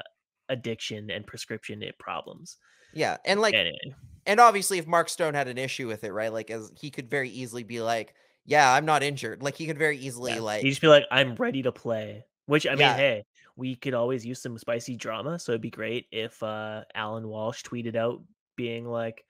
addiction 0.49 1.09
and 1.11 1.25
prescription 1.27 1.83
problems. 1.99 2.57
yeah 2.93 3.17
and 3.25 3.41
like 3.41 3.53
Anyway, 3.53 3.77
and 4.25 4.39
obviously 4.39 4.77
if 4.77 4.87
mark 4.87 5.09
stone 5.09 5.33
had 5.33 5.47
an 5.47 5.57
issue 5.57 5.87
with 5.87 6.03
it 6.03 6.11
right 6.13 6.31
like 6.31 6.49
as 6.49 6.71
he 6.79 6.89
could 6.91 7.09
very 7.09 7.29
easily 7.29 7.63
be 7.63 7.81
like 7.81 8.13
yeah 8.47 8.73
i'm 8.73 8.85
not 8.85 9.03
injured 9.03 9.43
like 9.43 9.55
he 9.55 9.67
could 9.67 9.77
very 9.77 9.97
easily 9.97 10.33
yeah, 10.33 10.39
like 10.41 10.61
he 10.63 10.69
just 10.69 10.81
be 10.81 10.87
like, 10.87 11.03
"I'm 11.11 11.35
ready 11.35 11.61
to 11.63 11.71
play." 11.71 12.25
Which 12.47 12.65
I 12.65 12.71
mean, 12.71 12.79
Yeah. 12.79 12.95
hey, 12.95 13.25
we 13.57 13.75
could 13.75 13.93
always 13.93 14.25
use 14.25 14.41
some 14.41 14.57
spicy 14.57 14.95
drama, 14.95 15.37
so 15.37 15.51
it'd 15.51 15.61
be 15.61 15.69
great 15.69 16.07
if 16.11 16.41
uh, 16.41 16.83
Alan 16.95 17.27
Walsh 17.27 17.61
tweeted 17.63 17.95
out 17.95 18.23
being 18.55 18.85
like, 18.87 19.25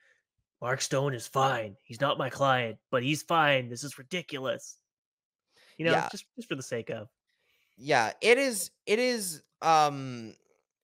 "Mark 0.62 0.80
Stone 0.80 1.14
is 1.14 1.26
fine. 1.28 1.76
He's 1.84 2.00
not 2.00 2.18
my 2.18 2.30
client, 2.30 2.78
but 2.90 3.02
he's 3.02 3.22
fine. 3.22 3.68
This 3.68 3.84
is 3.84 3.98
ridiculous." 3.98 4.78
You 5.78 5.86
know, 5.86 5.92
Yeah. 5.92 6.08
just 6.10 6.26
just 6.36 6.48
for 6.48 6.54
the 6.56 6.62
sake 6.62 6.90
of. 6.90 7.08
yeah 7.76 8.12
it 8.20 8.38
is 8.38 8.70
it 8.86 8.98
is 8.98 9.42
um 9.62 10.34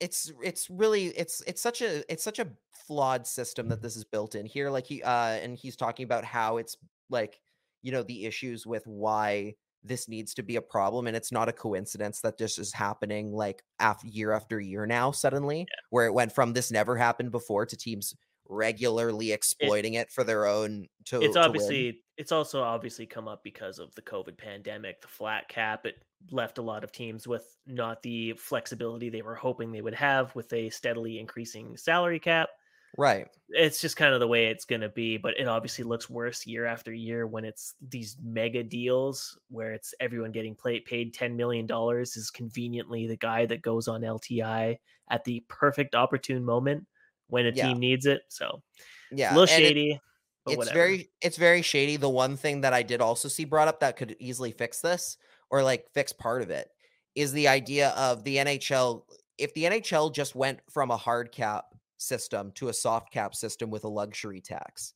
it's 0.01 0.33
it's 0.43 0.71
really 0.71 1.07
it's 1.09 1.43
it's 1.47 1.63
such 1.63 1.83
a 1.83 2.11
it's 2.13 2.23
such 2.25 2.39
a 2.41 2.49
flawed 2.87 3.27
system 3.27 3.69
that 3.69 3.83
this 3.83 3.97
is 3.97 4.05
built 4.05 4.35
in 4.35 4.47
here 4.47 4.71
like 4.71 4.87
he 4.87 5.03
uh 5.03 5.31
and 5.43 5.57
he's 5.57 5.77
talking 5.77 6.05
about 6.05 6.25
how 6.25 6.59
it's 6.59 6.77
like 7.11 7.41
you 7.85 7.93
know 7.93 8.03
the 8.03 8.25
issues 8.25 8.67
with 8.67 8.85
why 8.87 9.55
this 9.85 10.09
needs 10.09 10.33
to 10.35 10.43
be 10.43 10.57
a 10.57 10.63
problem 10.63 11.07
and 11.07 11.15
it's 11.15 11.31
not 11.31 11.49
a 11.49 11.53
coincidence 11.53 12.21
that 12.23 12.39
this 12.39 12.59
is 12.59 12.73
happening 12.73 13.33
like 13.33 13.63
after 13.79 14.09
year 14.09 14.33
after 14.33 14.59
year 14.59 14.87
now 14.87 15.13
suddenly 15.13 15.67
where 15.91 16.07
it 16.07 16.15
went 16.15 16.33
from 16.33 16.53
this 16.53 16.73
never 16.73 16.97
happened 16.97 17.31
before 17.31 17.67
to 17.67 17.77
teams 17.77 18.17
regularly 18.49 19.33
exploiting 19.33 19.95
it, 19.95 20.11
for 20.11 20.25
their 20.25 20.47
own 20.47 20.87
to 21.05 21.21
it's 21.23 21.35
to 21.35 21.41
obviously 21.41 22.01
it's 22.17 22.33
also 22.33 22.63
obviously 22.63 23.07
come 23.07 23.29
up 23.29 23.43
because 23.43 23.79
of 23.79 23.95
the 23.95 24.03
covid 24.03 24.37
pandemic 24.37 25.01
the 25.01 25.09
flat 25.09 25.49
cap 25.49 25.87
it 25.87 25.97
left 26.31 26.59
a 26.59 26.63
lot 26.63 26.85
of 26.85 26.93
teams 26.93 27.29
with 27.29 27.57
not 27.67 28.03
the 28.03 28.33
flexibility 28.35 29.11
they 29.11 29.23
were 29.23 29.35
hoping 29.35 29.71
they 29.71 29.83
would 29.83 29.95
have 29.95 30.35
with 30.35 30.53
a 30.55 30.71
steadily 30.71 31.19
increasing 31.19 31.77
salary 31.77 32.19
cap 32.19 32.49
right 32.97 33.29
it's 33.51 33.81
just 33.81 33.97
kind 33.97 34.15
of 34.15 34.21
the 34.21 34.27
way 34.29 34.47
it's 34.47 34.65
going 34.65 34.81
to 34.81 34.89
be 34.89 35.17
but 35.17 35.39
it 35.39 35.47
obviously 35.47 35.85
looks 35.85 36.09
worse 36.09 36.47
year 36.47 36.65
after 36.67 36.93
year 36.93 37.27
when 37.27 37.45
it's 37.45 37.75
these 37.89 38.17
mega 38.23 38.63
deals 38.63 39.39
where 39.49 39.73
it's 39.73 39.95
everyone 40.01 40.33
getting 40.33 40.55
play, 40.55 40.81
paid 40.81 41.13
10 41.15 41.37
million 41.37 41.67
dollars 41.67 42.17
is 42.17 42.31
conveniently 42.31 43.07
the 43.07 43.17
guy 43.17 43.45
that 43.47 43.63
goes 43.63 43.87
on 43.89 44.03
LTI 44.03 44.79
at 45.11 45.25
the 45.25 45.45
perfect 45.49 45.95
opportune 45.95 46.45
moment 46.45 46.87
when 47.29 47.47
a 47.47 47.53
Yeah. 47.53 47.67
team 47.69 47.79
needs 47.79 48.07
it 48.07 48.23
so 48.29 48.63
yeah 49.11 49.33
a 49.33 49.35
little 49.35 49.55
and 49.55 49.65
it- 49.67 49.69
shady 49.69 50.01
but 50.45 50.53
it's 50.53 50.59
whatever. 50.59 50.75
very 50.75 51.11
it's 51.23 51.37
very 51.37 51.63
shady 51.63 51.97
the 51.97 52.09
one 52.09 52.37
thing 52.37 52.61
that 52.63 52.73
i 52.75 52.83
did 52.83 53.01
also 53.01 53.29
see 53.29 53.45
brought 53.45 53.69
up 53.69 53.81
that 53.81 53.97
could 53.97 54.15
easily 54.21 54.53
fix 54.53 54.81
this 54.81 55.17
or 55.51 55.63
like 55.63 55.87
fix 55.95 56.13
part 56.13 56.43
of 56.43 56.51
it 56.51 56.69
is 57.15 57.33
the 57.33 57.49
idea 57.49 57.91
of 57.91 58.25
the 58.25 58.37
nhl 58.37 59.05
if 59.39 59.55
the 59.55 59.65
nhl 59.65 60.13
just 60.13 60.35
went 60.35 60.61
from 60.71 60.91
a 60.91 60.97
hard 60.97 61.33
cap 61.33 61.74
system 62.05 62.53
to 62.53 62.69
a 62.69 62.75
soft 62.75 63.13
cap 63.13 63.35
system 63.35 63.71
with 63.71 63.85
a 63.85 63.89
luxury 63.89 64.41
tax 64.41 64.95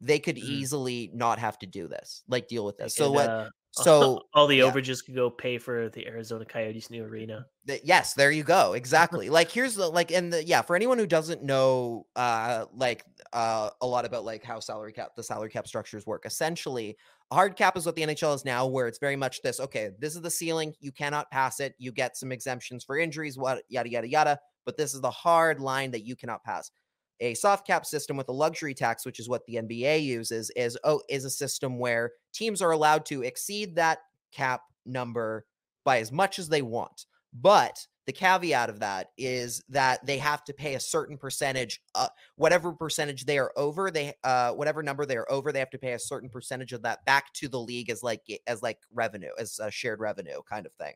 they 0.00 0.18
could 0.20 0.38
Mhm. 0.40 0.62
easily 0.62 1.10
not 1.14 1.38
have 1.38 1.58
to 1.58 1.66
do 1.66 1.88
this 1.88 2.24
like 2.28 2.48
deal 2.48 2.64
with 2.64 2.78
They 2.82 2.90
this 2.90 2.94
so 2.96 3.10
could, 3.10 3.12
what 3.12 3.30
uh, 3.30 3.48
so 3.70 4.22
all 4.32 4.46
the 4.46 4.60
yeah. 4.60 4.60
overages 4.60 5.04
could 5.04 5.14
go 5.14 5.30
pay 5.30 5.58
for 5.58 5.88
the 5.90 6.06
Arizona 6.06 6.44
Coyotes 6.44 6.90
new 6.90 7.04
arena. 7.04 7.46
Th- 7.66 7.82
yes 7.84 8.14
there 8.14 8.30
you 8.30 8.44
go 8.44 8.72
exactly 8.72 9.28
like 9.28 9.50
here's 9.50 9.74
the 9.74 9.88
like 9.88 10.10
and 10.10 10.32
the 10.32 10.42
yeah 10.42 10.62
for 10.62 10.74
anyone 10.74 10.96
who 10.96 11.06
doesn't 11.06 11.42
know 11.42 12.06
uh 12.16 12.64
like 12.72 13.04
uh 13.34 13.68
a 13.82 13.86
lot 13.86 14.06
about 14.06 14.24
like 14.24 14.42
how 14.42 14.58
salary 14.58 14.92
cap 14.92 15.14
the 15.16 15.22
salary 15.22 15.50
cap 15.50 15.66
structures 15.66 16.06
work 16.06 16.24
essentially 16.24 16.96
hard 17.30 17.56
cap 17.56 17.76
is 17.76 17.84
what 17.84 17.94
the 17.94 18.02
nhl 18.02 18.34
is 18.34 18.44
now 18.44 18.66
where 18.66 18.86
it's 18.86 18.98
very 19.00 19.16
much 19.16 19.42
this 19.42 19.60
okay 19.60 19.90
this 19.98 20.14
is 20.14 20.22
the 20.22 20.30
ceiling 20.30 20.72
you 20.80 20.92
cannot 20.92 21.30
pass 21.30 21.60
it 21.60 21.74
you 21.78 21.92
get 21.92 22.16
some 22.16 22.32
exemptions 22.32 22.84
for 22.84 22.96
injuries 22.96 23.36
what 23.36 23.62
yada 23.68 23.90
yada 23.90 24.08
yada 24.08 24.40
but 24.68 24.76
this 24.76 24.92
is 24.92 25.00
the 25.00 25.10
hard 25.10 25.60
line 25.60 25.90
that 25.92 26.04
you 26.04 26.14
cannot 26.14 26.44
pass 26.44 26.70
a 27.20 27.32
soft 27.32 27.66
cap 27.66 27.86
system 27.86 28.18
with 28.18 28.28
a 28.28 28.32
luxury 28.32 28.74
tax 28.74 29.06
which 29.06 29.18
is 29.18 29.26
what 29.26 29.46
the 29.46 29.54
nba 29.54 30.04
uses 30.04 30.50
is 30.56 30.76
oh 30.84 31.00
is 31.08 31.24
a 31.24 31.30
system 31.30 31.78
where 31.78 32.12
teams 32.34 32.60
are 32.60 32.72
allowed 32.72 33.06
to 33.06 33.22
exceed 33.22 33.76
that 33.76 34.00
cap 34.30 34.60
number 34.84 35.46
by 35.84 36.00
as 36.00 36.12
much 36.12 36.38
as 36.38 36.50
they 36.50 36.60
want 36.60 37.06
but 37.32 37.86
the 38.04 38.12
caveat 38.12 38.70
of 38.70 38.80
that 38.80 39.10
is 39.18 39.62
that 39.68 40.04
they 40.06 40.16
have 40.16 40.42
to 40.44 40.54
pay 40.54 40.74
a 40.74 40.80
certain 40.80 41.18
percentage, 41.18 41.82
uh, 41.94 42.08
whatever 42.36 42.72
percentage 42.72 43.26
they 43.26 43.36
are 43.36 43.52
over, 43.54 43.90
they 43.90 44.14
uh, 44.24 44.52
whatever 44.52 44.82
number 44.82 45.04
they 45.04 45.18
are 45.18 45.30
over, 45.30 45.52
they 45.52 45.58
have 45.58 45.68
to 45.68 45.78
pay 45.78 45.92
a 45.92 45.98
certain 45.98 46.30
percentage 46.30 46.72
of 46.72 46.80
that 46.80 47.04
back 47.04 47.30
to 47.34 47.48
the 47.48 47.60
league 47.60 47.90
as 47.90 48.02
like 48.02 48.22
as 48.46 48.62
like 48.62 48.78
revenue, 48.90 49.32
as 49.38 49.58
a 49.62 49.70
shared 49.70 50.00
revenue 50.00 50.40
kind 50.48 50.64
of 50.64 50.72
thing. 50.72 50.94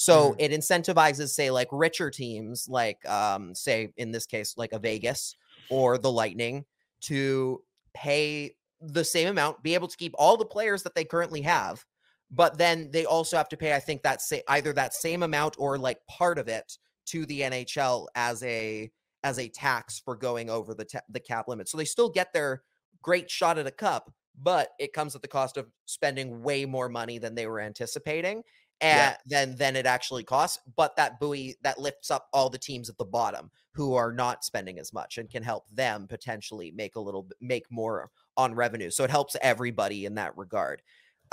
So 0.00 0.34
it 0.38 0.50
incentivizes, 0.50 1.28
say, 1.28 1.50
like 1.50 1.68
richer 1.70 2.10
teams, 2.10 2.66
like 2.70 3.06
um, 3.06 3.54
say 3.54 3.92
in 3.98 4.12
this 4.12 4.24
case, 4.24 4.54
like 4.56 4.72
a 4.72 4.78
Vegas 4.78 5.36
or 5.68 5.98
the 5.98 6.10
Lightning, 6.10 6.64
to 7.02 7.62
pay 7.92 8.56
the 8.80 9.04
same 9.04 9.28
amount, 9.28 9.62
be 9.62 9.74
able 9.74 9.88
to 9.88 9.96
keep 9.98 10.14
all 10.18 10.38
the 10.38 10.44
players 10.46 10.82
that 10.84 10.94
they 10.94 11.04
currently 11.04 11.42
have, 11.42 11.84
but 12.30 12.56
then 12.56 12.90
they 12.92 13.04
also 13.04 13.36
have 13.36 13.50
to 13.50 13.58
pay, 13.58 13.74
I 13.74 13.78
think 13.78 14.02
that 14.02 14.22
say 14.22 14.42
either 14.48 14.72
that 14.72 14.94
same 14.94 15.22
amount 15.22 15.56
or 15.58 15.76
like 15.76 15.98
part 16.08 16.38
of 16.38 16.48
it 16.48 16.78
to 17.08 17.26
the 17.26 17.42
NHL 17.42 18.06
as 18.14 18.42
a 18.42 18.90
as 19.22 19.38
a 19.38 19.50
tax 19.50 20.00
for 20.02 20.16
going 20.16 20.48
over 20.48 20.72
the 20.72 20.86
ta- 20.86 21.00
the 21.10 21.20
cap 21.20 21.46
limit. 21.46 21.68
So 21.68 21.76
they 21.76 21.84
still 21.84 22.08
get 22.08 22.32
their 22.32 22.62
great 23.02 23.30
shot 23.30 23.58
at 23.58 23.66
a 23.66 23.70
cup, 23.70 24.10
but 24.42 24.70
it 24.78 24.94
comes 24.94 25.14
at 25.14 25.20
the 25.20 25.28
cost 25.28 25.58
of 25.58 25.66
spending 25.84 26.42
way 26.42 26.64
more 26.64 26.88
money 26.88 27.18
than 27.18 27.34
they 27.34 27.46
were 27.46 27.60
anticipating 27.60 28.42
and 28.80 29.16
then 29.26 29.56
than 29.56 29.76
it 29.76 29.86
actually 29.86 30.24
costs. 30.24 30.58
But 30.76 30.96
that 30.96 31.20
buoy 31.20 31.56
that 31.62 31.78
lifts 31.78 32.10
up 32.10 32.28
all 32.32 32.50
the 32.50 32.58
teams 32.58 32.88
at 32.88 32.98
the 32.98 33.04
bottom 33.04 33.50
who 33.74 33.94
are 33.94 34.12
not 34.12 34.44
spending 34.44 34.78
as 34.78 34.92
much 34.92 35.18
and 35.18 35.30
can 35.30 35.42
help 35.42 35.68
them 35.70 36.06
potentially 36.08 36.70
make 36.70 36.96
a 36.96 37.00
little 37.00 37.28
make 37.40 37.66
more 37.70 38.10
on 38.36 38.54
revenue. 38.54 38.90
So 38.90 39.04
it 39.04 39.10
helps 39.10 39.36
everybody 39.42 40.06
in 40.06 40.14
that 40.14 40.36
regard. 40.36 40.82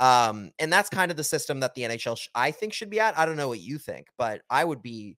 Um, 0.00 0.52
and 0.58 0.72
that's 0.72 0.88
kind 0.88 1.10
of 1.10 1.16
the 1.16 1.24
system 1.24 1.60
that 1.60 1.74
the 1.74 1.82
NHL 1.82 2.16
sh- 2.18 2.28
I 2.34 2.52
think 2.52 2.72
should 2.72 2.90
be 2.90 3.00
at. 3.00 3.18
I 3.18 3.26
don't 3.26 3.36
know 3.36 3.48
what 3.48 3.60
you 3.60 3.78
think, 3.78 4.06
but 4.16 4.42
I 4.48 4.64
would 4.64 4.82
be 4.82 5.16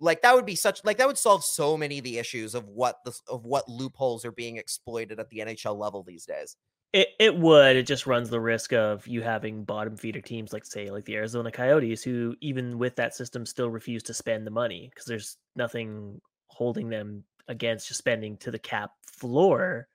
like 0.00 0.22
that 0.22 0.34
would 0.34 0.46
be 0.46 0.56
such 0.56 0.84
like 0.84 0.98
that 0.98 1.06
would 1.06 1.18
solve 1.18 1.44
so 1.44 1.76
many 1.76 1.98
of 1.98 2.04
the 2.04 2.18
issues 2.18 2.54
of 2.54 2.66
what 2.68 2.96
the 3.04 3.12
of 3.28 3.44
what 3.44 3.68
loopholes 3.68 4.24
are 4.24 4.32
being 4.32 4.56
exploited 4.56 5.20
at 5.20 5.28
the 5.30 5.38
NHL 5.38 5.78
level 5.78 6.02
these 6.02 6.24
days. 6.24 6.56
It 6.92 7.08
it 7.18 7.36
would. 7.36 7.76
It 7.76 7.86
just 7.86 8.06
runs 8.06 8.28
the 8.28 8.40
risk 8.40 8.72
of 8.72 9.06
you 9.06 9.22
having 9.22 9.64
bottom 9.64 9.96
feeder 9.96 10.20
teams 10.20 10.52
like 10.52 10.64
say 10.64 10.90
like 10.90 11.04
the 11.06 11.16
Arizona 11.16 11.50
Coyotes 11.50 12.02
who 12.02 12.36
even 12.40 12.78
with 12.78 12.96
that 12.96 13.14
system 13.14 13.46
still 13.46 13.70
refuse 13.70 14.02
to 14.04 14.14
spend 14.14 14.46
the 14.46 14.50
money 14.50 14.90
because 14.90 15.06
there's 15.06 15.38
nothing 15.56 16.20
holding 16.48 16.90
them 16.90 17.24
against 17.48 17.88
just 17.88 17.98
spending 17.98 18.36
to 18.38 18.50
the 18.50 18.58
cap 18.58 18.90
floor 19.06 19.88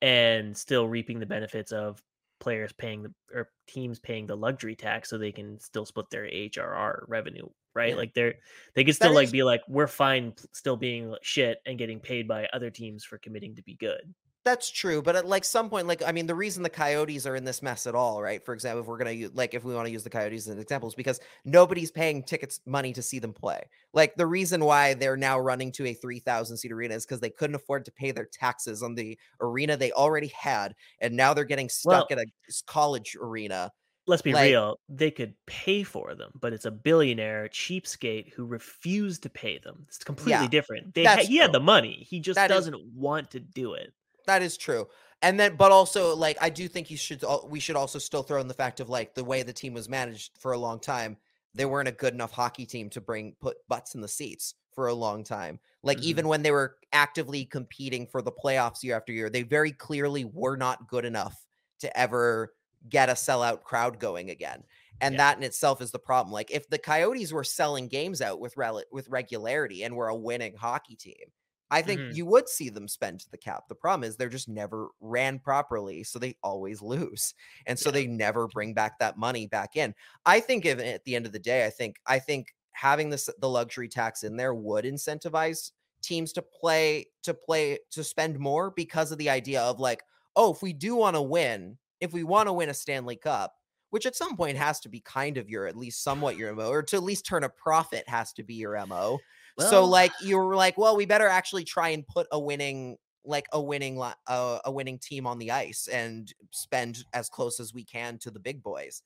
and 0.00 0.56
still 0.56 0.88
reaping 0.88 1.20
the 1.20 1.26
benefits 1.26 1.72
of 1.72 2.02
players 2.40 2.72
paying 2.72 3.02
the 3.02 3.12
or 3.34 3.50
teams 3.66 3.98
paying 4.00 4.26
the 4.26 4.36
luxury 4.36 4.74
tax 4.74 5.10
so 5.10 5.18
they 5.18 5.32
can 5.32 5.60
still 5.60 5.84
split 5.84 6.06
their 6.10 6.24
HRR 6.24 7.04
revenue, 7.06 7.46
right? 7.74 7.90
Yeah. 7.90 7.96
Like 7.96 8.14
they're 8.14 8.34
they 8.74 8.82
can 8.82 8.94
still 8.94 9.12
like 9.14 9.26
is- 9.26 9.32
be 9.32 9.42
like 9.42 9.60
we're 9.68 9.86
fine 9.86 10.32
still 10.52 10.76
being 10.76 11.14
shit 11.20 11.58
and 11.66 11.78
getting 11.78 12.00
paid 12.00 12.26
by 12.26 12.48
other 12.54 12.70
teams 12.70 13.04
for 13.04 13.18
committing 13.18 13.54
to 13.56 13.62
be 13.62 13.74
good. 13.74 14.14
That's 14.50 14.68
true, 14.68 15.00
but 15.00 15.14
at 15.14 15.26
like 15.28 15.44
some 15.44 15.70
point, 15.70 15.86
like 15.86 16.02
I 16.04 16.10
mean, 16.10 16.26
the 16.26 16.34
reason 16.34 16.64
the 16.64 16.70
Coyotes 16.70 17.24
are 17.24 17.36
in 17.36 17.44
this 17.44 17.62
mess 17.62 17.86
at 17.86 17.94
all, 17.94 18.20
right? 18.20 18.44
For 18.44 18.52
example, 18.52 18.80
if 18.82 18.88
we're 18.88 18.98
gonna 18.98 19.12
use, 19.12 19.30
like 19.32 19.54
if 19.54 19.62
we 19.62 19.72
want 19.72 19.86
to 19.86 19.92
use 19.92 20.02
the 20.02 20.10
Coyotes 20.10 20.48
as 20.48 20.54
an 20.54 20.58
example, 20.58 20.88
is 20.88 20.96
because 20.96 21.20
nobody's 21.44 21.92
paying 21.92 22.24
tickets 22.24 22.58
money 22.66 22.92
to 22.94 23.00
see 23.00 23.20
them 23.20 23.32
play. 23.32 23.62
Like 23.92 24.16
the 24.16 24.26
reason 24.26 24.64
why 24.64 24.94
they're 24.94 25.16
now 25.16 25.38
running 25.38 25.70
to 25.72 25.86
a 25.86 25.94
three 25.94 26.18
thousand 26.18 26.56
seat 26.56 26.72
arena 26.72 26.96
is 26.96 27.06
because 27.06 27.20
they 27.20 27.30
couldn't 27.30 27.54
afford 27.54 27.84
to 27.84 27.92
pay 27.92 28.10
their 28.10 28.26
taxes 28.32 28.82
on 28.82 28.96
the 28.96 29.16
arena 29.40 29.76
they 29.76 29.92
already 29.92 30.32
had, 30.36 30.74
and 31.00 31.14
now 31.16 31.32
they're 31.32 31.44
getting 31.44 31.68
stuck 31.68 32.10
Well- 32.10 32.18
at 32.18 32.26
a 32.26 32.26
college 32.66 33.16
arena. 33.20 33.70
let's 34.06 34.22
be 34.22 34.32
Like- 34.32 34.50
real, 34.50 34.80
they 34.88 35.12
could 35.12 35.34
pay 35.46 35.84
for 35.84 36.16
them, 36.16 36.32
but 36.40 36.52
it's 36.52 36.64
a 36.64 36.70
billionaire 36.72 37.46
cheapskate 37.48 38.32
who 38.32 38.44
refused 38.44 39.22
to 39.22 39.30
pay 39.30 39.58
them. 39.58 39.84
It's 39.86 39.98
completely 39.98 40.32
Yeah, 40.32 40.48
different. 40.48 40.94
They 40.94 41.04
ha- 41.04 41.18
he 41.18 41.36
had 41.36 41.52
the 41.52 41.60
money, 41.60 42.04
he 42.10 42.18
just 42.18 42.34
That 42.34 42.50
is- 42.50 42.56
doesn't 42.56 42.82
want 42.92 43.30
to 43.32 43.38
do 43.40 43.74
it. 43.74 43.92
That 44.26 44.42
is 44.42 44.56
true. 44.56 44.88
And 45.22 45.38
then, 45.38 45.56
but 45.56 45.70
also, 45.72 46.16
like, 46.16 46.38
I 46.40 46.48
do 46.50 46.66
think 46.68 46.90
you 46.90 46.96
should, 46.96 47.22
we 47.46 47.60
should 47.60 47.76
also 47.76 47.98
still 47.98 48.22
throw 48.22 48.40
in 48.40 48.48
the 48.48 48.54
fact 48.54 48.80
of 48.80 48.88
like 48.88 49.14
the 49.14 49.24
way 49.24 49.42
the 49.42 49.52
team 49.52 49.74
was 49.74 49.88
managed 49.88 50.38
for 50.38 50.52
a 50.52 50.58
long 50.58 50.80
time. 50.80 51.18
They 51.54 51.64
weren't 51.66 51.88
a 51.88 51.92
good 51.92 52.14
enough 52.14 52.30
hockey 52.32 52.64
team 52.64 52.88
to 52.90 53.00
bring 53.00 53.34
put 53.40 53.56
butts 53.68 53.94
in 53.94 54.00
the 54.00 54.08
seats 54.08 54.54
for 54.72 54.86
a 54.86 54.94
long 54.94 55.24
time. 55.24 55.58
Like, 55.82 55.98
Mhm. 55.98 56.02
even 56.02 56.28
when 56.28 56.42
they 56.42 56.52
were 56.52 56.78
actively 56.92 57.44
competing 57.44 58.06
for 58.06 58.22
the 58.22 58.32
playoffs 58.32 58.82
year 58.82 58.96
after 58.96 59.12
year, 59.12 59.28
they 59.28 59.42
very 59.42 59.72
clearly 59.72 60.24
were 60.24 60.56
not 60.56 60.88
good 60.88 61.04
enough 61.04 61.46
to 61.80 61.94
ever 61.98 62.54
get 62.88 63.08
a 63.10 63.14
sellout 63.14 63.62
crowd 63.62 63.98
going 63.98 64.30
again. 64.30 64.64
And 65.00 65.16
Yeah. 65.16 65.18
that 65.18 65.36
in 65.38 65.42
itself 65.42 65.82
is 65.82 65.90
the 65.90 65.98
problem. 65.98 66.32
Like, 66.32 66.50
if 66.50 66.68
the 66.68 66.78
Coyotes 66.78 67.32
were 67.32 67.44
selling 67.44 67.88
games 67.88 68.20
out 68.22 68.38
with 68.40 68.56
rel- 68.56 68.84
with 68.92 69.08
regularity 69.08 69.82
and 69.82 69.96
were 69.96 70.08
a 70.08 70.14
winning 70.14 70.54
hockey 70.54 70.96
team, 70.96 71.32
I 71.70 71.82
think 71.82 72.02
Mhm. 72.02 72.10
you 72.10 72.26
would 72.26 72.48
see 72.48 72.68
them 72.68 72.88
spend 72.88 73.20
to 73.20 73.30
the 73.30 73.38
cap. 73.38 73.68
The 73.68 73.74
problem 73.74 74.04
is 74.08 74.16
they're 74.16 74.28
just 74.28 74.48
never 74.48 74.88
ran 75.00 75.38
properly, 75.38 76.02
so 76.04 76.18
they 76.18 76.36
always 76.42 76.82
lose, 76.82 77.34
and 77.66 77.78
so 77.78 77.90
Yeah. 77.90 77.92
they 77.92 78.06
never 78.06 78.48
bring 78.48 78.74
back 78.74 78.98
that 78.98 79.16
money 79.16 79.46
back 79.46 79.76
in. 79.76 79.94
I 80.26 80.40
think 80.40 80.64
if 80.66 80.78
at 80.78 81.04
the 81.04 81.16
end 81.16 81.26
of 81.26 81.32
the 81.32 81.38
day, 81.38 81.66
I 81.66 81.70
think 81.70 81.96
I 82.06 82.18
think 82.18 82.54
having 82.72 83.10
this 83.10 83.28
the 83.38 83.48
luxury 83.48 83.88
tax 83.88 84.22
in 84.22 84.36
there 84.36 84.54
would 84.54 84.84
incentivize 84.84 85.72
teams 86.02 86.32
to 86.32 86.42
play 86.42 87.06
to 87.22 87.34
play 87.34 87.78
to 87.90 88.02
spend 88.04 88.38
more 88.38 88.70
because 88.70 89.12
of 89.12 89.18
the 89.18 89.30
idea 89.30 89.62
of 89.62 89.78
like, 89.78 90.02
oh, 90.36 90.52
if 90.52 90.62
we 90.62 90.72
do 90.72 90.94
want 90.96 91.16
to 91.16 91.22
win, 91.22 91.78
if 92.00 92.12
we 92.12 92.24
want 92.24 92.48
to 92.48 92.52
win 92.52 92.68
a 92.68 92.74
Stanley 92.74 93.16
Cup, 93.16 93.54
which 93.90 94.06
at 94.06 94.16
some 94.16 94.36
point 94.36 94.56
has 94.56 94.80
to 94.80 94.88
be 94.88 95.00
kind 95.00 95.36
of 95.36 95.48
your 95.48 95.66
at 95.66 95.76
least 95.76 96.02
somewhat 96.02 96.36
your 96.36 96.50
MO, 96.50 96.70
or 96.70 96.82
to 96.84 96.96
at 96.96 97.02
least 97.02 97.26
turn 97.26 97.44
a 97.44 97.48
profit 97.48 98.08
has 98.08 98.32
to 98.34 98.42
be 98.42 98.54
your 98.54 98.76
MO 98.76 99.22
so 99.58 99.84
like 99.84 100.12
you 100.22 100.38
were 100.38 100.56
like, 100.56 100.78
well, 100.78 100.96
we 100.96 101.06
better 101.06 101.26
actually 101.28 101.64
try 101.64 101.88
and 101.90 102.06
put 102.06 102.26
a 102.32 102.38
winning 102.38 102.96
like 103.24 103.46
a 103.52 103.60
winning 103.60 104.00
uh, 104.00 104.58
a 104.64 104.70
winning 104.72 104.98
team 104.98 105.26
on 105.26 105.38
the 105.38 105.50
ice 105.50 105.88
and 105.88 106.32
spend 106.52 107.04
as 107.12 107.28
close 107.28 107.60
as 107.60 107.74
we 107.74 107.84
can 107.84 108.18
to 108.18 108.30
the 108.30 108.40
big 108.40 108.62
boys. 108.62 109.02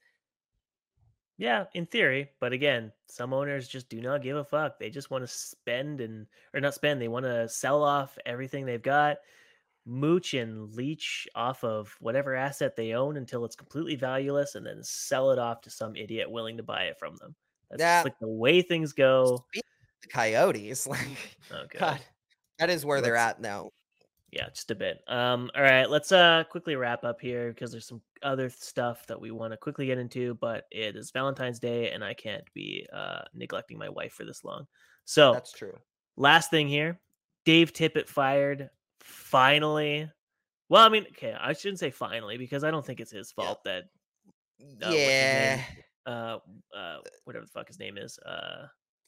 Yeah, 1.36 1.64
in 1.74 1.86
theory, 1.86 2.30
but 2.38 2.52
again, 2.52 2.92
some 3.08 3.32
owners 3.32 3.66
just 3.66 3.88
do 3.88 4.00
not 4.00 4.22
give 4.22 4.36
a 4.36 4.44
fuck. 4.44 4.78
They 4.78 4.88
just 4.88 5.10
want 5.10 5.24
to 5.24 5.28
spend 5.28 6.00
and 6.00 6.26
or 6.52 6.60
not 6.60 6.74
spend, 6.74 7.02
they 7.02 7.08
want 7.08 7.24
to 7.24 7.48
sell 7.48 7.82
off 7.82 8.16
everything 8.24 8.64
they've 8.64 8.80
got, 8.80 9.16
mooch 9.84 10.34
and 10.34 10.72
leech 10.74 11.26
off 11.34 11.64
of 11.64 11.96
whatever 11.98 12.36
asset 12.36 12.76
they 12.76 12.92
own 12.92 13.16
until 13.16 13.44
it's 13.44 13.56
completely 13.56 13.96
valueless 13.96 14.54
and 14.54 14.64
then 14.64 14.82
sell 14.84 15.32
it 15.32 15.38
off 15.40 15.60
to 15.62 15.70
some 15.70 15.96
idiot 15.96 16.30
willing 16.30 16.56
to 16.56 16.62
buy 16.62 16.84
it 16.84 16.98
from 17.00 17.16
them. 17.16 17.34
That's 17.68 17.80
That- 17.80 17.96
just 18.04 18.04
like 18.14 18.18
the 18.20 18.28
way 18.28 18.62
things 18.62 18.92
go. 18.92 19.44
Speaking 19.48 19.62
The 20.04 20.08
Coyotes, 20.10 20.86
like 20.86 21.36
Okay. 21.50 21.78
God, 21.78 22.00
that 22.58 22.70
is 22.70 22.84
where 22.84 23.00
they're 23.00 23.16
at 23.16 23.40
now. 23.40 23.70
yeah 24.32 24.48
just 24.48 24.70
a 24.70 24.74
bit 24.74 24.98
um 25.08 25.50
all 25.54 25.62
right 25.62 25.88
let's 25.88 26.10
uh 26.12 26.42
quickly 26.50 26.74
wrap 26.76 27.04
up 27.04 27.20
here 27.20 27.50
because 27.52 27.70
there's 27.70 27.86
some 27.86 28.00
other 28.22 28.48
stuff 28.50 29.06
that 29.06 29.20
we 29.20 29.30
want 29.30 29.52
to 29.52 29.56
quickly 29.56 29.86
get 29.86 29.98
into 29.98 30.34
but 30.40 30.64
it 30.72 30.96
is 30.96 31.10
valentine's 31.12 31.58
day 31.60 31.90
and 31.90 32.02
i 32.02 32.12
can't 32.14 32.44
be 32.54 32.86
uh 32.92 33.22
neglecting 33.34 33.78
my 33.78 33.88
wife 33.88 34.12
for 34.12 34.24
this 34.24 34.42
long 34.44 34.66
so 35.04 35.32
That's 35.32 35.52
true. 35.52 35.76
last 36.16 36.50
thing 36.50 36.66
here 36.68 36.98
dave 37.44 37.72
tippett 37.72 38.08
fired 38.08 38.70
finally 39.00 40.10
well 40.68 40.84
i 40.84 40.88
mean 40.88 41.06
okay 41.10 41.34
i 41.38 41.52
shouldn't 41.52 41.78
say 41.78 41.90
finally 41.90 42.36
because 42.38 42.64
i 42.64 42.70
don't 42.70 42.84
think 42.84 43.00
it's 43.00 43.12
his 43.12 43.32
Yeah. 43.36 43.44
fault 43.44 43.62
that 43.64 43.84
what's 44.58 45.20
his 45.20 45.30
yeah. 45.30 45.60
uh 46.06 46.38
uh 46.76 46.96
whatever 47.24 47.44
the 47.44 47.50
fuck 47.52 47.68
his 47.68 47.78
name 47.78 47.98
is 47.98 48.18
uh 48.20 48.66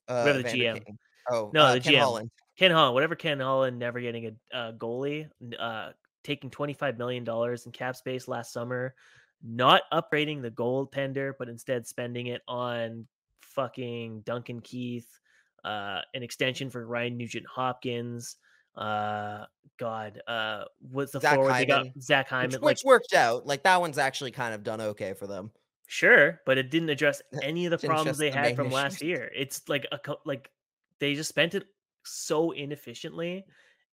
Uh, 0.08 0.22
Whatever 0.22 0.38
the 0.38 0.44
Vander 0.44 0.64
GM. 0.80 0.84
King. 0.84 0.98
Oh 1.30 1.50
No, 1.52 1.62
uh, 1.64 1.74
the 1.74 1.80
Ken 1.80 1.94
GM. 1.94 1.98
Holland. 1.98 2.30
Ken 2.56 2.70
Holland, 2.70 2.94
whatever 2.94 3.14
Ken 3.14 3.40
Holland 3.40 3.78
never 3.78 4.00
getting 4.00 4.38
a 4.52 4.56
uh, 4.56 4.72
goalie, 4.72 5.28
uh, 5.58 5.90
taking 6.24 6.50
$25 6.50 6.96
million 6.96 7.24
in 7.66 7.72
cap 7.72 7.96
space 7.96 8.28
last 8.28 8.52
summer, 8.52 8.94
not 9.42 9.82
upgrading 9.92 10.42
the 10.42 10.50
goaltender, 10.50 11.32
but 11.38 11.48
instead 11.48 11.86
spending 11.86 12.28
it 12.28 12.40
on 12.48 13.06
fucking 13.42 14.20
Duncan 14.20 14.60
Keith, 14.60 15.08
uh, 15.64 16.00
an 16.14 16.22
extension 16.22 16.70
for 16.70 16.86
Ryan 16.86 17.16
Nugent 17.16 17.46
Hopkins. 17.46 18.36
Uh, 18.74 19.44
God, 19.78 20.20
uh, 20.26 20.64
what's 20.90 21.12
the 21.12 21.20
Zach 21.20 21.34
forward 21.34 21.54
they 21.54 21.66
got? 21.66 21.78
Hyman, 21.78 22.00
Zach 22.00 22.26
Which, 22.26 22.30
Hyman. 22.30 22.50
Like, 22.52 22.62
which 22.62 22.82
worked 22.84 23.14
out. 23.14 23.46
Like 23.46 23.62
that 23.64 23.80
one's 23.80 23.98
actually 23.98 24.30
kind 24.30 24.54
of 24.54 24.62
done 24.62 24.80
okay 24.80 25.12
for 25.12 25.26
them. 25.26 25.50
Sure, 25.86 26.40
but 26.44 26.58
it 26.58 26.70
didn't 26.70 26.90
address 26.90 27.22
any 27.42 27.64
of 27.66 27.70
the 27.70 27.76
Didn't 27.76 27.90
problems 27.90 28.18
they 28.18 28.30
had 28.30 28.56
from 28.56 28.70
last 28.70 29.02
year. 29.02 29.30
It's 29.34 29.68
like 29.68 29.86
a 29.92 29.98
like 30.24 30.50
they 30.98 31.14
just 31.14 31.28
spent 31.28 31.54
it 31.54 31.64
so 32.04 32.50
inefficiently, 32.50 33.44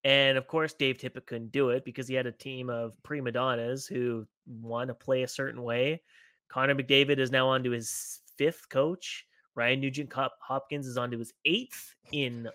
and 0.03 0.37
of 0.37 0.47
course 0.47 0.73
Dave 0.73 0.97
Tippett 0.97 1.27
couldn't 1.27 1.51
do 1.51 1.69
it 1.69 1.85
because 1.85 2.07
he 2.07 2.15
had 2.15 2.25
a 2.25 2.31
team 2.31 2.69
of 2.69 2.93
prima 3.03 3.31
donnas 3.31 3.85
who 3.85 4.25
want 4.47 4.87
to 4.87 4.95
play 4.95 5.21
a 5.21 5.27
certain 5.27 5.61
way. 5.61 6.01
Connor 6.49 6.75
McDavid 6.75 7.19
is 7.19 7.31
now 7.31 7.47
on 7.47 7.63
to 7.63 7.71
his 7.71 8.21
fifth 8.37 8.69
coach. 8.69 9.25
Ryan 9.55 9.81
Nugent 9.81 10.11
Hopkins 10.39 10.87
is 10.87 10.97
on 10.97 11.11
to 11.11 11.19
his 11.19 11.31
eighth 11.45 11.93
in 12.11 12.49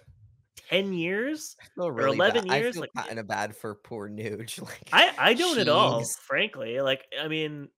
ten 0.69 0.93
years. 0.93 1.55
I 1.60 1.66
feel 1.77 1.93
really 1.93 2.16
11 2.16 2.48
bad. 2.48 2.60
years, 2.60 2.70
I 2.70 2.73
feel 2.73 2.89
like, 2.94 3.06
kind 3.06 3.19
of 3.20 3.28
bad 3.28 3.56
for 3.56 3.77
poor 3.77 4.09
Nuge. 4.09 4.60
Like 4.62 4.89
I 4.93 5.15
I 5.16 5.35
don't 5.35 5.59
at 5.59 5.69
all, 5.69 6.05
frankly. 6.27 6.81
Like 6.81 7.05
I 7.20 7.28
mean, 7.28 7.69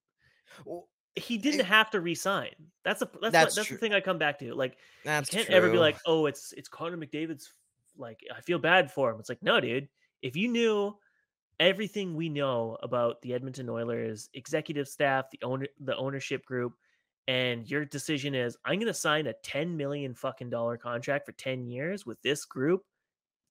he 1.16 1.39
didn't 1.39 1.66
have 1.66 1.91
to 1.91 2.01
resign. 2.01 2.55
That's 2.85 3.03
a 3.03 3.07
that's 3.07 3.20
that's, 3.20 3.32
That's 3.32 3.57
that's 3.57 3.69
the 3.69 3.77
thing 3.77 3.95
I 3.95 4.01
come 4.01 4.19
back 4.19 4.39
to. 4.41 4.55
Like 4.55 4.77
That's 5.05 5.32
you 5.32 5.39
can't 5.39 5.51
ever 5.51 5.70
be 5.70 5.78
like, 5.78 5.97
oh, 6.07 6.27
it's 6.27 6.53
it's 6.57 6.69
Connor 6.69 6.97
McDavid's. 6.97 7.53
Like 7.97 8.20
I 8.35 8.41
feel 8.41 8.59
bad 8.59 8.91
for 8.91 9.11
him. 9.11 9.19
It's 9.19 9.28
like 9.28 9.43
no, 9.43 9.61
dude. 9.61 9.89
If 10.23 10.37
you 10.37 10.49
knew 10.49 10.97
everything 11.59 12.15
we 12.15 12.28
know 12.28 12.78
about 12.82 13.20
the 13.23 13.35
Edmonton 13.35 13.69
Oilers 13.69 14.31
executive 14.35 14.89
staff, 14.89 15.31
the 15.31 15.41
owner, 15.43 15.66
the 15.81 15.97
ownership 15.97 16.45
group, 16.45 16.74
and 17.28 17.69
your 17.69 17.85
decision 17.85 18.35
is, 18.35 18.57
I'm 18.65 18.77
going 18.77 18.87
to 18.87 18.95
sign 18.95 19.27
a 19.27 19.35
ten 19.43 19.77
million 19.77 20.15
fucking 20.15 20.51
dollar 20.51 20.77
contract 20.77 21.27
for 21.27 21.32
ten 21.32 21.66
years 21.66 22.07
with 22.07 22.20
this 22.23 22.45
group. 22.45 22.82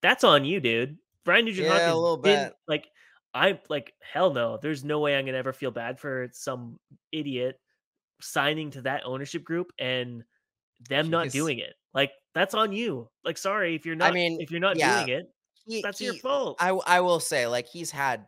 That's 0.01 0.23
on 0.23 0.45
you, 0.45 0.59
dude. 0.59 0.97
Brian 1.25 1.45
Nugent 1.45 1.67
Yeah, 1.67 1.91
a 1.91 1.95
little 1.95 2.17
bit. 2.17 2.53
like. 2.67 2.87
I 3.33 3.59
like 3.69 3.93
hell 4.01 4.33
no. 4.33 4.57
There's 4.61 4.83
no 4.83 4.99
way 4.99 5.15
I'm 5.15 5.25
gonna 5.25 5.37
ever 5.37 5.53
feel 5.53 5.71
bad 5.71 5.99
for 5.99 6.29
some 6.33 6.79
idiot 7.11 7.59
signing 8.21 8.71
to 8.71 8.81
that 8.81 9.03
ownership 9.05 9.43
group 9.43 9.71
and 9.79 10.23
them 10.89 11.09
not 11.09 11.29
doing 11.29 11.59
it. 11.59 11.73
Like 11.93 12.11
that's 12.33 12.53
on 12.53 12.71
you. 12.71 13.09
Like 13.23 13.37
sorry 13.37 13.75
if 13.75 13.85
you're 13.85 13.95
not. 13.95 14.09
I 14.09 14.13
mean, 14.13 14.39
if 14.41 14.51
you're 14.51 14.59
not 14.59 14.77
yeah, 14.77 15.05
doing 15.05 15.19
it, 15.19 15.33
He- 15.65 15.81
that's 15.81 16.01
your 16.01 16.13
he- 16.13 16.19
fault. 16.19 16.57
I 16.59 16.99
will 17.01 17.19
say, 17.19 17.47
like 17.47 17.67
he's 17.67 17.91
had 17.91 18.25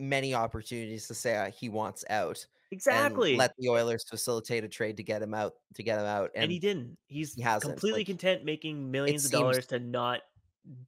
many 0.00 0.34
opportunities 0.34 1.06
to 1.08 1.14
say 1.14 1.36
uh, 1.36 1.50
he 1.50 1.68
wants 1.68 2.04
out. 2.10 2.46
exactly. 2.70 3.30
And 3.32 3.38
let 3.38 3.52
the 3.58 3.68
Oilers 3.68 4.04
facilitate 4.08 4.64
a 4.64 4.68
trade 4.68 4.96
to 4.98 5.02
get 5.02 5.20
him 5.22 5.34
out. 5.34 5.52
To 5.74 5.82
get 5.82 5.98
him 5.98 6.06
out, 6.06 6.30
and, 6.34 6.50
he 6.50 6.58
didn't. 6.58 6.96
He's 7.08 7.34
he 7.34 7.42
hasn't, 7.42 7.72
completely 7.72 8.00
like, 8.00 8.06
content 8.06 8.44
making 8.44 8.90
millions 8.90 9.24
of 9.24 9.30
seems- 9.30 9.40
dollars 9.40 9.66
to 9.68 9.78
not 9.78 10.20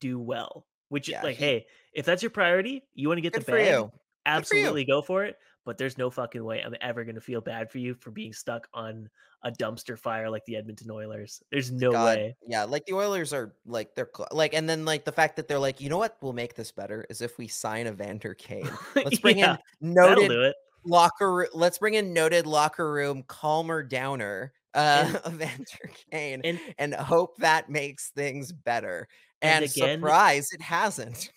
do 0.00 0.18
well. 0.18 0.66
Which 0.94 1.08
Yeah, 1.08 1.22
like, 1.24 1.36
he- 1.36 1.44
hey, 1.44 1.66
if 1.92 2.06
that's 2.06 2.22
your 2.22 2.30
priority, 2.30 2.84
you 2.94 3.08
want 3.08 3.18
to 3.18 3.22
get 3.22 3.32
the 3.32 3.40
bag, 3.40 3.66
you. 3.66 3.90
for 3.90 3.92
absolutely 4.26 4.84
go 4.84 5.02
for 5.02 5.24
it. 5.24 5.36
But 5.64 5.76
there's 5.76 5.98
no 5.98 6.08
fucking 6.08 6.44
way 6.44 6.60
I'm 6.60 6.76
ever 6.80 7.04
gonna 7.04 7.20
feel 7.20 7.40
bad 7.40 7.68
for 7.70 7.78
you 7.78 7.94
for 7.94 8.10
being 8.12 8.32
stuck 8.32 8.68
on 8.74 9.08
a 9.42 9.50
dumpster 9.50 9.98
fire 9.98 10.30
like 10.30 10.44
the 10.44 10.54
Edmonton 10.56 10.90
Oilers. 10.92 11.42
There's 11.50 11.72
no 11.72 11.90
God, 11.90 12.16
way. 12.18 12.36
Yeah, 12.46 12.62
like 12.64 12.84
the 12.86 12.92
Oilers 12.92 13.32
are 13.32 13.54
like 13.66 13.94
they're 13.96 14.08
cl- 14.14 14.28
like, 14.30 14.54
and 14.54 14.68
then 14.68 14.84
like 14.84 15.04
the 15.04 15.10
fact 15.12 15.34
that 15.36 15.48
they're 15.48 15.58
like, 15.58 15.80
you 15.80 15.88
know 15.88 15.98
what 15.98 16.16
will 16.22 16.32
make 16.34 16.54
this 16.54 16.70
better 16.70 17.04
is 17.10 17.22
if 17.22 17.38
we 17.38 17.48
sign 17.48 17.88
Evander 17.88 18.34
Kane. 18.34 18.70
Let's 18.94 19.18
bring 19.18 19.38
Yeah, 19.38 19.56
in 19.80 19.94
noted 19.94 20.52
locker. 20.84 21.48
Let's 21.54 21.78
bring 21.78 21.94
in 21.94 22.12
noted 22.12 22.46
locker 22.46 22.92
room 22.92 23.24
calmer 23.26 23.82
downer, 23.82 24.52
uh, 24.74 25.10
And- 25.24 25.34
Evander 25.42 25.90
Kane, 26.10 26.40
And 26.44 26.60
and 26.78 26.94
hope 26.94 27.38
that 27.38 27.70
makes 27.70 28.10
things 28.10 28.52
better. 28.52 29.08
And 29.44 29.64
And, 29.64 29.70
again- 29.72 29.98
surprise, 30.00 30.48
it 30.52 30.60
hasn't. 30.62 31.30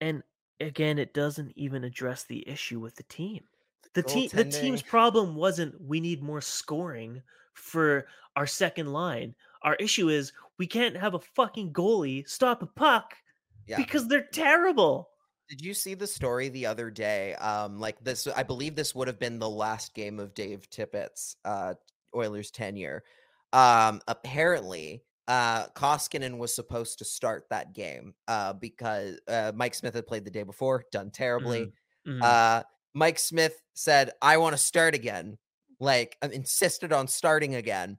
and 0.00 0.22
again, 0.60 0.98
it 0.98 1.12
doesn't 1.14 1.52
even 1.56 1.84
address 1.84 2.24
the 2.24 2.46
issue 2.48 2.80
with 2.80 2.94
the 2.96 3.02
team. 3.04 3.44
The 3.94 4.02
team 4.02 4.30
the 4.32 4.44
team's 4.44 4.80
problem 4.80 5.34
wasn't 5.34 5.78
we 5.80 6.00
need 6.00 6.22
more 6.22 6.40
scoring 6.40 7.22
for 7.52 8.06
our 8.36 8.46
second 8.46 8.90
line. 8.92 9.34
Our 9.62 9.74
issue 9.74 10.08
is 10.08 10.32
we 10.58 10.66
can't 10.66 10.96
have 10.96 11.12
a 11.14 11.18
fucking 11.20 11.74
goalie 11.74 12.26
stop 12.26 12.62
a 12.62 12.66
puck 12.66 13.14
Yeah. 13.66 13.76
because 13.76 14.08
they're 14.08 14.28
terrible. 14.32 15.10
Did 15.48 15.60
you 15.60 15.74
see 15.74 15.92
the 15.92 16.06
story 16.06 16.48
the 16.48 16.64
other 16.64 16.90
day? 16.90 17.34
Um, 17.34 17.78
like 17.78 18.02
this, 18.02 18.26
I 18.28 18.42
believe 18.42 18.74
this 18.76 18.94
would 18.94 19.08
have 19.08 19.18
been 19.18 19.38
the 19.38 19.50
last 19.50 19.92
game 19.92 20.18
of 20.18 20.32
Dave 20.32 20.70
Tippett's 20.70 21.36
uh, 21.44 21.74
Oilers 22.16 22.50
tenure. 22.50 23.04
Um, 23.52 24.00
apparently, 24.08 25.02
uh, 25.28 25.66
Koskinen 25.68 26.38
was 26.38 26.54
supposed 26.54 26.98
to 26.98 27.04
start 27.04 27.44
that 27.50 27.72
game 27.74 28.14
uh, 28.28 28.52
because 28.54 29.18
uh, 29.28 29.52
Mike 29.54 29.74
Smith 29.74 29.94
had 29.94 30.06
played 30.06 30.24
the 30.24 30.30
day 30.30 30.42
before, 30.42 30.84
done 30.92 31.10
terribly. 31.10 31.72
Mhm. 32.06 32.22
Uh, 32.22 32.62
Mike 32.94 33.18
Smith 33.18 33.62
said, 33.74 34.10
"I 34.20 34.36
want 34.36 34.52
to 34.54 34.58
start 34.58 34.94
again," 34.94 35.38
like 35.80 36.16
uh, 36.22 36.28
insisted 36.32 36.92
on 36.92 37.06
starting 37.08 37.54
again. 37.54 37.98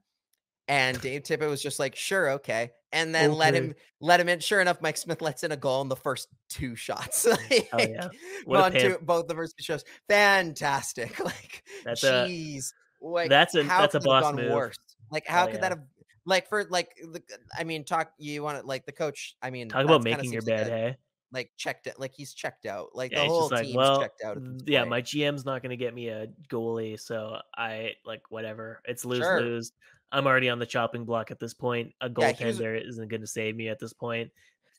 And 0.68 0.98
Dave 1.00 1.22
Tippett 1.24 1.48
was 1.48 1.62
just 1.62 1.78
like, 1.78 1.94
"Sure, 1.96 2.30
okay," 2.32 2.70
and 2.92 3.14
then 3.14 3.32
let 3.32 3.54
him 3.54 3.74
let 4.00 4.20
him 4.20 4.28
in. 4.28 4.40
Sure 4.40 4.60
enough, 4.60 4.80
Mike 4.80 4.96
Smith 4.96 5.20
lets 5.20 5.42
in 5.44 5.52
a 5.52 5.56
goal 5.56 5.82
in 5.82 5.88
the 5.88 5.96
first 5.96 6.28
two 6.48 6.74
shots. 6.76 7.26
Oh, 7.72 7.78
yeah. 7.78 8.04
Like, 8.04 8.12
What 8.46 8.60
a 8.60 8.62
on 8.64 8.72
two, 8.72 8.98
both 9.02 9.26
the 9.28 9.34
first 9.34 9.56
two 9.58 9.64
shots, 9.64 9.84
fantastic. 10.08 11.18
Like, 11.24 11.64
That's 11.84 12.02
a- 12.04 12.26
jeez, 12.28 12.72
like 13.02 13.28
that's 13.30 13.54
a- 13.54 13.64
that's 13.64 13.94
a 13.94 14.00
boss 14.00 14.34
move. 14.34 14.52
Worse? 14.52 14.76
Like, 15.10 15.26
how 15.26 15.42
Oh, 15.44 15.46
could 15.46 15.56
yeah. 15.56 15.60
that 15.60 15.72
have? 15.72 15.82
Like 16.26 16.48
for 16.48 16.64
like, 16.64 16.96
the, 16.96 17.22
I 17.58 17.64
mean, 17.64 17.84
talk. 17.84 18.12
You 18.18 18.42
want 18.42 18.60
to 18.60 18.66
like 18.66 18.86
the 18.86 18.92
coach? 18.92 19.36
I 19.42 19.50
mean, 19.50 19.68
Talk 19.68 19.84
about 19.84 20.02
making 20.02 20.32
your 20.32 20.42
seems 20.42 20.48
like 20.48 20.56
bed, 20.58 20.66
a- 20.68 20.70
hey? 20.70 20.96
Like 21.32 21.50
checked 21.56 21.86
it. 21.88 21.98
Like 21.98 22.12
he's 22.14 22.32
checked 22.32 22.64
out. 22.64 22.90
Like 22.94 23.10
Yeah, 23.12 23.22
the 23.24 23.28
whole 23.28 23.48
like, 23.48 23.64
team's 23.64 23.76
well, 23.76 24.00
checked 24.00 24.22
out. 24.24 24.38
Yeah, 24.66 24.80
point. 24.80 24.90
my 24.90 25.02
GM's 25.02 25.44
not 25.44 25.62
going 25.62 25.70
to 25.70 25.76
get 25.76 25.92
me 25.92 26.08
a 26.08 26.28
goalie, 26.48 26.98
so 27.00 27.38
I 27.56 27.92
like 28.06 28.22
whatever. 28.30 28.80
It's 28.84 29.04
lose 29.04 29.18
Sure. 29.24 29.40
lose. 29.40 29.72
I'm 30.12 30.28
already 30.28 30.48
on 30.48 30.60
the 30.60 30.66
chopping 30.66 31.04
block 31.04 31.32
at 31.32 31.40
this 31.40 31.52
point. 31.52 31.92
A 32.00 32.06
Yeah, 32.06 32.32
goaltender 32.32 32.80
isn't 32.88 33.08
going 33.08 33.20
to 33.22 33.26
save 33.26 33.56
me 33.56 33.68
at 33.68 33.80
this 33.80 33.92
point. 33.92 34.30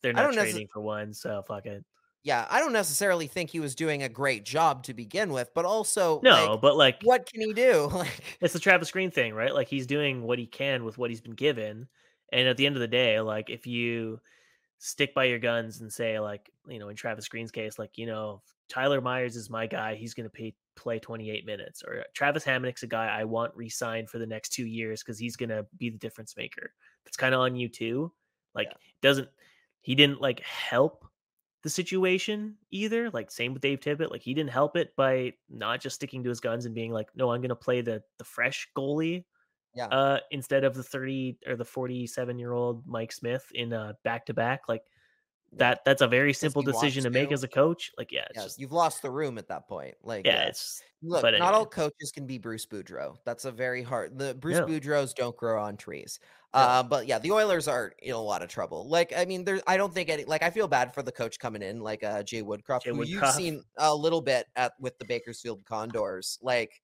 They're 0.01 0.13
not 0.13 0.31
trading 0.34 0.67
for 0.72 0.81
one, 0.81 1.13
so 1.13 1.43
fuck 1.45 1.65
it. 1.65 1.84
Yeah, 2.26 2.47
I 2.49 2.60
don't 2.60 2.73
necessarily 2.73 3.27
think 3.27 3.52
he 3.52 3.60
was 3.60 3.76
doing 3.76 4.02
a 4.02 4.10
great 4.10 4.45
job 4.45 4.81
to 4.85 4.95
begin 4.95 5.31
with, 5.31 5.52
but 5.53 5.64
also, 5.64 6.22
No, 6.23 6.53
like, 6.53 6.61
but 6.61 6.76
like 6.76 6.97
what 7.03 7.31
can 7.31 7.39
he 7.39 7.53
do? 7.53 7.88
Like, 7.93 8.19
it's 8.41 8.52
the 8.52 8.60
Travis 8.60 8.89
Green 8.89 9.11
thing, 9.11 9.35
right? 9.35 9.53
Like 9.53 9.68
he's 9.68 9.85
doing 9.85 10.23
what 10.23 10.39
he 10.39 10.47
can 10.47 10.84
with 10.85 10.97
what 10.97 11.11
he's 11.11 11.22
been 11.22 11.35
given. 11.35 11.88
And 12.31 12.47
at 12.47 12.57
the 12.57 12.65
end 12.65 12.76
of 12.76 12.80
the 12.80 12.88
day, 12.88 13.22
like 13.22 13.52
if 13.52 13.68
you 13.68 14.19
stick 14.80 15.14
by 15.14 15.26
your 15.26 15.38
guns 15.38 15.81
and 15.81 15.93
say, 15.93 16.19
like, 16.19 16.49
you 16.68 16.80
know, 16.80 16.89
in 16.89 16.95
Travis 16.95 17.27
Green's 17.30 17.52
case, 17.52 17.77
like, 17.77 17.95
you 17.95 18.07
know, 18.07 18.41
Tyler 18.69 19.02
Myers 19.02 19.35
is 19.35 19.52
my 19.52 19.68
guy, 19.68 19.93
he's 19.93 20.15
gonna 20.15 20.27
pay 20.27 20.56
play 20.76 20.97
28 20.97 21.45
minutes. 21.45 21.84
Or 21.84 22.06
Travis 22.15 22.43
Hamonic's 22.43 22.81
a 22.81 22.88
guy 22.88 23.06
I 23.06 23.26
want 23.26 23.56
re-signed 23.56 24.10
for 24.10 24.18
the 24.18 24.26
next 24.26 24.49
two 24.49 24.65
years 24.65 25.03
because 25.03 25.19
he's 25.19 25.35
gonna 25.35 25.68
be 25.77 25.91
the 25.91 25.99
difference 25.99 26.35
maker. 26.35 26.73
That's 27.06 27.18
kind 27.18 27.35
of 27.35 27.41
on 27.41 27.56
you 27.56 27.69
too. 27.69 28.11
Like 28.56 28.72
doesn't 29.03 29.30
he 29.81 29.93
didn't 29.93 30.22
like 30.22 30.39
help 30.39 31.06
the 31.65 31.69
situation 31.71 32.55
either. 32.69 33.09
Like 33.09 33.31
same 33.31 33.51
with 33.51 33.63
Dave 33.63 33.79
Tippett. 33.79 34.11
Like 34.11 34.21
he 34.21 34.35
didn't 34.35 34.51
help 34.51 34.77
it 34.77 34.95
by 34.95 35.33
not 35.49 35.81
just 35.81 35.95
sticking 35.95 36.21
to 36.23 36.29
his 36.29 36.39
guns 36.39 36.67
and 36.67 36.75
being 36.75 36.91
like, 36.91 37.09
no, 37.15 37.31
I'm 37.31 37.41
gonna 37.41 37.55
play 37.55 37.81
the 37.81 38.03
the 38.19 38.23
fresh 38.23 38.69
goalie. 38.77 39.25
Yeah. 39.73 39.87
Uh 39.87 40.19
instead 40.29 40.63
of 40.63 40.75
the 40.75 40.83
30 40.83 41.39
or 41.47 41.55
the 41.55 41.65
47 41.65 42.37
year 42.37 42.53
old 42.53 42.85
Mike 42.85 43.11
Smith 43.11 43.51
in 43.51 43.73
uh 43.73 43.93
back 44.03 44.27
to 44.27 44.33
back. 44.35 44.69
Like 44.69 44.83
that 45.53 45.83
that's 45.85 46.03
a 46.03 46.07
very 46.07 46.33
simple 46.33 46.61
decision 46.61 47.03
to 47.03 47.09
make 47.09 47.31
as 47.31 47.43
a 47.43 47.47
coach. 47.47 47.91
Like, 47.97 48.11
yeah, 48.11 48.27
yeah, 48.35 48.43
just 48.43 48.59
you've 48.59 48.71
lost 48.71 49.01
the 49.01 49.09
room 49.09 49.39
at 49.39 49.47
that 49.47 49.67
point. 49.67 49.95
Like, 50.03 50.27
yeah, 50.27 50.43
it's 50.43 50.83
Look, 51.01 51.23
but 51.23 51.35
not 51.39 51.55
all 51.55 51.65
coaches 51.65 52.11
can 52.13 52.27
be 52.27 52.37
Bruce 52.37 52.65
Boudreau. 52.67 53.17
That's 53.25 53.45
a 53.45 53.51
very 53.51 53.81
hard. 53.81 54.19
The 54.19 54.35
Bruce 54.35 54.57
No. 54.57 54.67
Boudreau 54.67 55.11
don't 55.15 55.35
grow 55.35 55.61
on 55.63 55.77
trees. 55.77 56.19
Uh, 56.56 56.84
but 56.84 57.06
yeah, 57.06 57.19
the 57.19 57.32
Oilers 57.32 57.68
are 57.68 57.94
in 58.02 58.14
a 58.14 58.22
lot 58.22 58.41
of 58.41 58.48
trouble. 58.48 58.88
Like, 58.88 59.14
I 59.15 59.26
mean, 59.26 59.44
there. 59.44 59.61
I 59.68 59.76
don't 59.76 59.94
think 59.94 60.10
any. 60.10 60.23
Like, 60.23 60.41
I 60.41 60.49
feel 60.49 60.68
bad 60.68 60.94
for 60.94 61.03
the 61.03 61.11
coach 61.11 61.38
coming 61.38 61.61
in, 61.61 61.82
like 61.82 62.03
uh, 62.03 62.23
Jay 62.23 62.41
Woodcroft, 62.41 62.84
Jay 62.84 62.91
who 62.91 63.03
you've 63.03 63.27
seen 63.32 63.61
a 63.77 63.94
little 63.94 64.22
bit 64.22 64.48
at 64.56 64.73
with 64.80 64.98
the 64.98 65.06
Bakersfield 65.06 65.65
Condors. 65.65 66.40
Like, 66.41 66.82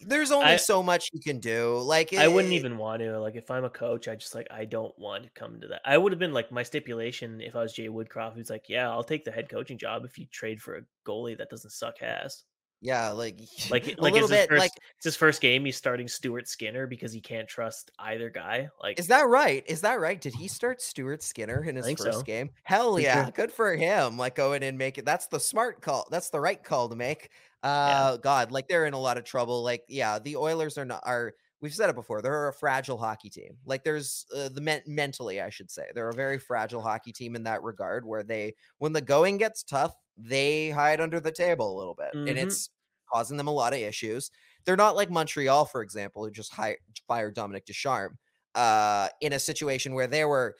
there's 0.00 0.30
only 0.30 0.52
I- 0.52 0.56
so 0.56 0.82
much 0.82 1.08
you 1.12 1.20
can 1.20 1.40
do. 1.40 1.78
Like, 1.78 2.12
I 2.12 2.28
wouldn't 2.28 2.52
even 2.52 2.76
want 2.76 3.00
to. 3.00 3.18
Like, 3.18 3.36
if 3.36 3.50
I'm 3.50 3.64
a 3.64 3.70
coach, 3.70 4.06
I 4.06 4.16
just 4.16 4.34
like 4.34 4.48
I 4.50 4.66
don't 4.66 4.96
want 4.98 5.24
to 5.24 5.30
come 5.30 5.60
to 5.60 5.68
that. 5.68 5.80
I 5.84 5.96
would 5.96 6.12
have 6.12 6.18
been 6.18 6.34
like 6.34 6.52
my 6.52 6.62
stipulation 6.62 7.40
if 7.40 7.56
I 7.56 7.62
was 7.62 7.72
Jay 7.72 7.88
Woodcroft, 7.88 8.34
who's 8.34 8.50
like, 8.50 8.68
yeah, 8.68 8.90
I'll 8.90 9.04
take 9.04 9.24
the 9.24 9.32
head 9.32 9.48
coaching 9.48 9.78
job 9.78 10.04
if 10.04 10.18
you 10.18 10.26
trade 10.26 10.60
for 10.60 10.76
a 10.76 10.82
goalie 11.06 11.38
that 11.38 11.48
doesn't 11.50 11.70
suck 11.70 12.02
ass. 12.02 12.44
Yeah, 12.84 13.12
like, 13.12 13.40
Like, 13.70 13.94
like 13.98 14.14
is 14.14 14.28
bit. 14.28 14.50
first, 14.50 14.60
like, 14.60 14.72
it's 14.96 15.04
his 15.04 15.16
first 15.16 15.40
game. 15.40 15.64
He's 15.64 15.76
starting 15.76 16.06
Stuart 16.06 16.46
Skinner 16.46 16.86
because 16.86 17.14
he 17.14 17.20
can't 17.20 17.48
trust 17.48 17.90
either 17.98 18.28
guy. 18.28 18.68
Like, 18.82 18.98
Is 18.98 19.06
that 19.06 19.26
right? 19.26 19.64
Is 19.66 19.80
that 19.80 20.00
right? 20.00 20.20
Did 20.20 20.34
he 20.34 20.48
start 20.48 20.82
Stuart 20.82 21.22
Skinner 21.22 21.64
in 21.64 21.76
his 21.76 21.86
first 21.86 22.18
so. 22.18 22.22
game? 22.22 22.50
Hell 22.62 23.00
yeah, 23.00 23.30
good 23.30 23.50
for 23.50 23.74
him. 23.74 24.18
Like 24.18 24.34
going 24.34 24.62
and 24.62 24.76
make 24.76 24.98
it. 24.98 25.06
That's 25.06 25.28
the 25.28 25.40
smart 25.40 25.80
call. 25.80 26.06
That's 26.10 26.28
the 26.28 26.40
right 26.40 26.62
call 26.62 26.90
to 26.90 26.96
make. 26.96 27.30
Uh 27.62 28.18
God, 28.18 28.52
like 28.52 28.68
they're 28.68 28.84
in 28.84 28.92
a 28.92 29.00
lot 29.00 29.16
of 29.16 29.24
trouble. 29.24 29.62
Like, 29.62 29.84
yeah, 29.88 30.18
the 30.18 30.36
Oilers 30.36 30.76
are 30.76 30.84
not 30.84 31.00
are 31.06 31.32
we've 31.64 31.74
said 31.74 31.88
it 31.88 31.94
before, 31.96 32.20
they're 32.20 32.48
a 32.48 32.52
fragile 32.52 32.98
hockey 32.98 33.30
team. 33.30 33.56
Like 33.64 33.84
there's 33.84 34.26
uh, 34.36 34.50
the 34.50 34.60
men- 34.60 34.82
mentally, 34.86 35.40
I 35.40 35.48
should 35.48 35.70
say. 35.70 35.86
They're 35.94 36.10
a 36.10 36.14
very 36.14 36.38
fragile 36.38 36.82
hockey 36.82 37.10
team 37.10 37.34
in 37.36 37.42
that 37.44 37.62
regard 37.62 38.04
where 38.04 38.22
they 38.22 38.54
when 38.78 38.92
the 38.92 39.00
going 39.00 39.38
gets 39.38 39.62
tough, 39.62 39.94
they 40.18 40.68
hide 40.68 41.00
under 41.00 41.20
the 41.20 41.32
table 41.32 41.74
a 41.74 41.78
little 41.78 41.94
bit. 41.94 42.10
And 42.12 42.28
Mhm. 42.28 42.36
it's 42.46 42.68
causing 43.10 43.38
them 43.38 43.46
a 43.48 43.50
lot 43.52 43.72
of 43.72 43.78
issues. 43.78 44.30
They're 44.66 44.76
not 44.76 44.94
like 44.94 45.10
Montreal, 45.10 45.64
for 45.64 45.80
example, 45.80 46.22
who 46.24 46.30
just 46.30 46.52
hired, 46.52 46.78
fired 47.08 47.34
Dominique 47.34 47.64
Ducharme 47.64 48.18
uh, 48.54 49.08
in 49.22 49.32
a 49.32 49.38
situation 49.38 49.94
where 49.94 50.06
they 50.06 50.26
were 50.26 50.54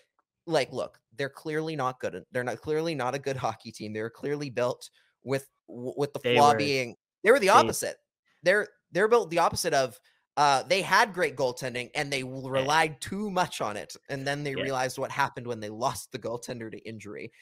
like, 0.46 0.72
look, 0.72 0.98
they're 1.16 1.28
clearly 1.28 1.76
not 1.76 2.00
good. 2.00 2.24
They're 2.32 2.44
not 2.44 2.60
clearly 2.62 2.94
not 2.94 3.14
a 3.14 3.18
good 3.18 3.36
hockey 3.46 3.72
team. 3.72 3.92
They're 3.92 4.08
clearly 4.10 4.48
built 4.48 4.88
with 5.22 5.46
with 5.68 6.12
the 6.14 6.20
They 6.24 6.36
flaw 6.36 6.52
were- 6.52 6.58
being 6.58 6.96
they 7.22 7.30
were 7.30 7.38
the 7.38 7.46
they- 7.48 7.52
opposite. 7.52 7.96
They're 8.42 8.68
they're 8.90 9.08
built 9.08 9.28
the 9.28 9.40
opposite 9.40 9.74
of. 9.74 9.98
Uh, 10.36 10.62
they 10.64 10.82
had 10.82 11.12
great 11.14 11.36
goaltending 11.36 11.90
and 11.94 12.12
they 12.12 12.24
relied 12.24 13.00
too 13.00 13.30
much 13.30 13.60
on 13.60 13.76
it, 13.76 13.96
and 14.08 14.26
then 14.26 14.42
they 14.44 14.56
Yeah. 14.56 14.62
realized 14.62 14.98
what 14.98 15.10
happened 15.12 15.46
when 15.46 15.60
they 15.60 15.70
lost 15.70 16.10
the 16.12 16.18
goaltender 16.18 16.70
to 16.70 16.78
injury. 16.78 17.32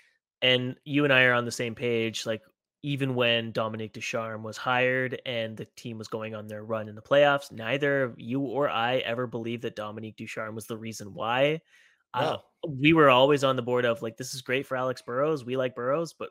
and 0.41 0.77
you 0.85 1.05
and 1.05 1.13
I 1.13 1.25
are 1.25 1.33
on 1.35 1.45
the 1.45 1.53
same 1.53 1.75
page. 1.75 2.27
Like 2.27 2.43
even 2.83 3.15
when 3.15 3.53
Dominique 3.53 3.93
Ducharme 3.93 4.43
was 4.43 4.57
hired 4.57 5.21
and 5.25 5.57
the 5.57 5.67
team 5.77 5.99
was 5.99 6.09
going 6.09 6.35
on 6.35 6.49
their 6.49 6.65
run 6.65 6.89
in 6.89 6.95
the 6.97 7.03
playoffs, 7.03 7.53
neither 7.53 8.15
you 8.19 8.41
or 8.41 8.69
I 8.69 8.99
ever 8.99 9.27
believed 9.27 9.63
that 9.63 9.77
Dominique 9.77 10.17
Ducharme 10.17 10.55
was 10.55 10.67
the 10.67 10.77
reason 10.77 11.15
why. 11.15 11.61
Uh, 12.15 12.39
we 12.69 12.93
were 12.93 13.11
always 13.11 13.45
on 13.45 13.57
the 13.57 13.63
board 13.63 13.85
of 13.85 14.03
like, 14.03 14.17
this 14.17 14.35
is 14.35 14.43
great 14.43 14.67
for 14.67 14.77
Alex 14.77 15.03
Burrows. 15.03 15.45
We 15.45 15.57
like 15.57 15.75
Burrows, 15.77 16.13
but 16.13 16.31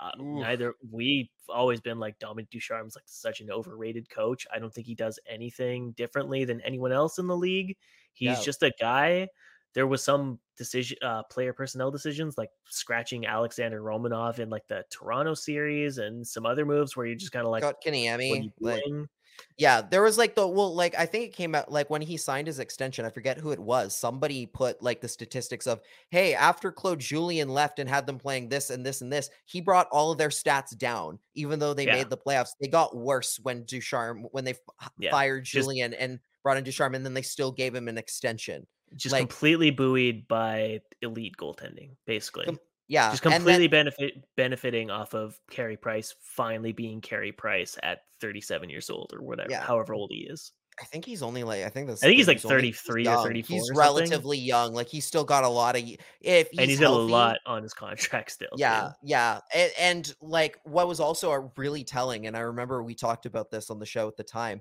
uh, 0.00 0.10
neither 0.18 0.74
we've 0.90 1.28
always 1.48 1.80
been 1.80 1.98
like 1.98 2.18
Dominique 2.18 2.50
Ducharme's 2.50 2.94
like 2.94 3.04
such 3.06 3.40
an 3.40 3.50
overrated 3.50 4.08
coach. 4.10 4.46
I 4.54 4.58
don't 4.58 4.72
think 4.72 4.86
he 4.86 4.94
does 4.94 5.18
anything 5.28 5.92
differently 5.92 6.44
than 6.44 6.60
anyone 6.60 6.92
else 6.92 7.18
in 7.18 7.26
the 7.26 7.36
league. 7.36 7.76
He's 8.12 8.40
just 8.40 8.62
a 8.62 8.72
guy. 8.80 9.28
There 9.74 9.86
was 9.86 10.02
some 10.02 10.40
decision, 10.56 10.96
uh, 11.02 11.22
player 11.24 11.52
personnel 11.52 11.90
decisions 11.90 12.38
like 12.38 12.50
scratching 12.68 13.26
Alexander 13.26 13.80
Romanov 13.82 14.38
in 14.38 14.50
like 14.50 14.66
the 14.66 14.84
Toronto 14.90 15.34
series 15.34 15.98
and 15.98 16.26
some 16.26 16.46
other 16.46 16.64
moves 16.64 16.96
where 16.96 17.06
you're 17.06 17.16
just 17.16 17.32
kind 17.32 17.44
of 17.44 17.52
like, 17.52 17.62
Got 17.62 17.80
Kenny 17.80 18.08
Emmy. 18.08 18.52
Like? 18.60 18.82
Yeah, 19.56 19.80
there 19.82 20.02
was 20.02 20.18
like 20.18 20.34
the 20.34 20.46
well, 20.46 20.74
like 20.74 20.94
I 20.98 21.06
think 21.06 21.24
it 21.24 21.34
came 21.36 21.54
out 21.54 21.70
like 21.70 21.90
when 21.90 22.02
he 22.02 22.16
signed 22.16 22.46
his 22.46 22.58
extension. 22.58 23.04
I 23.04 23.10
forget 23.10 23.38
who 23.38 23.50
it 23.52 23.58
was. 23.58 23.96
Somebody 23.96 24.46
put 24.46 24.82
like 24.82 25.00
the 25.00 25.08
statistics 25.08 25.66
of, 25.66 25.80
hey, 26.10 26.34
after 26.34 26.70
Claude 26.72 27.00
Julien 27.00 27.48
left 27.48 27.78
and 27.78 27.88
had 27.88 28.06
them 28.06 28.18
playing 28.18 28.48
this 28.48 28.70
and 28.70 28.84
this 28.84 29.00
and 29.00 29.12
this, 29.12 29.30
he 29.46 29.60
brought 29.60 29.88
all 29.90 30.12
of 30.12 30.18
their 30.18 30.28
stats 30.28 30.76
down. 30.76 31.18
Even 31.34 31.58
though 31.58 31.74
they 31.74 31.86
Yeah. 31.86 31.96
made 31.96 32.10
the 32.10 32.16
playoffs, 32.16 32.50
they 32.60 32.68
got 32.68 32.96
worse 32.96 33.38
when 33.42 33.64
Ducharme 33.64 34.26
when 34.32 34.44
they 34.44 34.54
Yeah, 34.98 35.10
fired 35.10 35.44
just- 35.44 35.52
Julien 35.52 35.94
and 35.94 36.20
brought 36.42 36.56
in 36.56 36.64
Ducharme, 36.64 36.94
and 36.94 37.04
then 37.04 37.14
they 37.14 37.22
still 37.22 37.52
gave 37.52 37.74
him 37.74 37.88
an 37.88 37.98
extension. 37.98 38.66
just 38.96 39.12
like- 39.12 39.20
completely 39.20 39.70
buoyed 39.70 40.26
by 40.28 40.80
elite 41.02 41.36
goaltending, 41.36 41.90
basically. 42.06 42.46
Com- 42.46 42.58
Yeah, 42.88 43.10
just 43.10 43.22
and 43.24 43.32
then- 43.32 43.40
completely 43.40 43.68
benefit 43.68 44.24
benefiting 44.36 44.90
off 44.90 45.14
of 45.14 45.38
Carey 45.50 45.76
Price 45.76 46.14
finally 46.20 46.72
being 46.72 47.00
Carey 47.00 47.32
Price 47.32 47.76
at 47.82 48.00
37 48.20 48.70
years 48.70 48.88
old 48.90 49.12
or 49.14 49.22
whatever, 49.22 49.50
Yeah. 49.50 49.62
however 49.62 49.94
old 49.94 50.10
he 50.10 50.26
is. 50.28 50.52
I 50.80 50.84
think 50.84 51.04
he's 51.04 51.22
only 51.24 51.42
like 51.42 51.64
I 51.64 51.70
think 51.70 51.88
that's. 51.88 52.04
I 52.04 52.06
think 52.06 52.18
he's 52.18 52.28
like 52.28 52.38
thing, 52.40 52.50
only- 52.52 52.72
33 52.72 53.08
or 53.08 53.22
34 53.24 53.54
He's 53.56 53.70
or 53.70 53.74
relatively 53.74 54.38
young. 54.38 54.72
Like 54.72 54.88
he's 54.88 55.04
still 55.04 55.24
got 55.24 55.42
a 55.44 55.48
lot 55.48 55.76
of. 55.76 55.82
If 56.20 56.48
he's 56.50 56.58
and 56.60 56.70
he's 56.70 56.78
got 56.80 56.92
a 56.92 56.94
lot 56.94 57.38
on 57.46 57.62
his 57.64 57.74
contract 57.74 58.30
still. 58.30 58.48
too. 58.50 58.60
Yeah, 58.60 58.92
yeah, 59.02 59.40
and, 59.52 59.72
and 59.78 60.14
like 60.22 60.58
what 60.64 60.86
was 60.86 61.00
also 61.00 61.32
a 61.32 61.50
really 61.56 61.82
telling, 61.82 62.26
and 62.28 62.36
I 62.36 62.40
remember 62.40 62.82
we 62.82 62.94
talked 62.94 63.26
about 63.26 63.50
this 63.50 63.70
on 63.70 63.80
the 63.80 63.86
show 63.86 64.06
at 64.06 64.16
the 64.16 64.22
time, 64.24 64.60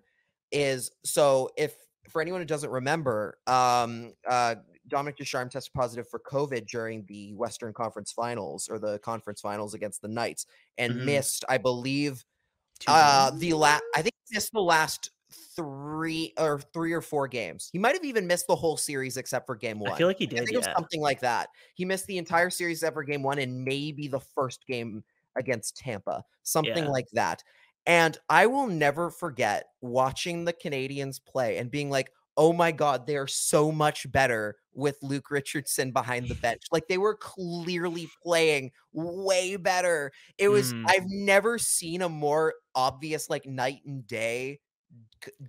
is 0.51 0.89
so 1.05 1.49
if 1.55 1.75
for 2.09 2.19
anyone 2.21 2.41
who 2.41 2.45
doesn't 2.45 2.71
remember, 2.71 3.37
um, 3.45 4.13
uh, 4.27 4.55
Dominique 4.87 5.17
Ducharme 5.17 5.49
tested 5.49 5.73
positive 5.73 6.07
for 6.09 6.19
COVID 6.19 6.67
during 6.67 7.05
the 7.05 7.33
Western 7.33 7.73
Conference 7.73 8.11
Finals 8.11 8.69
or 8.69 8.79
the 8.79 8.99
conference 8.99 9.41
finals 9.41 9.73
against 9.73 10.01
the 10.01 10.07
Knights, 10.07 10.45
and 10.77 10.93
Mhm. 10.93 11.05
missed, 11.05 11.45
I 11.49 11.57
believe, 11.57 12.23
uh, 12.87 13.31
the 13.31 13.53
last. 13.53 13.83
I 13.95 14.01
think 14.01 14.13
missed 14.31 14.53
the 14.53 14.61
last 14.61 15.11
three 15.55 16.33
or 16.37 16.59
three 16.73 16.93
or 16.93 17.01
four 17.01 17.27
games. 17.27 17.69
He 17.71 17.79
might 17.79 17.95
have 17.95 18.05
even 18.05 18.27
missed 18.27 18.47
the 18.47 18.55
whole 18.55 18.77
series 18.77 19.17
except 19.17 19.45
for 19.45 19.55
game 19.55 19.79
one. 19.79 19.93
I 19.93 19.97
feel 19.97 20.07
like 20.07 20.17
he 20.19 20.27
did. 20.27 20.39
think 20.39 20.53
it 20.53 20.57
was 20.57 20.65
Yeah. 20.65 20.73
something 20.77 21.01
like 21.01 21.19
that. 21.21 21.49
He 21.75 21.85
missed 21.85 22.05
the 22.07 22.17
entire 22.17 22.49
series 22.49 22.79
except 22.79 22.93
for 22.93 23.03
game 23.03 23.23
one 23.23 23.39
and 23.39 23.63
maybe 23.65 24.07
the 24.07 24.19
first 24.19 24.65
game 24.67 25.03
against 25.35 25.77
Tampa, 25.77 26.23
something 26.43 26.85
Yeah. 26.85 26.89
like 26.91 27.07
that. 27.13 27.43
And 27.85 28.17
I 28.29 28.47
will 28.47 28.67
never 28.67 29.09
forget 29.11 29.67
watching 29.81 30.45
the 30.45 30.53
Canadiens 30.53 31.23
play 31.23 31.57
and 31.57 31.71
being 31.71 31.89
like, 31.89 32.11
oh 32.37 32.53
my 32.53 32.71
God, 32.71 33.07
they 33.07 33.17
are 33.17 33.27
so 33.27 33.71
much 33.71 34.09
better 34.11 34.57
with 34.73 34.97
Luke 35.01 35.31
Richardson 35.31 35.91
behind 35.91 36.29
the 36.29 36.35
bench. 36.35 36.61
Like 36.71 36.87
they 36.87 36.99
were 36.99 37.15
clearly 37.15 38.07
playing 38.23 38.71
way 38.93 39.55
better. 39.57 40.11
It 40.37 40.49
was, 40.49 40.73
Mm. 40.73 40.85
I've 40.87 41.07
never 41.07 41.57
seen 41.57 42.01
a 42.03 42.09
more 42.09 42.53
obvious, 42.75 43.29
like 43.29 43.45
night 43.47 43.81
and 43.85 44.05
day 44.07 44.59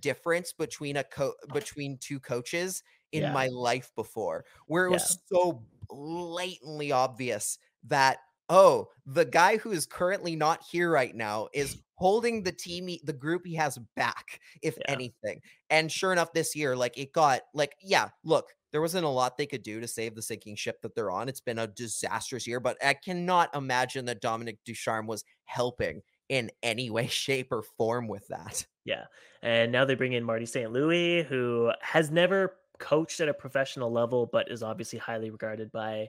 difference 0.01 0.53
between 0.53 0.97
a 0.97 1.03
co- 1.03 1.35
between 1.53 1.97
two 1.97 2.19
coaches 2.19 2.83
in 3.11 3.23
Yeah. 3.23 3.33
my 3.33 3.47
life 3.47 3.91
before 3.95 4.45
where 4.67 4.85
it 4.85 4.91
was 4.91 5.17
so 5.31 5.63
blatantly 5.89 6.91
obvious 6.91 7.57
that 7.83 8.19
oh 8.49 8.87
the 9.05 9.25
guy 9.25 9.57
who 9.57 9.71
is 9.71 9.85
currently 9.85 10.35
not 10.35 10.61
here 10.69 10.91
right 10.91 11.15
now 11.15 11.47
is 11.53 11.81
holding 11.95 12.43
the 12.43 12.51
team 12.51 12.87
he- 12.87 13.01
the 13.03 13.13
group 13.13 13.45
he 13.45 13.55
has 13.55 13.77
back 13.95 14.39
if 14.61 14.77
Yeah. 14.77 14.85
anything 14.93 15.41
and 15.69 15.91
sure 15.91 16.11
enough 16.13 16.31
this 16.33 16.55
year 16.55 16.75
like 16.75 16.97
it 16.97 17.11
got 17.13 17.41
like 17.53 17.75
yeah 17.81 18.09
look 18.23 18.47
there 18.71 18.81
wasn't 18.81 19.03
a 19.05 19.09
lot 19.09 19.37
they 19.37 19.47
could 19.47 19.63
do 19.63 19.81
to 19.81 19.87
save 19.87 20.15
the 20.15 20.21
sinking 20.21 20.55
ship 20.55 20.81
that 20.81 20.95
they're 20.95 21.11
on 21.11 21.27
it's 21.27 21.41
been 21.41 21.59
a 21.59 21.67
disastrous 21.67 22.47
year 22.47 22.59
but 22.59 22.77
i 22.83 22.93
cannot 22.93 23.53
imagine 23.55 24.05
that 24.05 24.21
dominique 24.21 24.59
ducharme 24.65 25.07
was 25.07 25.23
helping 25.45 26.01
in 26.29 26.49
any 26.63 26.89
way 26.89 27.07
shape 27.07 27.51
or 27.51 27.63
form 27.77 28.07
with 28.07 28.25
that 28.27 28.65
Yeah. 28.85 29.05
And 29.43 29.71
now 29.71 29.85
they 29.85 29.95
bring 29.95 30.13
in 30.13 30.23
Marty 30.23 30.45
St. 30.45 30.71
Louis, 30.71 31.23
who 31.23 31.71
has 31.81 32.09
never 32.11 32.55
coached 32.79 33.19
at 33.19 33.29
a 33.29 33.33
professional 33.33 33.91
level, 33.91 34.25
but 34.25 34.49
is 34.51 34.63
obviously 34.63 34.97
highly 34.99 35.29
regarded 35.29 35.71
by 35.71 36.07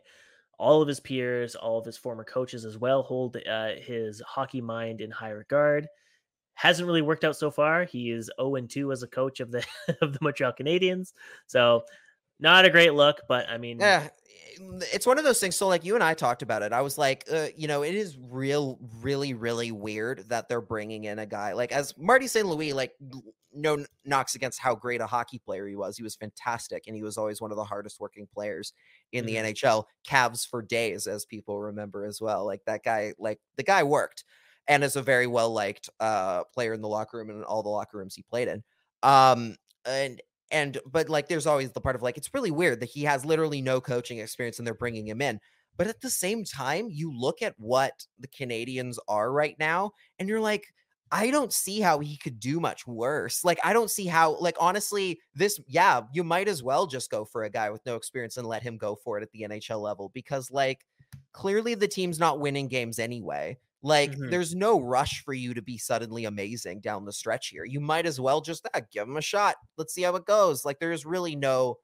all 0.60 0.82
of 0.82 0.88
his 0.88 1.00
peers, 1.00 1.54
all 1.54 1.78
of 1.78 1.86
his 1.86 1.96
former 1.96 2.22
coaches 2.22 2.66
as 2.66 2.76
well, 2.76 3.02
hold 3.02 3.36
uh, 3.48 3.70
his 3.80 4.20
hockey 4.20 4.60
mind 4.60 5.00
in 5.00 5.10
high 5.10 5.30
regard. 5.30 5.88
Hasn't 6.52 6.86
really 6.86 7.00
worked 7.00 7.24
out 7.24 7.34
so 7.34 7.50
far. 7.50 7.84
He 7.84 8.10
is 8.10 8.30
0 8.38 8.60
2 8.68 8.92
as 8.92 9.02
a 9.02 9.08
coach 9.08 9.40
of 9.40 9.50
the 9.50 9.64
of 10.02 10.12
the 10.12 10.18
Montreal 10.20 10.52
Canadiens. 10.52 11.14
So 11.46 11.84
not 12.38 12.66
a 12.66 12.70
great 12.70 12.92
look, 12.92 13.22
but 13.26 13.48
I 13.48 13.56
mean, 13.56 13.80
Yeah, 13.80 14.08
it's 14.92 15.06
one 15.06 15.16
of 15.16 15.24
those 15.24 15.40
things. 15.40 15.56
So, 15.56 15.66
like 15.66 15.84
you 15.84 15.94
and 15.94 16.04
I 16.04 16.12
talked 16.12 16.42
about 16.42 16.62
it. 16.62 16.74
I 16.74 16.82
was 16.82 16.98
like, 16.98 17.24
uh, 17.32 17.46
you 17.56 17.66
know, 17.66 17.82
it 17.82 17.94
is 17.94 18.18
real, 18.18 18.78
really, 19.00 19.32
really 19.32 19.72
weird 19.72 20.28
that 20.28 20.50
they're 20.50 20.60
bringing 20.60 21.04
in 21.04 21.18
a 21.18 21.26
guy 21.26 21.54
like 21.54 21.72
as 21.72 21.96
Marty 21.96 22.26
St. 22.26 22.46
Louis. 22.46 22.74
Like, 22.74 22.92
no 23.54 23.84
knocks 24.04 24.34
against 24.34 24.60
how 24.60 24.74
great 24.74 25.00
a 25.00 25.06
hockey 25.06 25.38
player 25.38 25.66
he 25.66 25.76
was. 25.76 25.96
He 25.96 26.02
was 26.02 26.16
fantastic, 26.16 26.84
and 26.86 26.96
he 26.96 27.02
was 27.02 27.18
always 27.18 27.40
one 27.40 27.50
of 27.50 27.56
the 27.56 27.64
hardest 27.64 28.00
working 28.00 28.26
players 28.32 28.72
in 29.12 29.26
the 29.26 29.36
NHL. 29.36 29.84
Calves 30.04 30.44
for 30.44 30.62
days, 30.62 31.06
as 31.06 31.24
people 31.24 31.60
remember 31.60 32.04
as 32.04 32.20
well. 32.20 32.44
Like 32.44 32.62
that 32.66 32.82
guy, 32.84 33.14
like 33.18 33.40
the 33.56 33.62
guy 33.62 33.82
worked, 33.82 34.24
and 34.68 34.84
is 34.84 34.96
a 34.96 35.02
very 35.02 35.26
well 35.26 35.50
liked 35.52 35.90
uh, 36.00 36.44
player 36.54 36.72
in 36.72 36.80
the 36.80 36.88
locker 36.88 37.18
room 37.18 37.30
and 37.30 37.38
in 37.38 37.44
all 37.44 37.62
the 37.62 37.68
locker 37.68 37.98
rooms 37.98 38.14
he 38.14 38.22
played 38.22 38.48
in. 38.48 38.62
Um, 39.02 39.56
and 39.84 40.20
and 40.50 40.78
but 40.86 41.08
like 41.08 41.28
there's 41.28 41.46
always 41.46 41.72
the 41.72 41.80
part 41.80 41.96
of 41.96 42.02
like 42.02 42.16
it's 42.16 42.34
really 42.34 42.50
weird 42.50 42.80
that 42.80 42.90
he 42.90 43.04
has 43.04 43.24
literally 43.24 43.62
no 43.62 43.80
coaching 43.80 44.18
experience 44.18 44.58
and 44.58 44.66
they're 44.66 44.74
bringing 44.74 45.06
him 45.06 45.22
in 45.22 45.40
but 45.76 45.86
at 45.86 46.00
the 46.00 46.10
same 46.10 46.44
time 46.44 46.88
you 46.90 47.16
look 47.16 47.42
at 47.42 47.54
what 47.58 48.06
the 48.18 48.28
canadiens 48.28 48.98
are 49.08 49.32
right 49.32 49.56
now 49.58 49.90
and 50.18 50.28
you're 50.28 50.40
like 50.40 50.64
i 51.12 51.30
don't 51.30 51.52
see 51.52 51.80
how 51.80 51.98
he 51.98 52.16
could 52.16 52.38
do 52.38 52.60
much 52.60 52.86
worse 52.86 53.44
like 53.44 53.58
i 53.64 53.72
don't 53.72 53.90
see 53.90 54.06
how 54.06 54.36
like 54.38 54.56
honestly 54.60 55.20
this 55.34 55.60
yeah 55.66 56.02
you 56.12 56.22
might 56.24 56.48
as 56.48 56.62
well 56.62 56.86
just 56.86 57.10
go 57.10 57.24
for 57.24 57.42
a 57.44 57.50
guy 57.50 57.70
with 57.70 57.84
no 57.86 57.96
experience 57.96 58.36
and 58.36 58.46
let 58.46 58.62
him 58.62 58.76
go 58.78 58.94
for 58.94 59.18
it 59.18 59.22
at 59.22 59.30
the 59.32 59.42
nhl 59.42 59.80
level 59.80 60.10
because 60.14 60.50
like 60.50 60.84
clearly 61.32 61.74
the 61.74 61.88
team's 61.88 62.18
not 62.18 62.40
winning 62.40 62.68
games 62.68 62.98
anyway 62.98 63.56
like 63.82 64.18
Mhm. 64.18 64.30
there's 64.30 64.54
no 64.54 64.80
rush 64.80 65.22
for 65.24 65.32
you 65.32 65.54
to 65.54 65.62
be 65.62 65.78
suddenly 65.78 66.24
amazing 66.26 66.80
down 66.80 67.06
the 67.06 67.14
stretch 67.14 67.48
here. 67.48 67.64
You 67.64 67.80
might 67.80 68.04
as 68.04 68.20
well 68.20 68.42
just 68.42 68.68
ah, 68.74 68.80
give 68.92 69.08
him 69.08 69.16
a 69.16 69.22
shot. 69.22 69.56
Let's 69.78 69.94
see 69.94 70.02
how 70.02 70.14
it 70.16 70.26
goes. 70.26 70.66
Like 70.66 70.80
there's 70.80 71.06
really 71.06 71.34
no 71.34 71.76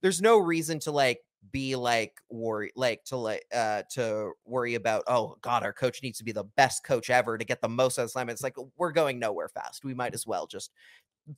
there's 0.00 0.22
no 0.22 0.38
reason 0.38 0.78
to 0.80 0.92
like 0.92 1.20
be 1.50 1.74
like 1.74 2.20
worry 2.30 2.70
like 2.76 3.02
to 3.04 3.16
like 3.16 3.44
uh 3.52 3.82
to 3.90 4.30
worry 4.44 4.74
about 4.74 5.02
oh 5.08 5.36
god 5.42 5.64
our 5.64 5.72
coach 5.72 6.02
needs 6.02 6.18
to 6.18 6.24
be 6.24 6.30
the 6.32 6.44
best 6.56 6.84
coach 6.84 7.10
ever 7.10 7.36
to 7.36 7.44
get 7.44 7.60
the 7.60 7.68
most 7.68 7.98
out 7.98 8.04
of 8.04 8.10
slam. 8.10 8.28
It's 8.28 8.42
like 8.42 8.56
we're 8.76 8.92
going 8.92 9.18
nowhere 9.18 9.48
fast. 9.48 9.84
We 9.84 9.94
might 9.94 10.14
as 10.14 10.26
well 10.26 10.46
just 10.46 10.70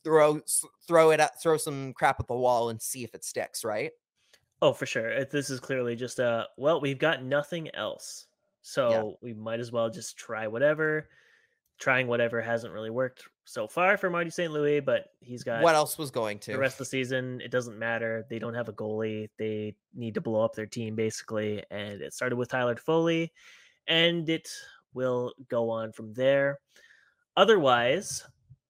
throw 0.03 0.41
throw 0.87 1.11
it 1.11 1.21
at 1.21 1.41
throw 1.43 1.57
some 1.57 1.93
crap 1.95 2.21
at 2.21 2.27
the 2.27 2.35
wall 2.35 2.71
and 2.71 2.81
see 2.81 3.05
if 3.05 3.15
it 3.15 3.25
sticks, 3.25 3.65
right? 3.65 3.93
Oh, 4.63 4.73
for 4.73 4.87
sure. 4.87 5.25
This 5.25 5.51
is 5.51 5.61
clearly 5.61 5.97
just 5.97 6.19
a 6.19 6.49
well, 6.57 6.81
we've 6.81 6.99
got 6.99 7.23
nothing 7.23 7.75
else. 7.75 8.27
So 8.63 9.19
we 9.21 9.35
might 9.35 9.61
as 9.61 9.73
well 9.73 9.91
just 9.91 10.17
try 10.17 10.47
whatever. 10.47 11.09
Trying 11.79 12.07
whatever 12.07 12.41
hasn't 12.41 12.73
really 12.73 12.91
worked 12.91 13.25
so 13.45 13.67
far 13.67 13.97
for 13.97 14.09
Marty 14.09 14.31
St. 14.31 14.53
Louis, 14.53 14.81
but 14.81 15.07
he's 15.21 15.43
got 15.43 15.63
What 15.63 15.75
else 15.75 15.99
was 15.99 16.11
going 16.11 16.39
to? 16.41 16.53
the 16.53 16.59
rest 16.59 16.75
of 16.75 16.79
the 16.79 16.85
season. 16.87 17.41
It 17.41 17.51
doesn't 17.51 17.79
matter. 17.79 18.25
They 18.31 18.39
don't 18.39 18.55
have 18.55 18.69
a 18.69 18.73
goalie. 18.73 19.29
They 19.39 19.75
need 19.95 20.15
to 20.15 20.21
blow 20.21 20.45
up 20.45 20.55
their 20.55 20.67
team 20.67 20.95
basically. 20.95 21.63
And 21.71 22.01
it 22.01 22.15
started 22.15 22.37
with 22.37 22.49
Tyler 22.49 22.75
Toffoli, 22.75 23.31
and 23.89 24.29
it 24.29 24.49
will 24.95 25.33
go 25.49 25.69
on 25.69 25.93
from 25.93 26.15
there. 26.15 26.61
Otherwise, 27.37 28.25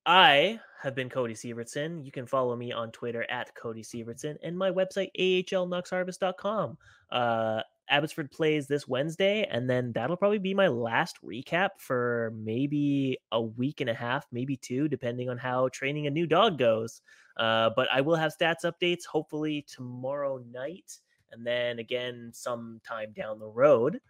I 0.06 0.58
have 0.82 0.94
been 0.94 1.08
Cody 1.08 1.34
Sievertson. 1.34 2.04
You 2.04 2.12
can 2.12 2.26
follow 2.26 2.56
me 2.56 2.72
on 2.72 2.90
Twitter 2.90 3.26
at 3.30 3.54
Cody 3.54 3.82
Sievertson 3.82 4.36
and 4.42 4.56
my 4.56 4.70
website, 4.70 5.08
ahlnucksharvest.com. 5.18 6.78
Uh, 7.10 7.62
Abbotsford 7.88 8.30
plays 8.30 8.66
this 8.66 8.88
Wednesday, 8.88 9.46
and 9.50 9.68
then 9.68 9.92
that'll 9.92 10.16
probably 10.16 10.38
be 10.38 10.54
my 10.54 10.68
last 10.68 11.18
recap 11.22 11.70
for 11.78 12.32
maybe 12.34 13.18
a 13.32 13.40
week 13.40 13.80
and 13.80 13.90
a 13.90 13.94
half, 13.94 14.26
maybe 14.32 14.56
two, 14.56 14.88
depending 14.88 15.28
on 15.28 15.38
how 15.38 15.68
training 15.68 16.06
a 16.06 16.10
new 16.10 16.26
dog 16.26 16.58
goes. 16.58 17.02
Uh, 17.36 17.70
but 17.76 17.88
I 17.92 18.00
will 18.00 18.16
have 18.16 18.32
stats 18.34 18.64
updates 18.64 19.04
hopefully 19.04 19.66
tomorrow 19.68 20.42
night, 20.50 20.98
and 21.32 21.46
then 21.46 21.78
again 21.78 22.30
sometime 22.32 23.12
down 23.12 23.38
the 23.38 23.48
road. 23.48 24.00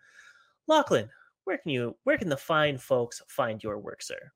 Lachlan, 0.66 1.10
where 1.44 1.58
can 1.58 1.70
you 1.70 1.96
where 2.04 2.18
can 2.18 2.28
the 2.28 2.36
fine 2.36 2.78
folks 2.78 3.22
find 3.28 3.62
your 3.62 3.78
work, 3.78 4.02
sir? 4.02 4.30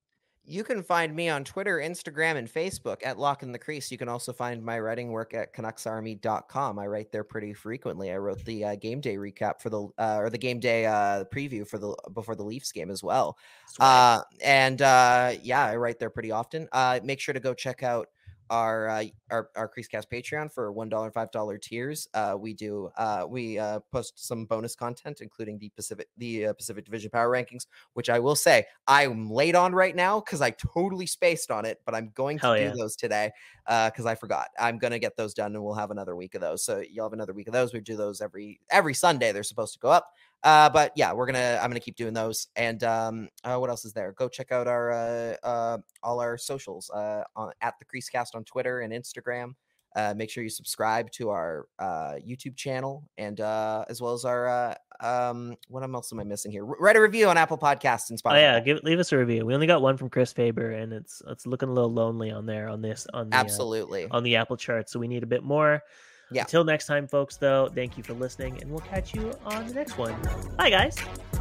You 0.51 0.65
can 0.65 0.83
find 0.83 1.15
me 1.15 1.29
on 1.29 1.45
Twitter, 1.45 1.77
Instagram, 1.77 2.37
and 2.37 2.51
Facebook 2.51 3.05
at 3.05 3.19
Lach 3.19 3.43
in 3.43 3.53
the 3.53 3.59
Crease. 3.59 3.93
You 3.93 3.99
can 3.99 4.09
also 4.09 4.33
find 4.33 4.65
my 4.65 4.81
writing 4.81 5.11
work 5.11 5.35
at 5.35 5.55
CanucksArmy.com. 5.55 6.79
I 6.79 6.87
write 6.87 7.13
there 7.13 7.23
pretty 7.23 7.53
frequently. 7.53 8.11
I 8.11 8.17
wrote 8.17 8.43
the 8.47 8.65
uh, 8.65 8.77
game 8.77 9.03
day 9.03 9.17
recap 9.17 9.61
for 9.61 9.69
the 9.69 9.89
uh, 9.99 10.17
or 10.17 10.31
the 10.31 10.39
game 10.39 10.59
day 10.59 10.87
uh, 10.87 11.25
preview 11.25 11.69
for 11.69 11.77
the 11.77 11.95
before 12.15 12.35
the 12.35 12.45
Leafs 12.45 12.73
game 12.73 12.91
as 12.91 13.03
well. 13.03 13.37
Uh, 13.79 14.23
and 14.43 14.81
uh, 14.81 15.35
yeah, 15.43 15.67
I 15.67 15.77
write 15.77 15.99
there 15.99 16.09
pretty 16.09 16.31
often. 16.31 16.67
Uh, 16.73 16.99
make 17.05 17.21
sure 17.21 17.35
to 17.35 17.41
go 17.41 17.53
check 17.53 17.83
out 17.83 18.09
our 18.51 18.89
uh, 18.89 19.05
our 19.31 19.51
our 19.57 19.69
Creasecast 19.69 20.05
Patreon 20.13 20.53
for 20.53 20.73
one 20.73 20.89
dollar 20.89 21.11
five 21.11 21.31
dollar 21.31 21.59
tiers. 21.59 22.09
Uh, 22.15 22.37
we 22.39 22.55
do 22.55 22.91
uh, 22.97 23.25
we 23.29 23.59
uh, 23.59 23.81
post 23.93 24.27
some 24.27 24.45
bonus 24.45 24.75
content, 24.75 25.21
including 25.21 25.59
the 25.59 25.71
Pacific 25.71 26.09
the 26.17 26.47
uh, 26.47 26.53
Pacific 26.53 26.85
Division 26.85 27.11
Power 27.11 27.31
Rankings, 27.31 27.67
which 27.95 28.11
I 28.11 28.19
will 28.19 28.37
say 28.37 28.65
I'm 28.87 29.31
late 29.31 29.55
on 29.55 29.75
right 29.75 29.95
now 29.95 30.21
because 30.21 30.41
I 30.41 30.51
totally 30.51 31.07
spaced 31.07 31.51
on 31.51 31.65
it, 31.65 31.81
but 31.85 31.95
I'm 31.95 32.11
going 32.15 32.39
to 32.39 32.43
Hell 32.43 32.57
do 32.57 32.63
yeah. 32.63 32.73
those 32.77 32.97
today 32.97 33.31
because 33.67 34.07
I 34.07 34.15
forgot. 34.15 34.49
I'm 34.59 34.79
gonna 34.79 34.99
get 34.99 35.17
those 35.17 35.35
done, 35.35 35.55
and 35.55 35.65
we'll 35.65 35.75
have 35.75 35.91
another 35.91 36.17
week 36.17 36.35
of 36.35 36.41
those. 36.41 36.65
So 36.65 36.83
you'll 36.89 37.07
have 37.07 37.13
another 37.13 37.33
week 37.33 37.49
of 37.49 37.53
those. 37.53 37.73
We 37.73 37.81
do 37.81 37.97
those 37.97 38.21
every 38.21 38.61
every 38.71 38.95
Sunday. 38.95 39.33
They're 39.33 39.43
supposed 39.43 39.75
to 39.75 39.79
go 39.79 39.91
up. 39.91 40.13
Uh, 40.45 40.71
but 40.71 40.93
yeah, 40.95 41.13
we're 41.13 41.27
gonna 41.27 41.59
I'm 41.61 41.71
gonna 41.71 41.81
keep 41.81 41.97
doing 41.97 42.15
those. 42.15 42.49
And 42.57 42.83
um, 42.85 43.29
uh, 43.45 43.57
what 43.57 43.71
else 43.71 43.85
is 43.85 43.93
there? 43.93 44.13
Go 44.13 44.29
check 44.29 44.53
out 44.53 44.69
our 44.69 44.93
uh, 44.93 45.35
uh 45.43 45.79
all 46.03 46.21
our 46.21 46.39
socials 46.39 46.91
uh 46.91 47.25
on, 47.35 47.53
at 47.61 47.75
the 47.79 47.85
Creasecast 47.85 48.35
on 48.35 48.45
Twitter 48.45 48.81
and 48.81 48.93
Instagram. 48.93 49.55
Uh, 49.97 50.15
make 50.17 50.31
sure 50.31 50.45
you 50.45 50.51
subscribe 50.51 51.11
to 51.11 51.31
our 51.31 51.67
uh, 51.79 52.15
YouTube 52.25 52.57
channel 52.57 53.09
and 53.17 53.41
uh, 53.41 53.85
as 53.89 54.01
well 54.01 54.13
as 54.13 54.25
our 54.25 54.47
uh, 54.47 54.75
um, 55.01 55.57
what 55.69 55.83
else 55.83 56.13
am 56.13 56.21
I 56.21 56.25
missing 56.25 56.53
here? 56.53 56.65
R- 56.65 56.77
write 56.79 56.97
a 56.97 57.01
review 57.01 57.29
on 57.29 57.37
Apple 57.37 57.57
Podcasts 57.57 58.11
and 58.11 58.23
Spotify. 58.23 58.33
Oh 58.33 58.39
yeah, 58.39 58.61
give 58.61 58.83
leave 58.85 58.99
us 58.99 59.13
a 59.13 59.19
review. 59.19 59.47
We 59.47 59.55
only 59.55 59.67
got 59.67 59.81
one 59.81 59.97
from 59.97 60.11
Chris 60.11 60.33
Faber, 60.33 60.73
and 60.73 60.93
it's 60.93 61.23
it's 61.27 61.47
looking 61.47 61.69
a 61.69 61.73
little 61.73 61.93
lonely 61.93 62.31
on 62.31 62.47
there 62.47 62.69
on 62.69 62.83
this 62.83 63.07
on 63.15 63.31
the 63.31 63.37
uh, 63.37 63.41
Absolutely. 63.41 64.07
on 64.11 64.23
the 64.23 64.37
Apple 64.37 64.57
chart. 64.57 64.91
So 64.91 65.01
we 65.01 65.09
need 65.09 65.23
a 65.23 65.27
bit 65.27 65.43
more. 65.43 65.83
Yeah. 66.31 66.43
Until 66.43 66.65
next 66.65 66.87
time, 66.87 67.07
folks. 67.07 67.37
Though, 67.37 67.71
thank 67.75 67.97
you 67.97 68.03
for 68.03 68.13
listening, 68.13 68.61
and 68.61 68.71
we'll 68.71 68.81
catch 68.81 69.15
you 69.15 69.33
on 69.45 69.67
the 69.67 69.75
next 69.75 69.97
one. 69.97 70.15
Bye, 70.57 70.71
guys. 70.71 70.97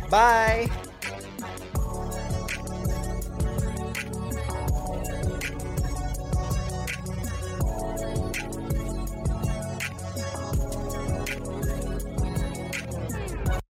Bye. 0.09 0.69